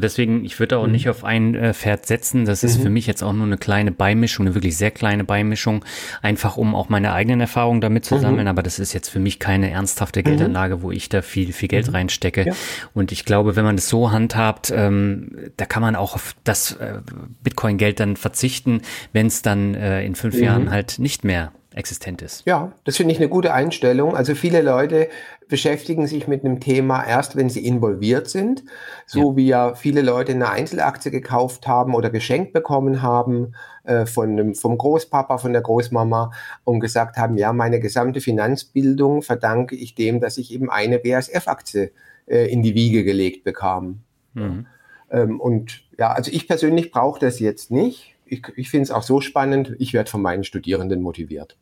Deswegen, 0.00 0.44
ich 0.44 0.58
würde 0.58 0.78
auch 0.78 0.86
mhm. 0.86 0.92
nicht 0.92 1.08
auf 1.08 1.24
ein 1.24 1.54
äh, 1.54 1.74
Pferd 1.74 2.06
setzen. 2.06 2.44
Das 2.44 2.64
ist 2.64 2.78
mhm. 2.78 2.82
für 2.82 2.90
mich 2.90 3.06
jetzt 3.06 3.22
auch 3.22 3.32
nur 3.32 3.46
eine 3.46 3.58
kleine 3.58 3.92
Beimischung, 3.92 4.46
eine 4.46 4.54
wirklich 4.54 4.76
sehr 4.76 4.90
kleine 4.90 5.24
Beimischung, 5.24 5.84
einfach 6.22 6.56
um 6.56 6.74
auch 6.74 6.88
meine 6.88 7.12
eigenen 7.12 7.40
Erfahrungen 7.40 7.80
damit 7.80 8.04
zu 8.04 8.16
mhm. 8.16 8.20
sammeln. 8.20 8.48
Aber 8.48 8.62
das 8.62 8.78
ist 8.78 8.92
jetzt 8.92 9.08
für 9.08 9.20
mich 9.20 9.38
keine 9.38 9.70
ernsthafte 9.70 10.22
Geldanlage, 10.22 10.82
wo 10.82 10.90
ich 10.90 11.08
da 11.08 11.22
viel, 11.22 11.52
viel 11.52 11.68
Geld 11.68 11.88
mhm. 11.88 11.94
reinstecke. 11.94 12.46
Ja. 12.46 12.52
Und 12.94 13.12
ich 13.12 13.24
glaube, 13.24 13.56
wenn 13.56 13.64
man 13.64 13.76
das 13.76 13.88
so 13.88 14.10
handhabt, 14.10 14.72
ähm, 14.74 15.50
da 15.56 15.66
kann 15.66 15.82
man 15.82 15.96
auch 15.96 16.14
auf 16.14 16.34
das 16.44 16.72
äh, 16.72 17.00
Bitcoin-Geld 17.42 18.00
dann 18.00 18.16
verzichten, 18.16 18.82
wenn 19.12 19.26
es 19.26 19.42
dann 19.42 19.74
äh, 19.74 20.04
in 20.04 20.14
fünf 20.14 20.36
mhm. 20.36 20.42
Jahren 20.42 20.70
halt 20.70 20.98
nicht 20.98 21.24
mehr 21.24 21.52
existent 21.78 22.22
ist. 22.22 22.44
Ja, 22.44 22.72
das 22.82 22.96
finde 22.96 23.12
ich 23.12 23.20
eine 23.20 23.28
gute 23.28 23.54
Einstellung. 23.54 24.16
Also 24.16 24.34
viele 24.34 24.62
Leute 24.62 25.08
beschäftigen 25.48 26.08
sich 26.08 26.26
mit 26.26 26.44
einem 26.44 26.58
Thema 26.58 27.04
erst, 27.04 27.36
wenn 27.36 27.48
sie 27.48 27.64
involviert 27.64 28.28
sind, 28.28 28.64
so 29.06 29.30
ja. 29.30 29.36
wie 29.36 29.46
ja 29.46 29.74
viele 29.74 30.02
Leute 30.02 30.32
eine 30.32 30.50
Einzelaktie 30.50 31.12
gekauft 31.12 31.68
haben 31.68 31.94
oder 31.94 32.10
geschenkt 32.10 32.52
bekommen 32.52 33.00
haben 33.00 33.54
äh, 33.84 34.06
von 34.06 34.36
dem, 34.36 34.54
vom 34.56 34.76
Großpapa, 34.76 35.38
von 35.38 35.52
der 35.52 35.62
Großmama 35.62 36.32
und 36.64 36.80
gesagt 36.80 37.16
haben, 37.16 37.38
ja, 37.38 37.52
meine 37.52 37.78
gesamte 37.78 38.20
Finanzbildung 38.20 39.22
verdanke 39.22 39.76
ich 39.76 39.94
dem, 39.94 40.20
dass 40.20 40.36
ich 40.36 40.52
eben 40.52 40.70
eine 40.70 40.98
BASF-Aktie 40.98 41.92
äh, 42.26 42.50
in 42.52 42.62
die 42.62 42.74
Wiege 42.74 43.04
gelegt 43.04 43.44
bekam. 43.44 44.00
Mhm. 44.34 44.66
Ähm, 45.10 45.40
und 45.40 45.84
ja, 45.96 46.10
also 46.10 46.32
ich 46.32 46.48
persönlich 46.48 46.90
brauche 46.90 47.20
das 47.20 47.38
jetzt 47.38 47.70
nicht. 47.70 48.16
Ich, 48.26 48.42
ich 48.56 48.68
finde 48.68 48.82
es 48.82 48.90
auch 48.90 49.04
so 49.04 49.20
spannend. 49.20 49.76
Ich 49.78 49.94
werde 49.94 50.10
von 50.10 50.20
meinen 50.20 50.42
Studierenden 50.42 51.00
motiviert. 51.00 51.56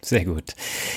Sehr 0.00 0.24
gut. 0.24 0.54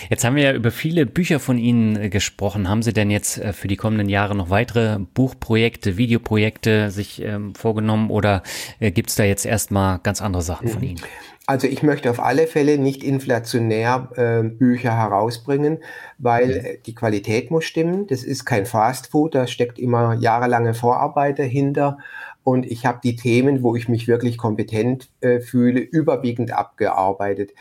Jetzt 0.10 0.24
haben 0.24 0.36
wir 0.36 0.44
ja 0.44 0.54
über 0.54 0.70
viele 0.70 1.06
Bücher 1.06 1.40
von 1.40 1.58
Ihnen 1.58 1.96
äh, 1.96 2.10
gesprochen. 2.10 2.70
Haben 2.70 2.84
Sie 2.84 2.94
denn 2.94 3.10
jetzt 3.10 3.40
äh, 3.40 3.54
für 3.54 3.68
die 3.68 3.76
kommenden 3.76 4.08
Jahre 4.08 4.36
noch 4.36 4.50
weitere 4.52 5.00
Buchprojekte, 5.00 5.98
Videoprojekte 5.98 6.92
sich 6.92 7.22
ähm, 7.24 7.56
vorgenommen 7.56 8.12
oder 8.12 8.44
äh, 8.80 8.92
gibt 8.92 9.10
es 9.10 9.16
da 9.16 9.24
jetzt 9.24 9.46
erstmal 9.46 10.00
ganz 10.00 10.22
andere 10.22 10.44
Sachen 10.44 10.68
von. 10.68 10.84
Ihnen? 10.84 11.02
Also 11.48 11.66
ich 11.66 11.82
möchte 11.82 12.12
auf 12.12 12.20
alle 12.20 12.46
Fälle 12.46 12.78
nicht 12.78 13.04
inflationär 13.04 14.10
äh, 14.16 14.48
Bücher 14.48 14.96
herausbringen, 14.96 15.80
weil 16.20 16.48
mhm. 16.48 16.84
die 16.86 16.94
Qualität 16.94 17.50
muss 17.50 17.66
stimmen. 17.66 18.06
Das 18.06 18.24
ist 18.24 18.46
kein 18.46 18.68
Fastfood, 18.68 19.34
da 19.34 19.48
steckt 19.48 19.80
immer 19.80 20.14
jahrelange 20.14 20.76
Vorarbeit 20.76 21.40
dahinter. 21.40 21.98
Und 22.44 22.68
ich 22.68 22.86
habe 22.86 23.00
die 23.04 23.16
Themen, 23.16 23.64
wo 23.64 23.76
ich 23.76 23.90
mich 23.90 24.08
wirklich 24.08 24.38
kompetent 24.38 25.10
äh, 25.22 25.40
fühle, 25.40 25.80
überwiegend 25.80 26.52
abgearbeitet. 26.52 27.52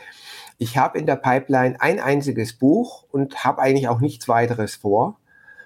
Ich 0.61 0.77
habe 0.77 0.99
in 0.99 1.05
der 1.05 1.15
Pipeline 1.15 1.79
ein 1.79 2.01
einziges 2.01 2.51
Buch 2.51 3.05
und 3.11 3.45
habe 3.45 3.61
eigentlich 3.61 3.87
auch 3.87 4.01
nichts 4.01 4.27
weiteres 4.27 4.75
vor. 4.75 5.17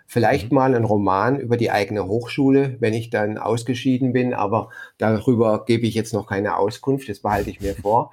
Vielleicht 0.05 0.51
mhm. 0.51 0.55
mal 0.55 0.75
ein 0.75 0.83
Roman 0.83 1.39
über 1.39 1.57
die 1.57 1.71
eigene 1.71 2.05
Hochschule, 2.05 2.77
wenn 2.79 2.93
ich 2.93 3.09
dann 3.09 3.39
ausgeschieden 3.39 4.13
bin, 4.13 4.35
aber 4.35 4.69
darüber 4.99 5.65
gebe 5.65 5.87
ich 5.87 5.95
jetzt 5.95 6.13
noch 6.13 6.27
keine 6.27 6.57
Auskunft, 6.57 7.09
das 7.09 7.21
behalte 7.21 7.49
ich 7.49 7.59
mir 7.59 7.73
vor. 7.73 8.11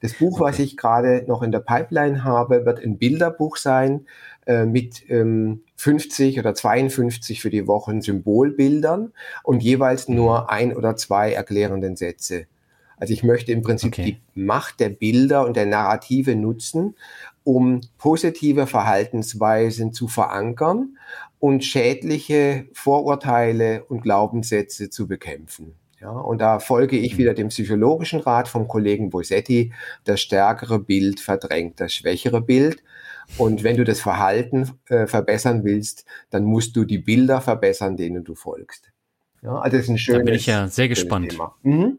Das 0.00 0.14
Buch, 0.14 0.40
okay. 0.40 0.44
was 0.44 0.58
ich 0.58 0.78
gerade 0.78 1.24
noch 1.28 1.42
in 1.42 1.52
der 1.52 1.60
Pipeline 1.60 2.24
habe, 2.24 2.64
wird 2.64 2.82
ein 2.82 2.96
Bilderbuch 2.96 3.58
sein 3.58 4.06
äh, 4.46 4.64
mit 4.64 5.08
ähm, 5.10 5.64
50 5.76 6.38
oder 6.38 6.54
52 6.54 7.42
für 7.42 7.50
die 7.50 7.66
Wochen 7.66 8.00
Symbolbildern 8.00 9.12
und 9.44 9.62
jeweils 9.62 10.08
nur 10.08 10.50
ein 10.50 10.74
oder 10.74 10.96
zwei 10.96 11.34
erklärenden 11.34 11.96
Sätze. 11.96 12.46
Also 13.02 13.14
ich 13.14 13.24
möchte 13.24 13.50
im 13.50 13.62
Prinzip 13.62 13.94
okay. 13.94 14.16
die 14.36 14.40
Macht 14.40 14.78
der 14.78 14.88
Bilder 14.88 15.44
und 15.44 15.56
der 15.56 15.66
Narrative 15.66 16.36
nutzen, 16.36 16.94
um 17.42 17.80
positive 17.98 18.68
Verhaltensweisen 18.68 19.92
zu 19.92 20.06
verankern 20.06 20.96
und 21.40 21.64
schädliche 21.64 22.68
Vorurteile 22.72 23.82
und 23.86 24.02
Glaubenssätze 24.02 24.88
zu 24.88 25.08
bekämpfen. 25.08 25.74
Ja, 26.00 26.10
und 26.10 26.38
da 26.38 26.60
folge 26.60 26.96
ich 26.96 27.14
mhm. 27.14 27.18
wieder 27.18 27.34
dem 27.34 27.48
psychologischen 27.48 28.20
Rat 28.20 28.46
vom 28.46 28.68
Kollegen 28.68 29.10
Bosetti. 29.10 29.72
Das 30.04 30.20
stärkere 30.20 30.78
Bild 30.78 31.18
verdrängt 31.18 31.80
das 31.80 31.92
schwächere 31.92 32.40
Bild. 32.40 32.84
Und 33.36 33.64
wenn 33.64 33.76
du 33.76 33.82
das 33.82 34.00
Verhalten 34.00 34.70
äh, 34.86 35.08
verbessern 35.08 35.64
willst, 35.64 36.04
dann 36.30 36.44
musst 36.44 36.76
du 36.76 36.84
die 36.84 36.98
Bilder 36.98 37.40
verbessern, 37.40 37.96
denen 37.96 38.22
du 38.22 38.36
folgst. 38.36 38.92
Ja, 39.42 39.58
also 39.58 39.76
das 39.76 39.86
ist 39.86 39.90
ein 39.90 39.98
schönes. 39.98 40.20
Da 40.20 40.24
bin 40.24 40.34
ich 40.34 40.46
ja 40.46 40.68
sehr 40.68 40.88
gespannt. 40.88 41.36
Mhm. 41.64 41.98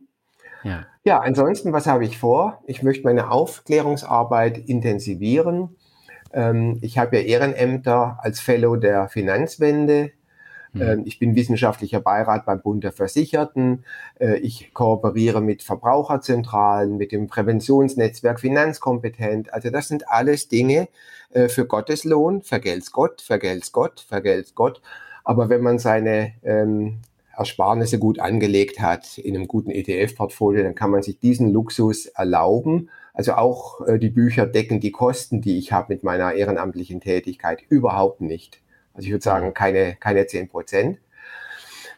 Ja. 0.64 0.86
ja, 1.04 1.20
ansonsten, 1.20 1.74
was 1.74 1.88
habe 1.88 2.06
ich 2.06 2.18
vor? 2.18 2.62
Ich 2.66 2.84
möchte 2.84 3.04
meine 3.04 3.32
Aufklärungsarbeit 3.32 4.58
intensivieren. 4.58 5.76
Ähm, 6.34 6.80
ich 6.82 6.98
habe 6.98 7.18
ja 7.18 7.24
Ehrenämter 7.24 8.20
als 8.22 8.40
Fellow 8.40 8.76
der 8.76 9.08
Finanzwende. 9.08 10.12
Mhm. 10.74 10.82
Ähm, 10.82 11.04
ich 11.06 11.20
bin 11.20 11.36
wissenschaftlicher 11.36 12.00
Beirat 12.00 12.46
beim 12.46 12.62
Bund 12.62 12.84
der 12.84 12.92
Versicherten. 12.92 13.86
Äh, 14.20 14.38
ich 14.38 14.74
kooperiere 14.74 15.42
mit 15.42 15.64
Verbraucherzentralen, 15.64 16.98
mit 16.98 17.12
dem 17.12 17.28
Präventionsnetzwerk 17.28 18.40
Finanzkompetent. 18.40 19.54
Also 19.54 19.70
das 19.70 19.88
sind 19.88 20.10
alles 20.10 20.48
Dinge 20.48 20.88
äh, 21.32 21.48
für 21.48 21.66
Gotteslohn. 21.66 22.42
Vergelt's 22.42 22.92
Gott, 22.92 23.22
vergelt's 23.22 23.72
Gott, 23.72 24.00
vergelt's 24.08 24.56
Gott. 24.56 24.82
Aber 25.24 25.50
wenn 25.50 25.62
man 25.62 25.80
seine 25.80 26.34
ähm, 26.44 27.00
Ersparnisse 27.36 28.00
gut 28.00 28.20
angelegt 28.20 28.80
hat 28.80 29.18
in 29.18 29.36
einem 29.36 29.48
guten 29.48 29.72
ETF-Portfolio, 29.72 30.64
dann 30.64 30.76
kann 30.76 30.92
man 30.92 31.02
sich 31.02 31.20
diesen 31.20 31.52
Luxus 31.52 32.06
erlauben. 32.06 32.90
Also 33.14 33.34
auch 33.34 33.86
äh, 33.88 34.00
die 34.00 34.10
Bücher 34.10 34.46
decken 34.46 34.80
die 34.80 34.92
Kosten, 34.92 35.42
die 35.42 35.58
ich 35.58 35.72
habe 35.72 35.94
mit 35.94 36.04
meiner 36.04 36.34
ehrenamtlichen 36.34 37.02
Tätigkeit 37.02 37.64
überhaupt 37.70 38.22
nicht. 38.22 38.62
Also 38.94 39.08
ich 39.08 39.12
würde 39.12 39.24
sagen, 39.24 39.54
keine, 39.54 39.96
keine 39.96 40.28
zehn 40.28 40.48
Prozent. 40.48 41.00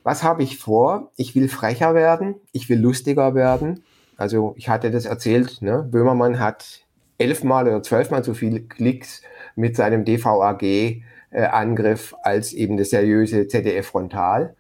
Was 0.03 0.23
habe 0.23 0.43
ich 0.43 0.57
vor? 0.57 1.11
Ich 1.15 1.35
will 1.35 1.49
frecher 1.49 1.95
werden, 1.95 2.35
ich 2.51 2.69
will 2.69 2.79
lustiger 2.79 3.35
werden. 3.35 3.83
Also 4.17 4.53
ich 4.57 4.69
hatte 4.69 4.91
das 4.91 5.05
erzählt, 5.05 5.61
ne? 5.61 5.87
Böhmermann 5.89 6.39
hat 6.39 6.85
elfmal 7.17 7.67
oder 7.67 7.83
zwölfmal 7.83 8.23
so 8.23 8.33
viele 8.33 8.61
Klicks 8.61 9.21
mit 9.55 9.75
seinem 9.75 10.05
DVAG-Angriff 10.05 12.13
äh, 12.13 12.15
als 12.23 12.53
eben 12.53 12.77
das 12.77 12.91
seriöse 12.91 13.47
ZDF 13.47 13.87
Frontal. 13.87 14.55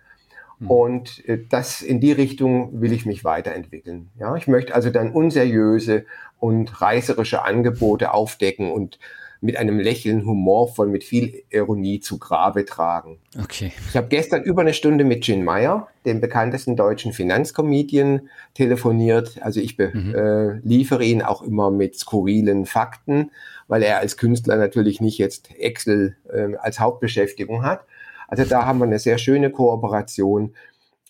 Mhm. 0.59 0.71
Und 0.71 1.27
äh, 1.27 1.39
das 1.49 1.81
in 1.81 1.99
die 1.99 2.11
Richtung 2.11 2.81
will 2.81 2.91
ich 2.91 3.05
mich 3.05 3.23
weiterentwickeln. 3.23 4.09
Ja, 4.19 4.35
ich 4.35 4.47
möchte 4.47 4.73
also 4.73 4.89
dann 4.89 5.11
unseriöse 5.11 6.05
und 6.39 6.81
reißerische 6.81 7.43
Angebote 7.43 8.13
aufdecken 8.13 8.71
und 8.71 8.99
mit 9.41 9.57
einem 9.57 9.79
Lächeln 9.79 10.25
humorvoll, 10.25 10.87
mit 10.87 11.03
viel 11.03 11.43
Ironie 11.49 11.99
zu 11.99 12.17
Grabe 12.17 12.65
tragen. 12.65 13.19
Okay. 13.39 13.71
Ich 13.89 13.95
habe 13.95 14.07
gestern 14.07 14.43
über 14.43 14.61
eine 14.61 14.73
Stunde 14.73 15.03
mit 15.03 15.23
Gin 15.23 15.43
Meyer, 15.43 15.87
dem 16.05 16.19
bekanntesten 16.19 16.75
deutschen 16.75 17.13
Finanzcomedian, 17.13 18.29
telefoniert. 18.53 19.41
Also 19.41 19.59
ich 19.59 19.77
mhm. 19.77 20.15
äh, 20.15 20.59
liefere 20.59 21.03
ihn 21.03 21.21
auch 21.21 21.41
immer 21.41 21.69
mit 21.69 21.97
skurrilen 21.97 22.65
Fakten, 22.65 23.31
weil 23.67 23.83
er 23.83 23.99
als 23.99 24.17
Künstler 24.17 24.57
natürlich 24.57 24.99
nicht 24.99 25.17
jetzt 25.17 25.49
Excel 25.57 26.17
äh, 26.31 26.55
als 26.55 26.79
Hauptbeschäftigung 26.79 27.63
hat. 27.63 27.85
Also 28.27 28.43
da 28.43 28.65
haben 28.65 28.79
wir 28.79 28.85
eine 28.85 28.99
sehr 28.99 29.17
schöne 29.17 29.49
Kooperation 29.49 30.53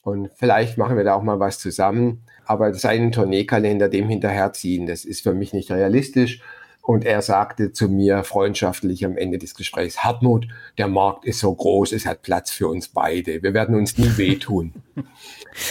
und 0.05 0.29
vielleicht 0.35 0.77
machen 0.77 0.97
wir 0.97 1.03
da 1.03 1.15
auch 1.15 1.23
mal 1.23 1.39
was 1.39 1.57
zusammen. 1.57 2.21
Aber 2.45 2.73
seinen 2.75 3.11
Tourneekalender 3.11 3.89
dem 3.89 4.07
hinterherziehen, 4.07 4.85
das 4.85 5.03
ist 5.03 5.21
für 5.21 5.33
mich 5.33 5.51
nicht 5.51 5.71
realistisch. 5.71 6.41
Und 6.83 7.03
er 7.03 7.23
sagte 7.23 7.73
zu 7.73 7.89
mir 7.89 8.23
freundschaftlich 8.23 9.03
am 9.03 9.17
Ende 9.17 9.39
des 9.39 9.55
Gesprächs, 9.55 10.03
Hartmut, 10.03 10.47
der 10.77 10.87
Markt 10.87 11.25
ist 11.25 11.39
so 11.39 11.51
groß, 11.53 11.91
es 11.93 12.05
hat 12.05 12.21
Platz 12.21 12.51
für 12.51 12.67
uns 12.67 12.89
beide. 12.89 13.41
Wir 13.41 13.55
werden 13.55 13.73
uns 13.73 13.97
nie 13.97 14.15
wehtun. 14.17 14.73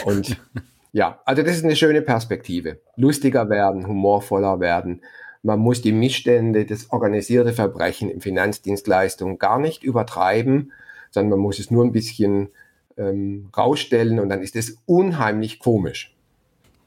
Und 0.05 0.37
ja, 0.91 1.21
also 1.25 1.45
das 1.45 1.57
ist 1.57 1.65
eine 1.65 1.77
schöne 1.77 2.03
Perspektive. 2.03 2.81
Lustiger 2.97 3.49
werden, 3.49 3.87
humorvoller 3.87 4.59
werden. 4.59 5.03
Man 5.45 5.61
muss 5.61 5.83
die 5.83 5.93
Missstände, 5.93 6.65
das 6.65 6.91
organisierte 6.91 7.53
Verbrechen 7.53 8.11
in 8.11 8.21
Finanzdienstleistungen 8.21 9.39
gar 9.39 9.61
nicht 9.61 9.85
übertreiben, 9.85 10.73
sondern 11.15 11.31
man 11.31 11.41
muss 11.41 11.59
es 11.59 11.71
nur 11.71 11.85
ein 11.85 11.93
bisschen 11.93 12.49
ähm, 12.99 13.49
rausstellen 13.57 14.21
und 14.21 14.29
dann 14.29 14.43
ist 14.43 14.57
es 14.57 14.77
unheimlich 14.85 15.59
komisch. 15.59 16.15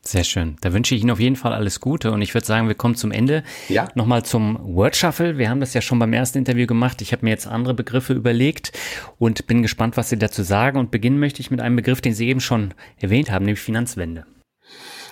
Sehr 0.02 0.24
schön. 0.24 0.56
Da 0.62 0.72
wünsche 0.72 0.96
ich 0.96 1.02
Ihnen 1.02 1.12
auf 1.12 1.20
jeden 1.20 1.36
Fall 1.36 1.52
alles 1.52 1.82
Gute 1.82 2.12
und 2.12 2.22
ich 2.22 2.34
würde 2.34 2.48
sagen, 2.48 2.70
wir 2.70 2.76
kommen 2.76 2.96
zum 2.96 3.12
Ende. 3.12 3.44
Ja. 3.68 3.90
Nochmal 3.94 4.24
zum 4.24 4.58
Word 4.64 4.96
Shuffle. 4.96 5.38
Wir 5.38 5.50
haben 5.50 5.60
das 5.60 5.74
ja 5.74 5.82
schon 5.82 6.00
beim 6.00 6.14
ersten 6.14 6.38
Interview 6.38 6.66
gemacht. 6.66 7.02
Ich 7.02 7.12
habe 7.12 7.26
mir 7.26 7.32
jetzt 7.32 7.46
andere 7.46 7.74
Begriffe 7.74 8.14
überlegt 8.14 8.72
und 9.18 9.48
bin 9.48 9.62
gespannt, 9.62 9.98
was 9.98 10.10
Sie 10.10 10.18
dazu 10.18 10.44
sagen. 10.44 10.80
Und 10.80 10.92
beginnen 10.92 11.20
möchte 11.20 11.42
ich 11.42 11.52
mit 11.52 11.60
einem 11.60 11.76
Begriff, 11.76 12.00
den 12.00 12.14
Sie 12.14 12.30
eben 12.30 12.40
schon 12.40 12.74
erwähnt 13.02 13.32
haben, 13.32 13.44
nämlich 13.44 13.60
Finanzwende. 13.60 14.26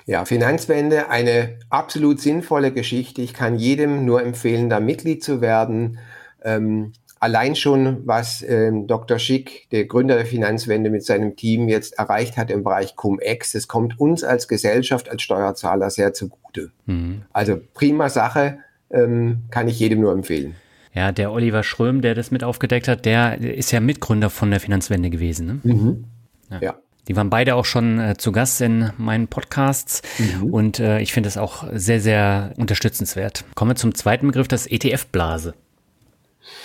Ja, 0.06 0.24
Finanzwende, 0.24 1.10
eine 1.10 1.60
absolut 1.70 2.22
sinnvolle 2.22 2.72
Geschichte. 2.72 3.22
Ich 3.22 3.34
kann 3.34 3.58
jedem 3.58 4.06
nur 4.06 4.24
empfehlen, 4.24 4.70
da 4.70 4.80
Mitglied 4.80 5.24
zu 5.24 5.42
werden. 5.42 5.98
Ähm, 6.42 6.94
allein 7.26 7.56
schon, 7.56 8.06
was 8.06 8.46
ähm, 8.48 8.86
Dr. 8.86 9.18
Schick, 9.18 9.68
der 9.72 9.86
Gründer 9.86 10.16
der 10.16 10.28
Finanzwende, 10.28 10.92
mit 10.92 11.04
seinem 11.04 11.36
Team 11.36 11.68
jetzt 11.68 11.98
erreicht 11.98 12.38
hat 12.38 12.52
im 12.52 12.64
Bereich 12.64 12.96
Cum-Ex, 12.96 13.54
das 13.54 13.68
kommt 13.68 14.00
uns 14.00 14.24
als 14.24 14.48
Gesellschaft, 14.48 15.10
als 15.10 15.24
Steuerzahler 15.24 15.90
sehr 15.90 16.14
zugute. 16.14 16.70
Mhm. 16.86 17.24
Also 17.34 17.60
prima 17.74 18.10
Sache, 18.10 18.60
ähm, 18.92 19.46
kann 19.50 19.68
ich 19.68 19.80
jedem 19.80 20.02
nur 20.02 20.12
empfehlen. 20.12 20.54
Ja, 20.94 21.12
der 21.12 21.32
Oliver 21.32 21.64
Schröm, 21.64 22.02
der 22.02 22.14
das 22.14 22.30
mit 22.30 22.44
aufgedeckt 22.44 22.88
hat, 22.88 23.06
der 23.06 23.42
ist 23.42 23.72
ja 23.72 23.80
Mitgründer 23.80 24.30
von 24.30 24.52
der 24.52 24.60
Finanzwende 24.60 25.10
gewesen. 25.10 25.48
Ne? 25.48 25.60
Mhm. 25.64 26.04
Ja. 26.52 26.60
ja. 26.62 26.76
Die 27.08 27.16
waren 27.16 27.32
beide 27.32 27.56
auch 27.56 27.66
schon 27.66 28.00
äh, 28.00 28.16
zu 28.18 28.32
Gast 28.32 28.62
in 28.62 28.92
meinen 28.98 29.28
Podcasts 29.28 30.04
mhm. 30.20 30.54
und 30.54 30.80
äh, 30.80 31.00
ich 31.00 31.12
finde 31.12 31.28
das 31.28 31.38
auch 31.38 31.66
sehr, 31.74 32.00
sehr 32.00 32.54
unterstützenswert. 32.58 33.46
Kommen 33.56 33.72
wir 33.72 33.76
zum 33.76 33.96
zweiten 33.96 34.28
Begriff, 34.28 34.48
das 34.48 34.68
ETF-Blase. 34.68 35.56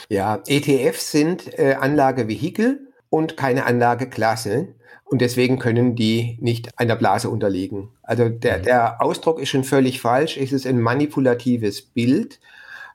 Ja, 0.09 0.43
ETFs 0.47 1.13
sind 1.13 1.59
äh, 1.59 1.75
Anlagevehikel 1.75 2.89
und 3.09 3.37
keine 3.37 3.67
Anlageklasse. 3.67 4.69
Und 5.05 5.21
deswegen 5.21 5.59
können 5.59 5.97
die 5.97 6.39
nicht 6.41 6.79
einer 6.79 6.95
Blase 6.95 7.31
unterliegen. 7.31 7.89
Also 8.03 8.29
der, 8.29 8.59
mhm. 8.59 8.63
der 8.63 9.03
Ausdruck 9.03 9.41
ist 9.41 9.49
schon 9.49 9.65
völlig 9.65 10.01
falsch. 10.01 10.37
Es 10.37 10.53
ist 10.53 10.67
ein 10.67 10.81
manipulatives 10.81 11.83
Bild. 11.83 12.39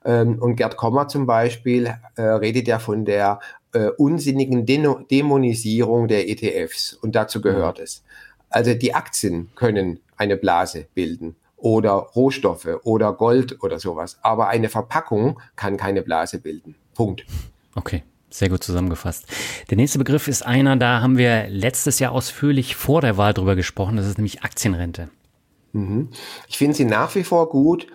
Ähm, 0.06 0.42
und 0.42 0.56
Gerd 0.56 0.78
Kommer 0.78 1.10
zum 1.10 1.26
Beispiel 1.26 1.94
äh, 2.16 2.22
redet 2.22 2.70
ja 2.70 2.80
von 2.80 3.04
der 3.04 3.40
äh, 3.74 3.90
unsinnigen 3.98 4.66
Deno 4.66 5.00
Dämonisierung 5.12 6.08
der 6.08 6.30
ETFs. 6.30 6.94
Und 6.94 7.16
dazu 7.16 7.42
gehört 7.42 7.80
mhm. 7.80 7.84
es. 7.84 8.04
Also 8.50 8.74
die 8.74 8.94
Aktien 8.94 9.50
können 9.56 10.00
eine 10.16 10.38
Blase 10.38 10.88
bilden 10.94 11.36
oder 11.66 11.94
Rohstoffe 11.94 12.68
oder 12.84 13.12
Gold 13.12 13.64
oder 13.64 13.80
sowas. 13.80 14.20
Aber 14.22 14.50
eine 14.50 14.70
Verpackung 14.70 15.40
kann 15.56 15.78
keine 15.78 16.04
Blase 16.04 16.40
bilden. 16.40 16.76
Punkt. 16.94 17.26
Okay. 17.74 18.04
Sehr 18.30 18.50
gut 18.50 18.64
zusammengefasst. 18.64 19.26
Der 19.70 19.78
nächste 19.78 19.98
Begriff 19.98 20.28
ist 20.28 20.46
einer, 20.46 20.76
da 20.76 21.02
haben 21.02 21.18
wir 21.18 21.48
letztes 21.48 22.00
Jahr 22.00 22.12
ausführlich 22.12 22.76
vor 22.76 23.02
der 23.02 23.18
Wahl 23.18 23.34
drüber 23.34 23.56
gesprochen. 23.56 23.96
Das 23.98 24.06
ist 24.06 24.18
nämlich 24.18 24.44
Aktienrente. 24.44 25.10
Mhm. 25.72 26.10
Ich 26.48 26.58
finde 26.58 26.76
sie 26.76 26.86
nach 26.86 27.16
wie 27.16 27.24
vor 27.24 27.50
gut. 27.50 27.88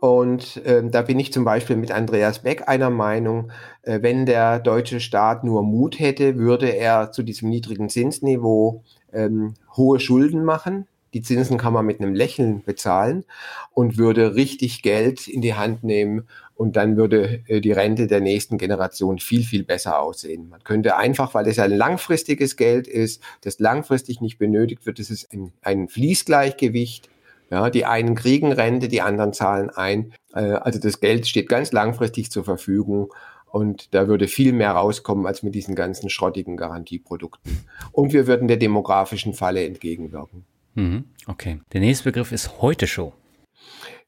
Und 0.00 0.64
äh, 0.64 0.88
da 0.88 1.02
bin 1.02 1.18
ich 1.18 1.32
zum 1.32 1.44
Beispiel 1.44 1.76
mit 1.76 1.90
Andreas 1.90 2.38
Beck 2.38 2.68
einer 2.68 2.88
Meinung, 2.90 3.50
äh, 3.82 4.00
wenn 4.00 4.24
der 4.24 4.60
deutsche 4.60 5.00
Staat 5.00 5.44
nur 5.44 5.62
Mut 5.62 5.98
hätte, 5.98 6.38
würde 6.38 6.68
er 6.68 7.12
zu 7.12 7.22
diesem 7.22 7.50
niedrigen 7.50 7.90
Zinsniveau 7.90 8.84
ähm, 9.12 9.54
hohe 9.76 10.00
Schulden 10.00 10.44
machen. 10.44 10.86
Die 11.14 11.22
Zinsen 11.22 11.58
kann 11.58 11.72
man 11.72 11.86
mit 11.86 12.00
einem 12.00 12.14
Lächeln 12.14 12.62
bezahlen 12.62 13.24
und 13.72 13.98
würde 13.98 14.34
richtig 14.34 14.82
Geld 14.82 15.28
in 15.28 15.40
die 15.40 15.54
Hand 15.54 15.84
nehmen 15.84 16.28
und 16.54 16.76
dann 16.76 16.96
würde 16.96 17.42
äh, 17.46 17.60
die 17.60 17.72
Rente 17.72 18.06
der 18.06 18.20
nächsten 18.20 18.58
Generation 18.58 19.18
viel, 19.18 19.44
viel 19.44 19.64
besser 19.64 20.00
aussehen. 20.00 20.48
Man 20.48 20.64
könnte 20.64 20.96
einfach, 20.96 21.34
weil 21.34 21.46
es 21.46 21.58
ein 21.58 21.70
langfristiges 21.70 22.56
Geld 22.56 22.86
ist, 22.86 23.22
das 23.42 23.58
langfristig 23.58 24.20
nicht 24.20 24.38
benötigt 24.38 24.86
wird, 24.86 24.98
das 24.98 25.10
ist 25.10 25.32
ein, 25.32 25.52
ein 25.62 25.88
Fließgleichgewicht 25.88 27.08
ja, 27.50 27.70
die 27.70 27.86
einen 27.86 28.14
kriegen 28.14 28.52
Rente, 28.52 28.88
die 28.88 29.00
anderen 29.00 29.32
zahlen 29.32 29.70
ein. 29.70 30.12
Äh, 30.34 30.40
also 30.40 30.78
das 30.78 31.00
Geld 31.00 31.26
steht 31.26 31.48
ganz 31.48 31.72
langfristig 31.72 32.30
zur 32.30 32.44
Verfügung 32.44 33.12
und 33.50 33.94
da 33.94 34.08
würde 34.08 34.28
viel 34.28 34.52
mehr 34.52 34.72
rauskommen 34.72 35.26
als 35.26 35.42
mit 35.42 35.54
diesen 35.54 35.74
ganzen 35.74 36.10
schrottigen 36.10 36.56
Garantieprodukten. 36.56 37.66
Und 37.92 38.12
wir 38.12 38.26
würden 38.26 38.48
der 38.48 38.58
demografischen 38.58 39.32
Falle 39.32 39.64
entgegenwirken. 39.64 40.44
Mhm, 40.78 41.06
okay. 41.26 41.60
Der 41.72 41.80
nächste 41.80 42.04
Begriff 42.04 42.30
ist 42.30 42.62
heute 42.62 42.86
Show. 42.86 43.12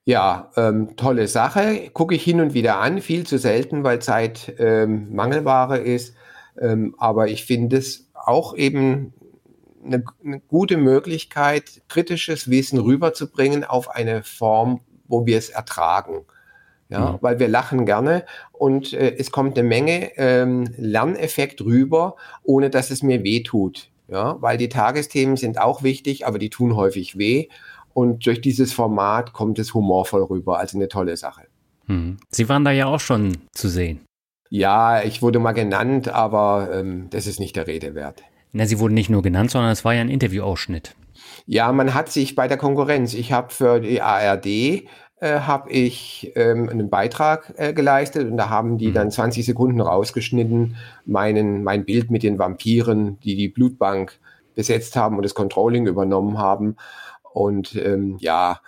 Ja, 0.05 0.53
ähm, 0.57 0.97
tolle 0.97 1.27
Sache. 1.27 1.91
Gucke 1.93 2.15
ich 2.15 2.23
hin 2.23 2.41
und 2.41 2.55
wieder 2.55 2.79
an, 2.79 3.01
viel 3.01 3.27
zu 3.27 3.39
selten, 3.39 3.83
weil 3.83 3.99
Zeit 4.01 4.55
ähm, 4.59 5.13
Mangelware 5.13 5.79
ist. 5.79 6.15
Ähm, 6.61 6.95
aber 6.97 7.27
ich 7.27 7.45
finde 7.45 7.79
es 7.79 8.09
auch 8.15 8.55
eben 8.57 9.13
eine, 9.85 10.05
eine 10.25 10.41
gute 10.41 10.77
Möglichkeit, 10.77 11.83
kritisches 11.89 12.49
Wissen 12.51 12.79
rüberzubringen 12.79 13.65
auf 13.65 13.91
eine 13.91 14.23
Form, 14.23 14.81
wo 15.09 15.27
wir 15.27 15.39
es 15.39 15.51
ertragen. 15.51 16.25
Ja, 16.89 17.13
mhm. 17.13 17.19
weil 17.21 17.39
wir 17.41 17.49
lachen 17.49 17.85
gerne 17.85 18.25
und 18.53 18.93
äh, 18.93 19.17
es 19.17 19.31
kommt 19.31 19.57
eine 19.57 19.67
Menge 19.67 20.17
ähm, 20.17 20.69
Lerneffekt 20.77 21.63
rüber, 21.63 22.17
ohne 22.43 22.69
dass 22.69 22.91
es 22.91 23.03
mir 23.03 23.23
weh 23.23 23.43
tut. 23.43 23.90
Ja, 24.11 24.37
weil 24.41 24.59
die 24.59 24.69
Tagesthemen 24.69 25.37
sind 25.37 25.61
auch 25.61 25.83
wichtig, 25.83 26.27
aber 26.27 26.39
die 26.39 26.51
tun 26.51 26.75
häufig 26.75 27.17
weh. 27.17 27.49
Und 27.93 28.27
durch 28.27 28.41
dieses 28.41 28.73
Format 28.73 29.33
kommt 29.33 29.59
es 29.59 29.75
humorvoll 29.75 30.23
rüber. 30.23 30.59
Also 30.59 30.79
eine 30.79 30.89
tolle 30.89 31.17
Sache. 31.17 31.43
Mhm. 31.87 32.19
Sie 32.31 32.49
waren 32.49 32.65
da 32.65 32.73
ja 32.73 32.87
auch 32.87 33.01
schon 33.01 33.37
zu 33.53 33.69
sehen. 33.69 34.01
Ja, 34.49 35.03
ich 35.03 35.23
wurde 35.23 35.39
mal 35.39 35.53
genannt, 35.53 36.09
aber 36.09 36.71
ähm, 36.73 37.09
das 37.11 37.29
ist 37.29 37.39
nicht 37.39 37.55
der 37.55 37.69
Rede 37.69 37.95
wert. 37.95 38.23
Na, 38.53 38.67
sie 38.67 38.81
wurden 38.81 38.95
nicht 38.95 39.11
nur 39.11 39.23
genannt, 39.23 39.53
sondern 39.53 39.71
es 39.71 39.85
war 39.85 39.95
ja 39.95 40.01
ein 40.01 40.09
Interviewausschnitt. 40.09 40.97
Ja, 41.47 41.71
man 41.73 41.95
hat 41.95 42.11
sich 42.11 42.35
bei 42.35 42.49
der 42.49 42.57
Konkurrenz, 42.57 43.15
ich 43.15 43.33
habe 43.33 43.53
für 43.53 43.81
die 43.81 44.03
ARD 44.03 44.89
äh, 45.21 45.41
habe 45.41 45.71
ich 45.71 46.33
ähm, 46.35 46.69
einen 46.69 46.89
Beitrag 46.89 47.53
äh, 47.57 47.73
geleistet 47.73 48.31
und 48.31 48.37
da 48.37 48.49
haben 48.49 48.79
die 48.79 48.89
mhm. 48.89 48.95
dann 48.95 49.11
20 49.11 49.45
Sekunden 49.45 49.81
rausgeschnitten, 49.81 50.77
meinen, 51.05 51.63
mein 51.63 51.85
Bild 51.85 52.11
mit 52.11 52.23
den 52.23 52.39
Vampiren, 52.39 53.19
die 53.21 53.37
die 53.37 53.49
Blutbank 53.49 54.19
besetzt 54.55 54.97
haben 54.97 55.17
und 55.17 55.23
das 55.23 55.35
Controlling 55.35 55.87
übernommen 55.87 56.39
haben. 56.39 56.77
Und 57.33 57.77
ähm, 57.77 58.17
ja, 58.19 58.61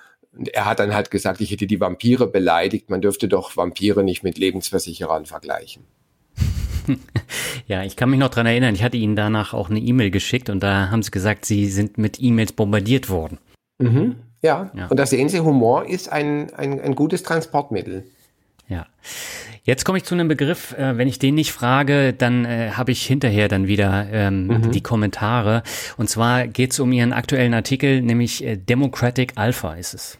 er 0.52 0.66
hat 0.66 0.78
dann 0.78 0.94
halt 0.94 1.10
gesagt, 1.10 1.40
ich 1.40 1.50
hätte 1.50 1.66
die 1.66 1.80
Vampire 1.80 2.26
beleidigt, 2.26 2.90
man 2.90 3.00
dürfte 3.00 3.28
doch 3.28 3.56
Vampire 3.56 4.04
nicht 4.04 4.22
mit 4.22 4.38
Lebensversicherern 4.38 5.26
vergleichen. 5.26 5.84
ja, 7.66 7.82
ich 7.82 7.96
kann 7.96 8.10
mich 8.10 8.18
noch 8.18 8.30
dran 8.30 8.46
erinnern, 8.46 8.74
ich 8.74 8.82
hatte 8.82 8.96
Ihnen 8.96 9.16
danach 9.16 9.54
auch 9.54 9.70
eine 9.70 9.80
E-Mail 9.80 10.10
geschickt 10.10 10.50
und 10.50 10.62
da 10.62 10.90
haben 10.90 11.02
Sie 11.02 11.10
gesagt, 11.10 11.44
Sie 11.44 11.66
sind 11.68 11.98
mit 11.98 12.20
E-Mails 12.20 12.52
bombardiert 12.52 13.08
worden. 13.08 13.38
Mhm. 13.78 14.16
Ja. 14.42 14.70
ja. 14.74 14.88
und 14.88 14.96
da 14.98 15.06
sehen 15.06 15.28
Sie, 15.28 15.40
Humor 15.40 15.88
ist 15.88 16.10
ein, 16.10 16.52
ein, 16.54 16.80
ein 16.80 16.94
gutes 16.94 17.22
Transportmittel. 17.22 18.04
Ja. 18.68 18.86
Jetzt 19.64 19.84
komme 19.84 19.98
ich 19.98 20.04
zu 20.04 20.14
einem 20.14 20.26
Begriff, 20.26 20.76
äh, 20.76 20.98
wenn 20.98 21.06
ich 21.06 21.20
den 21.20 21.36
nicht 21.36 21.52
frage, 21.52 22.12
dann 22.12 22.44
äh, 22.44 22.70
habe 22.72 22.90
ich 22.90 23.06
hinterher 23.06 23.46
dann 23.46 23.68
wieder 23.68 24.08
ähm, 24.10 24.48
mhm. 24.48 24.70
die 24.72 24.80
Kommentare. 24.80 25.62
Und 25.96 26.10
zwar 26.10 26.48
geht 26.48 26.72
es 26.72 26.80
um 26.80 26.90
Ihren 26.90 27.12
aktuellen 27.12 27.54
Artikel, 27.54 28.02
nämlich 28.02 28.44
äh, 28.44 28.56
Democratic 28.56 29.32
Alpha 29.36 29.74
ist 29.74 29.94
es. 29.94 30.18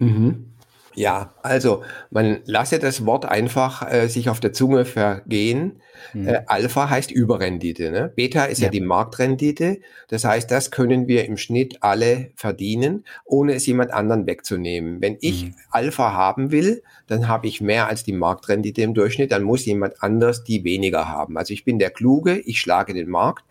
Mhm. 0.00 0.46
Ja, 0.94 1.34
also 1.42 1.82
man 2.10 2.40
lasse 2.44 2.78
das 2.78 3.06
Wort 3.06 3.24
einfach 3.24 3.90
äh, 3.90 4.08
sich 4.08 4.28
auf 4.28 4.40
der 4.40 4.52
Zunge 4.52 4.84
vergehen. 4.84 5.80
Mhm. 6.12 6.28
Äh, 6.28 6.42
Alpha 6.46 6.90
heißt 6.90 7.10
Überrendite. 7.10 7.90
Ne? 7.90 8.12
Beta 8.14 8.44
ist 8.44 8.58
ja. 8.58 8.66
ja. 8.66 8.70
die 8.70 8.80
Marktrendite. 8.80 9.80
Das 10.08 10.24
heißt, 10.24 10.50
das 10.50 10.70
können 10.70 11.08
wir 11.08 11.24
im 11.24 11.36
Schnitt 11.36 11.82
alle 11.82 12.30
verdienen, 12.34 13.04
ohne 13.24 13.54
es 13.54 13.66
jemand 13.66 13.92
anderen 13.92 14.26
wegzunehmen. 14.26 15.00
Wenn 15.00 15.16
ich 15.20 15.46
mhm. 15.46 15.54
Alpha 15.70 16.12
haben 16.12 16.50
will, 16.50 16.82
dann 17.06 17.28
habe 17.28 17.46
ich 17.46 17.60
mehr 17.60 17.88
als 17.88 18.04
die 18.04 18.12
Marktrendite 18.12 18.82
im 18.82 18.94
Durchschnitt. 18.94 19.32
Dann 19.32 19.42
muss 19.42 19.64
jemand 19.64 20.02
anders 20.02 20.44
die 20.44 20.64
weniger 20.64 21.08
haben. 21.08 21.38
Also 21.38 21.54
ich 21.54 21.64
bin 21.64 21.78
der 21.78 21.90
Kluge, 21.90 22.38
ich 22.38 22.60
schlage 22.60 22.92
den 22.92 23.08
Markt 23.08 23.44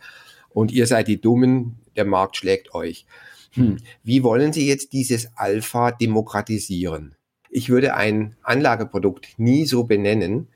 und 0.50 0.72
ihr 0.72 0.86
seid 0.86 1.08
die 1.08 1.20
Dummen, 1.20 1.80
der 1.96 2.06
Markt 2.06 2.38
schlägt 2.38 2.74
euch. 2.76 3.06
Hm. 3.54 3.78
Wie 4.04 4.24
wollen 4.24 4.54
Sie 4.54 4.68
jetzt 4.68 4.94
dieses 4.94 5.36
Alpha 5.36 5.92
demokratisieren? 5.92 7.16
Ich 7.52 7.70
würde 7.70 7.94
ein 7.96 8.36
Anlageprodukt 8.42 9.38
nie 9.38 9.66
so 9.66 9.84
benennen, 9.84 10.48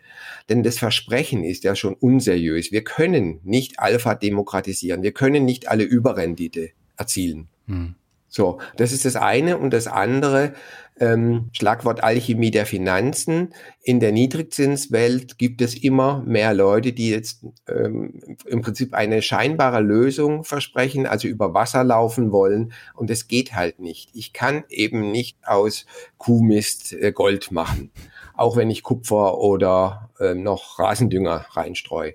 denn 0.49 0.63
das 0.63 0.80
Versprechen 0.80 1.43
ist 1.43 1.63
ja 1.63 1.76
schon 1.76 1.93
unseriös. 1.93 2.72
Wir 2.72 2.84
können 2.84 3.41
nicht 3.43 3.80
Alpha 3.80 4.15
demokratisieren. 4.15 5.03
Wir 5.03 5.11
können 5.11 5.43
nicht 5.43 5.67
alle 5.67 5.84
Überrendite 5.84 6.69
erzielen. 6.97 7.47
Hm. 7.67 7.95
So, 8.27 8.59
das 8.77 8.91
ist 8.91 9.05
das 9.05 9.15
eine. 9.15 9.57
Und 9.57 9.72
das 9.72 9.88
andere, 9.88 10.53
ähm, 10.99 11.49
Schlagwort 11.51 12.03
Alchemie 12.03 12.51
der 12.51 12.65
Finanzen. 12.65 13.53
In 13.84 13.99
der 13.99 14.11
Niedrigzinswelt 14.11 15.38
gibt 15.38 15.61
es 15.61 15.76
immer 15.76 16.23
mehr 16.26 16.53
Leute, 16.53 16.93
die 16.93 17.09
jetzt 17.09 17.45
ähm, 17.67 18.38
im 18.45 18.61
Prinzip 18.61 18.93
eine 18.93 19.22
scheinbare 19.22 19.81
Lösung 19.81 20.43
versprechen, 20.43 21.05
also 21.05 21.27
über 21.27 21.53
Wasser 21.53 21.84
laufen 21.84 22.31
wollen. 22.31 22.73
Und 22.93 23.09
es 23.09 23.27
geht 23.27 23.53
halt 23.53 23.80
nicht. 23.80 24.09
Ich 24.13 24.34
kann 24.34 24.63
eben 24.69 25.11
nicht 25.11 25.38
aus 25.45 25.85
Kuhmist 26.17 26.93
äh, 26.93 27.11
Gold 27.11 27.51
machen, 27.51 27.91
auch 28.34 28.55
wenn 28.55 28.69
ich 28.69 28.84
Kupfer 28.84 29.38
oder 29.38 30.09
äh, 30.19 30.34
noch 30.34 30.80
Rasendünger 30.80 31.45
reinstreue, 31.51 32.13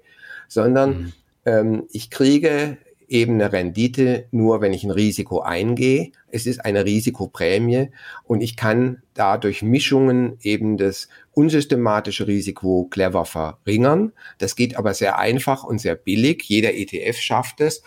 sondern 0.49 0.91
mhm. 0.91 1.13
ähm, 1.45 1.83
ich 1.91 2.11
kriege 2.11 2.79
eben 3.11 3.35
eine 3.35 3.53
Rendite 3.53 4.27
nur, 4.31 4.61
wenn 4.61 4.73
ich 4.73 4.85
ein 4.85 4.91
Risiko 4.91 5.41
eingehe. 5.41 6.13
Es 6.29 6.47
ist 6.47 6.65
eine 6.65 6.85
Risikoprämie 6.85 7.91
und 8.25 8.41
ich 8.41 8.57
kann 8.57 9.03
dadurch 9.15 9.63
Mischungen 9.63 10.39
eben 10.41 10.77
das 10.77 11.09
unsystematische 11.33 12.27
Risiko 12.29 12.87
clever 12.89 13.25
verringern. 13.25 14.13
Das 14.39 14.55
geht 14.55 14.77
aber 14.77 14.95
sehr 14.95 15.19
einfach 15.19 15.65
und 15.65 15.81
sehr 15.81 15.97
billig. 15.97 16.45
Jeder 16.45 16.73
ETF 16.75 17.19
schafft 17.19 17.61
es. 17.61 17.83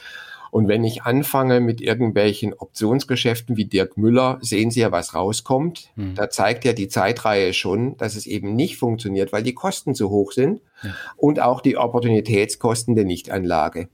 Und 0.52 0.68
wenn 0.68 0.84
ich 0.84 1.02
anfange 1.02 1.62
mit 1.62 1.82
irgendwelchen 1.82 2.54
Optionsgeschäften 2.54 3.58
wie 3.58 3.66
Dirk 3.66 3.98
Müller, 3.98 4.38
sehen 4.42 4.70
Sie 4.70 4.82
ja, 4.82 4.92
was 4.92 5.16
rauskommt. 5.16 5.90
Hm. 5.96 6.14
Da 6.14 6.30
zeigt 6.30 6.64
ja 6.64 6.74
die 6.74 6.90
Zeitreihe 6.90 7.54
schon, 7.54 7.98
dass 7.98 8.16
es 8.16 8.28
eben 8.28 8.56
nicht 8.56 8.78
funktioniert, 8.78 9.34
weil 9.34 9.42
die 9.42 9.56
Kosten 9.56 9.96
zu 9.96 10.12
hoch 10.12 10.32
sind 10.32 10.62
ja. 10.84 10.94
und 11.18 11.40
auch 11.40 11.60
die 11.60 11.76
Opportunitätskosten 11.76 12.94
der 12.94 13.06
Nichtanlage. 13.06 13.88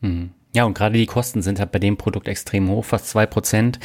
Hm. 0.00 0.30
Ja, 0.54 0.64
und 0.64 0.74
gerade 0.78 0.96
die 0.96 1.06
Kosten 1.06 1.42
sind 1.42 1.58
halt 1.58 1.72
bei 1.72 1.80
dem 1.80 1.96
Produkt 1.96 2.28
extrem 2.28 2.70
hoch, 2.70 2.84
fast 2.84 3.08
zwei 3.08 3.26
Prozent. 3.26 3.80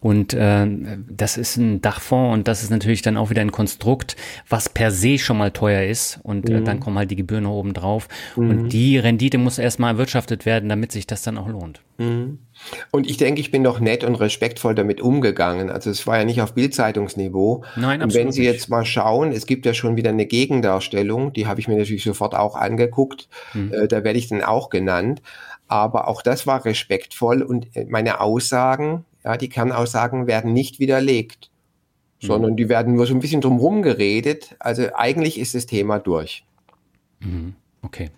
Und 0.00 0.34
äh, 0.34 0.66
das 1.08 1.38
ist 1.38 1.56
ein 1.56 1.80
Dachfonds 1.80 2.34
und 2.34 2.48
das 2.48 2.62
ist 2.62 2.70
natürlich 2.70 3.00
dann 3.00 3.16
auch 3.16 3.30
wieder 3.30 3.40
ein 3.40 3.52
Konstrukt, 3.52 4.16
was 4.48 4.68
per 4.68 4.90
se 4.90 5.18
schon 5.18 5.38
mal 5.38 5.50
teuer 5.50 5.82
ist. 5.88 6.20
Und 6.22 6.48
mhm. 6.48 6.56
äh, 6.56 6.60
dann 6.62 6.78
kommen 6.78 6.98
halt 6.98 7.10
die 7.10 7.16
Gebühren 7.16 7.44
noch 7.44 7.52
oben 7.52 7.72
drauf. 7.72 8.08
Mhm. 8.36 8.50
Und 8.50 8.68
die 8.68 8.98
Rendite 8.98 9.38
muss 9.38 9.58
erstmal 9.58 9.94
erwirtschaftet 9.94 10.44
werden, 10.44 10.68
damit 10.68 10.92
sich 10.92 11.06
das 11.06 11.22
dann 11.22 11.38
auch 11.38 11.48
lohnt. 11.48 11.80
Mhm. 11.96 12.38
Und 12.90 13.08
ich 13.08 13.16
denke, 13.16 13.40
ich 13.40 13.50
bin 13.50 13.62
doch 13.62 13.80
nett 13.80 14.04
und 14.04 14.14
respektvoll 14.14 14.74
damit 14.74 15.00
umgegangen. 15.00 15.70
Also 15.70 15.90
es 15.90 16.06
war 16.06 16.18
ja 16.18 16.24
nicht 16.24 16.40
auf 16.40 16.54
Bildzeitungsniveau. 16.54 17.64
Nein, 17.76 18.02
absolut. 18.02 18.02
Und 18.02 18.14
wenn 18.14 18.32
Sie 18.32 18.44
jetzt 18.44 18.68
mal 18.68 18.84
schauen, 18.84 19.32
es 19.32 19.46
gibt 19.46 19.66
ja 19.66 19.74
schon 19.74 19.96
wieder 19.96 20.10
eine 20.10 20.26
Gegendarstellung, 20.26 21.32
die 21.32 21.46
habe 21.46 21.60
ich 21.60 21.68
mir 21.68 21.76
natürlich 21.76 22.04
sofort 22.04 22.34
auch 22.34 22.56
angeguckt. 22.56 23.28
Mhm. 23.54 23.72
Äh, 23.72 23.88
da 23.88 24.04
werde 24.04 24.18
ich 24.18 24.28
dann 24.28 24.42
auch 24.42 24.70
genannt. 24.70 25.22
Aber 25.70 26.08
auch 26.08 26.20
das 26.20 26.48
war 26.48 26.64
respektvoll 26.64 27.42
und 27.42 27.76
äh, 27.76 27.84
meine 27.88 28.20
Aussagen, 28.20 29.04
ja, 29.24 29.36
die 29.36 29.48
Kernaussagen 29.48 30.26
werden 30.26 30.52
nicht 30.52 30.80
widerlegt, 30.80 31.48
mhm. 32.20 32.26
sondern 32.26 32.56
die 32.56 32.68
werden 32.68 32.96
nur 32.96 33.06
so 33.06 33.14
ein 33.14 33.20
bisschen 33.20 33.40
drumherum 33.40 33.82
geredet. 33.82 34.56
Also 34.58 34.88
eigentlich 34.94 35.38
ist 35.38 35.54
das 35.54 35.66
Thema 35.66 36.00
durch. 36.00 36.44
Mhm. 37.20 37.54
Okay, 37.82 38.10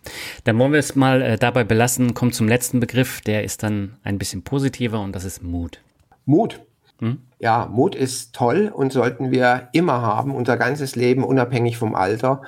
dann 0.44 0.58
wollen 0.58 0.72
wir 0.72 0.78
es 0.80 0.96
mal 0.96 1.20
äh, 1.20 1.36
dabei 1.36 1.62
belassen. 1.62 2.14
Kommt 2.14 2.34
zum 2.34 2.48
letzten 2.48 2.80
Begriff, 2.80 3.20
der 3.20 3.44
ist 3.44 3.62
dann 3.62 3.98
ein 4.02 4.16
bisschen 4.16 4.42
positiver 4.42 5.00
und 5.00 5.14
das 5.14 5.24
ist 5.24 5.42
Mut. 5.42 5.82
Mut. 6.24 6.62
Hm? 7.00 7.18
Ja, 7.38 7.68
Mut 7.70 7.94
ist 7.94 8.34
toll 8.34 8.72
und 8.74 8.92
sollten 8.92 9.30
wir 9.30 9.68
immer 9.72 10.00
haben, 10.00 10.34
unser 10.34 10.56
ganzes 10.56 10.96
Leben, 10.96 11.22
unabhängig 11.22 11.76
vom 11.76 11.94
Alter. 11.94 12.40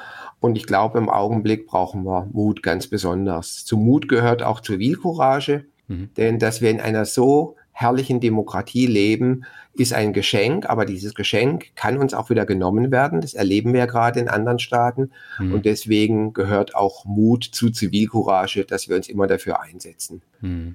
Und 0.45 0.59
ich 0.59 0.67
glaube, 0.67 0.99
im 0.99 1.09
Augenblick 1.09 1.67
brauchen 1.67 2.05
wir 2.05 2.29
Mut 2.31 2.63
ganz 2.63 2.87
besonders. 2.87 3.65
Zu 3.65 3.79
Mut 3.79 4.09
gehört 4.09 4.43
auch 4.43 4.61
Zivilcourage, 4.61 5.65
mhm. 5.89 6.11
denn 6.19 6.39
dass 6.39 6.61
wir 6.61 6.69
in 6.69 6.83
einer 6.83 7.07
so 7.07 7.57
herrlichen 7.73 8.21
Demokratie 8.21 8.85
leben, 8.85 9.47
ist 9.73 9.95
ein 9.95 10.13
Geschenk, 10.13 10.69
aber 10.69 10.85
dieses 10.85 11.15
Geschenk 11.15 11.75
kann 11.77 11.97
uns 11.97 12.13
auch 12.13 12.29
wieder 12.29 12.45
genommen 12.45 12.93
werden. 12.93 13.23
Das 13.23 13.33
erleben 13.33 13.73
wir 13.73 13.81
ja 13.81 13.87
gerade 13.87 14.21
in 14.21 14.29
anderen 14.29 14.59
Staaten. 14.59 15.13
Mhm. 15.39 15.55
Und 15.55 15.65
deswegen 15.65 16.35
gehört 16.35 16.75
auch 16.75 17.07
Mut 17.07 17.45
zu 17.45 17.71
Zivilcourage, 17.71 18.67
dass 18.67 18.91
wir 18.91 18.97
uns 18.97 19.09
immer 19.09 19.27
dafür 19.27 19.63
einsetzen. 19.63 20.21
Mhm. 20.43 20.75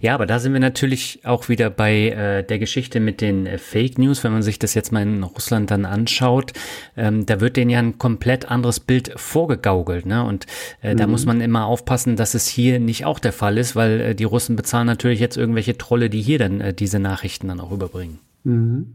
Ja, 0.00 0.14
aber 0.14 0.26
da 0.26 0.38
sind 0.38 0.52
wir 0.52 0.60
natürlich 0.60 1.20
auch 1.24 1.48
wieder 1.48 1.70
bei 1.70 2.08
äh, 2.08 2.42
der 2.44 2.58
Geschichte 2.58 3.00
mit 3.00 3.20
den 3.20 3.46
äh, 3.46 3.58
Fake 3.58 3.98
News, 3.98 4.24
wenn 4.24 4.32
man 4.32 4.42
sich 4.42 4.58
das 4.58 4.74
jetzt 4.74 4.92
mal 4.92 5.02
in 5.02 5.22
Russland 5.22 5.70
dann 5.70 5.84
anschaut. 5.84 6.52
Ähm, 6.96 7.26
da 7.26 7.40
wird 7.40 7.56
denen 7.56 7.70
ja 7.70 7.78
ein 7.78 7.98
komplett 7.98 8.50
anderes 8.50 8.80
Bild 8.80 9.12
vorgegaukelt. 9.16 10.06
Ne? 10.06 10.24
Und 10.24 10.46
äh, 10.82 10.94
mhm. 10.94 10.98
da 10.98 11.06
muss 11.06 11.26
man 11.26 11.40
immer 11.40 11.66
aufpassen, 11.66 12.16
dass 12.16 12.34
es 12.34 12.46
hier 12.46 12.80
nicht 12.80 13.04
auch 13.04 13.18
der 13.18 13.32
Fall 13.32 13.58
ist, 13.58 13.76
weil 13.76 14.00
äh, 14.00 14.14
die 14.14 14.24
Russen 14.24 14.56
bezahlen 14.56 14.86
natürlich 14.86 15.20
jetzt 15.20 15.36
irgendwelche 15.36 15.76
Trolle, 15.76 16.10
die 16.10 16.22
hier 16.22 16.38
dann 16.38 16.60
äh, 16.60 16.72
diese 16.72 16.98
Nachrichten 16.98 17.48
dann 17.48 17.60
auch 17.60 17.72
überbringen. 17.72 18.18
Mhm. 18.44 18.94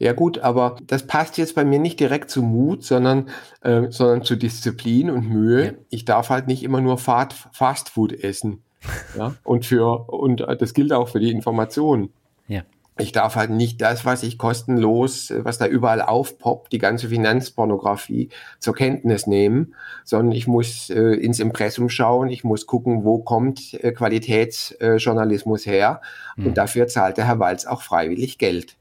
Ja 0.00 0.12
gut, 0.12 0.38
aber 0.38 0.76
das 0.86 1.06
passt 1.06 1.38
jetzt 1.38 1.54
bei 1.54 1.64
mir 1.64 1.78
nicht 1.78 1.98
direkt 1.98 2.30
zu 2.30 2.42
Mut, 2.42 2.84
sondern, 2.84 3.28
äh, 3.62 3.90
sondern 3.90 4.22
zu 4.22 4.36
Disziplin 4.36 5.10
und 5.10 5.28
Mühe. 5.28 5.64
Ja. 5.64 5.72
Ich 5.88 6.04
darf 6.04 6.30
halt 6.30 6.46
nicht 6.46 6.62
immer 6.62 6.80
nur 6.80 6.98
Fast 6.98 7.88
Food 7.88 8.12
essen. 8.12 8.62
Ja? 9.16 9.34
Und 9.44 9.66
für, 9.66 10.08
und 10.08 10.40
das 10.40 10.74
gilt 10.74 10.92
auch 10.92 11.08
für 11.08 11.20
die 11.20 11.30
Informationen. 11.30 12.10
Ja. 12.46 12.62
Ich 13.00 13.12
darf 13.12 13.36
halt 13.36 13.50
nicht 13.50 13.80
das, 13.80 14.04
was 14.04 14.24
ich 14.24 14.38
kostenlos, 14.38 15.32
was 15.36 15.58
da 15.58 15.66
überall 15.66 16.02
aufpoppt, 16.02 16.72
die 16.72 16.78
ganze 16.78 17.08
Finanzpornografie 17.08 18.28
zur 18.58 18.74
Kenntnis 18.74 19.28
nehmen, 19.28 19.74
sondern 20.04 20.32
ich 20.32 20.48
muss 20.48 20.90
äh, 20.90 21.14
ins 21.14 21.38
Impressum 21.38 21.90
schauen, 21.90 22.28
ich 22.28 22.42
muss 22.42 22.66
gucken, 22.66 23.04
wo 23.04 23.18
kommt 23.18 23.74
äh, 23.74 23.92
Qualitätsjournalismus 23.92 25.66
äh, 25.66 25.70
her. 25.70 26.00
Mhm. 26.36 26.46
Und 26.46 26.58
dafür 26.58 26.88
zahlt 26.88 27.18
der 27.18 27.26
Herr 27.26 27.38
Walz 27.38 27.66
auch 27.66 27.82
freiwillig 27.82 28.36
Geld. 28.36 28.76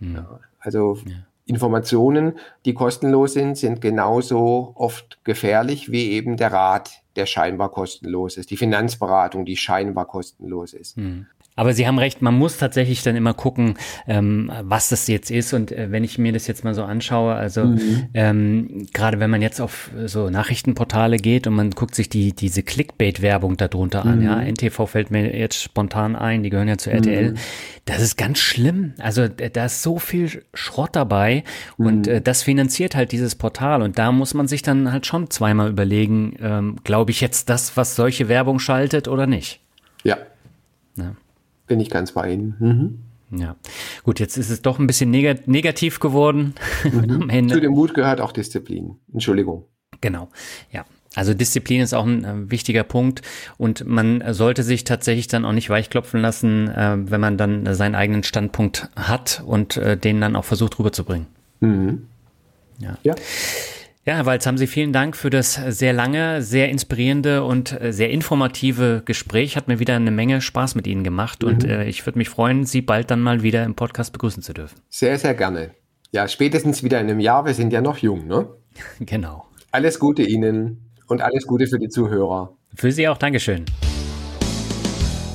Mhm. 0.00 0.16
Ja, 0.16 0.40
also 0.58 0.98
ja. 1.06 1.14
Informationen, 1.46 2.38
die 2.64 2.74
kostenlos 2.74 3.34
sind, 3.34 3.56
sind 3.56 3.80
genauso 3.80 4.72
oft 4.74 5.22
gefährlich 5.24 5.92
wie 5.92 6.10
eben 6.10 6.36
der 6.36 6.52
Rat, 6.52 7.01
der 7.16 7.26
scheinbar 7.26 7.70
kostenlos 7.70 8.36
ist, 8.36 8.50
die 8.50 8.56
Finanzberatung, 8.56 9.44
die 9.44 9.56
scheinbar 9.56 10.06
kostenlos 10.06 10.72
ist. 10.72 10.96
Hm. 10.96 11.26
Aber 11.54 11.74
Sie 11.74 11.86
haben 11.86 11.98
recht, 11.98 12.22
man 12.22 12.34
muss 12.34 12.56
tatsächlich 12.56 13.02
dann 13.02 13.14
immer 13.14 13.34
gucken, 13.34 13.74
ähm, 14.06 14.50
was 14.62 14.88
das 14.88 15.06
jetzt 15.06 15.30
ist. 15.30 15.52
Und 15.52 15.70
äh, 15.70 15.90
wenn 15.90 16.02
ich 16.02 16.18
mir 16.18 16.32
das 16.32 16.46
jetzt 16.46 16.64
mal 16.64 16.74
so 16.74 16.82
anschaue, 16.84 17.34
also 17.34 17.64
mhm. 17.64 18.08
ähm, 18.14 18.86
gerade 18.92 19.20
wenn 19.20 19.30
man 19.30 19.42
jetzt 19.42 19.60
auf 19.60 19.90
so 20.06 20.30
Nachrichtenportale 20.30 21.18
geht 21.18 21.46
und 21.46 21.54
man 21.54 21.70
guckt 21.70 21.94
sich 21.94 22.08
die 22.08 22.32
diese 22.32 22.62
Clickbait-Werbung 22.62 23.56
darunter 23.58 24.04
mhm. 24.04 24.10
an, 24.10 24.22
ja, 24.22 24.40
NTV 24.40 24.86
fällt 24.86 25.10
mir 25.10 25.36
jetzt 25.36 25.62
spontan 25.62 26.16
ein, 26.16 26.42
die 26.42 26.50
gehören 26.50 26.68
ja 26.68 26.78
zu 26.78 26.90
RTL. 26.90 27.32
Mhm. 27.32 27.36
Das 27.84 28.00
ist 28.00 28.16
ganz 28.16 28.38
schlimm. 28.38 28.94
Also 28.98 29.28
da 29.28 29.66
ist 29.66 29.82
so 29.82 29.98
viel 29.98 30.42
Schrott 30.54 30.90
dabei 30.96 31.44
und 31.76 32.06
mhm. 32.06 32.12
äh, 32.12 32.20
das 32.20 32.42
finanziert 32.42 32.94
halt 32.94 33.12
dieses 33.12 33.34
Portal. 33.34 33.82
Und 33.82 33.98
da 33.98 34.10
muss 34.12 34.32
man 34.34 34.48
sich 34.48 34.62
dann 34.62 34.90
halt 34.90 35.06
schon 35.06 35.30
zweimal 35.30 35.68
überlegen, 35.68 36.36
ähm, 36.40 36.76
glaube 36.84 37.10
ich 37.10 37.20
jetzt 37.20 37.50
das, 37.50 37.76
was 37.76 37.94
solche 37.94 38.28
Werbung 38.28 38.58
schaltet 38.58 39.08
oder 39.08 39.26
nicht. 39.26 39.60
Ja. 40.04 40.18
ja. 40.96 41.14
Bin 41.72 41.80
ich 41.80 41.88
ganz 41.88 42.12
bei 42.12 42.30
Ihnen. 42.30 42.54
Mhm. 42.58 43.40
Ja, 43.40 43.56
gut, 44.02 44.20
jetzt 44.20 44.36
ist 44.36 44.50
es 44.50 44.60
doch 44.60 44.78
ein 44.78 44.86
bisschen 44.86 45.10
neg 45.10 45.48
negativ 45.48 46.00
geworden 46.00 46.52
mhm. 46.84 47.48
Zu 47.48 47.62
dem 47.62 47.72
Mut 47.72 47.94
gehört 47.94 48.20
auch 48.20 48.32
Disziplin. 48.32 48.96
Entschuldigung. 49.10 49.64
Genau, 50.02 50.28
ja. 50.70 50.84
Also 51.14 51.32
Disziplin 51.32 51.80
ist 51.80 51.94
auch 51.94 52.04
ein 52.04 52.24
äh, 52.24 52.50
wichtiger 52.50 52.84
Punkt 52.84 53.22
und 53.56 53.86
man 53.86 54.22
sollte 54.34 54.62
sich 54.62 54.84
tatsächlich 54.84 55.28
dann 55.28 55.46
auch 55.46 55.52
nicht 55.52 55.70
weichklopfen 55.70 56.20
lassen, 56.20 56.68
äh, 56.68 56.98
wenn 56.98 57.22
man 57.22 57.38
dann 57.38 57.74
seinen 57.74 57.94
eigenen 57.94 58.22
Standpunkt 58.22 58.90
hat 58.94 59.42
und 59.46 59.78
äh, 59.78 59.96
den 59.96 60.20
dann 60.20 60.36
auch 60.36 60.44
versucht 60.44 60.78
rüberzubringen. 60.78 61.26
Mhm. 61.60 62.06
Ja. 62.80 62.98
ja. 63.02 63.14
Ja, 64.04 64.16
Herr 64.16 64.26
Walz, 64.26 64.46
haben 64.46 64.58
Sie 64.58 64.66
vielen 64.66 64.92
Dank 64.92 65.16
für 65.16 65.30
das 65.30 65.54
sehr 65.54 65.92
lange, 65.92 66.42
sehr 66.42 66.68
inspirierende 66.70 67.44
und 67.44 67.80
äh, 67.80 67.92
sehr 67.92 68.10
informative 68.10 69.02
Gespräch. 69.04 69.56
Hat 69.56 69.68
mir 69.68 69.78
wieder 69.78 69.94
eine 69.94 70.10
Menge 70.10 70.40
Spaß 70.40 70.74
mit 70.74 70.88
Ihnen 70.88 71.04
gemacht 71.04 71.42
mhm. 71.42 71.48
und 71.48 71.64
äh, 71.64 71.84
ich 71.84 72.04
würde 72.04 72.18
mich 72.18 72.28
freuen, 72.28 72.64
Sie 72.64 72.82
bald 72.82 73.12
dann 73.12 73.20
mal 73.20 73.44
wieder 73.44 73.62
im 73.62 73.76
Podcast 73.76 74.12
begrüßen 74.12 74.42
zu 74.42 74.54
dürfen. 74.54 74.80
Sehr, 74.88 75.16
sehr 75.20 75.34
gerne. 75.34 75.70
Ja, 76.10 76.26
spätestens 76.26 76.82
wieder 76.82 76.98
in 76.98 77.10
einem 77.10 77.20
Jahr. 77.20 77.44
Wir 77.44 77.54
sind 77.54 77.72
ja 77.72 77.80
noch 77.80 77.98
jung, 77.98 78.26
ne? 78.26 78.48
Genau. 78.98 79.46
Alles 79.70 80.00
Gute 80.00 80.24
Ihnen 80.24 80.90
und 81.06 81.22
alles 81.22 81.46
Gute 81.46 81.68
für 81.68 81.78
die 81.78 81.88
Zuhörer. 81.88 82.56
Für 82.74 82.90
Sie 82.90 83.06
auch. 83.06 83.18
Dankeschön. 83.18 83.66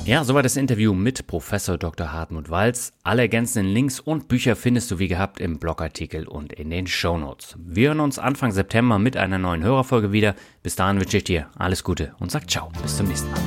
Ja, 0.08 0.24
soweit 0.24 0.46
das 0.46 0.56
Interview 0.56 0.94
mit 0.94 1.26
Professor 1.26 1.76
Dr. 1.76 2.14
Hartmut 2.14 2.48
Walz. 2.48 2.94
Alle 3.02 3.20
ergänzenden 3.20 3.70
Links 3.70 4.00
und 4.00 4.26
Bücher 4.26 4.56
findest 4.56 4.90
du 4.90 4.98
wie 4.98 5.06
gehabt 5.06 5.38
im 5.38 5.58
Blogartikel 5.58 6.26
und 6.26 6.50
in 6.54 6.70
den 6.70 6.86
Shownotes. 6.86 7.56
Wir 7.58 7.88
hören 7.88 8.00
uns 8.00 8.18
Anfang 8.18 8.50
September 8.50 8.98
mit 8.98 9.18
einer 9.18 9.36
neuen 9.36 9.62
Hörerfolge 9.62 10.10
wieder. 10.10 10.34
Bis 10.62 10.76
dahin 10.76 10.98
wünsche 10.98 11.18
ich 11.18 11.24
dir 11.24 11.50
alles 11.58 11.84
Gute 11.84 12.14
und 12.20 12.30
sag 12.30 12.48
ciao. 12.50 12.72
Bis 12.82 12.96
zum 12.96 13.08
nächsten 13.08 13.30
Mal. 13.30 13.40